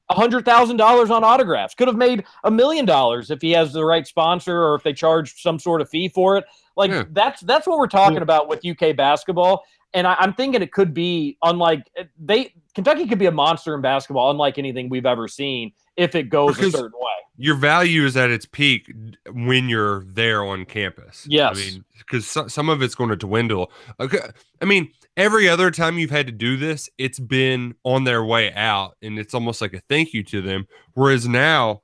a 0.09 0.13
hundred 0.13 0.45
thousand 0.45 0.77
dollars 0.77 1.09
on 1.09 1.23
autographs. 1.25 1.75
Could 1.75 1.89
have 1.89 1.97
made 1.97 2.23
a 2.45 2.49
million 2.51 2.85
dollars 2.85 3.29
if 3.29 3.41
he 3.41 3.51
has 3.51 3.73
the 3.73 3.83
right 3.83 4.07
sponsor 4.07 4.57
or 4.63 4.75
if 4.75 4.83
they 4.83 4.93
charge 4.93 5.41
some 5.41 5.59
sort 5.59 5.81
of 5.81 5.89
fee 5.89 6.07
for 6.07 6.37
it. 6.37 6.45
Like 6.77 6.91
Yeah. 6.91 7.03
that's 7.11 7.41
that's 7.41 7.67
what 7.67 7.77
we're 7.77 7.87
talking 7.87 8.19
about 8.21 8.47
with 8.47 8.65
UK 8.65 8.95
basketball. 8.95 9.65
And 9.97 10.05
I, 10.05 10.15
I'm 10.19 10.33
thinking 10.35 10.61
it 10.61 10.71
could 10.71 10.93
be 10.93 11.39
unlike 11.41 11.89
they 12.19 12.53
Kentucky 12.75 13.07
could 13.07 13.17
be 13.17 13.25
a 13.25 13.31
monster 13.31 13.73
in 13.73 13.81
basketball, 13.81 14.29
unlike 14.29 14.59
anything 14.59 14.89
we've 14.89 15.07
ever 15.07 15.27
seen 15.27 15.71
if 15.95 16.13
it 16.13 16.29
goes 16.29 16.55
Because- 16.55 16.75
a 16.75 16.77
certain 16.77 16.99
way. 16.99 17.05
Your 17.39 17.55
value 17.55 18.03
is 18.03 18.17
at 18.17 18.31
its 18.31 18.47
peak 18.47 18.91
when 19.31 19.69
you're 19.69 20.03
there 20.05 20.43
on 20.43 20.65
campus. 20.65 21.27
Yes. 21.29 21.55
I 21.55 21.59
mean, 21.59 21.85
because 21.99 22.25
so, 22.25 22.47
some 22.47 22.67
of 22.67 22.81
it's 22.81 22.95
going 22.95 23.11
to 23.11 23.15
dwindle. 23.15 23.71
Okay. 23.99 24.17
I 24.59 24.65
mean, 24.65 24.91
every 25.15 25.47
other 25.47 25.69
time 25.69 25.99
you've 25.99 26.09
had 26.09 26.25
to 26.25 26.31
do 26.31 26.57
this, 26.57 26.89
it's 26.97 27.19
been 27.19 27.75
on 27.83 28.05
their 28.05 28.25
way 28.25 28.51
out, 28.53 28.97
and 29.03 29.19
it's 29.19 29.35
almost 29.35 29.61
like 29.61 29.73
a 29.73 29.81
thank 29.81 30.13
you 30.15 30.23
to 30.23 30.41
them. 30.41 30.67
Whereas 30.95 31.27
now, 31.27 31.83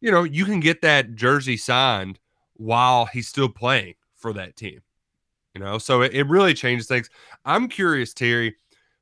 you 0.00 0.10
know, 0.10 0.24
you 0.24 0.46
can 0.46 0.60
get 0.60 0.80
that 0.80 1.14
jersey 1.14 1.58
signed 1.58 2.18
while 2.54 3.04
he's 3.04 3.28
still 3.28 3.50
playing 3.50 3.96
for 4.14 4.32
that 4.32 4.56
team. 4.56 4.80
You 5.56 5.64
know, 5.64 5.78
so 5.78 6.02
it, 6.02 6.12
it 6.12 6.28
really 6.28 6.52
changes 6.52 6.86
things. 6.86 7.08
I'm 7.46 7.66
curious, 7.66 8.12
Terry, 8.12 8.56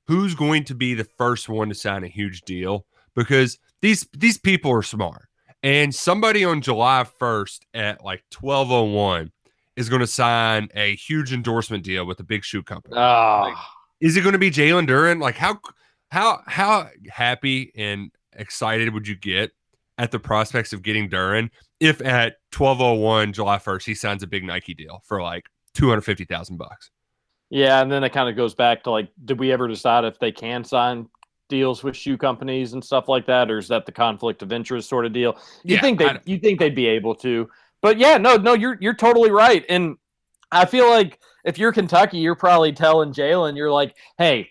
who's 0.06 0.36
going 0.36 0.62
to 0.66 0.74
be 0.76 0.94
the 0.94 1.02
first 1.02 1.48
one 1.48 1.68
to 1.68 1.74
sign 1.74 2.04
a 2.04 2.06
huge 2.06 2.42
deal 2.42 2.86
because 3.16 3.58
these 3.82 4.06
these 4.16 4.38
people 4.38 4.70
are 4.70 4.84
smart. 4.84 5.26
And 5.64 5.92
somebody 5.92 6.44
on 6.44 6.60
July 6.60 7.06
1st 7.20 7.58
at 7.74 8.04
like 8.04 8.22
1201 8.38 9.32
is 9.74 9.88
going 9.88 9.98
to 9.98 10.06
sign 10.06 10.68
a 10.76 10.94
huge 10.94 11.32
endorsement 11.32 11.82
deal 11.82 12.06
with 12.06 12.20
a 12.20 12.24
big 12.24 12.44
shoe 12.44 12.62
company. 12.62 12.94
Ah, 12.96 13.68
Is 14.00 14.16
it 14.16 14.20
going 14.20 14.34
to 14.34 14.38
be 14.38 14.52
Jalen 14.52 14.86
Duren? 14.86 15.20
Like 15.20 15.34
how 15.34 15.58
how 16.12 16.40
how 16.46 16.88
happy 17.10 17.72
and 17.74 18.12
excited 18.36 18.94
would 18.94 19.08
you 19.08 19.16
get 19.16 19.50
at 19.98 20.12
the 20.12 20.20
prospects 20.20 20.72
of 20.72 20.82
getting 20.82 21.08
Duran 21.08 21.50
if 21.80 22.00
at 22.00 22.36
1201 22.56 23.32
July 23.32 23.58
1st 23.58 23.84
he 23.86 23.94
signs 23.96 24.22
a 24.22 24.28
big 24.28 24.44
Nike 24.44 24.74
deal 24.74 25.02
for 25.04 25.20
like 25.20 25.48
250,000 25.74 26.56
bucks? 26.56 26.90
yeah, 27.50 27.80
and 27.82 27.90
then 27.90 28.02
it 28.04 28.10
kind 28.12 28.28
of 28.28 28.36
goes 28.36 28.54
back 28.54 28.82
to 28.84 28.90
like, 28.90 29.10
did 29.24 29.38
we 29.38 29.52
ever 29.52 29.68
decide 29.68 30.04
if 30.04 30.18
they 30.18 30.32
can 30.32 30.64
sign 30.64 31.08
deals 31.48 31.84
with 31.84 31.94
shoe 31.96 32.16
companies 32.16 32.72
and 32.72 32.82
stuff 32.82 33.08
like 33.08 33.26
that, 33.26 33.50
or 33.50 33.58
is 33.58 33.68
that 33.68 33.86
the 33.86 33.92
conflict 33.92 34.42
of 34.42 34.52
interest 34.52 34.88
sort 34.88 35.06
of 35.06 35.12
deal? 35.12 35.38
You 35.66 35.76
Yeah, 35.76 35.80
think 35.80 35.98
they 35.98 36.18
you 36.24 36.38
think 36.38 36.58
they'd 36.58 36.74
be 36.74 36.86
able 36.86 37.14
to, 37.16 37.48
but 37.82 37.98
yeah, 37.98 38.16
no, 38.18 38.36
no, 38.36 38.54
you're 38.54 38.78
you're 38.80 38.94
totally 38.94 39.30
right, 39.30 39.64
and 39.68 39.96
I 40.50 40.64
feel 40.66 40.88
like 40.88 41.20
if 41.44 41.58
you're 41.58 41.72
Kentucky, 41.72 42.18
you're 42.18 42.34
probably 42.34 42.72
telling 42.72 43.12
Jalen, 43.12 43.56
you're 43.56 43.72
like, 43.72 43.96
hey, 44.18 44.48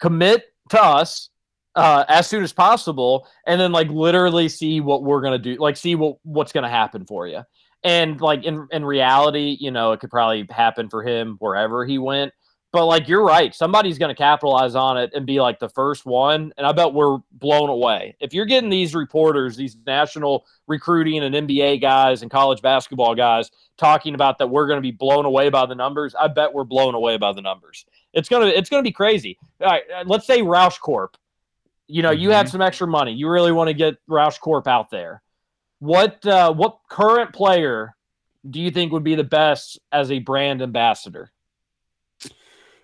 commit 0.00 0.44
to 0.70 0.82
us 0.82 1.30
uh, 1.74 2.04
as 2.08 2.26
soon 2.28 2.42
as 2.44 2.52
possible, 2.52 3.26
and 3.46 3.60
then 3.60 3.72
like 3.72 3.88
literally 3.88 4.48
see 4.48 4.80
what 4.80 5.02
we're 5.02 5.22
gonna 5.22 5.38
do, 5.38 5.56
like 5.56 5.76
see 5.76 5.94
what 5.96 6.18
what's 6.22 6.52
gonna 6.52 6.70
happen 6.70 7.04
for 7.04 7.26
you. 7.26 7.42
And 7.84 8.20
like 8.20 8.44
in 8.44 8.68
in 8.70 8.84
reality, 8.84 9.56
you 9.60 9.70
know, 9.70 9.92
it 9.92 10.00
could 10.00 10.10
probably 10.10 10.46
happen 10.50 10.88
for 10.88 11.02
him 11.02 11.36
wherever 11.40 11.84
he 11.84 11.98
went. 11.98 12.32
But 12.72 12.86
like 12.86 13.06
you're 13.06 13.22
right, 13.24 13.54
somebody's 13.54 13.98
going 13.98 14.08
to 14.08 14.18
capitalize 14.18 14.74
on 14.74 14.96
it 14.96 15.12
and 15.14 15.26
be 15.26 15.42
like 15.42 15.58
the 15.58 15.68
first 15.68 16.06
one, 16.06 16.54
and 16.56 16.66
I 16.66 16.72
bet 16.72 16.94
we're 16.94 17.18
blown 17.32 17.68
away. 17.68 18.16
If 18.18 18.32
you're 18.32 18.46
getting 18.46 18.70
these 18.70 18.94
reporters, 18.94 19.56
these 19.56 19.76
national 19.86 20.46
recruiting 20.66 21.22
and 21.22 21.34
NBA 21.34 21.82
guys 21.82 22.22
and 22.22 22.30
college 22.30 22.62
basketball 22.62 23.14
guys 23.14 23.50
talking 23.76 24.14
about 24.14 24.38
that 24.38 24.46
we're 24.46 24.66
going 24.66 24.78
to 24.78 24.82
be 24.82 24.90
blown 24.90 25.26
away 25.26 25.50
by 25.50 25.66
the 25.66 25.74
numbers, 25.74 26.14
I 26.18 26.28
bet 26.28 26.54
we're 26.54 26.64
blown 26.64 26.94
away 26.94 27.18
by 27.18 27.34
the 27.34 27.42
numbers. 27.42 27.84
It's 28.14 28.28
gonna 28.28 28.46
it's 28.46 28.70
gonna 28.70 28.82
be 28.82 28.92
crazy. 28.92 29.38
All 29.60 29.68
right, 29.68 29.82
uh, 29.94 30.04
let's 30.06 30.26
say 30.26 30.40
Roush 30.40 30.80
Corp. 30.80 31.18
You 31.88 32.00
know, 32.00 32.10
you 32.10 32.30
have 32.30 32.48
some 32.48 32.62
extra 32.62 32.86
money. 32.86 33.12
You 33.12 33.28
really 33.28 33.52
want 33.52 33.68
to 33.68 33.74
get 33.74 33.96
Roush 34.08 34.40
Corp 34.40 34.66
out 34.66 34.90
there. 34.90 35.21
What 35.82 36.24
uh, 36.24 36.52
what 36.52 36.78
current 36.88 37.32
player 37.32 37.96
do 38.48 38.60
you 38.60 38.70
think 38.70 38.92
would 38.92 39.02
be 39.02 39.16
the 39.16 39.24
best 39.24 39.80
as 39.90 40.12
a 40.12 40.20
brand 40.20 40.62
ambassador? 40.62 41.32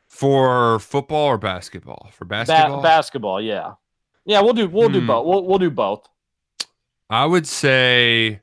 For 0.09 0.81
football 0.81 1.27
or 1.27 1.39
basketball? 1.39 2.09
For 2.13 2.25
Ba- 2.25 2.45
basketball? 2.45 2.83
basketball, 2.83 3.41
yeah, 3.41 3.75
yeah. 4.25 4.41
We'll 4.41 4.53
do 4.53 4.69
we'll 4.69 4.89
do 4.89 5.01
Hmm. 5.01 5.07
both. 5.07 5.27
We'll 5.27 5.45
we'll 5.47 5.59
do 5.61 5.71
both. 5.71 6.09
I 7.09 7.25
would 7.25 7.47
say 7.47 8.41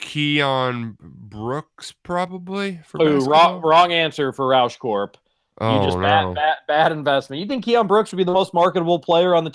Keion 0.00 0.98
Brooks 0.98 1.92
probably 2.02 2.80
for 2.84 3.00
Ooh, 3.00 3.14
basketball. 3.18 3.52
wrong 3.52 3.62
wrong 3.62 3.92
answer 3.92 4.32
for 4.32 4.46
Roush 4.46 4.78
Corp. 4.80 5.16
Oh, 5.60 5.78
you 5.80 5.86
just 5.86 5.96
no. 5.96 6.02
bad, 6.02 6.34
bad 6.34 6.56
bad 6.66 6.90
investment. 6.92 7.40
You 7.40 7.46
think 7.46 7.64
Keion 7.64 7.86
Brooks 7.86 8.10
would 8.10 8.18
be 8.18 8.24
the 8.24 8.32
most 8.32 8.52
marketable 8.52 8.98
player 8.98 9.32
on 9.32 9.44
the 9.44 9.54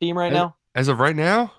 team 0.00 0.16
right 0.16 0.32
now? 0.32 0.54
As 0.76 0.86
of 0.86 1.00
right 1.00 1.16
now? 1.16 1.52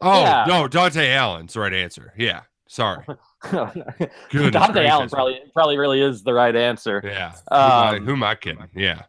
Oh, 0.00 0.20
Yeah. 0.22 0.44
no, 0.48 0.66
Dontaie 0.68 1.14
Allen's 1.14 1.52
the 1.54 1.60
right 1.60 1.72
answer. 1.74 2.12
Yeah. 2.16 2.42
Sorry. 2.68 3.04
Dontaie 3.44 4.86
Allen 4.88 5.08
probably 5.08 5.40
probably 5.52 5.76
really 5.78 6.00
is 6.00 6.22
the 6.22 6.32
right 6.34 6.54
answer. 6.54 7.00
Yeah. 7.04 7.32
Um, 7.50 7.60
who, 7.60 7.64
am 7.64 7.94
I, 7.94 7.98
who 8.06 8.12
am 8.12 8.22
I 8.22 8.34
kidding? 8.34 8.68
Yeah. 8.74 9.02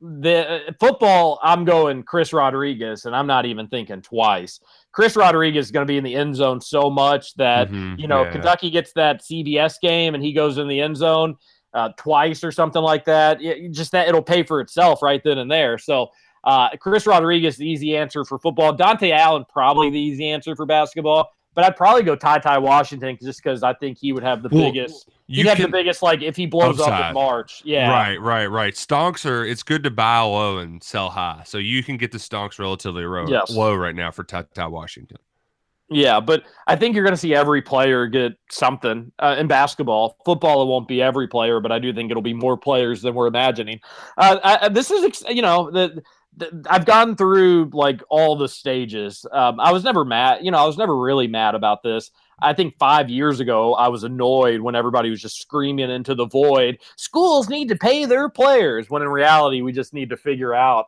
the 0.00 0.48
uh, 0.68 0.72
football, 0.80 1.38
I'm 1.42 1.64
going 1.64 2.02
Chris 2.02 2.32
Rodriguez, 2.32 3.04
and 3.04 3.14
I'm 3.14 3.26
not 3.26 3.46
even 3.46 3.68
thinking 3.68 4.02
twice. 4.02 4.60
Chris 4.92 5.16
Rodriguez 5.16 5.66
is 5.66 5.70
going 5.72 5.86
to 5.86 5.90
be 5.90 5.98
in 5.98 6.04
the 6.04 6.14
end 6.14 6.34
zone 6.36 6.60
so 6.60 6.90
much 6.90 7.34
that 7.34 7.70
Mhm, 7.70 7.98
you 7.98 8.08
know 8.08 8.22
yeah. 8.24 8.30
Kentucky 8.32 8.70
gets 8.70 8.92
that 8.94 9.22
CBS 9.22 9.74
game 9.80 10.14
and 10.14 10.22
he 10.24 10.32
goes 10.32 10.58
in 10.58 10.66
the 10.68 10.80
end 10.80 10.96
zone 10.96 11.36
uh, 11.74 11.90
twice 11.98 12.42
or 12.42 12.50
something 12.50 12.82
like 12.82 13.04
that. 13.04 13.40
It- 13.42 13.70
just 13.72 13.92
that 13.92 14.08
it'll 14.08 14.22
pay 14.22 14.42
for 14.42 14.60
itself 14.60 15.02
right 15.02 15.22
then 15.22 15.38
and 15.38 15.50
there. 15.50 15.78
So 15.78 16.08
uh, 16.48 16.70
Chris 16.78 17.06
Rodriguez, 17.06 17.56
the 17.56 17.66
easy 17.68 17.96
answer 17.96 18.24
for 18.24 18.38
football. 18.38 18.76
Dontaie 18.76 19.12
Allen, 19.12 19.44
probably 19.52 19.90
the 19.90 20.00
easy 20.00 20.28
answer 20.28 20.56
for 20.56 20.64
basketball. 20.66 21.30
But 21.54 21.64
I'd 21.64 21.76
probably 21.76 22.04
go 22.04 22.16
TyTy 22.16 22.62
Washington 22.62 23.18
just 23.20 23.42
because 23.42 23.64
I 23.64 23.72
think 23.74 23.98
he 23.98 24.12
would 24.12 24.22
have 24.22 24.44
the 24.44 24.48
Well, 24.52 24.70
biggest. 24.70 25.08
you 25.26 25.42
He'd 25.42 25.48
have 25.48 25.56
can- 25.56 25.70
the 25.70 25.76
biggest 25.76 26.02
like 26.02 26.22
if 26.22 26.36
he 26.36 26.46
blows 26.46 26.78
up 26.80 27.08
in 27.08 27.14
March. 27.14 27.62
Yeah, 27.64 27.90
Right, 27.90 28.20
right, 28.20 28.46
right. 28.46 28.74
Stonks 28.74 29.28
are 29.28 29.44
it's 29.44 29.64
good 29.64 29.82
to 29.82 29.90
buy 29.90 30.20
low 30.20 30.58
and 30.58 30.80
sell 30.82 31.08
high. 31.10 31.42
So 31.46 31.58
you 31.58 31.82
can 31.82 31.96
get 31.96 32.12
the 32.12 32.18
stonks 32.18 32.60
relatively 32.60 33.04
low, 33.04 33.26
Yes. 33.28 33.50
low 33.50 33.74
right 33.74 33.94
now 33.96 34.12
for 34.12 34.22
Ty 34.22 34.44
Ty 34.54 34.68
Washington. 34.68 35.18
Yeah, 35.90 36.20
but 36.20 36.42
I 36.66 36.76
think 36.76 36.94
you're 36.94 37.02
going 37.02 37.14
to 37.14 37.20
see 37.20 37.34
every 37.34 37.62
player 37.62 38.06
get 38.06 38.34
something 38.50 39.10
uh, 39.18 39.36
in 39.38 39.46
basketball. 39.48 40.18
Football, 40.24 40.62
it 40.62 40.66
won't 40.66 40.86
be 40.86 41.00
every 41.02 41.26
player, 41.26 41.60
but 41.60 41.72
I 41.72 41.78
do 41.78 41.92
think 41.94 42.10
it'll 42.10 42.22
be 42.22 42.34
more 42.34 42.58
players 42.58 43.00
than 43.00 43.14
we're 43.14 43.26
imagining. 43.26 43.80
Uh, 44.18 44.38
I, 44.44 44.68
this 44.68 44.90
is, 44.90 45.24
you 45.30 45.40
know, 45.40 45.70
the 45.70 46.02
I've 46.68 46.84
gone 46.84 47.16
through 47.16 47.70
like 47.72 48.02
all 48.08 48.36
the 48.36 48.48
stages. 48.48 49.24
Um, 49.32 49.60
I 49.60 49.72
was 49.72 49.84
never 49.84 50.04
mad, 50.04 50.44
you 50.44 50.50
know, 50.50 50.58
I 50.58 50.66
was 50.66 50.78
never 50.78 50.96
really 50.96 51.26
mad 51.26 51.54
about 51.54 51.82
this. 51.82 52.10
I 52.40 52.52
think 52.52 52.78
five 52.78 53.10
years 53.10 53.40
ago, 53.40 53.74
I 53.74 53.88
was 53.88 54.04
annoyed 54.04 54.60
when 54.60 54.76
everybody 54.76 55.10
was 55.10 55.20
just 55.20 55.40
screaming 55.40 55.90
into 55.90 56.14
the 56.14 56.26
void. 56.26 56.78
Schools 56.96 57.48
need 57.48 57.68
to 57.68 57.76
pay 57.76 58.04
their 58.04 58.28
players, 58.28 58.88
when 58.88 59.02
in 59.02 59.08
reality, 59.08 59.60
we 59.60 59.72
just 59.72 59.92
need 59.92 60.10
to 60.10 60.16
figure 60.16 60.54
out 60.54 60.86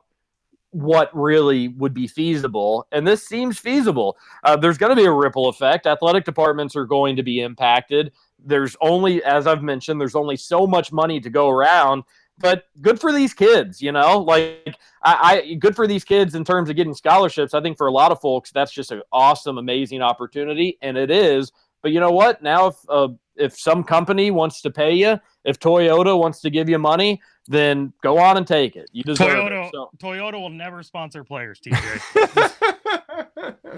what 0.73 1.11
really 1.13 1.67
would 1.67 1.93
be 1.93 2.07
feasible. 2.07 2.87
And 2.93 3.05
this 3.05 3.27
seems 3.27 3.59
feasible. 3.59 4.17
Uh, 4.45 4.57
there's 4.57 4.79
going 4.79 4.91
to 4.91 5.03
be 5.03 5.07
a 5.07 5.13
ripple 5.13 5.49
effect. 5.49 5.87
Athletic 5.87 6.25
departments 6.25 6.77
are 6.77 6.87
going 6.87 7.17
to 7.17 7.25
be 7.25 7.41
impacted. 7.41 8.13
There's 8.39 8.77
only, 8.81 9.23
as 9.25 9.49
I've 9.49 9.65
mentioned, 9.65 10.01
there's 10.01 10.15
only 10.15 10.37
so 10.37 10.69
much 10.69 10.93
money 10.93 11.19
to 11.21 11.29
go 11.29 11.49
around. 11.49 12.05
But 12.41 12.65
good 12.81 13.01
for 13.01 13.13
these 13.13 13.33
kids, 13.33 13.81
you 13.81 13.93
know. 13.93 14.19
Like 14.19 14.77
I, 15.03 15.43
I 15.49 15.55
good 15.55 15.77
for 15.77 15.87
these 15.87 16.05
kids 16.05 16.35
in 16.35 16.45
terms 16.45 16.71
of 16.71 16.77
getting 16.77 16.95
scholarships. 16.95 17.55
I 17.55 17.61
think 17.61 17.77
for 17.77 17.87
a 17.87 17.93
lot 17.93 18.11
of 18.13 18.21
folks, 18.21 18.51
that's 18.51 18.73
just 18.73 18.91
an 18.93 19.03
awesome, 19.13 19.59
amazing 19.59 20.03
opportunity, 20.03 20.79
and 20.83 20.97
it 20.97 21.11
is. 21.11 21.53
But 21.83 21.93
you 21.93 22.01
know 22.01 22.11
what? 22.11 22.43
Now, 22.43 22.69
if 22.69 22.77
uh, 22.89 23.09
if 23.37 23.59
some 23.59 23.85
company 23.85 24.31
wants 24.31 24.63
to 24.63 24.71
pay 24.71 24.95
you, 24.95 25.21
if 25.45 25.59
Toyota 25.59 26.19
wants 26.19 26.41
to 26.41 26.51
give 26.51 26.69
you 26.69 26.79
money, 26.79 27.21
then 27.47 27.93
go 28.03 28.19
on 28.19 28.37
and 28.37 28.47
take 28.47 28.77
it. 28.77 28.89
You 28.93 29.03
deserve 29.03 29.29
Toyota, 29.29 29.67
it. 29.67 29.73
So- 29.73 29.91
Toyota 29.99 30.41
will 30.41 30.51
never 30.51 30.83
sponsor 30.83 31.25
players, 31.25 31.61
TJ. 31.61 32.53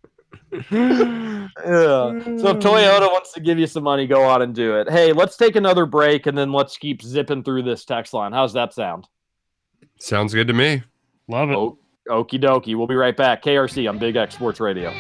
yeah. 0.72 1.48
So 1.64 2.08
if 2.16 2.58
mm. 2.58 2.62
Toyota 2.62 3.12
wants 3.12 3.34
to 3.34 3.40
give 3.40 3.58
you 3.58 3.68
some 3.68 3.84
money, 3.84 4.08
go 4.08 4.24
on 4.24 4.42
and 4.42 4.54
do 4.54 4.78
it. 4.80 4.90
Hey, 4.90 5.14
let's 5.14 5.38
take 5.38 5.56
another 5.56 5.86
break 5.86 6.28
and 6.28 6.38
then 6.38 6.52
let's 6.52 6.78
keep 6.78 7.02
zipping 7.02 7.44
through 7.44 7.64
this 7.64 7.86
text 7.86 8.14
line. 8.14 8.32
How's 8.32 8.54
that 8.54 8.74
sound? 8.74 9.08
Sounds 10.00 10.34
good 10.34 10.48
to 10.48 10.54
me. 10.54 10.84
Love 11.28 11.50
it. 11.50 11.56
Oh, 11.56 11.78
okie 12.10 12.42
dokie. 12.42 12.76
We'll 12.76 12.88
be 12.88 12.96
right 12.96 13.16
back. 13.16 13.44
KRC 13.44 13.90
on 13.90 13.98
Big 13.98 14.16
X 14.16 14.36
Sports 14.36 14.60
Radio. 14.60 14.92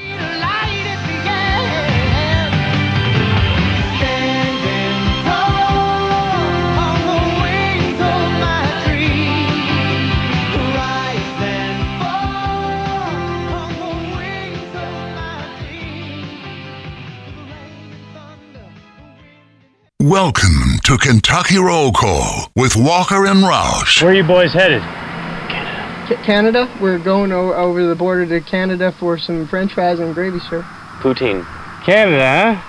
Welcome 20.07 20.79
to 20.83 20.97
Kentucky 20.97 21.57
Roll 21.57 21.93
Call 21.93 22.51
with 22.57 22.75
Walker 22.75 23.25
and 23.25 23.39
Roush. 23.41 24.01
Where 24.01 24.11
are 24.11 24.13
you 24.13 24.25
boys 24.25 24.51
headed? 24.51 24.81
Ca- 24.81 26.21
Canada. 26.25 26.69
We're 26.81 26.99
going 26.99 27.31
o- 27.31 27.53
over 27.53 27.87
the 27.87 27.95
border 27.95 28.25
to 28.25 28.41
Canada 28.41 28.91
for 28.99 29.17
some 29.17 29.47
French 29.47 29.71
fries 29.71 30.01
and 30.01 30.13
gravy, 30.13 30.39
sir. 30.39 30.63
Poutine. 30.99 31.45
Canada, 31.85 32.59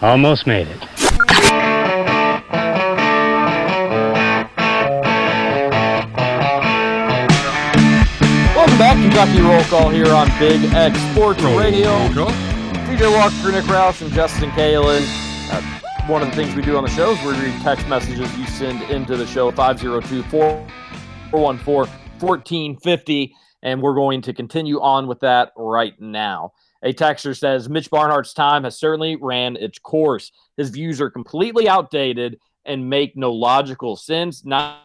huh? 0.00 0.06
Almost 0.06 0.46
made 0.46 0.66
it. 0.66 1.92
Welcome 8.54 8.78
back, 8.78 8.96
Kentucky 8.96 9.40
Roll 9.40 9.64
Call 9.64 9.88
here 9.90 10.08
on 10.12 10.28
Big 10.38 10.62
X 10.72 10.98
Sports 11.12 11.42
Radio. 11.42 11.88
Roll 12.14 12.14
call. 12.14 12.30
TJ 12.86 13.10
Walker, 13.12 13.50
Nick 13.52 13.64
Roush, 13.64 14.02
and 14.02 14.12
Justin 14.12 14.50
Kalen. 14.50 15.02
One 16.08 16.20
of 16.20 16.30
the 16.30 16.34
things 16.34 16.56
we 16.56 16.62
do 16.62 16.76
on 16.76 16.82
the 16.82 16.90
show 16.90 17.12
is 17.12 17.22
we 17.22 17.30
read 17.40 17.62
text 17.62 17.86
messages 17.86 18.36
you 18.36 18.44
send 18.46 18.82
into 18.90 19.16
the 19.16 19.24
show 19.24 19.52
502 19.52 20.24
414 20.24 21.94
1450. 22.18 23.34
And 23.62 23.80
we're 23.80 23.94
going 23.94 24.20
to 24.22 24.32
continue 24.32 24.80
on 24.80 25.06
with 25.06 25.20
that 25.20 25.52
right 25.56 25.94
now. 26.00 26.54
A 26.82 26.92
texter 26.92 27.38
says 27.38 27.68
Mitch 27.68 27.88
Barnhart's 27.88 28.34
time 28.34 28.64
has 28.64 28.80
certainly 28.80 29.14
ran 29.14 29.54
its 29.54 29.78
course. 29.78 30.32
His 30.56 30.70
views 30.70 31.00
are 31.00 31.08
completely 31.08 31.68
outdated 31.68 32.40
and 32.64 32.90
make 32.90 33.16
no 33.16 33.32
logical 33.32 33.94
sense. 33.94 34.44
Not 34.44 34.80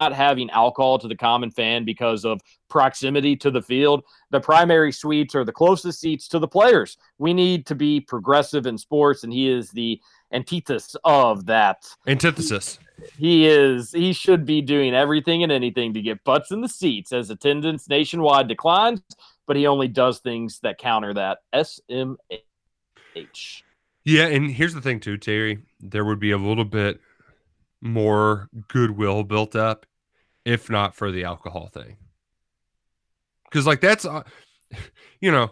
not 0.00 0.12
having 0.12 0.50
alcohol 0.50 0.98
to 0.98 1.08
the 1.08 1.16
common 1.16 1.50
fan 1.50 1.84
because 1.84 2.24
of 2.24 2.40
proximity 2.68 3.36
to 3.36 3.50
the 3.50 3.62
field. 3.62 4.04
The 4.30 4.40
primary 4.40 4.92
suites 4.92 5.34
are 5.34 5.44
the 5.44 5.52
closest 5.52 6.00
seats 6.00 6.28
to 6.28 6.38
the 6.38 6.48
players. 6.48 6.96
We 7.18 7.32
need 7.32 7.66
to 7.66 7.74
be 7.74 8.00
progressive 8.00 8.66
in 8.66 8.76
sports, 8.76 9.24
and 9.24 9.32
he 9.32 9.48
is 9.48 9.70
the 9.70 10.00
antithesis 10.32 10.96
of 11.04 11.46
that. 11.46 11.86
Antithesis. 12.06 12.78
He 13.18 13.46
is 13.46 13.92
he 13.92 14.12
should 14.12 14.46
be 14.46 14.62
doing 14.62 14.94
everything 14.94 15.42
and 15.42 15.52
anything 15.52 15.92
to 15.94 16.00
get 16.00 16.24
butts 16.24 16.50
in 16.50 16.60
the 16.60 16.68
seats 16.68 17.12
as 17.12 17.30
attendance 17.30 17.88
nationwide 17.88 18.48
declines, 18.48 19.02
but 19.46 19.56
he 19.56 19.66
only 19.66 19.88
does 19.88 20.18
things 20.20 20.60
that 20.62 20.78
counter 20.78 21.12
that. 21.14 21.38
SMH. 21.54 22.16
Yeah, 24.04 24.26
and 24.26 24.50
here's 24.50 24.74
the 24.74 24.80
thing 24.80 25.00
too, 25.00 25.18
Terry. 25.18 25.58
There 25.80 26.04
would 26.04 26.20
be 26.20 26.30
a 26.30 26.38
little 26.38 26.64
bit 26.64 27.00
more 27.82 28.48
goodwill 28.68 29.22
built 29.24 29.54
up 29.54 29.84
if 30.44 30.70
not 30.70 30.94
for 30.94 31.12
the 31.12 31.24
alcohol 31.24 31.68
thing. 31.68 31.96
Cuz 33.50 33.66
like 33.66 33.80
that's 33.80 34.06
uh, 34.06 34.22
you 35.20 35.30
know, 35.30 35.50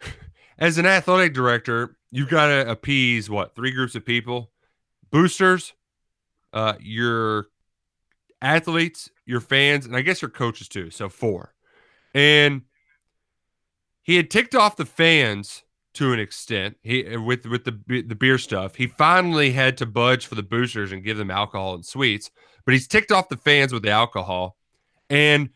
as 0.58 0.78
an 0.78 0.86
athletic 0.86 1.34
director, 1.34 1.97
you've 2.10 2.28
got 2.28 2.46
to 2.48 2.70
appease 2.70 3.28
what, 3.28 3.54
three 3.54 3.70
groups 3.70 3.94
of 3.94 4.04
people? 4.04 4.50
Boosters, 5.10 5.74
uh 6.52 6.74
your 6.80 7.46
athletes, 8.40 9.10
your 9.26 9.40
fans, 9.40 9.86
and 9.86 9.96
I 9.96 10.02
guess 10.02 10.22
your 10.22 10.30
coaches 10.30 10.68
too. 10.68 10.90
So 10.90 11.08
four. 11.08 11.54
And 12.14 12.62
he 14.02 14.16
had 14.16 14.30
ticked 14.30 14.54
off 14.54 14.76
the 14.76 14.86
fans 14.86 15.64
to 15.94 16.12
an 16.12 16.20
extent. 16.20 16.76
He 16.82 17.16
with 17.16 17.44
with 17.46 17.64
the 17.64 18.04
the 18.06 18.14
beer 18.14 18.38
stuff. 18.38 18.76
He 18.76 18.86
finally 18.86 19.52
had 19.52 19.76
to 19.78 19.86
budge 19.86 20.26
for 20.26 20.34
the 20.34 20.42
boosters 20.42 20.92
and 20.92 21.04
give 21.04 21.16
them 21.16 21.30
alcohol 21.30 21.74
and 21.74 21.84
suites. 21.84 22.30
But 22.64 22.74
he's 22.74 22.86
ticked 22.86 23.12
off 23.12 23.28
the 23.28 23.36
fans 23.36 23.72
with 23.72 23.82
the 23.82 23.90
alcohol, 23.90 24.56
and 25.10 25.50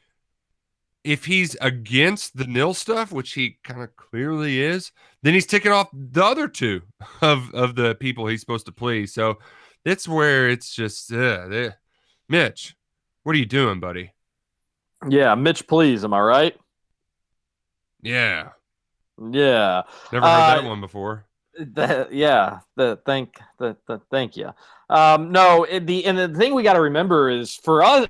if 1.04 1.24
he's 1.24 1.56
against 1.60 2.36
the 2.36 2.46
nil 2.46 2.74
stuff, 2.74 3.10
which 3.12 3.32
he 3.32 3.58
kind 3.64 3.82
of 3.82 3.94
clearly 3.96 4.60
is, 4.60 4.92
then 5.22 5.34
he's 5.34 5.46
ticking 5.46 5.72
off 5.72 5.88
the 5.92 6.24
other 6.24 6.48
two 6.48 6.82
of 7.20 7.52
of 7.54 7.74
the 7.74 7.94
people 7.96 8.26
he's 8.26 8.40
supposed 8.40 8.66
to 8.66 8.72
please. 8.72 9.12
So 9.12 9.38
that's 9.84 10.06
where 10.06 10.48
it's 10.48 10.72
just, 10.74 11.12
uh, 11.12 11.48
there. 11.48 11.78
Mitch, 12.28 12.76
what 13.24 13.34
are 13.34 13.38
you 13.38 13.46
doing, 13.46 13.80
buddy? 13.80 14.12
Yeah, 15.08 15.34
Mitch, 15.34 15.66
please. 15.66 16.04
Am 16.04 16.14
I 16.14 16.20
right? 16.20 16.56
Yeah, 18.00 18.50
Yeah. 19.18 19.82
never 20.12 20.26
heard 20.26 20.56
that 20.56 20.64
Uh, 20.64 20.68
one 20.68 20.80
before. 20.80 21.26
The, 21.58 22.08
yeah, 22.10 22.60
the 22.76 22.98
thank 23.04 23.38
the, 23.58 23.76
the 23.86 24.00
thank 24.10 24.36
you. 24.36 24.50
Um, 24.88 25.30
no, 25.32 25.64
it, 25.64 25.86
the 25.86 26.04
and 26.06 26.16
the 26.16 26.28
thing 26.28 26.54
we 26.54 26.62
got 26.62 26.72
to 26.74 26.80
remember 26.80 27.28
is 27.28 27.54
for 27.54 27.82
us, 27.82 28.08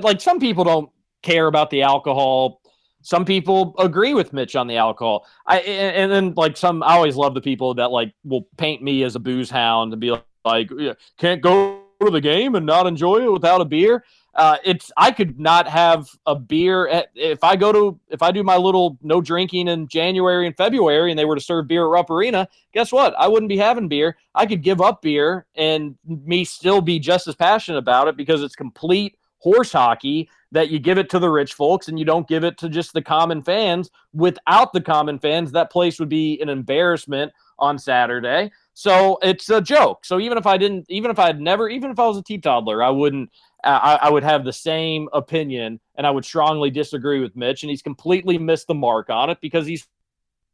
like 0.00 0.20
some 0.20 0.38
people 0.38 0.62
don't 0.64 0.90
care 1.26 1.46
about 1.46 1.70
the 1.70 1.82
alcohol. 1.82 2.60
Some 3.02 3.24
people 3.24 3.74
agree 3.78 4.14
with 4.14 4.32
Mitch 4.32 4.56
on 4.56 4.66
the 4.66 4.76
alcohol. 4.76 5.26
I 5.46 5.58
and, 5.60 6.10
then 6.10 6.34
like 6.36 6.56
some, 6.56 6.82
I 6.82 6.94
always 6.94 7.16
love 7.16 7.34
the 7.34 7.40
people 7.40 7.74
that 7.74 7.90
like 7.90 8.12
will 8.24 8.48
paint 8.56 8.82
me 8.82 9.02
as 9.02 9.16
a 9.16 9.20
booze 9.20 9.50
hound 9.50 9.92
and 9.92 10.00
be 10.00 10.10
like, 10.10 10.24
like 10.44 10.70
can't 11.18 11.40
go 11.40 11.82
to 12.00 12.10
the 12.10 12.20
game 12.20 12.54
and 12.54 12.66
not 12.66 12.86
enjoy 12.86 13.24
it 13.24 13.32
without 13.32 13.60
a 13.60 13.64
beer. 13.64 14.04
Uh, 14.34 14.58
it's 14.64 14.92
I 14.98 15.12
could 15.12 15.40
not 15.40 15.66
have 15.66 16.08
a 16.26 16.34
beer 16.34 16.88
at, 16.88 17.08
if 17.14 17.42
I 17.42 17.56
go 17.56 17.72
to 17.72 17.98
if 18.08 18.22
I 18.22 18.32
do 18.32 18.42
my 18.42 18.56
little 18.56 18.98
no 19.02 19.20
drinking 19.22 19.68
in 19.68 19.88
January 19.88 20.46
and 20.46 20.54
February 20.56 21.10
and 21.10 21.18
they 21.18 21.24
were 21.24 21.36
to 21.36 21.40
serve 21.40 21.68
beer 21.68 21.86
at 21.86 21.90
Rupp 21.90 22.10
Arena. 22.10 22.46
Guess 22.74 22.92
what? 22.92 23.14
I 23.18 23.28
wouldn't 23.28 23.48
be 23.48 23.56
having 23.56 23.88
beer. 23.88 24.18
I 24.34 24.44
could 24.44 24.62
give 24.62 24.82
up 24.82 25.00
beer 25.00 25.46
and 25.54 25.96
me 26.04 26.44
still 26.44 26.82
be 26.82 26.98
just 26.98 27.26
as 27.28 27.34
passionate 27.34 27.78
about 27.78 28.08
it 28.08 28.16
because 28.16 28.42
it's 28.42 28.56
complete 28.56 29.16
horse 29.46 29.70
hockey 29.70 30.28
that 30.50 30.70
you 30.70 30.80
give 30.80 30.98
it 30.98 31.08
to 31.08 31.20
the 31.20 31.30
rich 31.30 31.54
folks 31.54 31.86
and 31.86 32.00
you 32.00 32.04
don't 32.04 32.26
give 32.26 32.42
it 32.42 32.58
to 32.58 32.68
just 32.68 32.92
the 32.92 33.00
common 33.00 33.40
fans. 33.44 33.90
Without 34.12 34.72
the 34.72 34.80
common 34.80 35.20
fans, 35.20 35.52
that 35.52 35.70
place 35.70 36.00
would 36.00 36.08
be 36.08 36.40
an 36.40 36.48
embarrassment 36.48 37.32
on 37.60 37.78
Saturday. 37.78 38.50
So 38.74 39.18
it's 39.22 39.48
a 39.48 39.60
joke. 39.60 40.04
So 40.04 40.18
even 40.18 40.36
if 40.36 40.46
I 40.48 40.56
didn't, 40.56 40.86
even 40.88 41.12
if 41.12 41.20
I 41.20 41.26
had 41.26 41.40
never, 41.40 41.68
even 41.68 41.92
if 41.92 41.98
I 42.00 42.08
was 42.08 42.16
a 42.16 42.24
teetotaler, 42.24 42.82
I 42.82 42.90
wouldn't, 42.90 43.30
I, 43.62 44.00
I 44.02 44.10
would 44.10 44.24
have 44.24 44.44
the 44.44 44.52
same 44.52 45.08
opinion 45.12 45.78
and 45.94 46.04
I 46.04 46.10
would 46.10 46.24
strongly 46.24 46.70
disagree 46.70 47.20
with 47.20 47.36
Mitch. 47.36 47.62
And 47.62 47.70
he's 47.70 47.82
completely 47.82 48.38
missed 48.38 48.66
the 48.66 48.74
mark 48.74 49.10
on 49.10 49.30
it 49.30 49.38
because 49.40 49.64
he's 49.64 49.86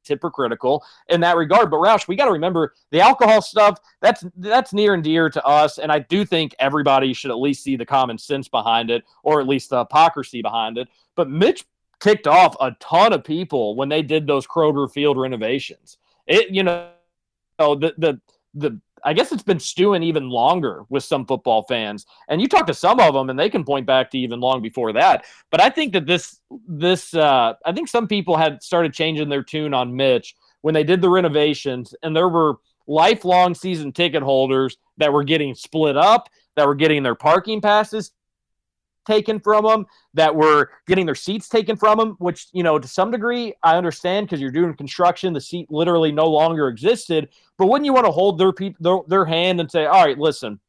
hypocritical 0.09 0.85
in 1.09 1.21
that 1.21 1.37
regard. 1.37 1.71
But 1.71 1.79
Roush, 1.79 2.09
we 2.09 2.17
got 2.17 2.27
to 2.27 2.33
remember 2.33 2.75
the 2.91 3.01
alcohol 3.01 3.43
stuff. 3.43 3.79
That's 4.01 4.25
that's 4.37 4.73
near 4.73 4.95
and 4.95 5.05
dear 5.05 5.31
to 5.31 5.45
us, 5.45 5.79
and 5.79 5.91
I 5.91 6.01
do 6.01 6.25
think 6.25 6.55
everybody 6.59 7.13
should 7.13 7.31
at 7.31 7.39
least 7.39 7.63
see 7.63 7.77
the 7.77 7.87
common 7.87 8.19
sense 8.19 8.49
behind 8.49 8.91
it, 8.91 9.05
or 9.23 9.41
at 9.41 9.49
least 9.49 9.71
the 9.71 9.81
hypocrisy 9.81 10.43
behind 10.43 10.79
it. 10.79 10.89
But 11.15 11.31
Mitch 11.31 11.65
ticked 12.01 12.27
off 12.27 12.57
a 12.61 12.73
ton 12.81 13.13
of 13.13 13.23
people 13.23 13.77
when 13.77 13.89
they 13.89 14.03
did 14.03 14.27
those 14.27 14.47
Kroger 14.47 14.91
Field 14.91 15.19
renovations. 15.19 15.99
It 16.27 16.51
you 16.51 16.63
know 16.63 16.91
the 17.59 17.95
the 17.99 18.21
the 18.55 18.81
I 19.05 19.13
guess 19.13 19.33
it's 19.33 19.43
been 19.43 19.59
stewing 19.59 20.03
even 20.03 20.29
longer 20.29 20.85
with 20.89 21.05
some 21.05 21.27
football 21.27 21.63
fans. 21.63 22.07
And 22.29 22.41
you 22.41 22.49
talk 22.49 22.67
to 22.67 22.75
some 22.75 23.01
of 23.01 23.15
them, 23.15 23.31
and 23.31 23.39
they 23.39 23.51
can 23.51 23.65
point 23.65 23.87
back 23.87 24.11
to 24.11 24.19
even 24.19 24.41
long 24.41 24.63
before 24.63 24.93
that. 24.93 25.25
But 25.51 25.61
I 25.61 25.71
think 25.71 25.93
that 25.93 26.07
this 26.07 26.41
this 26.69 27.15
uh, 27.15 27.55
I 27.65 27.73
think 27.73 27.89
some 27.89 28.07
people 28.07 28.37
had 28.37 28.63
started 28.63 28.93
changing 28.93 29.29
their 29.29 29.43
tune 29.43 29.75
on 29.75 29.97
Mitch 29.97 30.35
when 30.61 30.75
they 30.75 30.85
did 30.85 31.01
the 31.01 31.11
renovations, 31.11 31.95
and 32.03 32.15
there 32.15 32.29
were 32.29 32.57
lifelong 32.87 33.55
season 33.55 33.93
ticket 33.93 34.23
holders 34.23 34.77
that 34.99 35.13
were 35.13 35.25
getting 35.25 35.55
split 35.55 35.97
up, 35.97 36.29
that 36.57 36.67
were 36.67 36.75
getting 36.75 37.03
their 37.03 37.15
parking 37.15 37.61
passes 37.61 38.13
taken 39.07 39.41
from 39.41 39.65
them, 39.65 39.87
that 40.15 40.35
were 40.35 40.71
getting 40.87 41.07
their 41.07 41.15
seats 41.15 41.49
taken 41.49 41.77
from 41.77 41.99
them, 41.99 42.17
which, 42.19 42.49
you 42.53 42.63
know, 42.63 42.79
to 42.79 42.89
some 42.89 43.11
degree, 43.11 43.55
I 43.63 43.77
understand 43.77 44.27
because 44.27 44.41
you're 44.41 44.51
doing 44.51 44.75
construction, 44.75 45.33
the 45.33 45.41
seat 45.41 45.71
literally 45.71 46.13
no 46.13 46.27
longer 46.27 46.69
existed. 46.69 47.29
But 47.59 47.67
wouldn't 47.67 47.87
you 47.87 47.93
want 47.93 48.07
to 48.07 48.13
hold 48.13 48.39
their, 48.39 48.53
pe- 48.53 48.75
their, 48.81 48.99
their 49.09 49.25
hand 49.25 49.61
and 49.61 49.71
say, 49.71 49.87
all 49.87 50.05
right, 50.05 50.19
listen, 50.19 50.61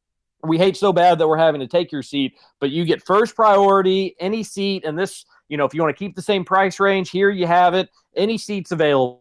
we 0.42 0.58
hate 0.58 0.76
so 0.76 0.92
bad 0.92 1.18
that 1.18 1.28
we're 1.28 1.36
having 1.36 1.60
to 1.60 1.66
take 1.66 1.90
your 1.90 2.02
seat, 2.02 2.34
but 2.60 2.70
you 2.70 2.84
get 2.84 3.04
first 3.04 3.34
priority, 3.34 4.14
any 4.20 4.42
seat, 4.42 4.84
and 4.84 4.98
this, 4.98 5.24
you 5.48 5.56
know, 5.56 5.64
if 5.64 5.74
you 5.74 5.82
want 5.82 5.96
to 5.96 5.98
keep 5.98 6.14
the 6.14 6.22
same 6.22 6.44
price 6.44 6.80
range, 6.80 7.10
here 7.10 7.30
you 7.30 7.46
have 7.46 7.74
it, 7.74 7.88
any 8.16 8.36
seats 8.36 8.72
available 8.72 9.20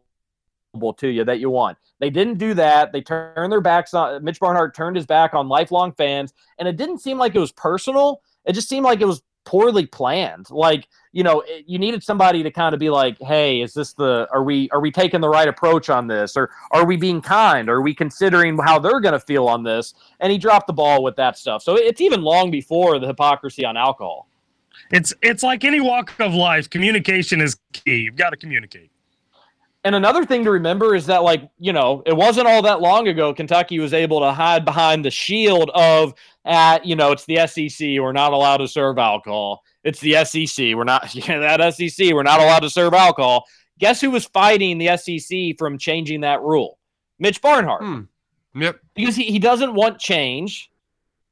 to 0.97 1.07
you 1.07 1.23
that 1.23 1.39
you 1.39 1.49
want. 1.49 1.77
They 1.99 2.09
didn't 2.09 2.37
do 2.37 2.53
that. 2.55 2.91
They 2.91 3.01
turned 3.01 3.51
their 3.51 3.61
backs 3.61 3.93
on 3.93 4.23
Mitch 4.23 4.39
Barnhart 4.39 4.75
turned 4.75 4.95
his 4.95 5.05
back 5.05 5.33
on 5.33 5.47
lifelong 5.47 5.93
fans, 5.93 6.33
and 6.59 6.67
it 6.67 6.75
didn't 6.75 6.99
seem 6.99 7.17
like 7.17 7.35
it 7.35 7.39
was 7.39 7.51
personal. 7.51 8.21
It 8.45 8.53
just 8.53 8.69
seemed 8.69 8.85
like 8.85 9.01
it 9.01 9.05
was 9.05 9.21
poorly 9.45 9.85
planned. 9.85 10.49
Like, 10.49 10.87
you 11.11 11.23
know, 11.23 11.41
it, 11.41 11.65
you 11.67 11.77
needed 11.77 12.03
somebody 12.03 12.43
to 12.43 12.51
kind 12.51 12.73
of 12.73 12.79
be 12.79 12.89
like, 12.89 13.17
"Hey, 13.19 13.61
is 13.61 13.73
this 13.73 13.93
the 13.93 14.27
are 14.31 14.43
we 14.43 14.69
are 14.71 14.79
we 14.79 14.91
taking 14.91 15.21
the 15.21 15.29
right 15.29 15.47
approach 15.47 15.89
on 15.89 16.07
this 16.07 16.35
or 16.35 16.49
are 16.71 16.85
we 16.85 16.97
being 16.97 17.21
kind? 17.21 17.69
Are 17.69 17.81
we 17.81 17.93
considering 17.93 18.57
how 18.57 18.79
they're 18.79 18.99
going 18.99 19.13
to 19.13 19.19
feel 19.19 19.47
on 19.47 19.63
this?" 19.63 19.93
And 20.19 20.31
he 20.31 20.37
dropped 20.37 20.67
the 20.67 20.73
ball 20.73 21.03
with 21.03 21.15
that 21.17 21.37
stuff. 21.37 21.63
So 21.63 21.75
it's 21.75 22.01
even 22.01 22.21
long 22.21 22.51
before 22.51 22.99
the 22.99 23.07
hypocrisy 23.07 23.65
on 23.65 23.77
alcohol. 23.77 24.27
It's 24.91 25.13
it's 25.21 25.43
like 25.43 25.63
any 25.63 25.79
walk 25.79 26.13
of 26.19 26.33
life, 26.33 26.69
communication 26.69 27.41
is 27.41 27.57
key. 27.73 27.97
You've 27.97 28.15
got 28.15 28.31
to 28.31 28.37
communicate. 28.37 28.89
And 29.85 29.95
another 29.95 30.25
thing 30.25 30.45
to 30.45 30.51
remember 30.51 30.95
is 30.95 31.07
that, 31.07 31.23
like, 31.23 31.49
you 31.59 31.73
know, 31.73 32.03
it 32.05 32.15
wasn't 32.15 32.47
all 32.47 32.61
that 32.61 32.79
long 32.79 33.09
ago 33.09 33.33
Kentucky 33.33 33.79
was 33.79 33.93
able 33.93 34.21
to 34.21 34.31
hide 34.31 34.63
behind 34.63 35.03
the 35.03 35.11
shield 35.11 35.69
of, 35.73 36.13
at, 36.45 36.85
you 36.85 36.95
know, 36.95 37.11
it's 37.11 37.25
the 37.25 37.45
SEC. 37.47 37.99
We're 37.99 38.13
not 38.13 38.31
allowed 38.31 38.57
to 38.57 38.67
serve 38.67 38.97
alcohol. 38.97 39.61
It's 39.83 39.99
the 39.99 40.23
SEC. 40.23 40.75
We're 40.75 40.85
not, 40.85 41.13
yeah, 41.27 41.57
that 41.57 41.73
SEC. 41.73 42.13
We're 42.13 42.23
not 42.23 42.39
allowed 42.39 42.61
to 42.61 42.69
serve 42.69 42.93
alcohol. 42.93 43.45
Guess 43.79 43.99
who 43.99 44.11
was 44.11 44.25
fighting 44.25 44.77
the 44.77 44.95
SEC 44.95 45.57
from 45.57 45.77
changing 45.77 46.21
that 46.21 46.41
rule? 46.41 46.79
Mitch 47.19 47.41
Barnhart. 47.41 47.81
Hmm. 47.81 48.01
Yep. 48.55 48.79
Because 48.95 49.15
he, 49.15 49.25
he 49.25 49.39
doesn't 49.39 49.73
want 49.73 49.99
change. 49.99 50.69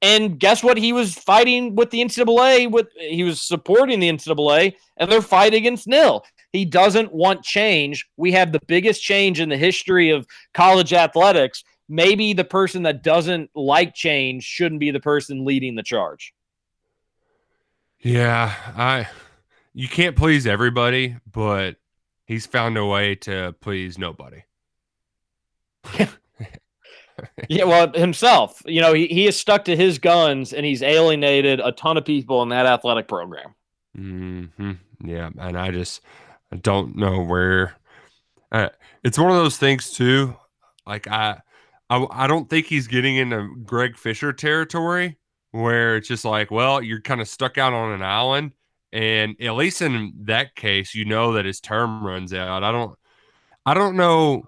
And 0.02 0.40
guess 0.40 0.64
what? 0.64 0.78
He 0.78 0.94
was 0.94 1.14
fighting 1.14 1.76
with 1.76 1.92
the 1.92 2.02
NCAA. 2.02 2.72
With 2.72 2.88
he 2.98 3.24
was 3.24 3.42
supporting 3.42 4.00
the 4.00 4.10
NCAA, 4.10 4.74
and 4.98 5.12
they're 5.12 5.22
fighting 5.22 5.60
against 5.60 5.88
nil. 5.88 6.26
He 6.52 6.66
doesn't 6.66 7.14
want 7.14 7.44
change. 7.44 8.08
We 8.18 8.34
have 8.34 8.52
the 8.52 8.60
biggest 8.68 9.02
change 9.02 9.40
in 9.40 9.50
the 9.50 9.58
history 9.58 10.10
of 10.10 10.28
college 10.54 10.94
athletics. 10.94 11.64
Maybe 11.88 12.34
the 12.34 12.44
person 12.44 12.84
that 12.84 13.04
doesn't 13.04 13.50
like 13.56 13.94
change 13.94 14.44
shouldn't 14.44 14.80
be 14.80 14.92
the 14.92 15.00
person 15.00 15.46
leading 15.46 15.76
the 15.76 15.84
charge. 15.84 16.34
Yeah, 18.00 18.54
I 18.76 19.08
you 19.74 19.88
can't 19.88 20.16
please 20.16 20.48
everybody, 20.48 21.18
but 21.32 21.78
he's 22.26 22.46
found 22.46 22.78
a 22.78 22.86
way 22.86 23.16
to 23.16 23.56
please 23.62 23.98
nobody. 23.98 24.44
yeah, 27.50 27.64
well, 27.64 27.92
himself, 27.94 28.62
you 28.66 28.82
know, 28.82 28.94
he, 28.94 29.08
he 29.08 29.28
is 29.28 29.38
stuck 29.38 29.66
to 29.66 29.76
his 29.76 30.00
guns 30.00 30.54
and 30.54 30.66
he's 30.66 30.82
alienated 30.82 31.60
a 31.60 31.72
ton 31.72 31.98
of 31.98 32.06
people 32.06 32.42
in 32.44 32.50
that 32.50 32.66
athletic 32.66 33.08
program. 33.08 33.56
hmm 33.96 34.72
Yeah, 35.04 35.30
and 35.38 35.58
I 35.58 35.72
just 35.72 36.02
I 36.52 36.58
don't 36.58 36.96
know 36.96 37.24
where. 37.24 37.76
Uh, 38.52 38.70
it's 39.04 39.18
one 39.18 39.32
of 39.32 39.38
those 39.38 39.58
things 39.58 39.92
too. 39.92 40.36
Like 40.86 41.08
I, 41.08 41.40
I, 41.90 42.06
I 42.10 42.28
don't 42.28 42.50
think 42.50 42.66
he's 42.66 42.88
getting 42.88 43.18
into 43.18 43.56
Greg 43.64 43.98
Fisher 43.98 44.34
territory 44.34 45.18
where 45.52 45.98
it's 45.98 46.08
just 46.08 46.26
like, 46.26 46.50
well, 46.52 46.82
you're 46.82 47.02
kind 47.02 47.22
of 47.22 47.28
stuck 47.28 47.58
out 47.58 47.74
on 47.74 47.92
an 47.92 48.02
island, 48.02 48.54
and 48.92 49.36
at 49.42 49.56
least 49.56 49.82
in 49.82 50.14
that 50.24 50.56
case, 50.56 50.96
you 50.96 51.06
know 51.06 51.34
that 51.34 51.46
his 51.46 51.60
term 51.60 52.06
runs 52.06 52.34
out. 52.34 52.64
I 52.64 52.72
don't, 52.72 52.98
I 53.66 53.74
don't 53.74 53.96
know 53.96 54.48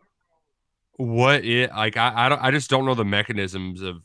what 0.97 1.43
it 1.45 1.71
like. 1.71 1.97
I, 1.97 2.25
I 2.25 2.29
don't. 2.29 2.41
I 2.41 2.51
just 2.51 2.69
don't 2.69 2.85
know 2.85 2.95
the 2.95 3.05
mechanisms 3.05 3.81
of 3.81 4.01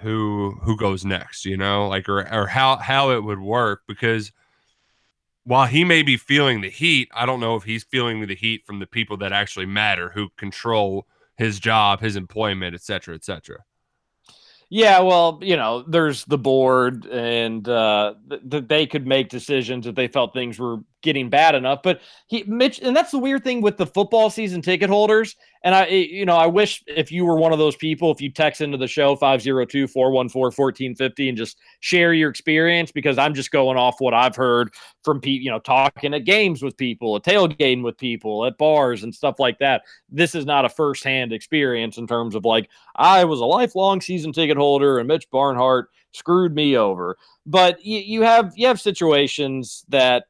who 0.00 0.58
who 0.62 0.76
goes 0.76 1.04
next. 1.04 1.44
You 1.44 1.56
know, 1.56 1.88
like 1.88 2.08
or 2.08 2.20
or 2.32 2.46
how 2.46 2.76
how 2.76 3.10
it 3.10 3.22
would 3.22 3.40
work 3.40 3.82
because 3.88 4.32
while 5.50 5.66
he 5.66 5.84
may 5.84 6.04
be 6.04 6.16
feeling 6.16 6.60
the 6.60 6.70
heat, 6.70 7.10
I 7.12 7.26
don't 7.26 7.40
know 7.40 7.56
if 7.56 7.64
he's 7.64 7.82
feeling 7.82 8.24
the 8.24 8.36
heat 8.36 8.64
from 8.64 8.78
the 8.78 8.86
people 8.86 9.16
that 9.16 9.32
actually 9.32 9.66
matter, 9.66 10.08
who 10.08 10.28
control 10.36 11.08
his 11.36 11.58
job, 11.58 12.00
his 12.00 12.14
employment, 12.14 12.72
et 12.72 12.82
cetera, 12.82 13.16
et 13.16 13.24
cetera. 13.24 13.64
Yeah, 14.68 15.00
well, 15.00 15.40
you 15.42 15.56
know, 15.56 15.82
there's 15.82 16.24
the 16.26 16.38
board, 16.38 17.04
and 17.06 17.68
uh, 17.68 18.14
th- 18.28 18.42
th- 18.48 18.68
they 18.68 18.86
could 18.86 19.08
make 19.08 19.28
decisions 19.28 19.88
if 19.88 19.96
they 19.96 20.06
felt 20.06 20.32
things 20.32 20.56
were 20.56 20.84
getting 21.02 21.30
bad 21.30 21.54
enough. 21.54 21.82
But 21.82 22.00
he, 22.26 22.44
Mitch, 22.44 22.80
and 22.80 22.96
that's 22.96 23.10
the 23.10 23.18
weird 23.18 23.44
thing 23.44 23.60
with 23.60 23.76
the 23.76 23.86
football 23.86 24.30
season 24.30 24.62
ticket 24.62 24.90
holders. 24.90 25.36
And 25.62 25.74
I, 25.74 25.86
you 25.86 26.24
know, 26.24 26.36
I 26.36 26.46
wish 26.46 26.82
if 26.86 27.12
you 27.12 27.26
were 27.26 27.36
one 27.36 27.52
of 27.52 27.58
those 27.58 27.76
people, 27.76 28.10
if 28.10 28.20
you 28.20 28.30
text 28.30 28.62
into 28.62 28.78
the 28.78 28.86
show 28.86 29.14
502 29.14 29.88
414 29.88 30.52
1450 30.56 31.28
and 31.28 31.36
just 31.36 31.58
share 31.80 32.14
your 32.14 32.30
experience, 32.30 32.90
because 32.90 33.18
I'm 33.18 33.34
just 33.34 33.50
going 33.50 33.76
off 33.76 34.00
what 34.00 34.14
I've 34.14 34.36
heard 34.36 34.72
from 35.04 35.20
people, 35.20 35.44
you 35.44 35.50
know, 35.50 35.58
talking 35.58 36.14
at 36.14 36.24
games 36.24 36.62
with 36.62 36.76
people, 36.76 37.16
at 37.16 37.24
tailgating 37.24 37.82
with 37.82 37.98
people, 37.98 38.46
at 38.46 38.56
bars 38.56 39.02
and 39.02 39.14
stuff 39.14 39.38
like 39.38 39.58
that. 39.58 39.82
This 40.08 40.34
is 40.34 40.46
not 40.46 40.64
a 40.64 40.70
firsthand 40.70 41.32
experience 41.32 41.98
in 41.98 42.06
terms 42.06 42.34
of 42.34 42.44
like, 42.44 42.70
I 42.96 43.24
was 43.24 43.40
a 43.40 43.44
lifelong 43.44 44.00
season 44.00 44.32
ticket 44.32 44.56
holder 44.56 44.98
and 44.98 45.08
Mitch 45.08 45.28
Barnhart 45.30 45.90
screwed 46.12 46.54
me 46.54 46.76
over. 46.76 47.16
But 47.46 47.84
you, 47.84 47.98
you 47.98 48.22
have 48.22 48.52
you 48.56 48.66
have 48.66 48.80
situations 48.80 49.84
that 49.88 50.24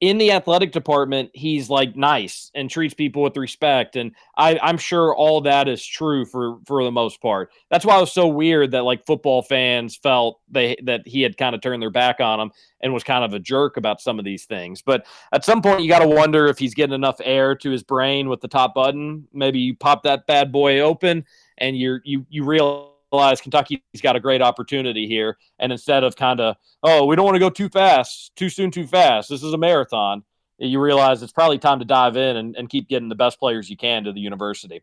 in 0.00 0.18
the 0.18 0.30
athletic 0.30 0.72
department, 0.72 1.30
he's 1.32 1.70
like 1.70 1.96
nice 1.96 2.50
and 2.54 2.68
treats 2.68 2.92
people 2.92 3.22
with 3.22 3.36
respect. 3.36 3.96
And 3.96 4.14
I, 4.36 4.58
I'm 4.62 4.76
sure 4.76 5.14
all 5.14 5.40
that 5.42 5.68
is 5.68 5.84
true 5.84 6.26
for 6.26 6.58
for 6.66 6.84
the 6.84 6.92
most 6.92 7.22
part. 7.22 7.50
That's 7.70 7.84
why 7.86 7.96
it 7.96 8.00
was 8.00 8.12
so 8.12 8.28
weird 8.28 8.72
that 8.72 8.84
like 8.84 9.06
football 9.06 9.42
fans 9.42 9.96
felt 9.96 10.40
they 10.50 10.76
that 10.84 11.06
he 11.06 11.22
had 11.22 11.38
kind 11.38 11.54
of 11.54 11.62
turned 11.62 11.80
their 11.80 11.90
back 11.90 12.20
on 12.20 12.40
him 12.40 12.50
and 12.80 12.92
was 12.92 13.04
kind 13.04 13.24
of 13.24 13.32
a 13.32 13.38
jerk 13.38 13.78
about 13.78 14.02
some 14.02 14.18
of 14.18 14.24
these 14.24 14.44
things. 14.44 14.82
But 14.82 15.06
at 15.32 15.44
some 15.46 15.62
point, 15.62 15.80
you 15.80 15.88
got 15.88 16.00
to 16.00 16.08
wonder 16.08 16.46
if 16.46 16.58
he's 16.58 16.74
getting 16.74 16.94
enough 16.94 17.16
air 17.24 17.54
to 17.56 17.70
his 17.70 17.82
brain 17.82 18.28
with 18.28 18.42
the 18.42 18.48
top 18.48 18.74
button. 18.74 19.26
Maybe 19.32 19.60
you 19.60 19.74
pop 19.74 20.02
that 20.02 20.26
bad 20.26 20.52
boy 20.52 20.80
open 20.80 21.24
and 21.56 21.76
you're 21.78 22.02
you 22.04 22.26
you 22.28 22.44
realize 22.44 22.90
realize 23.16 23.40
Kentucky's 23.40 23.80
got 24.02 24.16
a 24.16 24.20
great 24.20 24.42
opportunity 24.42 25.06
here. 25.06 25.38
And 25.58 25.72
instead 25.72 26.04
of 26.04 26.16
kind 26.16 26.40
of, 26.40 26.56
oh, 26.82 27.06
we 27.06 27.16
don't 27.16 27.24
want 27.24 27.34
to 27.34 27.40
go 27.40 27.50
too 27.50 27.68
fast, 27.68 28.34
too 28.36 28.48
soon, 28.48 28.70
too 28.70 28.86
fast. 28.86 29.28
This 29.28 29.42
is 29.42 29.52
a 29.52 29.58
marathon. 29.58 30.22
You 30.58 30.80
realize 30.80 31.22
it's 31.22 31.32
probably 31.32 31.58
time 31.58 31.78
to 31.80 31.84
dive 31.84 32.16
in 32.16 32.36
and, 32.36 32.56
and 32.56 32.68
keep 32.68 32.88
getting 32.88 33.08
the 33.08 33.14
best 33.14 33.38
players 33.38 33.68
you 33.68 33.76
can 33.76 34.04
to 34.04 34.12
the 34.12 34.20
university. 34.20 34.82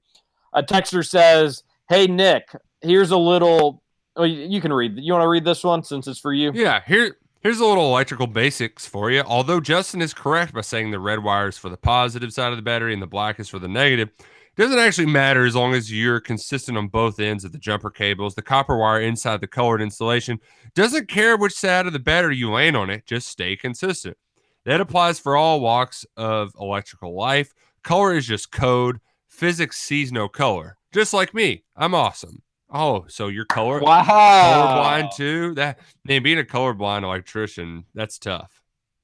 A 0.54 0.62
texter 0.62 1.08
says, 1.08 1.64
Hey, 1.90 2.08
Nick, 2.08 2.50
here's 2.82 3.12
a 3.12 3.18
little. 3.18 3.82
Oh, 4.16 4.24
you 4.24 4.62
can 4.62 4.72
read. 4.72 4.94
You 4.98 5.14
want 5.14 5.24
to 5.24 5.28
read 5.28 5.46
this 5.46 5.64
one 5.64 5.84
since 5.84 6.08
it's 6.08 6.20
for 6.20 6.32
you? 6.34 6.52
Yeah. 6.54 6.82
Here, 6.86 7.18
here's 7.42 7.60
a 7.60 7.66
little 7.66 7.86
electrical 7.86 8.28
basics 8.28 8.86
for 8.86 9.10
you. 9.10 9.22
Although 9.22 9.60
Justin 9.60 10.04
is 10.04 10.14
correct 10.14 10.54
by 10.54 10.62
saying 10.62 10.92
the 10.92 11.00
red 11.00 11.24
wire 11.24 11.48
is 11.48 11.58
for 11.58 11.70
the 11.70 11.78
positive 11.78 12.32
side 12.32 12.52
of 12.52 12.58
the 12.58 12.62
battery 12.62 12.94
and 12.94 13.02
the 13.02 13.08
black 13.08 13.40
is 13.40 13.50
for 13.50 13.58
the 13.58 13.68
negative, 13.68 14.10
doesn't 14.56 14.80
actually 14.80 15.08
matter 15.08 15.46
as 15.46 15.56
long 15.56 15.74
as 15.74 15.92
you're 15.92 16.20
consistent 16.20 16.78
on 16.78 16.88
both 16.88 17.20
ends 17.20 17.44
of 17.44 17.52
the 17.52 17.58
jumper 17.58 17.90
cables. 17.90 18.36
The 18.36 18.42
copper 18.42 18.78
wire 18.78 19.02
inside 19.02 19.42
the 19.42 19.48
colored 19.48 19.82
insulation 19.82 20.40
doesn't 20.76 21.08
care 21.08 21.38
which 21.38 21.54
side 21.54 21.88
of 21.88 21.94
the 21.94 22.00
battery 22.00 22.38
you 22.38 22.52
land 22.52 22.78
on 22.78 22.90
it, 22.90 23.06
just 23.06 23.28
stay 23.28 23.56
consistent. 23.56 24.18
That 24.66 24.80
applies 24.82 25.20
for 25.20 25.36
all 25.36 25.60
walks 25.60 26.06
of 26.16 26.54
electrical 26.60 27.16
life. 27.16 27.54
Color 27.84 28.16
is 28.16 28.28
just 28.28 28.52
code. 28.52 29.00
Physics 29.28 29.78
sees 29.78 30.12
no 30.12 30.28
color. 30.30 30.78
Just 30.94 31.14
like 31.14 31.34
me. 31.34 31.64
I'm 31.76 31.96
awesome. 31.96 32.44
Oh, 32.70 33.06
so 33.08 33.28
you're 33.28 33.46
color 33.46 33.82
Wow. 33.82 34.04
colorblind 34.06 35.16
too? 35.16 35.54
That 35.56 35.80
man, 36.06 36.24
being 36.24 36.40
a 36.40 36.44
colorblind 36.44 37.04
electrician, 37.04 37.86
that's 37.94 38.18
tough. 38.18 38.62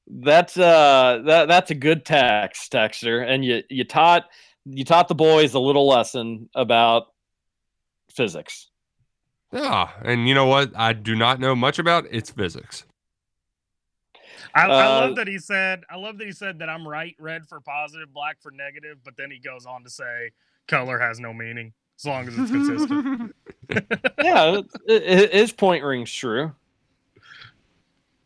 That's 0.07 0.57
uh 0.57 1.21
that 1.25 1.47
that's 1.47 1.69
a 1.71 1.75
good 1.75 2.05
text, 2.05 2.71
Texter. 2.71 3.27
And 3.27 3.43
you 3.45 3.61
you 3.69 3.83
taught 3.83 4.25
you 4.65 4.83
taught 4.85 5.07
the 5.07 5.15
boys 5.15 5.53
a 5.53 5.59
little 5.59 5.87
lesson 5.87 6.49
about 6.55 7.07
physics. 8.13 8.69
Yeah, 9.51 9.89
and 10.03 10.27
you 10.27 10.35
know 10.35 10.45
what? 10.45 10.71
I 10.75 10.93
do 10.93 11.15
not 11.15 11.39
know 11.39 11.55
much 11.55 11.79
about 11.79 12.05
it's 12.11 12.29
physics. 12.29 12.85
I, 14.53 14.65
I 14.67 14.85
Uh, 14.85 14.95
love 15.01 15.15
that 15.15 15.27
he 15.27 15.37
said. 15.39 15.83
I 15.89 15.95
love 15.97 16.17
that 16.19 16.25
he 16.25 16.33
said 16.33 16.59
that 16.59 16.69
I'm 16.69 16.87
right. 16.87 17.15
Red 17.19 17.47
for 17.47 17.59
positive, 17.59 18.13
black 18.13 18.41
for 18.41 18.51
negative. 18.51 18.97
But 19.03 19.15
then 19.17 19.31
he 19.31 19.39
goes 19.39 19.65
on 19.65 19.83
to 19.83 19.89
say 19.89 20.31
color 20.67 20.99
has 20.99 21.19
no 21.19 21.33
meaning 21.33 21.73
as 21.99 22.05
long 22.05 22.27
as 22.27 22.37
it's 22.37 22.51
consistent. 22.51 23.35
yeah, 24.23 24.61
it, 24.87 25.03
it, 25.03 25.33
his 25.33 25.51
point 25.51 25.83
rings 25.83 26.11
true. 26.11 26.53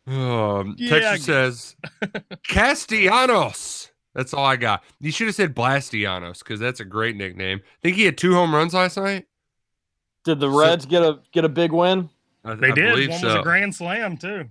Um, 0.06 0.76
Yeah, 0.78 0.90
Texture 0.90 1.08
I 1.08 1.16
guess. 1.16 1.24
says 1.24 1.76
Castellanos. 2.46 3.90
That's 4.14 4.32
all 4.32 4.44
I 4.44 4.56
got. 4.56 4.84
You 5.00 5.10
should 5.10 5.26
have 5.26 5.34
said 5.36 5.54
Blastianos 5.54 6.38
because 6.38 6.60
that's 6.60 6.80
a 6.80 6.84
great 6.84 7.16
nickname. 7.16 7.60
I 7.64 7.68
Think 7.82 7.96
he 7.96 8.04
had 8.04 8.16
two 8.16 8.32
home 8.34 8.54
runs 8.54 8.74
last 8.74 8.96
night. 8.96 9.26
Did 10.24 10.40
the 10.40 10.50
So- 10.50 10.58
Reds 10.58 10.86
get 10.86 11.02
a 11.02 11.20
get 11.32 11.44
a 11.44 11.48
big 11.48 11.72
win? 11.72 12.08
I, 12.44 12.54
they 12.54 12.68
I 12.68 12.74
did. 12.74 12.90
believe 12.90 13.10
One 13.10 13.22
was 13.22 13.34
a 13.34 13.42
grand 13.42 13.74
slam 13.74 14.16
too. 14.16 14.48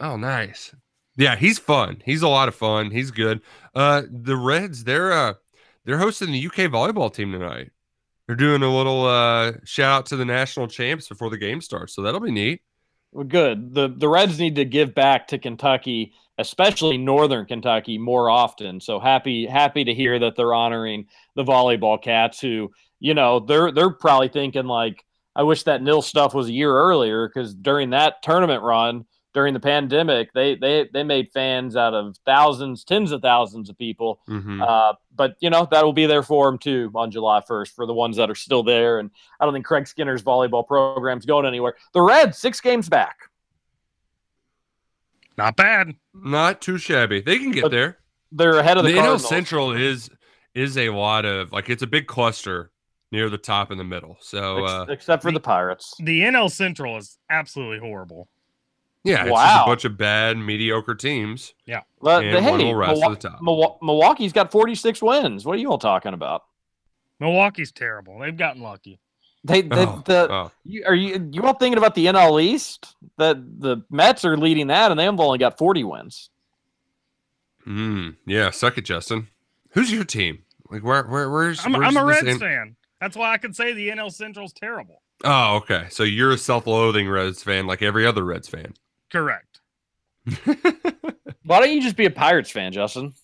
Oh, 0.00 0.16
nice. 0.16 0.74
Yeah, 1.16 1.34
he's 1.36 1.58
fun. 1.58 2.00
He's 2.04 2.22
a 2.22 2.28
lot 2.28 2.46
of 2.48 2.54
fun. 2.54 2.90
He's 2.92 3.10
good. 3.10 3.40
Uh, 3.74 4.02
the 4.08 4.36
Reds, 4.36 4.84
they're 4.84 5.10
uh, 5.12 5.34
they're 5.84 5.98
hosting 5.98 6.30
the 6.30 6.46
UK 6.46 6.70
volleyball 6.70 7.12
team 7.12 7.32
tonight. 7.32 7.70
They're 8.26 8.36
doing 8.36 8.62
a 8.62 8.72
little 8.74 9.04
uh 9.06 9.52
shout 9.64 9.90
out 10.00 10.06
to 10.06 10.16
the 10.16 10.24
national 10.24 10.68
champs 10.68 11.08
before 11.08 11.30
the 11.30 11.38
game 11.38 11.60
starts, 11.60 11.94
so 11.94 12.02
that'll 12.02 12.20
be 12.20 12.30
neat. 12.30 12.60
Well, 13.10 13.24
good. 13.24 13.74
The 13.74 13.88
the 13.88 14.08
Reds 14.08 14.38
need 14.38 14.54
to 14.56 14.64
give 14.64 14.94
back 14.94 15.26
to 15.28 15.38
Kentucky, 15.38 16.12
especially 16.38 16.96
Northern 16.98 17.44
Kentucky, 17.44 17.98
more 17.98 18.30
often. 18.30 18.80
So 18.80 18.98
happy 19.00 19.46
happy 19.46 19.84
to 19.84 19.94
hear 19.94 20.18
that 20.18 20.36
they're 20.36 20.54
honoring 20.54 21.06
the 21.34 21.44
volleyball 21.44 22.00
cats 22.02 22.40
who, 22.40 22.70
you 23.00 23.14
know, 23.14 23.40
they're 23.40 23.72
they're 23.72 23.90
probably 23.90 24.28
thinking 24.28 24.66
like, 24.66 25.04
I 25.36 25.42
wish 25.42 25.64
that 25.64 25.82
nil 25.82 26.02
stuff 26.02 26.34
was 26.34 26.48
a 26.48 26.52
year 26.52 26.74
earlier 26.74 27.28
because 27.28 27.54
during 27.54 27.90
that 27.90 28.22
tournament 28.22 28.62
run 28.62 29.04
during 29.34 29.54
the 29.54 29.60
pandemic, 29.60 30.32
they 30.32 30.56
they 30.56 30.88
they 30.92 31.02
made 31.02 31.30
fans 31.32 31.76
out 31.76 31.94
of 31.94 32.16
thousands, 32.24 32.82
tens 32.82 33.12
of 33.12 33.22
thousands 33.22 33.68
of 33.68 33.78
people. 33.78 34.20
Mhm. 34.28 34.60
Uh, 34.66 34.94
but 35.14 35.36
you 35.40 35.50
know 35.50 35.68
that 35.70 35.84
will 35.84 35.92
be 35.92 36.06
there 36.06 36.22
for 36.22 36.46
them 36.50 36.58
too 36.58 36.90
on 36.94 37.10
July 37.10 37.40
1st 37.40 37.74
for 37.74 37.86
the 37.86 37.94
ones 37.94 38.16
that 38.16 38.30
are 38.30 38.34
still 38.34 38.62
there. 38.62 38.98
And 38.98 39.10
I 39.38 39.44
don't 39.44 39.54
think 39.54 39.66
Craig 39.66 39.86
Skinner's 39.86 40.22
volleyball 40.22 40.66
program's 40.66 41.26
going 41.26 41.46
anywhere. 41.46 41.74
The 41.92 42.02
Reds 42.02 42.38
six 42.38 42.60
games 42.60 42.88
back. 42.88 43.16
Not 45.38 45.56
bad. 45.56 45.94
Not 46.14 46.60
too 46.60 46.76
shabby. 46.76 47.20
They 47.22 47.38
can 47.38 47.52
get 47.52 47.62
But 47.62 47.70
there. 47.70 47.98
They're 48.32 48.58
ahead 48.58 48.76
of 48.76 48.84
the, 48.84 48.90
the 48.90 48.96
NL 48.98 49.00
Cardinals. 49.02 49.28
Central 49.28 49.72
is 49.72 50.10
is 50.54 50.76
a 50.76 50.90
lot 50.90 51.24
of 51.24 51.52
like 51.52 51.70
it's 51.70 51.82
a 51.82 51.86
big 51.86 52.06
cluster 52.08 52.70
near 53.12 53.30
the 53.30 53.38
top 53.38 53.70
and 53.70 53.78
the 53.80 53.84
middle. 53.84 54.18
So 54.20 54.64
ex- 54.64 54.72
uh, 54.72 54.86
except 54.90 55.22
for 55.22 55.32
the 55.32 55.40
Pirates. 55.40 55.94
The 56.00 56.20
NL 56.22 56.50
Central 56.50 56.96
is 56.98 57.18
absolutely 57.30 57.78
horrible. 57.78 58.28
yeah, 59.04 59.20
it's 59.20 59.30
just 59.30 59.32
Wow. 59.32 59.62
a 59.64 59.66
bunch 59.66 59.84
of 59.86 59.96
bad, 59.96 60.36
mediocre 60.36 60.94
teams. 60.96 61.54
Yeah. 61.64 61.82
But 62.02 62.24
And 62.24 62.44
hey, 62.44 62.50
one 62.50 62.58
will 62.58 62.74
rise 62.74 63.00
to 63.00 63.08
the 63.10 63.16
top. 63.16 63.40
Milwa- 63.40 63.78
Milwaukee's 63.80 64.32
got 64.34 64.50
46 64.50 65.00
wins. 65.00 65.46
What 65.46 65.54
are 65.54 65.58
you 65.60 65.70
all 65.70 65.78
talking 65.78 66.12
about? 66.12 66.42
Milwaukee's 67.20 67.72
terrible. 67.72 68.18
They've 68.18 68.36
gotten 68.36 68.60
lucky. 68.60 68.98
They, 69.44 69.62
they 69.62 69.86
Oh, 69.86 70.02
the 70.04 70.32
oh. 70.32 70.50
you, 70.64 70.84
are 70.86 70.94
you 70.94 71.28
you 71.32 71.42
all 71.44 71.54
thinking 71.54 71.78
about 71.78 71.94
the 71.94 72.06
NL 72.06 72.42
East? 72.42 72.94
That 73.18 73.36
the 73.60 73.78
Mets 73.90 74.24
are 74.24 74.36
leading 74.36 74.66
that, 74.68 74.90
and 74.90 74.98
they've 74.98 75.08
only 75.08 75.38
got 75.38 75.56
40 75.58 75.84
wins. 75.84 76.30
Mm, 77.66 78.16
yeah, 78.26 78.50
suck 78.50 78.78
it, 78.78 78.82
Justin. 78.84 79.28
Who's 79.70 79.92
your 79.92 80.04
team? 80.04 80.42
Like 80.70 80.82
where 80.82 81.04
where 81.04 81.30
where's 81.30 81.64
I'm, 81.64 81.72
where's 81.72 81.96
I'm 81.96 81.96
a 81.96 82.06
this 82.06 82.22
Reds 82.22 82.28
in- 82.34 82.38
fan. 82.38 82.76
That's 83.00 83.16
why 83.16 83.32
I 83.32 83.38
can 83.38 83.54
say 83.54 83.72
the 83.72 83.90
NL 83.90 84.12
Central's 84.12 84.52
terrible. 84.52 85.02
Oh, 85.24 85.56
okay. 85.56 85.86
So 85.90 86.02
you're 86.02 86.32
a 86.32 86.38
self-loathing 86.38 87.08
Reds 87.08 87.42
fan, 87.42 87.66
like 87.66 87.80
every 87.82 88.04
other 88.06 88.24
Reds 88.24 88.48
fan. 88.48 88.74
Correct. 89.10 89.60
Why 90.44 91.60
don't 91.60 91.70
you 91.72 91.80
just 91.80 91.96
be 91.96 92.04
a 92.06 92.10
Pirates 92.10 92.50
fan, 92.50 92.72
Justin? 92.72 93.14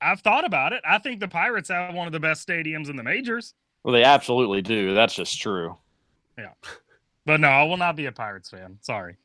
I've 0.00 0.20
thought 0.20 0.44
about 0.44 0.72
it. 0.72 0.82
I 0.88 0.98
think 0.98 1.20
the 1.20 1.28
Pirates 1.28 1.68
have 1.68 1.94
one 1.94 2.06
of 2.06 2.12
the 2.12 2.20
best 2.20 2.46
stadiums 2.46 2.88
in 2.88 2.96
the 2.96 3.02
majors. 3.02 3.54
Well, 3.84 3.92
they 3.92 4.04
absolutely 4.04 4.62
do. 4.62 4.94
That's 4.94 5.14
just 5.14 5.40
true. 5.40 5.76
Yeah. 6.38 6.50
But 7.26 7.40
no, 7.40 7.48
I 7.48 7.64
will 7.64 7.76
not 7.76 7.96
be 7.96 8.06
a 8.06 8.12
Pirates 8.12 8.50
fan. 8.50 8.78
Sorry. 8.80 9.16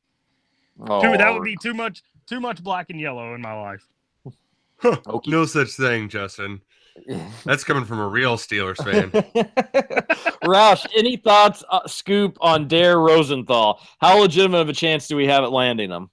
Oh, 0.88 1.02
Too, 1.02 1.18
that 1.18 1.34
would 1.34 1.44
be 1.44 1.56
too 1.62 1.74
much 1.74 2.04
too 2.28 2.40
much 2.40 2.64
black 2.64 2.88
and 2.90 3.00
yellow 3.00 3.34
in 3.34 3.42
my 3.42 3.54
life. 3.54 3.88
Okie- 4.84 5.28
No 5.28 5.46
such 5.46 5.70
thing, 5.72 6.10
Justin. 6.10 6.62
That's 7.46 7.64
coming 7.64 7.86
from 7.86 8.00
a 8.00 8.08
real 8.08 8.38
Steelers 8.38 8.78
fan. 8.78 9.12
Roush, 10.44 10.86
any 10.96 11.18
thoughts, 11.18 11.64
uh, 11.70 11.88
scoop 11.88 12.38
on 12.42 12.68
Dare 12.68 13.00
Rosenthal? 13.00 13.80
How 14.00 14.20
legitimate 14.20 14.60
of 14.60 14.70
a 14.70 14.74
chance 14.74 15.08
do 15.08 15.16
we 15.16 15.28
have 15.28 15.44
at 15.44 15.52
landing 15.52 15.90
him? 15.92 16.10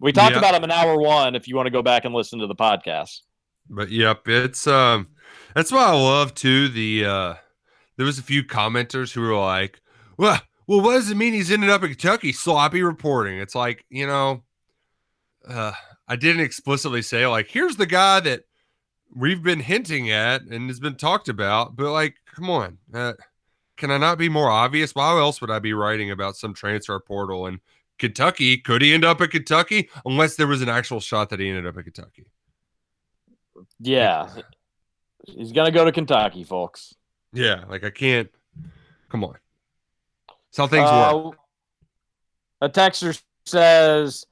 We 0.00 0.12
talked 0.12 0.32
Yeah. 0.32 0.38
about 0.38 0.54
him 0.54 0.64
in 0.64 0.70
hour 0.70 0.98
one. 0.98 1.34
If 1.34 1.48
you 1.48 1.56
want 1.56 1.66
to 1.66 1.70
go 1.70 1.82
back 1.82 2.04
and 2.04 2.14
listen 2.14 2.38
to 2.40 2.46
the 2.46 2.54
podcast, 2.54 3.20
But 3.68 3.90
yep, 3.90 4.28
it's 4.28 4.66
um 4.66 5.08
that's 5.54 5.72
why 5.72 5.84
I 5.86 5.92
love 5.94 6.34
too 6.34 6.68
the 6.68 7.04
uh 7.06 7.34
there 7.96 8.06
was 8.06 8.18
a 8.18 8.22
few 8.22 8.44
commenters 8.44 9.12
who 9.12 9.20
were 9.20 9.36
like, 9.36 9.80
Well, 10.16 10.40
well, 10.66 10.80
what 10.82 10.94
does 10.94 11.10
it 11.10 11.16
mean 11.16 11.32
he's 11.32 11.50
ended 11.50 11.70
up 11.70 11.82
in 11.82 11.90
Kentucky? 11.90 12.32
Sloppy 12.32 12.82
reporting. 12.82 13.38
It's 13.38 13.54
like, 13.54 13.84
you 13.90 14.06
know, 14.06 14.42
uh 15.48 15.72
I 16.08 16.16
didn't 16.16 16.42
explicitly 16.42 17.02
say 17.02 17.26
like, 17.26 17.48
here's 17.48 17.76
the 17.76 17.86
guy 17.86 18.20
that 18.20 18.42
we've 19.14 19.42
been 19.42 19.60
hinting 19.60 20.10
at 20.10 20.42
and 20.42 20.68
has 20.68 20.80
been 20.80 20.96
talked 20.96 21.28
about, 21.28 21.76
but 21.76 21.90
like, 21.92 22.16
come 22.34 22.50
on. 22.50 22.78
Uh, 22.92 23.14
can 23.76 23.90
I 23.90 23.98
not 23.98 24.18
be 24.18 24.28
more 24.28 24.50
obvious? 24.50 24.94
Why 24.94 25.10
else 25.18 25.40
would 25.40 25.50
I 25.50 25.58
be 25.58 25.72
writing 25.72 26.10
about 26.10 26.36
some 26.36 26.54
transfer 26.54 26.98
portal 26.98 27.46
in 27.46 27.60
Kentucky? 27.98 28.58
Could 28.58 28.82
he 28.82 28.94
end 28.94 29.04
up 29.04 29.20
at 29.20 29.30
Kentucky? 29.30 29.88
Unless 30.04 30.36
there 30.36 30.46
was 30.46 30.62
an 30.62 30.68
actual 30.68 31.00
shot 31.00 31.30
that 31.30 31.40
he 31.40 31.48
ended 31.48 31.66
up 31.66 31.76
at 31.76 31.84
Kentucky. 31.84 32.26
yeah, 33.80 34.28
he's 35.24 35.52
gonna 35.52 35.70
go 35.70 35.84
to 35.84 35.92
Kentucky, 35.92 36.44
folks. 36.44 36.94
Yeah, 37.36 37.64
like 37.68 37.84
I 37.84 37.90
can't. 37.90 38.30
Come 39.10 39.24
on. 39.24 39.36
That's 40.28 40.56
how 40.56 40.66
things 40.66 40.88
Uh, 40.88 41.20
work. 41.26 41.38
A 42.62 42.68
texter 42.68 43.20
says 43.44 44.24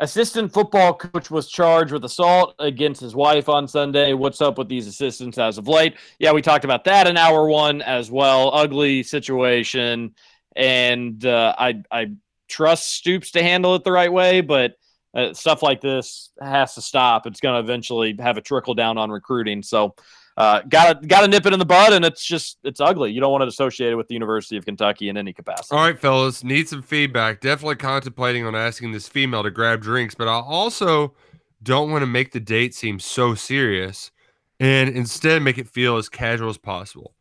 assistant 0.00 0.52
football 0.52 0.94
coach 0.94 1.30
was 1.30 1.48
charged 1.48 1.92
with 1.92 2.04
assault 2.04 2.54
against 2.58 3.00
his 3.00 3.14
wife 3.14 3.48
on 3.48 3.68
Sunday. 3.68 4.14
What's 4.14 4.40
up 4.40 4.56
with 4.56 4.68
these 4.68 4.86
assistants 4.86 5.36
as 5.36 5.58
of 5.58 5.68
late? 5.68 5.94
Yeah, 6.18 6.32
we 6.32 6.40
talked 6.40 6.64
about 6.64 6.84
that 6.84 7.06
in 7.06 7.16
hour 7.18 7.46
one 7.46 7.82
as 7.82 8.10
well. 8.10 8.50
Ugly 8.54 9.02
situation, 9.02 10.14
and 10.56 11.24
uh, 11.26 11.54
I 11.58 11.82
I 11.90 12.12
trust 12.48 12.88
Stoops 12.94 13.32
to 13.32 13.42
handle 13.42 13.74
it 13.74 13.84
the 13.84 13.92
right 13.92 14.12
way, 14.12 14.40
but. 14.40 14.74
Uh, 15.14 15.34
stuff 15.34 15.62
like 15.62 15.82
this 15.82 16.30
has 16.40 16.74
to 16.74 16.80
stop. 16.80 17.26
It's 17.26 17.38
going 17.40 17.54
to 17.54 17.60
eventually 17.60 18.16
have 18.18 18.38
a 18.38 18.40
trickle 18.40 18.72
down 18.72 18.96
on 18.96 19.10
recruiting. 19.10 19.62
So, 19.62 19.94
uh, 20.36 20.62
gotta 20.68 21.06
gotta 21.06 21.28
nip 21.28 21.44
it 21.46 21.52
in 21.52 21.58
the 21.58 21.64
bud, 21.64 21.92
and 21.92 22.04
it's 22.04 22.24
just 22.24 22.58
it's 22.64 22.80
ugly. 22.80 23.12
You 23.12 23.20
don't 23.20 23.32
want 23.32 23.42
it 23.42 23.48
associated 23.48 23.96
with 23.96 24.08
the 24.08 24.14
University 24.14 24.56
of 24.56 24.64
Kentucky 24.64 25.08
in 25.08 25.16
any 25.16 25.32
capacity. 25.32 25.76
All 25.76 25.84
right, 25.84 25.98
fellas, 25.98 26.42
need 26.42 26.68
some 26.68 26.82
feedback. 26.82 27.40
Definitely 27.40 27.76
contemplating 27.76 28.46
on 28.46 28.54
asking 28.54 28.92
this 28.92 29.08
female 29.08 29.42
to 29.42 29.50
grab 29.50 29.82
drinks, 29.82 30.14
but 30.14 30.28
I 30.28 30.40
also 30.40 31.14
don't 31.62 31.90
want 31.90 32.02
to 32.02 32.06
make 32.06 32.32
the 32.32 32.40
date 32.40 32.74
seem 32.74 32.98
so 32.98 33.34
serious 33.34 34.10
and 34.58 34.88
instead 34.90 35.42
make 35.42 35.58
it 35.58 35.68
feel 35.68 35.96
as 35.96 36.08
casual 36.08 36.48
as 36.48 36.58
possible. 36.58 37.14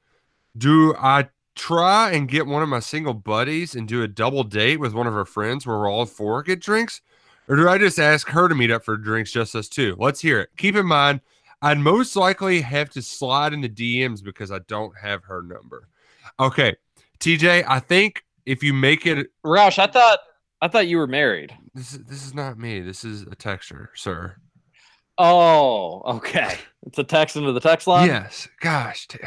Do 0.58 0.96
I 0.98 1.30
try 1.56 2.12
and 2.12 2.28
get 2.28 2.48
one 2.48 2.64
of 2.64 2.70
my 2.70 2.80
single 2.80 3.14
buddies 3.14 3.76
and 3.76 3.88
do 3.88 4.04
a 4.04 4.08
double 4.08 4.44
date 4.44 4.80
with 4.80 4.94
one 4.94 5.08
of 5.08 5.14
her 5.14 5.26
friends 5.26 5.66
where 5.66 5.78
we're 5.78 5.90
all 5.90 6.06
four 6.06 6.44
get 6.44 6.62
drinks? 6.62 7.02
Or 7.48 7.56
do 7.56 7.68
I 7.68 7.78
just 7.78 8.00
ask 8.00 8.30
her 8.30 8.48
to 8.48 8.56
meet 8.56 8.72
up 8.72 8.86
for 8.86 8.96
drinks, 8.96 9.32
just 9.32 9.56
us 9.56 9.68
two? 9.68 9.96
Let's 10.00 10.22
hear 10.22 10.40
it. 10.40 10.50
Keep 10.58 10.76
in 10.76 10.86
mind, 10.86 11.22
I'd 11.62 11.78
most 11.80 12.16
likely 12.16 12.62
have 12.62 12.90
to 12.92 13.02
slide 13.02 13.54
in 13.54 13.62
the 13.62 13.70
DMs 13.70 14.24
because 14.24 14.52
I 14.52 14.60
don't 14.68 14.98
have 14.98 15.24
her 15.26 15.42
number. 15.42 15.88
Okay, 16.40 16.76
TJ, 17.20 17.64
I 17.68 17.80
think 17.80 18.24
if 18.46 18.64
you 18.64 18.74
make 18.74 19.06
it, 19.06 19.28
Roush, 19.46 19.78
I 19.78 19.88
thought 19.88 20.20
I 20.62 20.68
thought 20.68 20.88
you 20.88 20.98
were 20.98 21.08
married. 21.08 21.56
this 21.74 21.94
is, 21.94 22.00
this 22.06 22.26
is 22.26 22.34
not 22.34 22.58
me. 22.58 22.80
This 22.82 23.04
is 23.04 23.24
a 23.24 23.36
texture, 23.36 23.92
sir. 23.96 24.36
Oh, 25.18 26.02
okay. 26.18 26.56
It's 26.88 26.98
a 26.98 27.04
text 27.04 27.36
into 27.36 27.52
the 27.52 27.60
text 27.60 27.86
line. 27.88 28.08
yes. 28.08 28.48
Gosh. 28.60 29.08
t- 29.08 29.20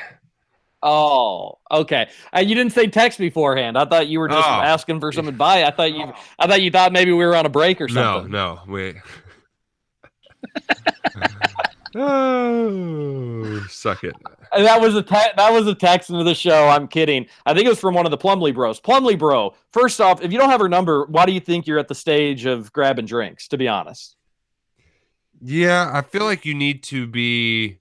Oh, 0.87 1.59
okay. 1.71 2.09
Uh, 2.37 2.41
you 2.41 2.55
didn't 2.55 2.73
say 2.73 2.87
text 2.89 3.19
beforehand. 3.19 3.79
I 3.79 3.85
thought 3.87 4.07
you 4.09 4.19
were 4.21 4.29
just 4.29 4.47
Oh. 4.47 4.51
asking 4.53 5.01
for 5.01 5.13
some 5.13 5.29
advice. 5.35 5.65
I 5.65 5.71
thought 5.71 5.93
you. 5.93 6.13
I 6.39 6.47
thought 6.47 6.61
you 6.63 6.71
thought 6.71 6.93
maybe 6.93 7.11
we 7.13 7.25
were 7.25 7.35
on 7.37 7.47
a 7.47 7.49
break 7.49 7.81
or 7.81 7.89
something. 7.89 8.31
No, 8.31 8.55
no. 8.67 8.73
Wait. 8.73 8.97
oh, 11.97 13.67
suck 13.69 14.05
it. 14.05 14.15
And 14.53 14.65
That 14.65 14.81
was 14.81 14.95
a 14.95 15.03
te- 15.03 15.33
that 15.37 15.53
was 15.53 15.67
a 15.67 15.75
text 15.75 16.11
into 16.11 16.25
the 16.25 16.35
show. 16.35 16.69
I'm 16.69 16.87
kidding. 16.89 17.27
I 17.47 17.55
think 17.55 17.67
it 17.67 17.71
was 17.71 17.81
from 17.81 17.95
one 17.95 18.07
of 18.07 18.11
the 18.11 18.17
Plumley 18.17 18.53
Bros. 18.53 18.81
Plumley 18.81 19.17
Bro. 19.17 19.55
First 19.73 20.01
off, 20.01 20.23
if 20.23 20.33
you 20.33 20.39
don't 20.39 20.51
have 20.51 20.61
her 20.61 20.69
number, 20.69 21.07
why 21.07 21.27
do 21.27 21.33
you 21.33 21.41
think 21.41 21.67
you're 21.67 21.79
at 21.79 21.89
the 21.89 21.95
stage 21.95 22.47
of 22.47 22.73
grabbing 22.73 23.07
drinks? 23.07 23.49
To 23.49 23.57
be 23.59 23.69
honest. 23.69 24.17
Yeah, 25.43 25.91
I 25.93 26.03
feel 26.03 26.25
like 26.25 26.45
you 26.45 26.55
need 26.55 26.83
to 26.85 27.07
be 27.07 27.79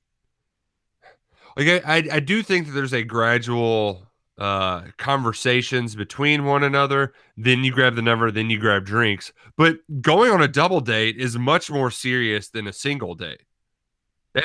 like 1.55 1.67
I, 1.67 1.97
I, 1.97 2.03
I 2.13 2.19
do 2.19 2.41
think 2.41 2.67
that 2.67 2.73
there's 2.73 2.93
a 2.93 3.03
gradual 3.03 4.07
uh 4.39 4.81
conversations 4.97 5.95
between 5.95 6.43
one 6.45 6.63
another. 6.63 7.13
Then 7.37 7.63
you 7.63 7.71
grab 7.71 7.95
the 7.95 8.01
number, 8.01 8.31
then 8.31 8.49
you 8.49 8.59
grab 8.59 8.83
drinks. 8.83 9.31
But 9.55 9.77
going 10.01 10.31
on 10.31 10.41
a 10.41 10.47
double 10.47 10.81
date 10.81 11.17
is 11.17 11.37
much 11.37 11.69
more 11.69 11.91
serious 11.91 12.49
than 12.49 12.67
a 12.67 12.73
single 12.73 13.13
date. 13.13 13.43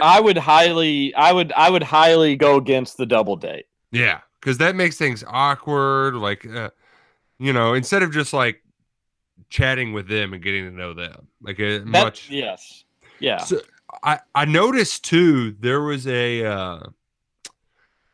I 0.02 0.20
would 0.20 0.36
highly, 0.38 1.14
I 1.14 1.32
would, 1.32 1.52
I 1.52 1.70
would 1.70 1.82
highly 1.82 2.36
go 2.36 2.56
against 2.56 2.96
the 2.96 3.06
double 3.06 3.36
date. 3.36 3.66
Yeah, 3.90 4.20
because 4.40 4.58
that 4.58 4.76
makes 4.76 4.96
things 4.96 5.24
awkward. 5.26 6.14
Like, 6.14 6.46
uh, 6.46 6.70
you 7.38 7.52
know, 7.52 7.74
instead 7.74 8.02
of 8.02 8.12
just 8.12 8.32
like 8.32 8.62
chatting 9.48 9.92
with 9.92 10.08
them 10.08 10.34
and 10.34 10.42
getting 10.42 10.64
to 10.64 10.70
know 10.70 10.92
them, 10.94 11.28
like 11.40 11.58
a 11.58 11.78
That- 11.78 11.86
much. 11.86 12.28
Yes. 12.30 12.84
Yeah. 13.20 13.38
So 13.38 13.60
I 14.02 14.20
I 14.34 14.44
noticed 14.44 15.04
too. 15.04 15.52
There 15.60 15.80
was 15.82 16.06
a. 16.06 16.44
Uh, 16.44 16.80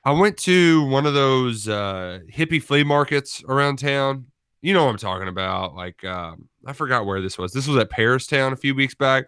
I 0.04 0.12
went 0.12 0.36
to 0.38 0.86
one 0.88 1.06
of 1.06 1.14
those 1.14 1.66
uh, 1.68 2.20
hippie 2.32 2.62
flea 2.62 2.84
markets 2.84 3.42
around 3.48 3.78
town. 3.78 4.26
You 4.62 4.72
know 4.74 4.84
what 4.84 4.90
I'm 4.90 4.98
talking 4.98 5.28
about. 5.28 5.74
Like 5.74 6.04
um, 6.04 6.48
I 6.66 6.72
forgot 6.72 7.04
where 7.06 7.20
this 7.20 7.36
was. 7.38 7.52
This 7.52 7.66
was 7.66 7.76
at 7.78 7.90
Paristown 7.90 8.52
a 8.52 8.56
few 8.56 8.74
weeks 8.74 8.94
back, 8.94 9.24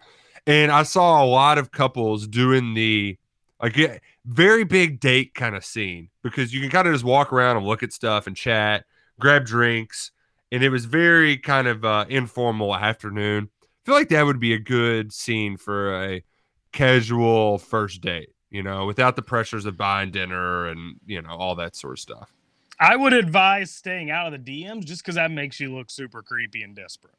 and 0.47 0.71
I 0.71 0.83
saw 0.83 1.23
a 1.23 1.27
lot 1.27 1.57
of 1.57 1.71
couples 1.71 2.25
doing 2.25 2.73
the 2.73 3.17
like 3.61 4.01
very 4.25 4.63
big 4.63 4.99
date 4.99 5.35
kind 5.35 5.55
of 5.55 5.65
scene 5.65 6.09
because 6.23 6.53
you 6.53 6.61
can 6.61 6.69
kind 6.69 6.87
of 6.87 6.93
just 6.93 7.03
walk 7.03 7.33
around 7.33 7.57
and 7.57 7.65
look 7.65 7.83
at 7.83 7.91
stuff 7.91 8.27
and 8.27 8.35
chat, 8.35 8.85
grab 9.19 9.45
drinks, 9.45 10.11
and 10.51 10.63
it 10.63 10.69
was 10.69 10.85
very 10.85 11.37
kind 11.37 11.67
of 11.67 11.83
uh, 11.83 12.05
informal 12.07 12.75
afternoon. 12.75 13.49
I 13.63 13.67
feel 13.85 13.95
like 13.95 14.09
that 14.09 14.25
would 14.25 14.39
be 14.39 14.53
a 14.53 14.59
good 14.59 15.11
scene 15.11 15.57
for 15.57 16.03
a 16.03 16.23
casual 16.71 17.57
first 17.57 18.01
date, 18.01 18.29
you 18.49 18.63
know, 18.63 18.85
without 18.85 19.15
the 19.15 19.21
pressures 19.21 19.65
of 19.65 19.77
buying 19.77 20.11
dinner 20.11 20.67
and 20.67 20.95
you 21.05 21.21
know 21.21 21.31
all 21.31 21.55
that 21.55 21.75
sort 21.75 21.93
of 21.93 21.99
stuff. 21.99 22.31
I 22.79 22.95
would 22.95 23.13
advise 23.13 23.71
staying 23.71 24.11
out 24.11 24.31
of 24.31 24.45
the 24.45 24.63
DMs 24.63 24.85
just 24.85 25.03
because 25.03 25.15
that 25.15 25.31
makes 25.31 25.59
you 25.59 25.75
look 25.75 25.89
super 25.89 26.21
creepy 26.21 26.61
and 26.61 26.75
desperate. 26.75 27.15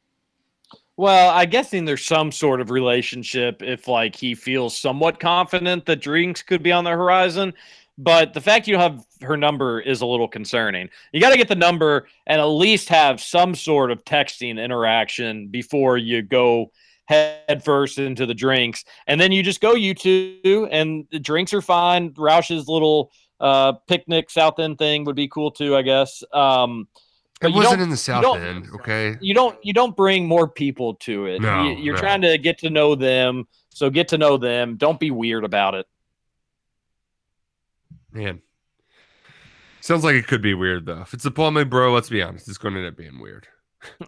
Well, 0.99 1.29
I 1.29 1.45
guessing 1.45 1.85
there's 1.85 2.03
some 2.03 2.29
sort 2.29 2.59
of 2.59 2.71
relationship 2.71 3.63
if 3.63 3.87
like 3.87 4.17
he 4.17 4.35
feels 4.35 4.77
somewhat 4.77 5.17
confident 5.17 5.85
that 5.85 6.01
drinks 6.01 6.41
could 6.41 6.61
be 6.61 6.73
on 6.73 6.83
the 6.83 6.89
horizon. 6.89 7.53
But 7.97 8.33
the 8.33 8.41
fact 8.41 8.67
you 8.67 8.75
have 8.75 9.05
her 9.21 9.37
number 9.37 9.79
is 9.79 10.01
a 10.01 10.05
little 10.05 10.27
concerning. 10.27 10.89
You 11.13 11.21
got 11.21 11.29
to 11.29 11.37
get 11.37 11.47
the 11.47 11.55
number 11.55 12.09
and 12.27 12.41
at 12.41 12.47
least 12.47 12.89
have 12.89 13.21
some 13.21 13.55
sort 13.55 13.91
of 13.91 14.03
texting 14.03 14.61
interaction 14.61 15.47
before 15.47 15.97
you 15.97 16.21
go 16.21 16.69
head 17.05 17.63
first 17.63 17.97
into 17.97 18.25
the 18.25 18.35
drinks. 18.35 18.83
And 19.07 19.21
then 19.21 19.31
you 19.31 19.41
just 19.41 19.61
go 19.61 19.75
you 19.75 19.93
two, 19.93 20.67
and 20.69 21.07
the 21.13 21.19
drinks 21.19 21.53
are 21.53 21.61
fine. 21.61 22.13
Roush's 22.17 22.67
little 22.67 23.13
uh, 23.39 23.71
picnic 23.87 24.29
South 24.29 24.59
End 24.59 24.77
thing 24.77 25.05
would 25.05 25.15
be 25.15 25.29
cool 25.29 25.51
too, 25.51 25.77
I 25.77 25.81
guess. 25.81 26.25
Um, 26.33 26.89
It 27.41 27.49
you 27.49 27.55
wasn't 27.55 27.81
in 27.81 27.89
the 27.89 27.97
South 27.97 28.21
don't- 28.21 28.41
End, 28.41 28.67
okay? 28.75 29.17
you 29.21 29.33
don't 29.33 29.57
you 29.63 29.71
don't 29.71 29.95
bring 29.95 30.27
more 30.27 30.47
people 30.47 30.95
to 30.95 31.25
it. 31.27 31.41
No, 31.41 31.63
you, 31.63 31.77
you're 31.77 31.95
no. 31.95 32.01
trying 32.01 32.21
to 32.21 32.37
get 32.37 32.57
to 32.59 32.69
know 32.69 32.95
them, 32.95 33.47
so 33.69 33.89
get 33.89 34.09
to 34.09 34.17
know 34.17 34.37
them. 34.37 34.75
Don't 34.75 34.99
be 34.99 35.09
weird 35.11 35.45
about 35.45 35.73
it. 35.75 35.85
Man, 38.11 38.41
sounds 39.81 40.03
like 40.03 40.15
it 40.15 40.27
could 40.27 40.41
be 40.41 40.53
weird 40.53 40.85
though. 40.85 41.01
If 41.01 41.13
it's 41.13 41.25
a 41.25 41.31
Plumley 41.31 41.63
bro, 41.63 41.93
let's 41.93 42.09
be 42.09 42.21
honest, 42.21 42.49
it's 42.49 42.57
going 42.57 42.73
to 42.73 42.81
end 42.81 42.89
up 42.89 42.97
being 42.97 43.19
weird. 43.19 43.47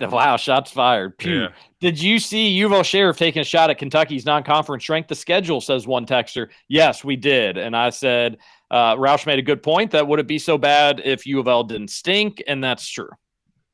Wow, 0.00 0.36
shots 0.36 0.70
fired. 0.70 1.18
Pew. 1.18 1.42
Yeah. 1.42 1.48
Did 1.80 2.00
you 2.00 2.20
see 2.20 2.56
Yuval 2.58 2.84
Sheriff 2.84 3.18
taking 3.18 3.42
a 3.42 3.44
shot 3.44 3.68
at 3.68 3.78
Kentucky's 3.78 4.24
non-conference 4.24 4.84
strength 4.84 5.08
The 5.08 5.16
schedule? 5.16 5.60
Says 5.60 5.86
one 5.88 6.06
texter. 6.06 6.48
Yes, 6.68 7.02
we 7.02 7.16
did, 7.16 7.58
and 7.58 7.76
I 7.76 7.90
said 7.90 8.38
uh, 8.72 8.96
Roush 8.96 9.24
made 9.26 9.38
a 9.38 9.42
good 9.42 9.62
point. 9.62 9.92
That 9.92 10.08
would 10.08 10.18
it 10.18 10.26
be 10.26 10.40
so 10.40 10.58
bad 10.58 11.00
if 11.04 11.26
U 11.26 11.38
of 11.38 11.46
L 11.46 11.62
didn't 11.62 11.88
stink? 11.90 12.42
And 12.48 12.64
that's 12.64 12.88
true. 12.88 13.10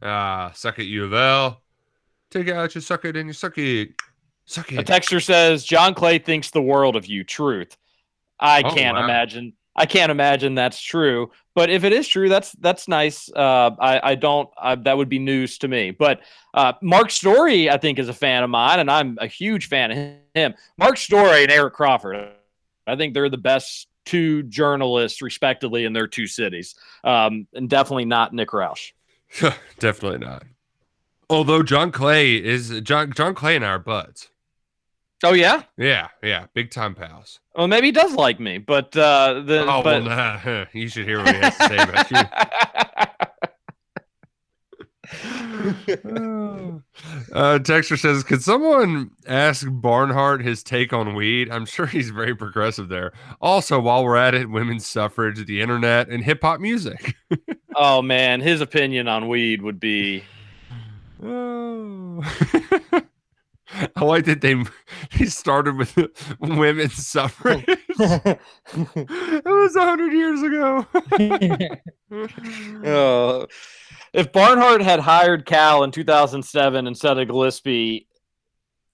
Ah, 0.03 0.53
suck 0.55 0.79
it, 0.79 0.85
U 0.85 1.05
of 1.05 1.15
L. 1.15 1.63
Take 2.31 2.49
out 2.51 2.75
your 2.75 2.83
suck 2.83 3.07
it 3.07 3.17
and 3.17 3.29
you 3.29 3.33
suck 3.33 3.57
it. 3.57 3.91
Suck 4.45 4.71
A 4.73 4.81
it. 4.81 4.87
texter 4.87 5.23
says 5.23 5.65
John 5.65 5.95
Clay 5.95 6.19
thinks 6.19 6.51
the 6.51 6.61
world 6.63 6.95
of 6.97 7.07
you. 7.07 7.25
Truth. 7.25 7.77
I 8.39 8.63
Oh, 8.63 8.75
can't 8.75 8.97
wow. 8.97 9.05
imagine. 9.05 9.55
I 9.75 9.87
can't 9.87 10.11
imagine 10.11 10.55
that's 10.55 10.81
true. 10.81 11.31
But 11.55 11.71
if 11.71 11.85
it 11.85 11.93
is 11.93 12.07
true, 12.07 12.29
that's 12.29 12.53
that's 12.53 12.87
nice. 12.89 13.31
Uh, 13.35 13.71
I 13.81 14.11
I 14.11 14.15
don't. 14.15 14.49
I, 14.61 14.75
that 14.77 14.97
would 14.97 15.09
be 15.09 15.19
news 15.19 15.59
to 15.59 15.69
me. 15.69 15.91
But 15.91 16.21
uh, 16.55 16.75
Mark 16.83 17.11
Story, 17.11 17.69
I 17.69 17.79
think, 17.79 17.99
is 17.99 18.09
a 18.09 18.13
fan 18.15 18.45
of 18.45 18.51
mine, 18.51 18.79
and 18.79 18.91
I'm 18.91 19.19
a 19.21 19.27
huge 19.27 19.67
fan 19.69 19.91
of 19.91 19.99
him. 20.35 20.55
Mark 20.77 20.97
Story 20.99 21.43
and 21.43 21.51
Eric 21.53 21.75
Crawford. 21.75 22.31
I 22.87 22.97
think 22.97 23.13
they're 23.15 23.29
the 23.29 23.37
best 23.39 23.88
two 24.09 24.43
journalists, 24.45 25.21
respectively, 25.21 25.85
in 25.85 25.93
their 25.93 26.07
two 26.07 26.27
cities, 26.27 26.75
um, 27.05 27.47
and 27.53 27.69
definitely 27.69 28.07
not 28.07 28.33
Nick 28.33 28.49
Roush. 28.49 28.93
Definitely 29.79 30.27
not. 30.27 30.45
Although 31.29 31.63
John 31.63 31.93
Clay 31.93 32.43
is 32.43 32.81
John 32.81 33.13
John 33.13 33.35
Clay 33.35 33.57
and 33.57 33.65
I 33.65 33.69
are 33.69 33.79
buds. 33.79 34.31
Oh 35.23 35.35
yeah. 35.35 35.65
Yeah, 35.77 36.09
yeah, 36.23 36.47
big 36.55 36.71
time 36.71 36.95
pals. 36.95 37.41
Well, 37.55 37.69
maybe 37.69 37.89
he 37.89 37.93
does 37.93 38.15
like 38.15 38.41
me, 38.41 38.57
but 38.59 38.97
uh, 38.97 39.43
the 39.45 39.63
Oh 39.63 39.83
but, 39.83 40.05
well, 40.05 40.39
nah, 40.45 40.65
you 40.73 40.89
should 40.89 41.07
hear 41.07 41.19
what 41.19 41.35
he 41.35 41.41
has 41.41 41.57
to 41.59 41.69
say 41.69 41.77
about 41.77 42.11
you. 42.11 42.85
Uh, 47.33 47.59
Texter 47.59 47.99
says, 47.99 48.25
"Could 48.25 48.43
someone 48.43 49.11
ask 49.27 49.67
Barnhart 49.71 50.43
his 50.43 50.63
take 50.63 50.93
on 50.93 51.15
weed? 51.15 51.51
I'm 51.51 51.67
sure 51.67 51.87
he's 51.87 52.11
very 52.11 52.35
progressive 52.35 52.89
there. 52.89 53.13
Also, 53.41 53.79
while 53.79 54.05
we're 54.05 54.17
at 54.17 54.35
it, 54.35 54.49
women's 54.51 54.87
suffrage, 54.87 55.45
the 55.47 55.61
internet, 55.61 56.09
and 56.09 56.25
hip 56.25 56.43
hop 56.43 56.61
music. 56.61 57.15
oh 57.77 58.03
man, 58.03 58.41
his 58.41 58.61
opinion 58.61 59.09
on 59.09 59.29
weed 59.29 59.63
would 59.63 59.79
be 59.81 60.25
Oh. 61.23 62.23
I 63.97 64.05
like 64.05 64.25
that 64.25 64.41
they 64.41 64.57
he 65.13 65.27
started 65.27 65.77
with 65.77 65.95
women's 66.41 67.07
suffrage. 67.07 67.65
it 67.69 68.41
was 69.45 69.77
a 69.77 69.83
hundred 69.83 70.13
years 70.13 70.43
ago. 70.43 70.87
Uh, 72.85 73.47
if 74.13 74.33
Barnhart 74.33 74.83
had 74.83 75.01
hired 75.01 75.47
Cal 75.47 75.85
in 75.85 75.91
2007 75.91 76.87
instead 76.87 77.19
of 77.19 77.29
Gillispie, 77.29 78.07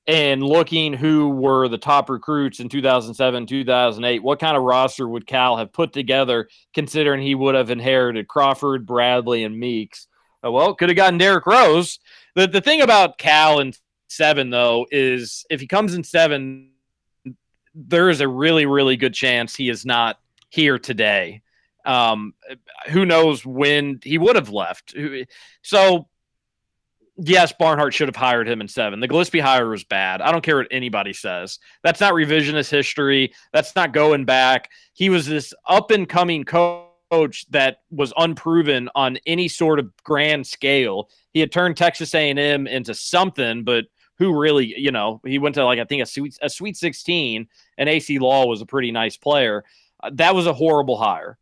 and 0.07 0.43
looking 0.43 0.93
who 0.93 1.31
were 1.31 1.67
the 1.69 1.79
top 1.79 2.11
recruits 2.11 2.61
in 2.61 2.69
2007, 2.69 3.47
2008, 3.47 4.23
what 4.23 4.39
kind 4.39 4.57
of 4.57 4.63
roster 4.63 5.09
would 5.09 5.27
Cal 5.27 5.57
have 5.57 5.73
put 5.73 5.93
together, 5.93 6.49
considering 6.75 7.23
he 7.23 7.35
would 7.35 7.55
have 7.55 7.71
inherited 7.71 8.29
Crawford, 8.29 8.87
Bradley, 8.87 9.45
and 9.45 9.59
Meeks? 9.59 10.09
Uh, 10.45 10.53
well, 10.53 10.75
could 10.75 10.91
have 10.91 10.97
gotten 10.97 11.19
Derrick 11.19 11.47
Rose. 11.47 12.01
The, 12.35 12.47
the 12.47 12.61
thing 12.61 12.83
about 12.83 13.17
Cal 13.17 13.61
in 13.61 13.73
seven, 14.09 14.51
though, 14.51 14.87
is 14.91 15.47
if 15.49 15.61
he 15.61 15.67
comes 15.67 15.95
in 15.95 16.05
seven, 16.05 16.73
there 17.75 18.11
is 18.11 18.21
a 18.21 18.29
really, 18.29 18.67
really 18.67 18.97
good 18.97 19.15
chance 19.15 19.57
he 19.57 19.71
is 19.71 19.87
not 19.87 20.19
here 20.51 20.79
today. 20.79 21.41
Um, 21.85 22.35
who 22.89 23.05
knows 23.05 23.45
when 23.45 24.01
he 24.03 24.19
would 24.19 24.37
have 24.37 24.51
left? 24.51 24.95
So, 25.63 26.09
yes, 27.17 27.53
Barnhart 27.59 27.95
should 27.95 28.09
have 28.09 28.17
hired 28.17 28.49
him 28.49 28.61
in 28.61 28.69
seven. 28.69 29.01
The 29.01 29.09
Gillispie 29.09 29.41
hire 29.41 29.69
was 29.69 29.85
bad. 29.85 30.21
I 30.21 30.33
don't 30.33 30.43
care 30.43 30.57
what 30.57 30.69
anybody 30.71 31.13
says. 31.13 31.59
That's 31.83 32.01
not 32.01 32.15
revisionist 32.15 32.71
history. 32.71 33.33
That's 33.53 33.75
not 33.77 33.93
going 33.93 34.25
back. 34.25 34.71
He 34.95 35.11
was 35.11 35.27
this 35.27 35.53
up 35.69 35.91
and 35.91 36.09
coming 36.09 36.45
coach 36.45 37.47
that 37.51 37.79
was 37.91 38.13
unproven 38.17 38.89
on 38.95 39.19
any 39.27 39.49
sort 39.49 39.79
of 39.79 39.91
grand 40.03 40.47
scale. 40.47 41.09
He 41.33 41.41
had 41.41 41.53
turned 41.53 41.77
Texas 41.77 42.15
A&M 42.15 42.67
into 42.67 42.95
something, 42.95 43.65
but 43.65 43.85
who 44.17 44.39
really, 44.39 44.79
you 44.79 44.93
know, 44.93 45.21
he 45.25 45.39
went 45.39 45.55
to 45.57 45.65
like 45.65 45.79
I 45.79 45.85
think 45.85 46.03
a 46.03 46.07
sweet 46.07 46.39
a 46.41 46.49
sweet 46.49 46.77
16 46.77 47.49
and 47.79 47.89
Acie 47.89 48.19
Law 48.19 48.47
was 48.47 48.61
a 48.61 48.67
pretty 48.67 48.93
nice 48.93 49.17
player. 49.17 49.65
Uh, 50.03 50.11
that 50.15 50.35
was 50.35 50.47
a 50.47 50.53
horrible 50.53 50.97
hire. 50.97 51.39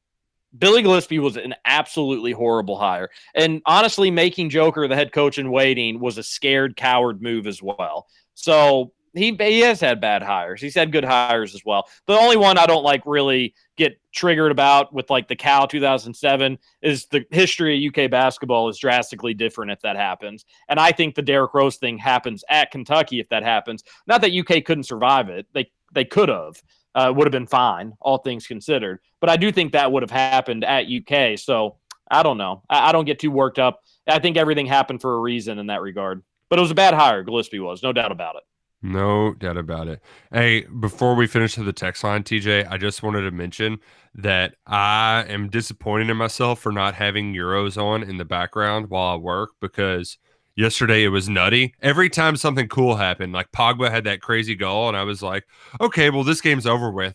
Billy 0.59 0.83
Gillispie 0.83 1.21
was 1.21 1.37
an 1.37 1.55
absolutely 1.65 2.33
horrible 2.33 2.79
hire. 2.79 3.11
And 3.35 3.63
honestly, 3.67 4.11
making 4.11 4.51
Joker 4.51 4.87
the 4.87 4.97
head 4.97 5.13
coach 5.13 5.39
in 5.39 5.51
waiting 5.51 6.01
was 6.01 6.19
a 6.19 6.23
scared 6.23 6.77
coward 6.77 7.23
move 7.23 7.47
as 7.47 7.63
well. 7.63 8.07
So 8.35 8.93
he 9.15 9.37
he 9.39 9.61
has 9.61 9.81
had 9.81 10.01
bad 10.01 10.23
hires. 10.23 10.61
He's 10.61 10.75
had 10.75 10.93
good 10.93 11.05
hires 11.05 11.55
as 11.55 11.63
well. 11.65 11.87
The 12.07 12.19
only 12.19 12.37
one 12.37 12.59
I 12.59 12.67
don't 12.67 12.83
like 12.83 13.03
really 13.05 13.55
get 13.77 14.01
triggered 14.13 14.51
about 14.51 14.93
with 14.93 15.11
like 15.11 15.29
the 15.29 15.37
Cal 15.37 15.67
2007 15.67 16.59
is 16.83 17.07
the 17.07 17.25
history 17.31 17.87
of 17.87 17.95
UK 17.95 18.11
basketball 18.11 18.69
is 18.69 18.79
drastically 18.79 19.35
different 19.35 19.71
if 19.71 19.81
that 19.83 19.97
happens. 19.97 20.45
And 20.69 20.81
I 20.81 20.93
think 20.93 21.15
the 21.15 21.23
Derrick 21.23 21.55
Rose 21.55 21.77
thing 21.77 21.99
happens 21.99 22.45
at 22.49 22.71
Kentucky 22.71 23.21
if 23.21 23.29
that 23.29 23.43
happens. 23.43 23.85
Not 24.07 24.23
that 24.23 24.33
UK 24.33 24.65
couldn't 24.65 24.85
survive 24.85 25.29
it. 25.29 25.47
They 25.53 25.71
they 25.93 26.05
could 26.05 26.29
have. 26.31 26.63
Uh, 26.95 27.13
would 27.15 27.27
have 27.27 27.33
been 27.33 27.47
fine, 27.47 27.95
all 28.01 28.19
things 28.19 28.47
considered. 28.47 29.01
But 29.21 29.31
I 29.31 29.37
do 29.37 29.51
think 29.51 29.73
that 29.73 29.91
would 29.91 30.03
have 30.03 30.11
happened 30.11 30.63
at 30.63 30.87
UK. 30.87 31.39
So 31.39 31.77
I 32.11 32.23
don't 32.23 32.37
know. 32.37 32.63
I, 32.69 32.91
I 32.91 32.93
don't 32.93 33.07
get 33.07 33.19
too 33.19 33.31
worked 33.31 33.59
up. 33.59 33.81
I 34.07 34.19
think 34.19 34.37
everything 34.37 34.67
happened 34.67 35.01
for 35.01 35.15
a 35.15 35.19
reason 35.19 35.59
in 35.59 35.69
that 35.69 35.81
regard. 35.81 36.23
But 36.51 36.59
it 36.59 36.63
was 36.63 36.71
a 36.71 36.75
bad 36.75 36.93
hire. 36.93 37.25
Gillispie 37.25 37.65
was, 37.65 37.83
no 37.83 37.95
doubt 37.95 38.13
about 38.13 38.37
it. 38.37 38.43
No 38.83 39.33
doubt 39.35 39.57
about 39.57 39.87
it. 39.87 40.03
Hey, 40.33 40.63
before 40.63 41.15
we 41.15 41.29
finish 41.29 41.55
the 41.55 41.73
text 41.73 42.03
line, 42.03 42.25
TJ, 42.25 42.69
I 42.69 42.77
just 42.79 43.03
wanted 43.03 43.23
to 43.23 43.31
mention 43.31 43.79
that 44.17 44.57
I 44.67 45.25
am 45.29 45.49
disappointed 45.49 46.11
in 46.11 46.17
myself 46.17 46.59
for 46.59 46.73
not 46.73 46.95
having 46.95 47.33
Euros 47.33 47.81
on 47.81 48.03
in 48.03 48.19
the 48.19 48.25
background 48.25 48.91
while 48.91 49.15
I 49.15 49.17
work 49.17 49.53
because 49.61 50.19
yesterday 50.57 51.05
it 51.05 51.09
was 51.09 51.29
nutty. 51.29 51.75
Every 51.83 52.09
time 52.11 52.37
something 52.37 52.69
cool 52.69 52.97
happened, 52.97 53.33
like 53.33 53.53
Pogba 53.53 53.91
had 53.91 54.05
that 54.05 54.21
crazy 54.21 54.55
goal, 54.55 54.89
and 54.89 54.97
I 54.97 55.05
was 55.05 55.23
like, 55.23 55.47
okay, 55.81 56.11
well, 56.11 56.25
this 56.25 56.41
game's 56.41 56.67
over 56.67 56.91
with. 56.91 57.15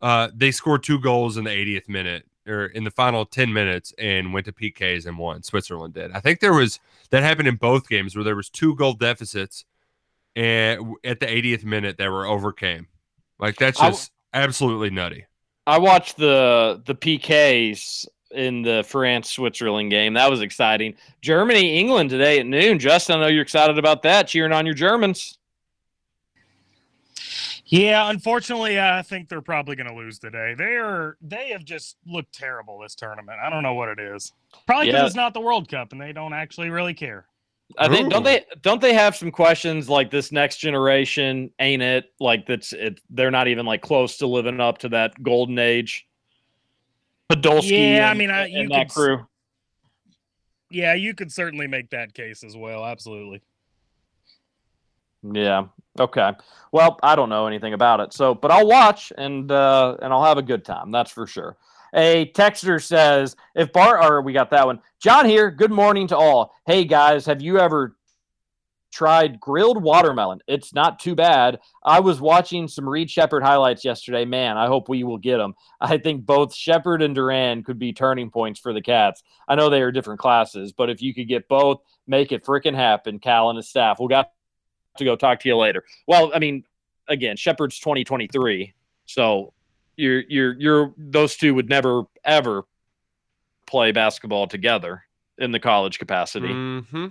Uh, 0.00 0.28
they 0.34 0.50
scored 0.50 0.82
two 0.82 0.98
goals 1.00 1.36
in 1.36 1.44
the 1.44 1.50
80th 1.50 1.88
minute 1.88 2.26
or 2.46 2.66
in 2.66 2.84
the 2.84 2.90
final 2.90 3.24
10 3.24 3.52
minutes 3.52 3.94
and 3.96 4.34
went 4.34 4.44
to 4.44 4.52
PKs 4.52 5.06
and 5.06 5.18
won. 5.18 5.42
Switzerland 5.42 5.94
did. 5.94 6.12
I 6.12 6.20
think 6.20 6.40
there 6.40 6.52
was 6.52 6.78
that 7.08 7.22
happened 7.22 7.48
in 7.48 7.56
both 7.56 7.88
games 7.88 8.14
where 8.14 8.24
there 8.24 8.36
was 8.36 8.50
two 8.50 8.74
goal 8.76 8.92
deficits 8.92 9.64
and 10.36 10.94
at 11.04 11.20
the 11.20 11.26
80th 11.26 11.64
minute 11.64 11.96
they 11.96 12.08
were 12.08 12.26
overcame. 12.26 12.88
Like 13.38 13.56
that's 13.56 13.80
I- 13.80 13.90
just 13.90 14.12
absolutely 14.34 14.90
nutty. 14.90 15.24
I 15.66 15.78
watched 15.78 16.18
the 16.18 16.82
the 16.84 16.94
PKs 16.94 18.06
in 18.34 18.62
the 18.62 18.84
France 18.86 19.30
Switzerland 19.30 19.90
game. 19.90 20.14
That 20.14 20.30
was 20.30 20.40
exciting. 20.42 20.94
Germany 21.22 21.78
England 21.78 22.10
today 22.10 22.38
at 22.40 22.46
noon. 22.46 22.78
Justin, 22.78 23.16
I 23.18 23.20
know 23.22 23.26
you're 23.28 23.42
excited 23.42 23.78
about 23.78 24.02
that. 24.02 24.28
Cheering 24.28 24.52
on 24.52 24.66
your 24.66 24.74
Germans. 24.74 25.38
Yeah, 27.66 28.10
unfortunately, 28.10 28.78
I 28.78 29.02
think 29.02 29.28
they're 29.28 29.40
probably 29.40 29.74
going 29.74 29.88
to 29.88 29.94
lose 29.94 30.18
today. 30.18 30.54
They 30.56 30.76
are 30.76 31.16
they 31.22 31.48
have 31.48 31.64
just 31.64 31.96
looked 32.06 32.32
terrible 32.34 32.78
this 32.78 32.94
tournament. 32.94 33.38
I 33.42 33.48
don't 33.48 33.62
know 33.62 33.74
what 33.74 33.88
it 33.88 33.98
is. 33.98 34.32
Probably 34.66 34.86
because 34.88 35.00
Yeah. 35.00 35.06
it's 35.06 35.14
not 35.16 35.32
the 35.34 35.40
World 35.40 35.68
Cup 35.68 35.92
and 35.92 36.00
they 36.00 36.12
don't 36.12 36.34
actually 36.34 36.70
really 36.70 36.94
care. 36.94 37.26
I 37.78 37.88
think 37.88 38.10
don't 38.10 38.22
they 38.22 38.44
don't 38.60 38.80
they 38.80 38.92
have 38.92 39.16
some 39.16 39.30
questions 39.30 39.88
like 39.88 40.10
this 40.10 40.30
next 40.30 40.58
generation 40.58 41.50
ain't 41.58 41.82
it 41.82 42.12
like 42.20 42.46
that's 42.46 42.74
it 42.74 43.00
they're 43.08 43.30
not 43.30 43.48
even 43.48 43.64
like 43.64 43.80
close 43.80 44.18
to 44.18 44.26
living 44.26 44.60
up 44.60 44.78
to 44.78 44.90
that 44.90 45.20
golden 45.22 45.58
age. 45.58 46.06
Podolski 47.30 47.96
Yeah, 47.96 48.06
I 48.06 48.10
and, 48.10 48.18
mean, 48.18 48.30
I- 48.30 48.44
and 48.44 48.52
you 48.52 48.68
that 48.68 48.88
could 48.88 48.94
crew. 48.94 49.26
Yeah, 50.70 50.94
you 50.94 51.14
could 51.14 51.30
certainly 51.32 51.66
make 51.66 51.90
that 51.90 52.14
case 52.14 52.42
as 52.42 52.56
well. 52.56 52.84
Absolutely. 52.84 53.40
Yeah. 55.22 55.66
Okay. 55.98 56.32
Well, 56.72 56.98
I 57.02 57.14
don't 57.16 57.28
know 57.28 57.46
anything 57.46 57.72
about 57.72 58.00
it. 58.00 58.12
So, 58.12 58.34
but 58.34 58.50
I'll 58.50 58.66
watch 58.66 59.12
and 59.16 59.50
uh 59.50 59.96
and 60.02 60.12
I'll 60.12 60.24
have 60.24 60.38
a 60.38 60.42
good 60.42 60.64
time. 60.64 60.90
That's 60.90 61.10
for 61.10 61.26
sure. 61.26 61.56
A 61.94 62.26
texter 62.32 62.82
says, 62.82 63.36
if 63.54 63.72
Bar 63.72 64.02
or 64.02 64.20
we 64.20 64.32
got 64.32 64.50
that 64.50 64.66
one. 64.66 64.80
John 65.00 65.24
here. 65.26 65.50
Good 65.50 65.70
morning 65.70 66.08
to 66.08 66.16
all. 66.16 66.52
Hey 66.66 66.84
guys, 66.84 67.24
have 67.26 67.40
you 67.40 67.58
ever 67.60 67.96
tried 68.94 69.40
grilled 69.40 69.82
watermelon? 69.82 70.38
It's 70.46 70.72
not 70.72 71.00
too 71.00 71.14
bad. 71.14 71.58
I 71.84 71.98
was 72.00 72.20
watching 72.20 72.68
some 72.68 72.88
Reed 72.88 73.10
Sheppard 73.10 73.42
highlights 73.42 73.84
yesterday. 73.84 74.24
Man, 74.24 74.56
I 74.56 74.68
hope 74.68 74.88
we 74.88 75.02
will 75.02 75.18
get 75.18 75.38
them. 75.38 75.54
I 75.80 75.98
think 75.98 76.24
both 76.24 76.54
Sheppard 76.54 77.02
and 77.02 77.16
Duren 77.16 77.64
could 77.64 77.78
be 77.78 77.92
turning 77.92 78.30
points 78.30 78.60
for 78.60 78.72
the 78.72 78.80
Cats. 78.80 79.22
I 79.48 79.56
know 79.56 79.68
they 79.68 79.82
are 79.82 79.92
different 79.92 80.20
classes, 80.20 80.72
but 80.72 80.90
if 80.90 81.02
you 81.02 81.12
could 81.12 81.28
get 81.28 81.48
both, 81.48 81.80
make 82.06 82.30
it 82.30 82.44
freaking 82.44 82.74
happen. 82.74 83.18
Cal 83.18 83.50
and 83.50 83.56
his 83.56 83.68
staff. 83.68 83.98
We'll 83.98 84.08
got 84.08 84.30
to 84.98 85.04
go 85.04 85.16
talk 85.16 85.40
to 85.40 85.48
you 85.48 85.56
later. 85.56 85.82
Well, 86.06 86.30
I 86.32 86.38
mean, 86.38 86.64
again, 87.08 87.36
Sheppard's 87.36 87.78
2023, 87.80 88.74
so 89.06 89.52
you're 89.96 90.22
you're 90.28 90.52
you're 90.54 90.94
those 90.96 91.36
two 91.36 91.54
would 91.54 91.68
never 91.68 92.04
ever 92.24 92.64
play 93.66 93.92
basketball 93.92 94.46
together 94.46 95.02
in 95.38 95.52
the 95.52 95.60
college 95.60 95.98
capacity. 95.98 96.48
Mm-hmm. 96.48 97.06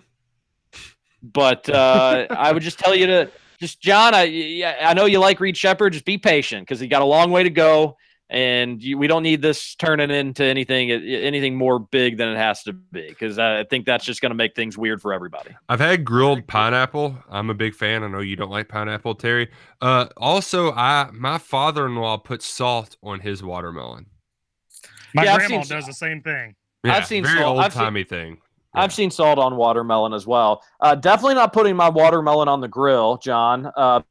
But 1.23 1.69
uh, 1.69 2.27
I 2.29 2.51
would 2.51 2.61
just 2.63 2.77
tell 2.79 2.93
you 2.93 3.07
to 3.07 3.31
just 3.59 3.79
John. 3.81 4.13
I 4.13 4.23
yeah, 4.23 4.89
I 4.89 4.93
know 4.93 5.05
you 5.05 5.19
like 5.19 5.39
Reed 5.39 5.55
Sheppard. 5.55 5.93
Just 5.93 6.05
be 6.05 6.17
patient 6.17 6.67
because 6.67 6.79
he 6.81 6.87
got 6.87 7.01
a 7.01 7.05
long 7.05 7.31
way 7.31 7.43
to 7.43 7.49
go, 7.49 7.95
and 8.29 8.83
you, 8.83 8.97
we 8.97 9.07
don't 9.07 9.23
need 9.23 9.41
this 9.41 9.75
turning 9.75 10.11
into 10.11 10.43
anything 10.43 10.91
anything 10.91 11.55
more 11.55 11.79
big 11.79 12.17
than 12.17 12.27
it 12.27 12.35
has 12.35 12.63
to 12.63 12.73
be. 12.73 13.07
Because 13.07 13.39
I 13.39 13.63
think 13.63 13.85
that's 13.85 14.03
just 14.03 14.19
going 14.21 14.31
to 14.31 14.35
make 14.35 14.53
things 14.53 14.77
weird 14.77 15.01
for 15.01 15.13
everybody. 15.13 15.51
I've 15.69 15.79
had 15.79 16.03
grilled 16.03 16.45
pineapple. 16.45 17.17
I'm 17.29 17.49
a 17.49 17.53
big 17.53 17.73
fan. 17.73 18.03
I 18.03 18.09
know 18.09 18.19
you 18.19 18.35
don't 18.35 18.51
like 18.51 18.67
pineapple, 18.67 19.15
Terry. 19.15 19.49
Uh, 19.81 20.07
also, 20.17 20.73
I 20.73 21.09
my 21.13 21.37
father-in-law 21.37 22.17
puts 22.17 22.45
salt 22.45 22.97
on 23.01 23.21
his 23.21 23.41
watermelon. 23.41 24.07
My 25.15 25.23
Yeah, 25.23 25.37
grandma 25.37 25.61
seen- 25.61 25.77
does 25.77 25.85
the 25.85 25.93
same 25.93 26.21
thing. 26.21 26.55
I've 26.83 27.07
seen 27.07 27.23
very 27.23 27.39
salt. 27.39 27.59
I've 27.59 27.73
old 27.77 27.85
timey 27.85 28.03
thing. 28.03 28.39
I've 28.75 28.93
seen 28.93 29.11
salt 29.11 29.37
on 29.39 29.55
watermelon 29.55 30.13
as 30.13 30.25
well. 30.25 30.63
Uh, 30.79 30.95
definitely 30.95 31.35
not 31.35 31.53
putting 31.53 31.75
my 31.75 31.89
watermelon 31.89 32.47
on 32.47 32.59
the 32.61 32.67
grill, 32.67 33.17
John, 33.17 33.71
uh, 33.75 34.01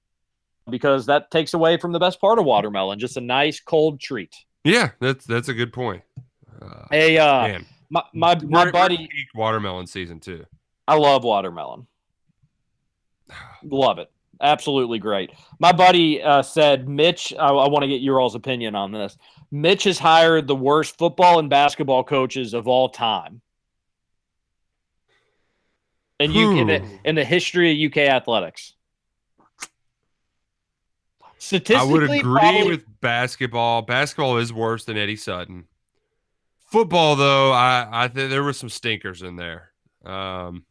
because 0.70 1.06
that 1.06 1.30
takes 1.30 1.54
away 1.54 1.76
from 1.76 1.92
the 1.92 1.98
best 1.98 2.20
part 2.20 2.38
of 2.38 2.44
watermelon. 2.44 2.98
Just 2.98 3.16
a 3.16 3.20
nice 3.20 3.60
cold 3.60 4.00
treat. 4.00 4.34
Yeah, 4.64 4.90
that's 5.00 5.24
that's 5.24 5.48
a 5.48 5.54
good 5.54 5.72
point. 5.72 6.02
Uh, 6.60 6.84
Hey, 6.90 7.18
uh, 7.18 7.48
man, 7.48 7.66
my 7.90 8.02
my, 8.12 8.38
my 8.44 8.64
we're 8.66 8.72
buddy, 8.72 8.96
peak 8.96 9.28
watermelon 9.34 9.86
season 9.86 10.20
too. 10.20 10.46
I 10.86 10.96
love 10.96 11.24
watermelon. 11.24 11.86
Love 13.64 13.98
it. 13.98 14.10
Absolutely 14.40 14.98
great. 14.98 15.30
My 15.60 15.72
buddy 15.72 16.20
uh, 16.22 16.42
said, 16.42 16.88
Mitch, 16.88 17.32
I, 17.38 17.46
I 17.46 17.68
want 17.68 17.82
to 17.82 17.88
get 17.88 18.00
your 18.00 18.20
all's 18.20 18.34
opinion 18.34 18.74
on 18.74 18.90
this. 18.90 19.16
Mitch 19.52 19.84
has 19.84 19.98
hired 19.98 20.48
the 20.48 20.56
worst 20.56 20.98
football 20.98 21.38
and 21.38 21.48
basketball 21.48 22.02
coaches 22.02 22.52
of 22.52 22.66
all 22.66 22.88
time. 22.88 23.40
And 26.20 26.32
you 26.32 26.56
in 26.58 26.66
the, 26.68 26.82
in 27.04 27.14
the 27.14 27.24
history 27.24 27.72
of 27.72 27.90
UK 27.90 27.98
athletics. 28.08 28.74
I 31.74 31.84
would 31.84 32.04
agree 32.04 32.20
probably- 32.20 32.68
with 32.68 33.00
basketball. 33.00 33.82
Basketball 33.82 34.38
is 34.38 34.52
worse 34.52 34.84
than 34.84 34.96
Eddie 34.96 35.16
Sutton. 35.16 35.66
Football, 36.70 37.16
though, 37.16 37.52
I 37.52 37.86
I 37.90 38.08
think 38.08 38.30
there 38.30 38.42
were 38.42 38.52
some 38.52 38.70
stinkers 38.70 39.22
in 39.22 39.36
there. 39.36 39.72
Um, 40.04 40.64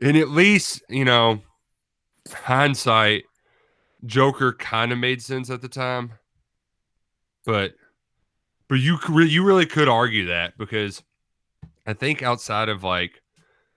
and 0.00 0.16
at 0.16 0.28
least 0.28 0.82
you 0.88 1.04
know, 1.04 1.40
hindsight, 2.30 3.24
Joker 4.06 4.52
kind 4.52 4.92
of 4.92 4.98
made 4.98 5.22
sense 5.22 5.50
at 5.50 5.60
the 5.60 5.68
time, 5.68 6.12
but 7.44 7.74
but 8.68 8.76
you 8.76 8.98
you 9.08 9.42
really 9.44 9.66
could 9.66 9.88
argue 9.88 10.26
that 10.26 10.56
because 10.56 11.02
I 11.86 11.94
think 11.94 12.22
outside 12.22 12.68
of 12.68 12.84
like 12.84 13.17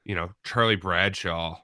you 0.03 0.15
know 0.15 0.31
Charlie 0.43 0.75
Bradshaw, 0.75 1.57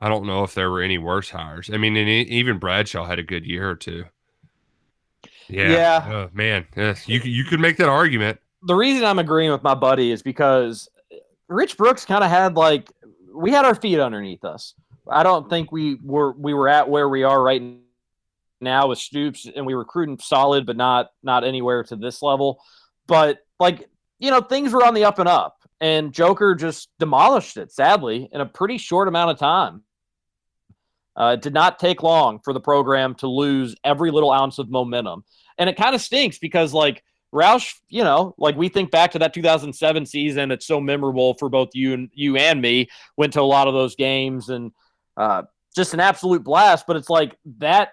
I 0.00 0.08
don't 0.08 0.26
know 0.26 0.44
if 0.44 0.54
there 0.54 0.70
were 0.70 0.82
any 0.82 0.98
worse 0.98 1.30
hires. 1.30 1.70
I 1.72 1.76
mean, 1.78 1.96
and 1.96 2.08
even 2.08 2.58
Bradshaw 2.58 3.04
had 3.06 3.18
a 3.18 3.22
good 3.22 3.46
year 3.46 3.68
or 3.68 3.76
two. 3.76 4.04
Yeah, 5.48 5.70
Yeah. 5.70 6.06
Oh, 6.08 6.30
man, 6.32 6.66
yes, 6.76 7.08
you 7.08 7.20
you 7.20 7.44
could 7.44 7.60
make 7.60 7.76
that 7.78 7.88
argument. 7.88 8.38
the 8.62 8.74
reason 8.74 9.04
I'm 9.04 9.18
agreeing 9.18 9.52
with 9.52 9.62
my 9.62 9.74
buddy 9.74 10.10
is 10.10 10.22
because 10.22 10.88
Rich 11.48 11.76
Brooks 11.76 12.04
kind 12.04 12.24
of 12.24 12.30
had 12.30 12.56
like 12.56 12.90
we 13.34 13.50
had 13.50 13.64
our 13.64 13.74
feet 13.74 14.00
underneath 14.00 14.44
us. 14.44 14.74
I 15.08 15.22
don't 15.22 15.48
think 15.48 15.70
we 15.70 15.98
were 16.02 16.32
we 16.32 16.52
were 16.54 16.68
at 16.68 16.88
where 16.88 17.08
we 17.08 17.22
are 17.22 17.40
right 17.40 17.62
now 18.60 18.88
with 18.88 18.98
Stoops, 18.98 19.46
and 19.54 19.66
we 19.66 19.74
were 19.74 19.80
recruiting 19.80 20.18
solid, 20.18 20.66
but 20.66 20.76
not 20.76 21.10
not 21.22 21.44
anywhere 21.44 21.84
to 21.84 21.96
this 21.96 22.22
level. 22.22 22.60
But 23.06 23.38
like 23.60 23.88
you 24.18 24.30
know, 24.30 24.40
things 24.40 24.72
were 24.72 24.84
on 24.84 24.94
the 24.94 25.04
up 25.04 25.18
and 25.18 25.28
up, 25.28 25.55
and 25.80 26.12
Joker 26.12 26.54
just 26.54 26.88
demolished 26.98 27.56
it. 27.56 27.72
Sadly, 27.72 28.28
in 28.32 28.40
a 28.40 28.46
pretty 28.46 28.78
short 28.78 29.08
amount 29.08 29.30
of 29.30 29.38
time. 29.38 29.82
Uh, 31.16 31.32
it 31.32 31.42
did 31.42 31.54
not 31.54 31.78
take 31.78 32.02
long 32.02 32.40
for 32.44 32.52
the 32.52 32.60
program 32.60 33.14
to 33.14 33.26
lose 33.26 33.74
every 33.82 34.10
little 34.10 34.30
ounce 34.30 34.58
of 34.58 34.70
momentum, 34.70 35.24
and 35.56 35.70
it 35.70 35.76
kind 35.76 35.94
of 35.94 36.02
stinks 36.02 36.38
because 36.38 36.74
like 36.74 37.02
Roush, 37.36 37.74
you 37.88 38.04
know, 38.04 38.34
like 38.38 38.56
we 38.56 38.68
think 38.68 38.90
back 38.90 39.12
to 39.12 39.18
that 39.18 39.34
2007 39.34 40.06
season 40.06 40.50
it's 40.50 40.66
so 40.66 40.80
memorable 40.80 41.34
for 41.34 41.48
both 41.48 41.70
you 41.74 41.92
and 41.92 42.10
you 42.14 42.36
and 42.36 42.60
me. 42.60 42.88
Went 43.16 43.34
to 43.34 43.40
a 43.40 43.42
lot 43.42 43.68
of 43.68 43.74
those 43.74 43.96
games 43.96 44.48
and 44.48 44.72
uh, 45.16 45.42
just 45.74 45.94
an 45.94 46.00
absolute 46.00 46.44
blast. 46.44 46.86
But 46.86 46.96
it's 46.96 47.10
like 47.10 47.36
that 47.58 47.90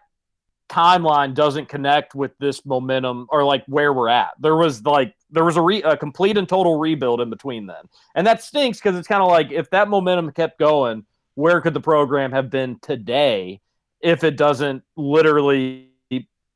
timeline 0.70 1.34
doesn't 1.34 1.68
connect 1.68 2.16
with 2.16 2.32
this 2.40 2.66
momentum 2.66 3.28
or 3.30 3.44
like 3.44 3.64
where 3.68 3.94
we're 3.94 4.10
at. 4.10 4.32
There 4.40 4.56
was 4.56 4.84
like 4.84 5.16
there 5.34 5.44
was 5.44 5.58
a, 5.58 5.62
re- 5.62 5.82
a 5.82 5.98
complete 5.98 6.38
and 6.38 6.48
total 6.48 6.80
rebuild 6.80 7.20
in 7.20 7.30
between 7.30 7.66
then, 7.66 7.84
and 8.16 8.26
that 8.26 8.42
stinks 8.42 8.80
because 8.80 8.98
it's 8.98 9.08
kind 9.08 9.22
of 9.22 9.30
like 9.30 9.52
if 9.52 9.70
that 9.72 9.90
momentum 9.90 10.32
kept 10.32 10.60
going, 10.60 11.06
where 11.36 11.60
could 11.60 11.74
the 11.74 11.82
program 11.82 12.32
have 12.32 12.50
been 12.50 12.80
today 12.80 13.60
if 14.02 14.24
it 14.24 14.38
doesn't 14.38 14.84
literally 14.96 15.90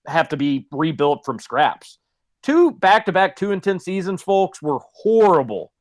have 0.06 0.30
to 0.30 0.38
be 0.38 0.68
rebuilt 0.72 1.26
from 1.26 1.40
scraps? 1.40 2.00
Two 2.44 2.72
back 2.72 3.06
to 3.06 3.12
back 3.12 3.36
two 3.36 3.52
and 3.52 3.62
10 3.62 3.80
seasons, 3.80 4.22
folks, 4.22 4.62
were 4.62 4.80
horrible. 4.94 5.72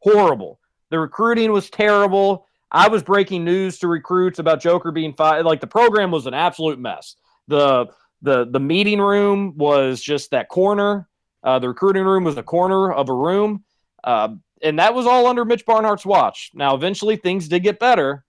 Horrible. 0.00 0.58
The 0.90 0.98
recruiting 0.98 1.52
was 1.52 1.70
terrible. 1.70 2.46
I 2.70 2.88
was 2.88 3.02
breaking 3.02 3.44
news 3.44 3.78
to 3.78 3.88
recruits 3.88 4.38
about 4.38 4.60
Joker 4.60 4.90
being 4.90 5.14
fired. 5.14 5.46
Like 5.46 5.60
the 5.60 5.66
program 5.66 6.10
was 6.10 6.26
an 6.26 6.34
absolute 6.34 6.78
mess. 6.78 7.16
The 7.48 7.86
the 8.22 8.46
the 8.46 8.60
meeting 8.60 9.00
room 9.00 9.54
was 9.56 10.00
just 10.00 10.30
that 10.30 10.48
corner. 10.48 11.08
Uh, 11.46 11.58
the 11.60 11.68
recruiting 11.68 12.04
room 12.04 12.24
was 12.24 12.36
a 12.36 12.42
corner 12.42 12.92
of 12.92 13.08
a 13.08 13.14
room, 13.14 13.62
uh, 14.02 14.28
and 14.62 14.78
that 14.80 14.92
was 14.94 15.06
all 15.06 15.28
under 15.28 15.44
Mitch 15.44 15.64
Barnhart's 15.64 16.04
watch. 16.04 16.50
Now, 16.54 16.74
eventually, 16.74 17.14
things 17.16 17.46
did 17.46 17.62
get 17.62 17.78
better, 17.78 18.24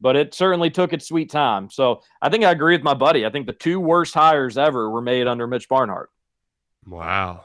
but 0.00 0.16
it 0.16 0.32
certainly 0.32 0.70
took 0.70 0.94
its 0.94 1.06
sweet 1.06 1.30
time. 1.30 1.68
So, 1.68 2.00
I 2.22 2.30
think 2.30 2.44
I 2.44 2.50
agree 2.50 2.74
with 2.74 2.82
my 2.82 2.94
buddy. 2.94 3.26
I 3.26 3.30
think 3.30 3.46
the 3.46 3.52
two 3.52 3.78
worst 3.78 4.14
hires 4.14 4.56
ever 4.56 4.88
were 4.88 5.02
made 5.02 5.26
under 5.26 5.46
Mitch 5.46 5.68
Barnhart. 5.68 6.08
Wow. 6.86 7.44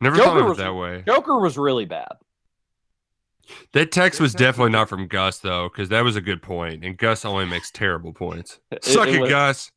Never 0.00 0.16
Joker 0.16 0.28
thought 0.28 0.38
of 0.38 0.44
it 0.44 0.48
was- 0.48 0.58
that 0.58 0.74
way. 0.74 1.02
Joker 1.06 1.38
was 1.38 1.58
really 1.58 1.84
bad. 1.84 2.08
That 3.72 3.92
text 3.92 4.20
was 4.20 4.32
definitely 4.34 4.72
not 4.72 4.88
from 4.88 5.06
Gus 5.06 5.38
though, 5.38 5.68
because 5.68 5.90
that 5.90 6.02
was 6.02 6.16
a 6.16 6.20
good 6.22 6.40
point, 6.42 6.82
and 6.84 6.96
Gus 6.96 7.24
only 7.26 7.44
makes 7.44 7.70
terrible 7.70 8.12
points. 8.14 8.58
It- 8.70 8.84
Suck 8.84 9.08
it 9.08 9.16
it, 9.16 9.20
was- 9.20 9.30
Gus. 9.30 9.72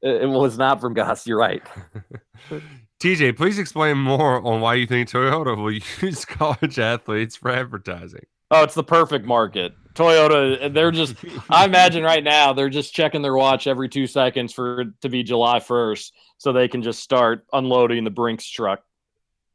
It, 0.00 0.22
it 0.22 0.26
was 0.28 0.56
not 0.56 0.80
from 0.80 0.94
Gus. 0.94 1.26
You're 1.26 1.38
right. 1.38 1.62
TJ, 3.00 3.36
please 3.36 3.58
explain 3.58 3.98
more 3.98 4.44
on 4.44 4.60
why 4.60 4.74
you 4.74 4.86
think 4.86 5.08
Toyota 5.08 5.56
will 5.56 5.72
use 6.06 6.24
college 6.24 6.78
athletes 6.78 7.36
for 7.36 7.50
advertising. 7.50 8.26
Oh, 8.50 8.64
it's 8.64 8.74
the 8.74 8.82
perfect 8.82 9.24
market. 9.24 9.74
Toyota, 9.94 10.72
they're 10.72 10.90
just, 10.90 11.16
I 11.50 11.64
imagine 11.64 12.02
right 12.02 12.22
now, 12.24 12.52
they're 12.52 12.68
just 12.68 12.94
checking 12.94 13.20
their 13.20 13.34
watch 13.34 13.66
every 13.66 13.88
two 13.88 14.06
seconds 14.06 14.52
for 14.52 14.80
it 14.82 14.88
to 15.02 15.08
be 15.08 15.22
July 15.22 15.58
1st 15.58 16.12
so 16.38 16.52
they 16.52 16.68
can 16.68 16.82
just 16.82 17.00
start 17.00 17.44
unloading 17.52 18.04
the 18.04 18.10
Brinks 18.10 18.48
truck. 18.48 18.82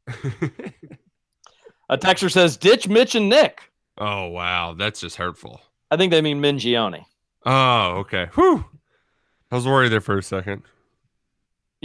A 1.88 1.98
texter 1.98 2.30
says, 2.30 2.56
ditch 2.56 2.88
Mitch 2.88 3.14
and 3.14 3.28
Nick. 3.28 3.60
Oh 3.98 4.28
wow, 4.28 4.74
that's 4.74 5.00
just 5.00 5.16
hurtful. 5.16 5.60
I 5.90 5.96
think 5.96 6.10
they 6.10 6.20
mean 6.20 6.40
Mingione. 6.40 7.04
Oh, 7.46 7.98
okay. 7.98 8.28
Whew. 8.34 8.64
I 9.50 9.54
was 9.54 9.66
worried 9.66 9.92
there 9.92 10.00
for 10.00 10.18
a 10.18 10.22
second. 10.22 10.62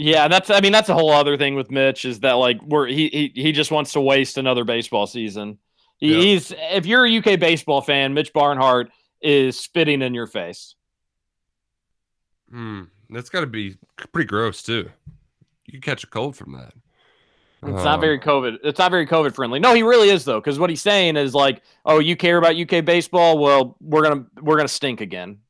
Yeah, 0.02 0.28
that's, 0.28 0.48
I 0.48 0.60
mean, 0.60 0.72
that's 0.72 0.88
a 0.88 0.94
whole 0.94 1.10
other 1.10 1.36
thing 1.36 1.54
with 1.56 1.70
Mitch 1.70 2.06
is 2.06 2.20
that, 2.20 2.32
like, 2.34 2.60
we're, 2.62 2.86
he, 2.86 3.08
he, 3.34 3.42
he 3.42 3.52
just 3.52 3.70
wants 3.70 3.92
to 3.92 4.00
waste 4.00 4.38
another 4.38 4.64
baseball 4.64 5.06
season. 5.06 5.58
He, 5.98 6.12
Yeah. 6.14 6.20
He's, 6.22 6.54
if 6.56 6.86
you're 6.86 7.04
a 7.06 7.18
UK 7.18 7.38
baseball 7.38 7.82
fan, 7.82 8.14
Mitch 8.14 8.32
Barnhart 8.32 8.90
is 9.20 9.60
spitting 9.60 10.00
in 10.00 10.14
your 10.14 10.26
face. 10.26 10.74
Hmm. 12.50 12.84
That's 13.10 13.28
got 13.28 13.40
to 13.40 13.46
be 13.46 13.76
pretty 14.12 14.26
gross 14.26 14.62
too. 14.62 14.88
You 15.66 15.80
catch 15.80 16.04
a 16.04 16.06
cold 16.06 16.34
from 16.36 16.52
that. 16.52 16.72
It's 17.62 17.84
not 17.84 17.96
Um, 17.96 18.00
very 18.00 18.18
COVID. 18.18 18.58
It's 18.64 18.78
not 18.78 18.90
very 18.90 19.06
COVID 19.06 19.34
friendly. 19.34 19.58
No, 19.60 19.74
he 19.74 19.82
really 19.82 20.08
is 20.08 20.24
though, 20.24 20.40
because 20.40 20.58
what 20.58 20.70
he's 20.70 20.80
saying 20.80 21.16
is 21.18 21.34
like, 21.34 21.62
"Oh, 21.84 21.98
you 21.98 22.16
care 22.16 22.38
about 22.38 22.56
UK 22.56 22.82
baseball? 22.84 23.36
Well, 23.38 23.76
we're 23.80 24.02
gonna 24.02 24.24
we're 24.40 24.56
gonna 24.56 24.66
stink 24.68 25.02
again." 25.02 25.40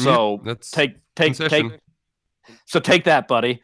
So 0.00 0.38
Mm, 0.38 0.44
that's 0.44 0.70
take 0.70 0.94
take 1.14 1.36
concession. 1.36 1.70
take. 1.72 1.80
So 2.66 2.80
take 2.80 3.04
that, 3.04 3.28
buddy. 3.28 3.62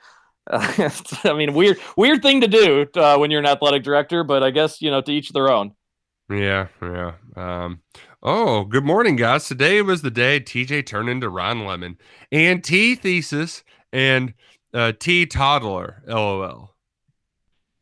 Uh, 0.50 0.90
I 1.24 1.32
mean, 1.34 1.55
weird 1.55 1.78
weird 1.96 2.22
thing 2.22 2.40
to 2.40 2.48
do 2.48 2.86
uh, 2.94 3.16
when 3.18 3.30
you're 3.30 3.40
an 3.40 3.46
athletic 3.46 3.82
director, 3.82 4.24
but 4.24 4.42
I 4.42 4.50
guess 4.50 4.80
you 4.80 4.90
know 4.90 5.00
to 5.00 5.12
each 5.12 5.30
their 5.32 5.50
own. 5.50 5.72
Yeah, 6.30 6.68
yeah. 6.82 7.12
Um, 7.36 7.80
oh, 8.22 8.64
good 8.64 8.84
morning, 8.84 9.16
guys. 9.16 9.48
Today 9.48 9.80
was 9.82 10.02
the 10.02 10.10
day 10.10 10.40
TJ 10.40 10.84
turned 10.86 11.09
into 11.09 11.28
Ron 11.28 11.64
Lemon 11.64 11.96
and 12.30 12.62
T 12.62 12.94
thesis 12.94 13.64
and 13.92 14.34
uh, 14.74 14.92
T 14.98 15.24
toddler. 15.26 16.02
LOL. 16.06 16.74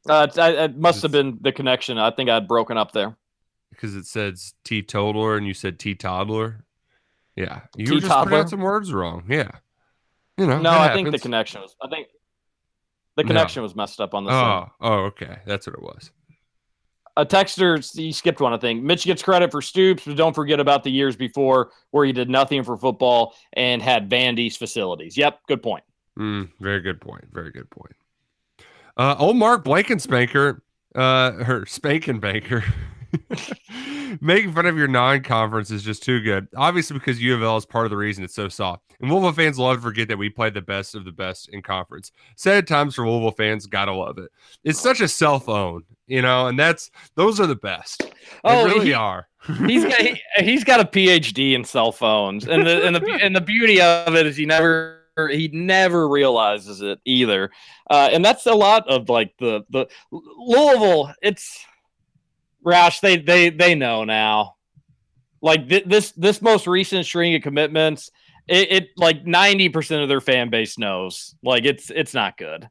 Uh, 0.09 0.27
it's- 0.29 0.39
I, 0.39 0.51
it 0.65 0.77
must 0.77 1.03
have 1.03 1.11
been 1.11 1.39
the 1.41 1.51
connection. 1.51 1.99
I 1.99 2.11
think 2.13 2.31
I'd 2.31 2.47
broken 2.47 2.77
up 2.79 2.93
there. 2.93 3.17
Because 3.71 3.97
it 3.97 4.07
says 4.07 4.55
T 4.65 4.81
toddler 4.83 5.37
and 5.37 5.47
you 5.47 5.53
said 5.53 5.79
T 5.81 5.95
toddler. 5.97 6.65
Yeah, 7.35 7.63
you 7.77 7.85
were 7.87 8.01
just 8.01 8.05
T-toddler? 8.05 8.31
pronouncing 8.31 8.61
words 8.61 8.93
wrong. 8.93 9.25
Yeah, 9.29 9.51
you 10.37 10.47
know. 10.47 10.61
No, 10.61 10.71
I 10.71 10.93
think 10.93 11.11
the 11.11 11.19
connection 11.19 11.61
was. 11.63 11.75
I 11.83 11.89
think 11.89 12.09
the 13.17 13.23
No. 13.25 13.29
connection 13.29 13.63
was 13.63 13.75
messed 13.75 14.01
up 14.01 14.15
on 14.15 14.25
the. 14.25 14.31
side. 14.31 14.69
Oh, 14.81 14.89
oh, 14.89 14.95
okay. 15.07 15.39
That's 15.47 15.67
what 15.67 15.75
it 15.77 15.83
was. 15.83 16.11
a 17.19 17.25
texter 17.25 17.79
he 17.97 18.13
skipped 18.13 18.41
one 18.43 18.53
i 18.53 18.59
think 18.59 18.83
mitch 18.83 19.05
gets 19.07 19.23
credit 19.23 19.51
for 19.51 19.63
stoops 19.63 20.05
but 20.05 20.17
don't 20.19 20.35
forget 20.35 20.61
about 20.61 20.85
the 20.85 20.91
years 20.91 21.17
before 21.17 21.71
where 21.91 22.05
he 22.05 22.13
did 22.13 22.29
nothing 22.29 22.63
for 22.63 22.77
football 22.77 23.35
and 23.55 23.81
had 23.81 24.11
vandy's 24.11 24.55
facilities 24.55 25.17
yep 25.17 25.41
good 25.49 25.63
point 25.63 25.83
Mm, 26.19 26.51
very 26.61 26.81
good 26.81 26.99
point. 27.01 27.25
Very 27.31 27.51
good 27.53 27.69
point. 27.71 27.93
Uh, 28.97 29.15
old 29.19 29.37
Mark 29.37 29.65
Blankenspanker, 29.67 30.61
uh, 30.95 31.33
her 31.45 31.67
spanking 31.67 32.21
banker, 32.21 32.65
making 34.21 34.53
fun 34.53 34.67
of 34.67 34.77
your 34.77 34.89
non-conference 34.89 35.71
is 35.71 35.83
just 35.83 36.03
too 36.03 36.21
good. 36.21 36.49
Obviously, 36.57 36.99
because 36.99 37.21
U 37.23 37.35
of 37.35 37.43
L 37.43 37.57
is 37.57 37.67
part 37.67 37.87
of 37.87 37.91
the 37.91 37.97
reason 37.97 38.25
it's 38.25 38.35
so 38.35 38.49
soft. 38.49 38.83
And 39.01 39.11
Louisville 39.11 39.33
fans 39.33 39.59
love 39.59 39.77
to 39.77 39.83
forget 39.83 40.09
that 40.09 40.17
we 40.17 40.29
play 40.31 40.51
the 40.51 40.61
best 40.63 40.95
of 40.95 41.05
the 41.05 41.13
best 41.13 41.49
in 41.51 41.63
conference. 41.63 42.13
Sad 42.37 42.67
times 42.67 42.95
for 42.95 43.09
Louisville 43.09 43.31
fans. 43.33 43.67
Gotta 43.67 43.93
love 43.93 44.19
it. 44.19 44.31
It's 44.65 44.81
such 44.81 45.01
a 45.01 45.09
self-own, 45.09 45.85
you 46.07 46.23
know, 46.23 46.47
and 46.47 46.59
that's 46.59 46.91
those 47.15 47.39
are 47.41 47.47
the 47.47 47.57
best. 47.57 48.01
They 48.01 48.11
Oh, 48.45 48.65
really 48.65 48.87
he- 48.87 48.93
are. 48.95 49.29
he's 49.67 49.85
got 49.85 50.01
he, 50.01 50.21
he's 50.39 50.65
got 50.65 50.81
a 50.81 50.85
phd 50.85 51.53
in 51.55 51.63
cell 51.65 51.93
phones 51.93 52.49
and 52.49 52.67
the 52.67 52.85
and 52.85 52.97
the 52.97 53.13
and 53.23 53.37
the 53.37 53.41
beauty 53.41 53.81
of 53.81 54.13
it 54.17 54.27
is 54.27 54.37
he 54.37 54.45
never 54.45 55.03
he 55.31 55.47
never 55.53 56.09
realizes 56.09 56.83
it 56.83 56.99
either 57.05 57.49
uh, 57.91 58.09
and 58.13 58.25
that's 58.25 58.45
a 58.47 58.53
lot 58.55 58.85
of 58.89 59.09
like 59.09 59.33
the 59.39 59.63
the 59.71 59.87
louisville 60.11 61.13
it's 61.23 61.65
Roush, 62.67 63.01
they 63.01 63.17
they 63.17 63.51
they 63.51 63.75
know 63.75 64.05
now 64.05 64.57
like 65.43 65.69
th- 65.69 65.85
this 65.85 66.13
this 66.13 66.43
most 66.43 66.67
recent 66.67 67.07
string 67.07 67.35
of 67.35 67.43
commitments 67.43 68.11
it, 68.49 68.71
it 68.71 68.89
like 68.97 69.25
90% 69.25 70.03
of 70.03 70.09
their 70.09 70.21
fan 70.21 70.51
base 70.51 70.79
knows 70.79 71.35
like 71.43 71.65
it's 71.65 71.91
it's 71.91 72.15
not 72.15 72.39
good 72.39 72.69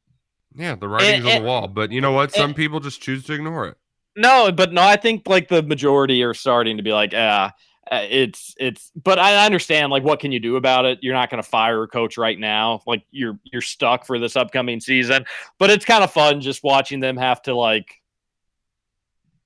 Yeah, 0.55 0.75
the 0.75 0.87
writing's 0.87 1.25
on 1.25 1.31
and- 1.31 1.43
the 1.43 1.47
wall. 1.47 1.67
But 1.67 1.91
you 1.91 2.01
know 2.01 2.11
what? 2.13 2.31
Some 2.33 2.53
people 2.53 2.79
just 2.79 3.01
choose 3.01 3.23
to 3.25 3.33
ignore 3.33 3.67
it. 3.67 3.77
No, 4.15 4.51
but 4.51 4.71
no, 4.71 4.81
I 4.81 4.95
think 4.95 5.27
like 5.27 5.49
the 5.49 5.61
majority 5.61 6.23
are 6.23 6.33
starting 6.33 6.77
to 6.77 6.83
be 6.83 6.93
like, 6.93 7.11
ah, 7.13 7.51
uh, 7.91 8.05
it's 8.09 8.55
it's. 8.57 8.89
But 8.95 9.19
I 9.19 9.45
understand 9.45 9.91
like 9.91 10.03
what 10.03 10.21
can 10.21 10.31
you 10.31 10.39
do 10.39 10.55
about 10.55 10.85
it? 10.85 10.99
You're 11.01 11.13
not 11.13 11.29
going 11.29 11.43
to 11.43 11.49
fire 11.49 11.83
a 11.83 11.87
coach 11.89 12.17
right 12.17 12.39
now. 12.39 12.81
Like 12.87 13.03
you're 13.11 13.37
you're 13.43 13.61
stuck 13.61 14.05
for 14.05 14.17
this 14.17 14.37
upcoming 14.37 14.79
season. 14.79 15.25
But 15.59 15.69
it's 15.69 15.83
kind 15.83 16.03
of 16.03 16.11
fun 16.13 16.39
just 16.39 16.63
watching 16.63 17.01
them 17.01 17.17
have 17.17 17.41
to 17.43 17.53
like 17.53 18.01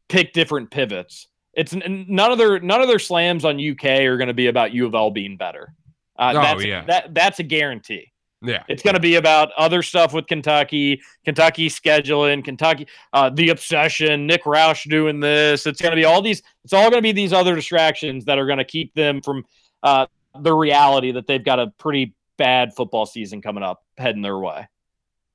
pick 0.09 0.33
different 0.33 0.71
pivots. 0.71 1.27
It's 1.53 1.73
none 1.73 2.31
of 2.31 2.37
their 2.37 2.59
none 2.59 2.81
of 2.81 2.87
their 2.87 2.99
slams 2.99 3.45
on 3.45 3.59
UK 3.59 3.85
are 4.01 4.17
going 4.17 4.27
to 4.27 4.33
be 4.33 4.47
about 4.47 4.73
U 4.73 4.85
of 4.85 4.93
L 4.93 5.11
being 5.11 5.37
better. 5.37 5.73
Uh, 6.17 6.33
Oh, 6.35 6.41
that's, 6.41 6.65
yeah. 6.65 6.85
that 6.85 7.13
that's 7.13 7.39
a 7.39 7.43
guarantee. 7.43 8.11
Yeah. 8.41 8.63
It's 8.69 8.83
going 8.83 8.93
to 8.93 9.01
be 9.01 9.15
about 9.15 9.51
other 9.57 9.81
stuff 9.81 10.13
with 10.13 10.27
Kentucky, 10.27 11.01
Kentucky 11.25 11.69
scheduling, 11.69 12.43
Kentucky, 12.43 12.87
uh, 13.11 13.29
the 13.29 13.49
obsession, 13.49 14.27
Nick 14.27 14.45
Roush 14.45 14.89
doing 14.89 15.19
this. 15.19 15.65
It's 15.65 15.81
going 15.81 15.91
to 15.91 15.97
be 15.97 16.05
all 16.05 16.21
these. 16.21 16.41
It's 16.63 16.73
all 16.73 16.89
going 16.89 16.99
to 16.99 17.01
be 17.01 17.11
these 17.11 17.33
other 17.33 17.55
distractions 17.55 18.25
that 18.25 18.37
are 18.37 18.45
going 18.45 18.57
to 18.57 18.65
keep 18.65 18.93
them 18.93 19.21
from 19.21 19.43
uh, 19.83 20.05
the 20.39 20.53
reality 20.53 21.11
that 21.11 21.27
they've 21.27 21.43
got 21.43 21.59
a 21.59 21.67
pretty 21.77 22.15
bad 22.37 22.73
football 22.73 23.05
season 23.05 23.41
coming 23.41 23.63
up 23.63 23.83
heading 23.97 24.21
their 24.21 24.39
way, 24.39 24.67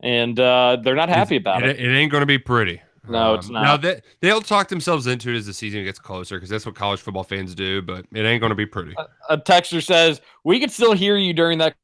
and 0.01 0.39
uh, 0.41 0.79
they're 0.83 0.95
not 0.95 1.11
happy 1.11 1.37
about 1.37 1.63
it, 1.63 1.79
it. 1.79 1.85
it 1.85 1.95
ain't 1.95 2.11
going 2.11 2.23
to 2.23 2.27
be 2.27 2.39
pretty. 2.39 2.81
No, 3.09 3.35
it's 3.35 3.49
Um, 3.49 3.53
not. 3.55 3.63
Now 3.63 3.77
they 3.77 4.01
they'll 4.21 4.41
talk 4.41 4.69
themselves 4.69 5.07
into 5.07 5.31
it 5.31 5.37
as 5.37 5.47
the 5.47 5.53
season 5.53 5.85
gets 5.85 5.99
closer 5.99 6.37
because 6.37 6.49
that's 6.49 6.65
what 6.67 6.75
college 6.75 7.01
football 7.01 7.25
fans 7.25 7.55
do. 7.55 7.83
But 7.83 8.07
it 8.13 8.25
ain't 8.25 8.41
going 8.41 8.51
to 8.51 8.57
be 8.57 8.67
pretty. 8.67 8.95
A 9.29 9.39
texter 9.39 9.85
says 9.85 10.21
we 10.45 10.59
can 10.61 10.69
still 10.71 10.93
hear 10.93 11.17
you 11.17 11.33
during 11.35 11.59
that 11.59 11.75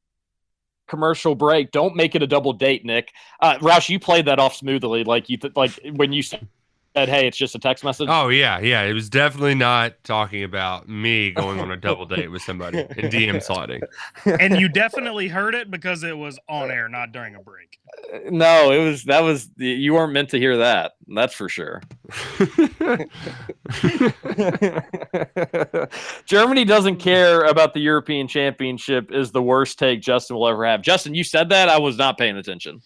commercial 0.87 1.35
break. 1.35 1.71
Don't 1.71 1.95
make 1.95 2.15
it 2.15 2.23
a 2.23 2.27
double 2.27 2.53
date, 2.53 2.83
Nick. 2.85 3.11
Uh, 3.39 3.57
Roush, 3.59 3.87
you 3.89 3.99
played 3.99 4.25
that 4.25 4.39
off 4.39 4.55
smoothly, 4.55 5.03
like 5.03 5.29
you 5.29 5.37
th- 5.37 5.55
like 5.55 5.71
when 5.93 6.11
you 6.11 6.23
said, 6.23 6.47
"Hey, 6.95 7.27
it's 7.27 7.37
just 7.37 7.55
a 7.55 7.59
text 7.59 7.83
message." 7.83 8.07
Oh 8.09 8.29
yeah, 8.29 8.59
yeah. 8.59 8.83
It 8.83 8.93
was 8.93 9.09
definitely 9.09 9.55
not 9.55 9.93
talking 10.03 10.43
about 10.43 10.89
me 10.89 11.31
going 11.31 11.59
on 11.59 11.71
a 11.71 11.77
double 11.77 12.05
date 12.05 12.29
with 12.29 12.41
somebody 12.41 12.79
and 12.79 13.11
DM 13.11 13.41
sliding. 13.43 13.81
and 14.25 14.59
you 14.59 14.69
definitely 14.69 15.27
heard 15.27 15.55
it 15.55 15.71
because 15.71 16.03
it 16.03 16.17
was 16.17 16.39
on 16.49 16.71
air, 16.71 16.89
not 16.89 17.11
during 17.11 17.35
a 17.35 17.39
break. 17.39 17.79
Uh, 18.13 18.19
no, 18.29 18.71
it 18.71 18.83
was 18.83 19.03
that 19.05 19.21
was 19.21 19.49
you 19.57 19.93
weren't 19.93 20.13
meant 20.13 20.29
to 20.29 20.37
hear 20.37 20.57
that. 20.57 20.93
That's 21.07 21.33
for 21.33 21.49
sure. 21.49 21.81
Germany 26.25 26.65
doesn't 26.65 26.97
care 26.97 27.43
about 27.43 27.73
the 27.73 27.79
European 27.81 28.27
Championship 28.27 29.11
is 29.11 29.31
the 29.31 29.41
worst 29.41 29.79
take 29.79 30.01
Justin 30.01 30.37
will 30.37 30.47
ever 30.47 30.65
have. 30.65 30.81
Justin, 30.81 31.13
you 31.15 31.23
said 31.23 31.49
that. 31.49 31.69
I 31.69 31.79
was 31.79 31.97
not 31.97 32.17
paying 32.17 32.37
attention. 32.37 32.81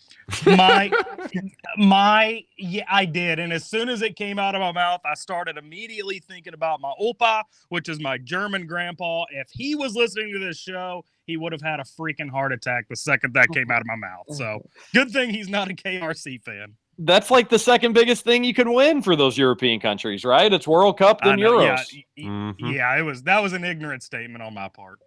My 0.45 0.91
My 1.77 2.43
yeah, 2.57 2.85
I 2.89 3.05
did, 3.05 3.39
and 3.39 3.51
as 3.51 3.65
soon 3.65 3.89
as 3.89 4.01
it 4.01 4.15
came 4.15 4.39
out 4.39 4.55
of 4.55 4.61
my 4.61 4.71
mouth, 4.71 5.01
I 5.05 5.13
started 5.15 5.57
immediately 5.57 6.19
thinking 6.19 6.53
about 6.53 6.79
my 6.81 6.93
opa, 7.01 7.43
which 7.69 7.89
is 7.89 7.99
my 7.99 8.17
German 8.17 8.65
grandpa. 8.67 9.25
If 9.31 9.47
he 9.51 9.75
was 9.75 9.95
listening 9.95 10.31
to 10.33 10.39
this 10.39 10.57
show, 10.57 11.03
he 11.25 11.37
would 11.37 11.51
have 11.51 11.61
had 11.61 11.79
a 11.79 11.83
freaking 11.83 12.29
heart 12.29 12.53
attack 12.53 12.87
the 12.89 12.95
second 12.95 13.33
that 13.33 13.49
came 13.49 13.69
out 13.71 13.81
of 13.81 13.87
my 13.87 13.95
mouth. 13.95 14.25
So 14.29 14.61
good 14.93 15.11
thing 15.11 15.29
he's 15.31 15.49
not 15.49 15.69
a 15.69 15.73
KRC 15.73 16.43
fan. 16.43 16.75
That's 16.97 17.29
like 17.29 17.49
the 17.49 17.59
second 17.59 17.93
biggest 17.93 18.23
thing 18.23 18.43
you 18.45 18.53
can 18.53 18.71
win 18.73 19.01
for 19.01 19.15
those 19.17 19.37
European 19.37 19.81
countries, 19.81 20.23
right? 20.23 20.51
It's 20.51 20.67
World 20.67 20.97
Cup 20.97 21.19
I 21.23 21.29
then 21.31 21.39
Euros. 21.39 21.61
Yeah, 21.61 21.83
y- 21.93 22.05
y- 22.17 22.23
Mhm. 22.23 22.75
yeah, 22.75 22.97
it 22.97 23.01
was 23.01 23.23
that 23.23 23.41
was 23.43 23.51
an 23.53 23.65
ignorant 23.65 24.01
statement 24.01 24.41
on 24.41 24.53
my 24.53 24.69
part. 24.69 24.99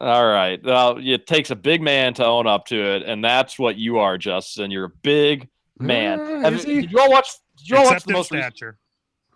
All 0.00 0.26
right. 0.26 0.60
Well, 0.62 0.98
it 1.00 1.26
takes 1.26 1.50
a 1.50 1.56
big 1.56 1.80
man 1.80 2.14
to 2.14 2.24
own 2.26 2.46
up 2.46 2.66
to 2.66 2.76
it, 2.76 3.02
and 3.04 3.24
that's 3.24 3.58
what 3.58 3.76
you 3.76 3.98
are, 3.98 4.18
Justin. 4.18 4.70
You're 4.70 4.86
a 4.86 4.92
big 5.02 5.48
man. 5.78 6.20
Uh, 6.20 6.40
Have- 6.40 6.54
is 6.54 6.64
he? 6.64 6.80
did 6.82 6.92
you 6.92 6.98
all 7.00 7.10
watch? 7.10 7.28
Did 7.58 7.68
you 7.70 7.76
all 7.76 7.84
watch 7.84 8.02
the 8.04 8.12
most? 8.12 8.30
Recent, 8.32 8.56
stature. 8.56 8.78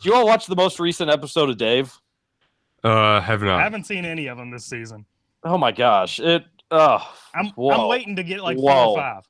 did 0.00 0.08
you 0.08 0.14
all 0.14 0.26
watch 0.26 0.46
the 0.46 0.56
most 0.56 0.80
recent 0.80 1.10
episode 1.10 1.48
of 1.48 1.56
Dave? 1.56 1.92
Uh, 2.84 3.20
have 3.20 3.42
I 3.42 3.46
not. 3.46 3.60
haven't 3.62 3.84
seen 3.86 4.04
any 4.04 4.26
of 4.26 4.36
them 4.38 4.50
this 4.50 4.66
season. 4.66 5.06
Oh 5.44 5.56
my 5.58 5.72
gosh! 5.72 6.18
It. 6.20 6.44
Oh, 6.70 6.98
I'm 7.34 7.46
Whoa. 7.50 7.70
I'm 7.70 7.88
waiting 7.88 8.16
to 8.16 8.22
get 8.22 8.40
like 8.42 8.56
four 8.58 8.70
or 8.72 8.96
five. 8.96 9.22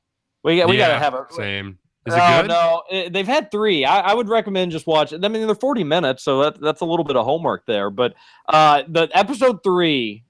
we 0.43 0.57
got. 0.57 0.67
We 0.69 0.77
yeah, 0.77 0.87
gotta 0.89 0.99
have 0.99 1.13
a. 1.13 1.25
same. 1.31 1.77
Is 2.05 2.13
it 2.15 2.19
Oh, 2.21 2.41
good? 2.41 2.47
no, 2.47 2.83
it- 2.89 3.13
they've 3.13 3.27
had 3.27 3.51
three. 3.51 3.85
I, 3.85 3.99
I 3.99 4.13
would 4.13 4.27
recommend 4.29 4.71
just 4.71 4.87
watch. 4.87 5.13
I 5.13 5.17
mean, 5.17 5.45
they're 5.45 5.53
forty 5.55 5.83
minutes, 5.83 6.23
so 6.23 6.43
that, 6.43 6.59
that's 6.59 6.81
a 6.81 6.85
little 6.85 7.05
bit 7.05 7.15
of 7.15 7.25
homework 7.25 7.65
there. 7.67 7.89
But 7.91 8.15
uh, 8.47 8.83
the 8.87 9.09
episode 9.13 9.63
three, 9.63 10.23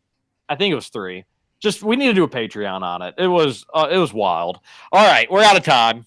I 0.50 0.56
think 0.56 0.72
it 0.72 0.76
was 0.76 0.90
three. 0.90 1.24
Just 1.62 1.84
we 1.84 1.96
need 1.96 2.08
to 2.08 2.14
do 2.14 2.24
a 2.24 2.28
Patreon 2.30 2.82
on 2.82 3.02
it. 3.02 3.16
It 3.18 3.28
was 3.28 3.66
uh, 3.74 3.88
it 3.92 3.98
was 3.98 4.14
wild. 4.14 4.60
All 4.92 5.06
right, 5.06 5.30
we're 5.32 5.44
out 5.44 5.58
of 5.58 5.64
time. 5.64 6.06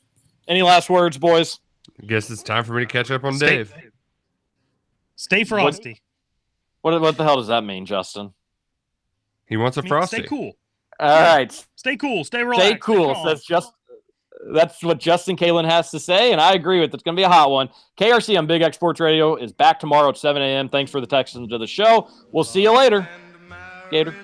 Any 0.48 0.62
last 0.62 0.90
words, 0.90 1.16
boys? 1.18 1.60
I 2.02 2.06
guess 2.06 2.30
it's 2.30 2.42
time 2.42 2.64
for 2.64 2.72
me 2.74 2.82
to 2.82 2.86
catch 2.86 3.10
up 3.10 3.22
on 3.24 3.34
Stay- 3.34 3.56
Dave. 3.58 3.74
Stay 5.16 5.44
frosty. 5.44 6.00
What 6.80 7.00
what 7.00 7.16
the 7.16 7.22
hell 7.24 7.36
does 7.36 7.46
that 7.48 7.62
mean, 7.64 7.86
Justin? 7.86 8.32
He 9.46 9.56
wants 9.56 9.76
a 9.76 9.80
I 9.80 9.82
mean, 9.82 9.88
frosty. 9.90 10.16
Stay 10.18 10.26
cool. 10.26 10.52
All 10.98 11.20
right, 11.20 11.66
Stay 11.76 11.96
cool. 11.96 12.24
Stay 12.24 12.42
relaxed. 12.42 12.66
stay 12.66 12.78
cool. 12.78 13.14
calm. 13.14 13.26
That's 13.26 13.44
just 13.44 13.72
that's 14.52 14.82
what 14.82 14.98
Justin 14.98 15.36
Kalen 15.36 15.68
has 15.68 15.90
to 15.90 16.00
say, 16.00 16.32
and 16.32 16.40
I 16.40 16.54
agree 16.54 16.80
with. 16.80 16.90
it. 16.90 16.94
It's 16.94 17.02
going 17.02 17.14
to 17.14 17.20
be 17.20 17.24
a 17.24 17.28
hot 17.28 17.50
one. 17.50 17.68
KRC 17.98 18.36
on 18.38 18.46
Big 18.46 18.62
X 18.62 18.76
Sports 18.76 18.98
Radio 19.00 19.36
is 19.36 19.52
back 19.52 19.78
tomorrow 19.78 20.08
at 20.08 20.16
7 20.16 20.40
a.m. 20.42 20.68
Thanks 20.68 20.90
for 20.90 21.00
the 21.00 21.06
Texans 21.06 21.48
to 21.50 21.58
the 21.58 21.66
show. 21.66 22.08
We'll 22.32 22.42
see 22.44 22.62
you 22.62 22.76
later, 22.76 23.08
Gator. 23.90 24.14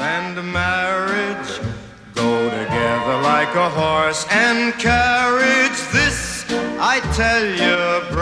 And 0.00 0.52
marriage 0.52 1.58
go 2.14 2.50
together 2.50 3.20
like 3.22 3.52
a 3.56 3.68
horse 3.68 4.24
and 4.30 4.72
carriage. 4.74 5.78
This 5.92 6.44
I 6.78 7.00
tell 7.14 7.44
you, 7.44 8.14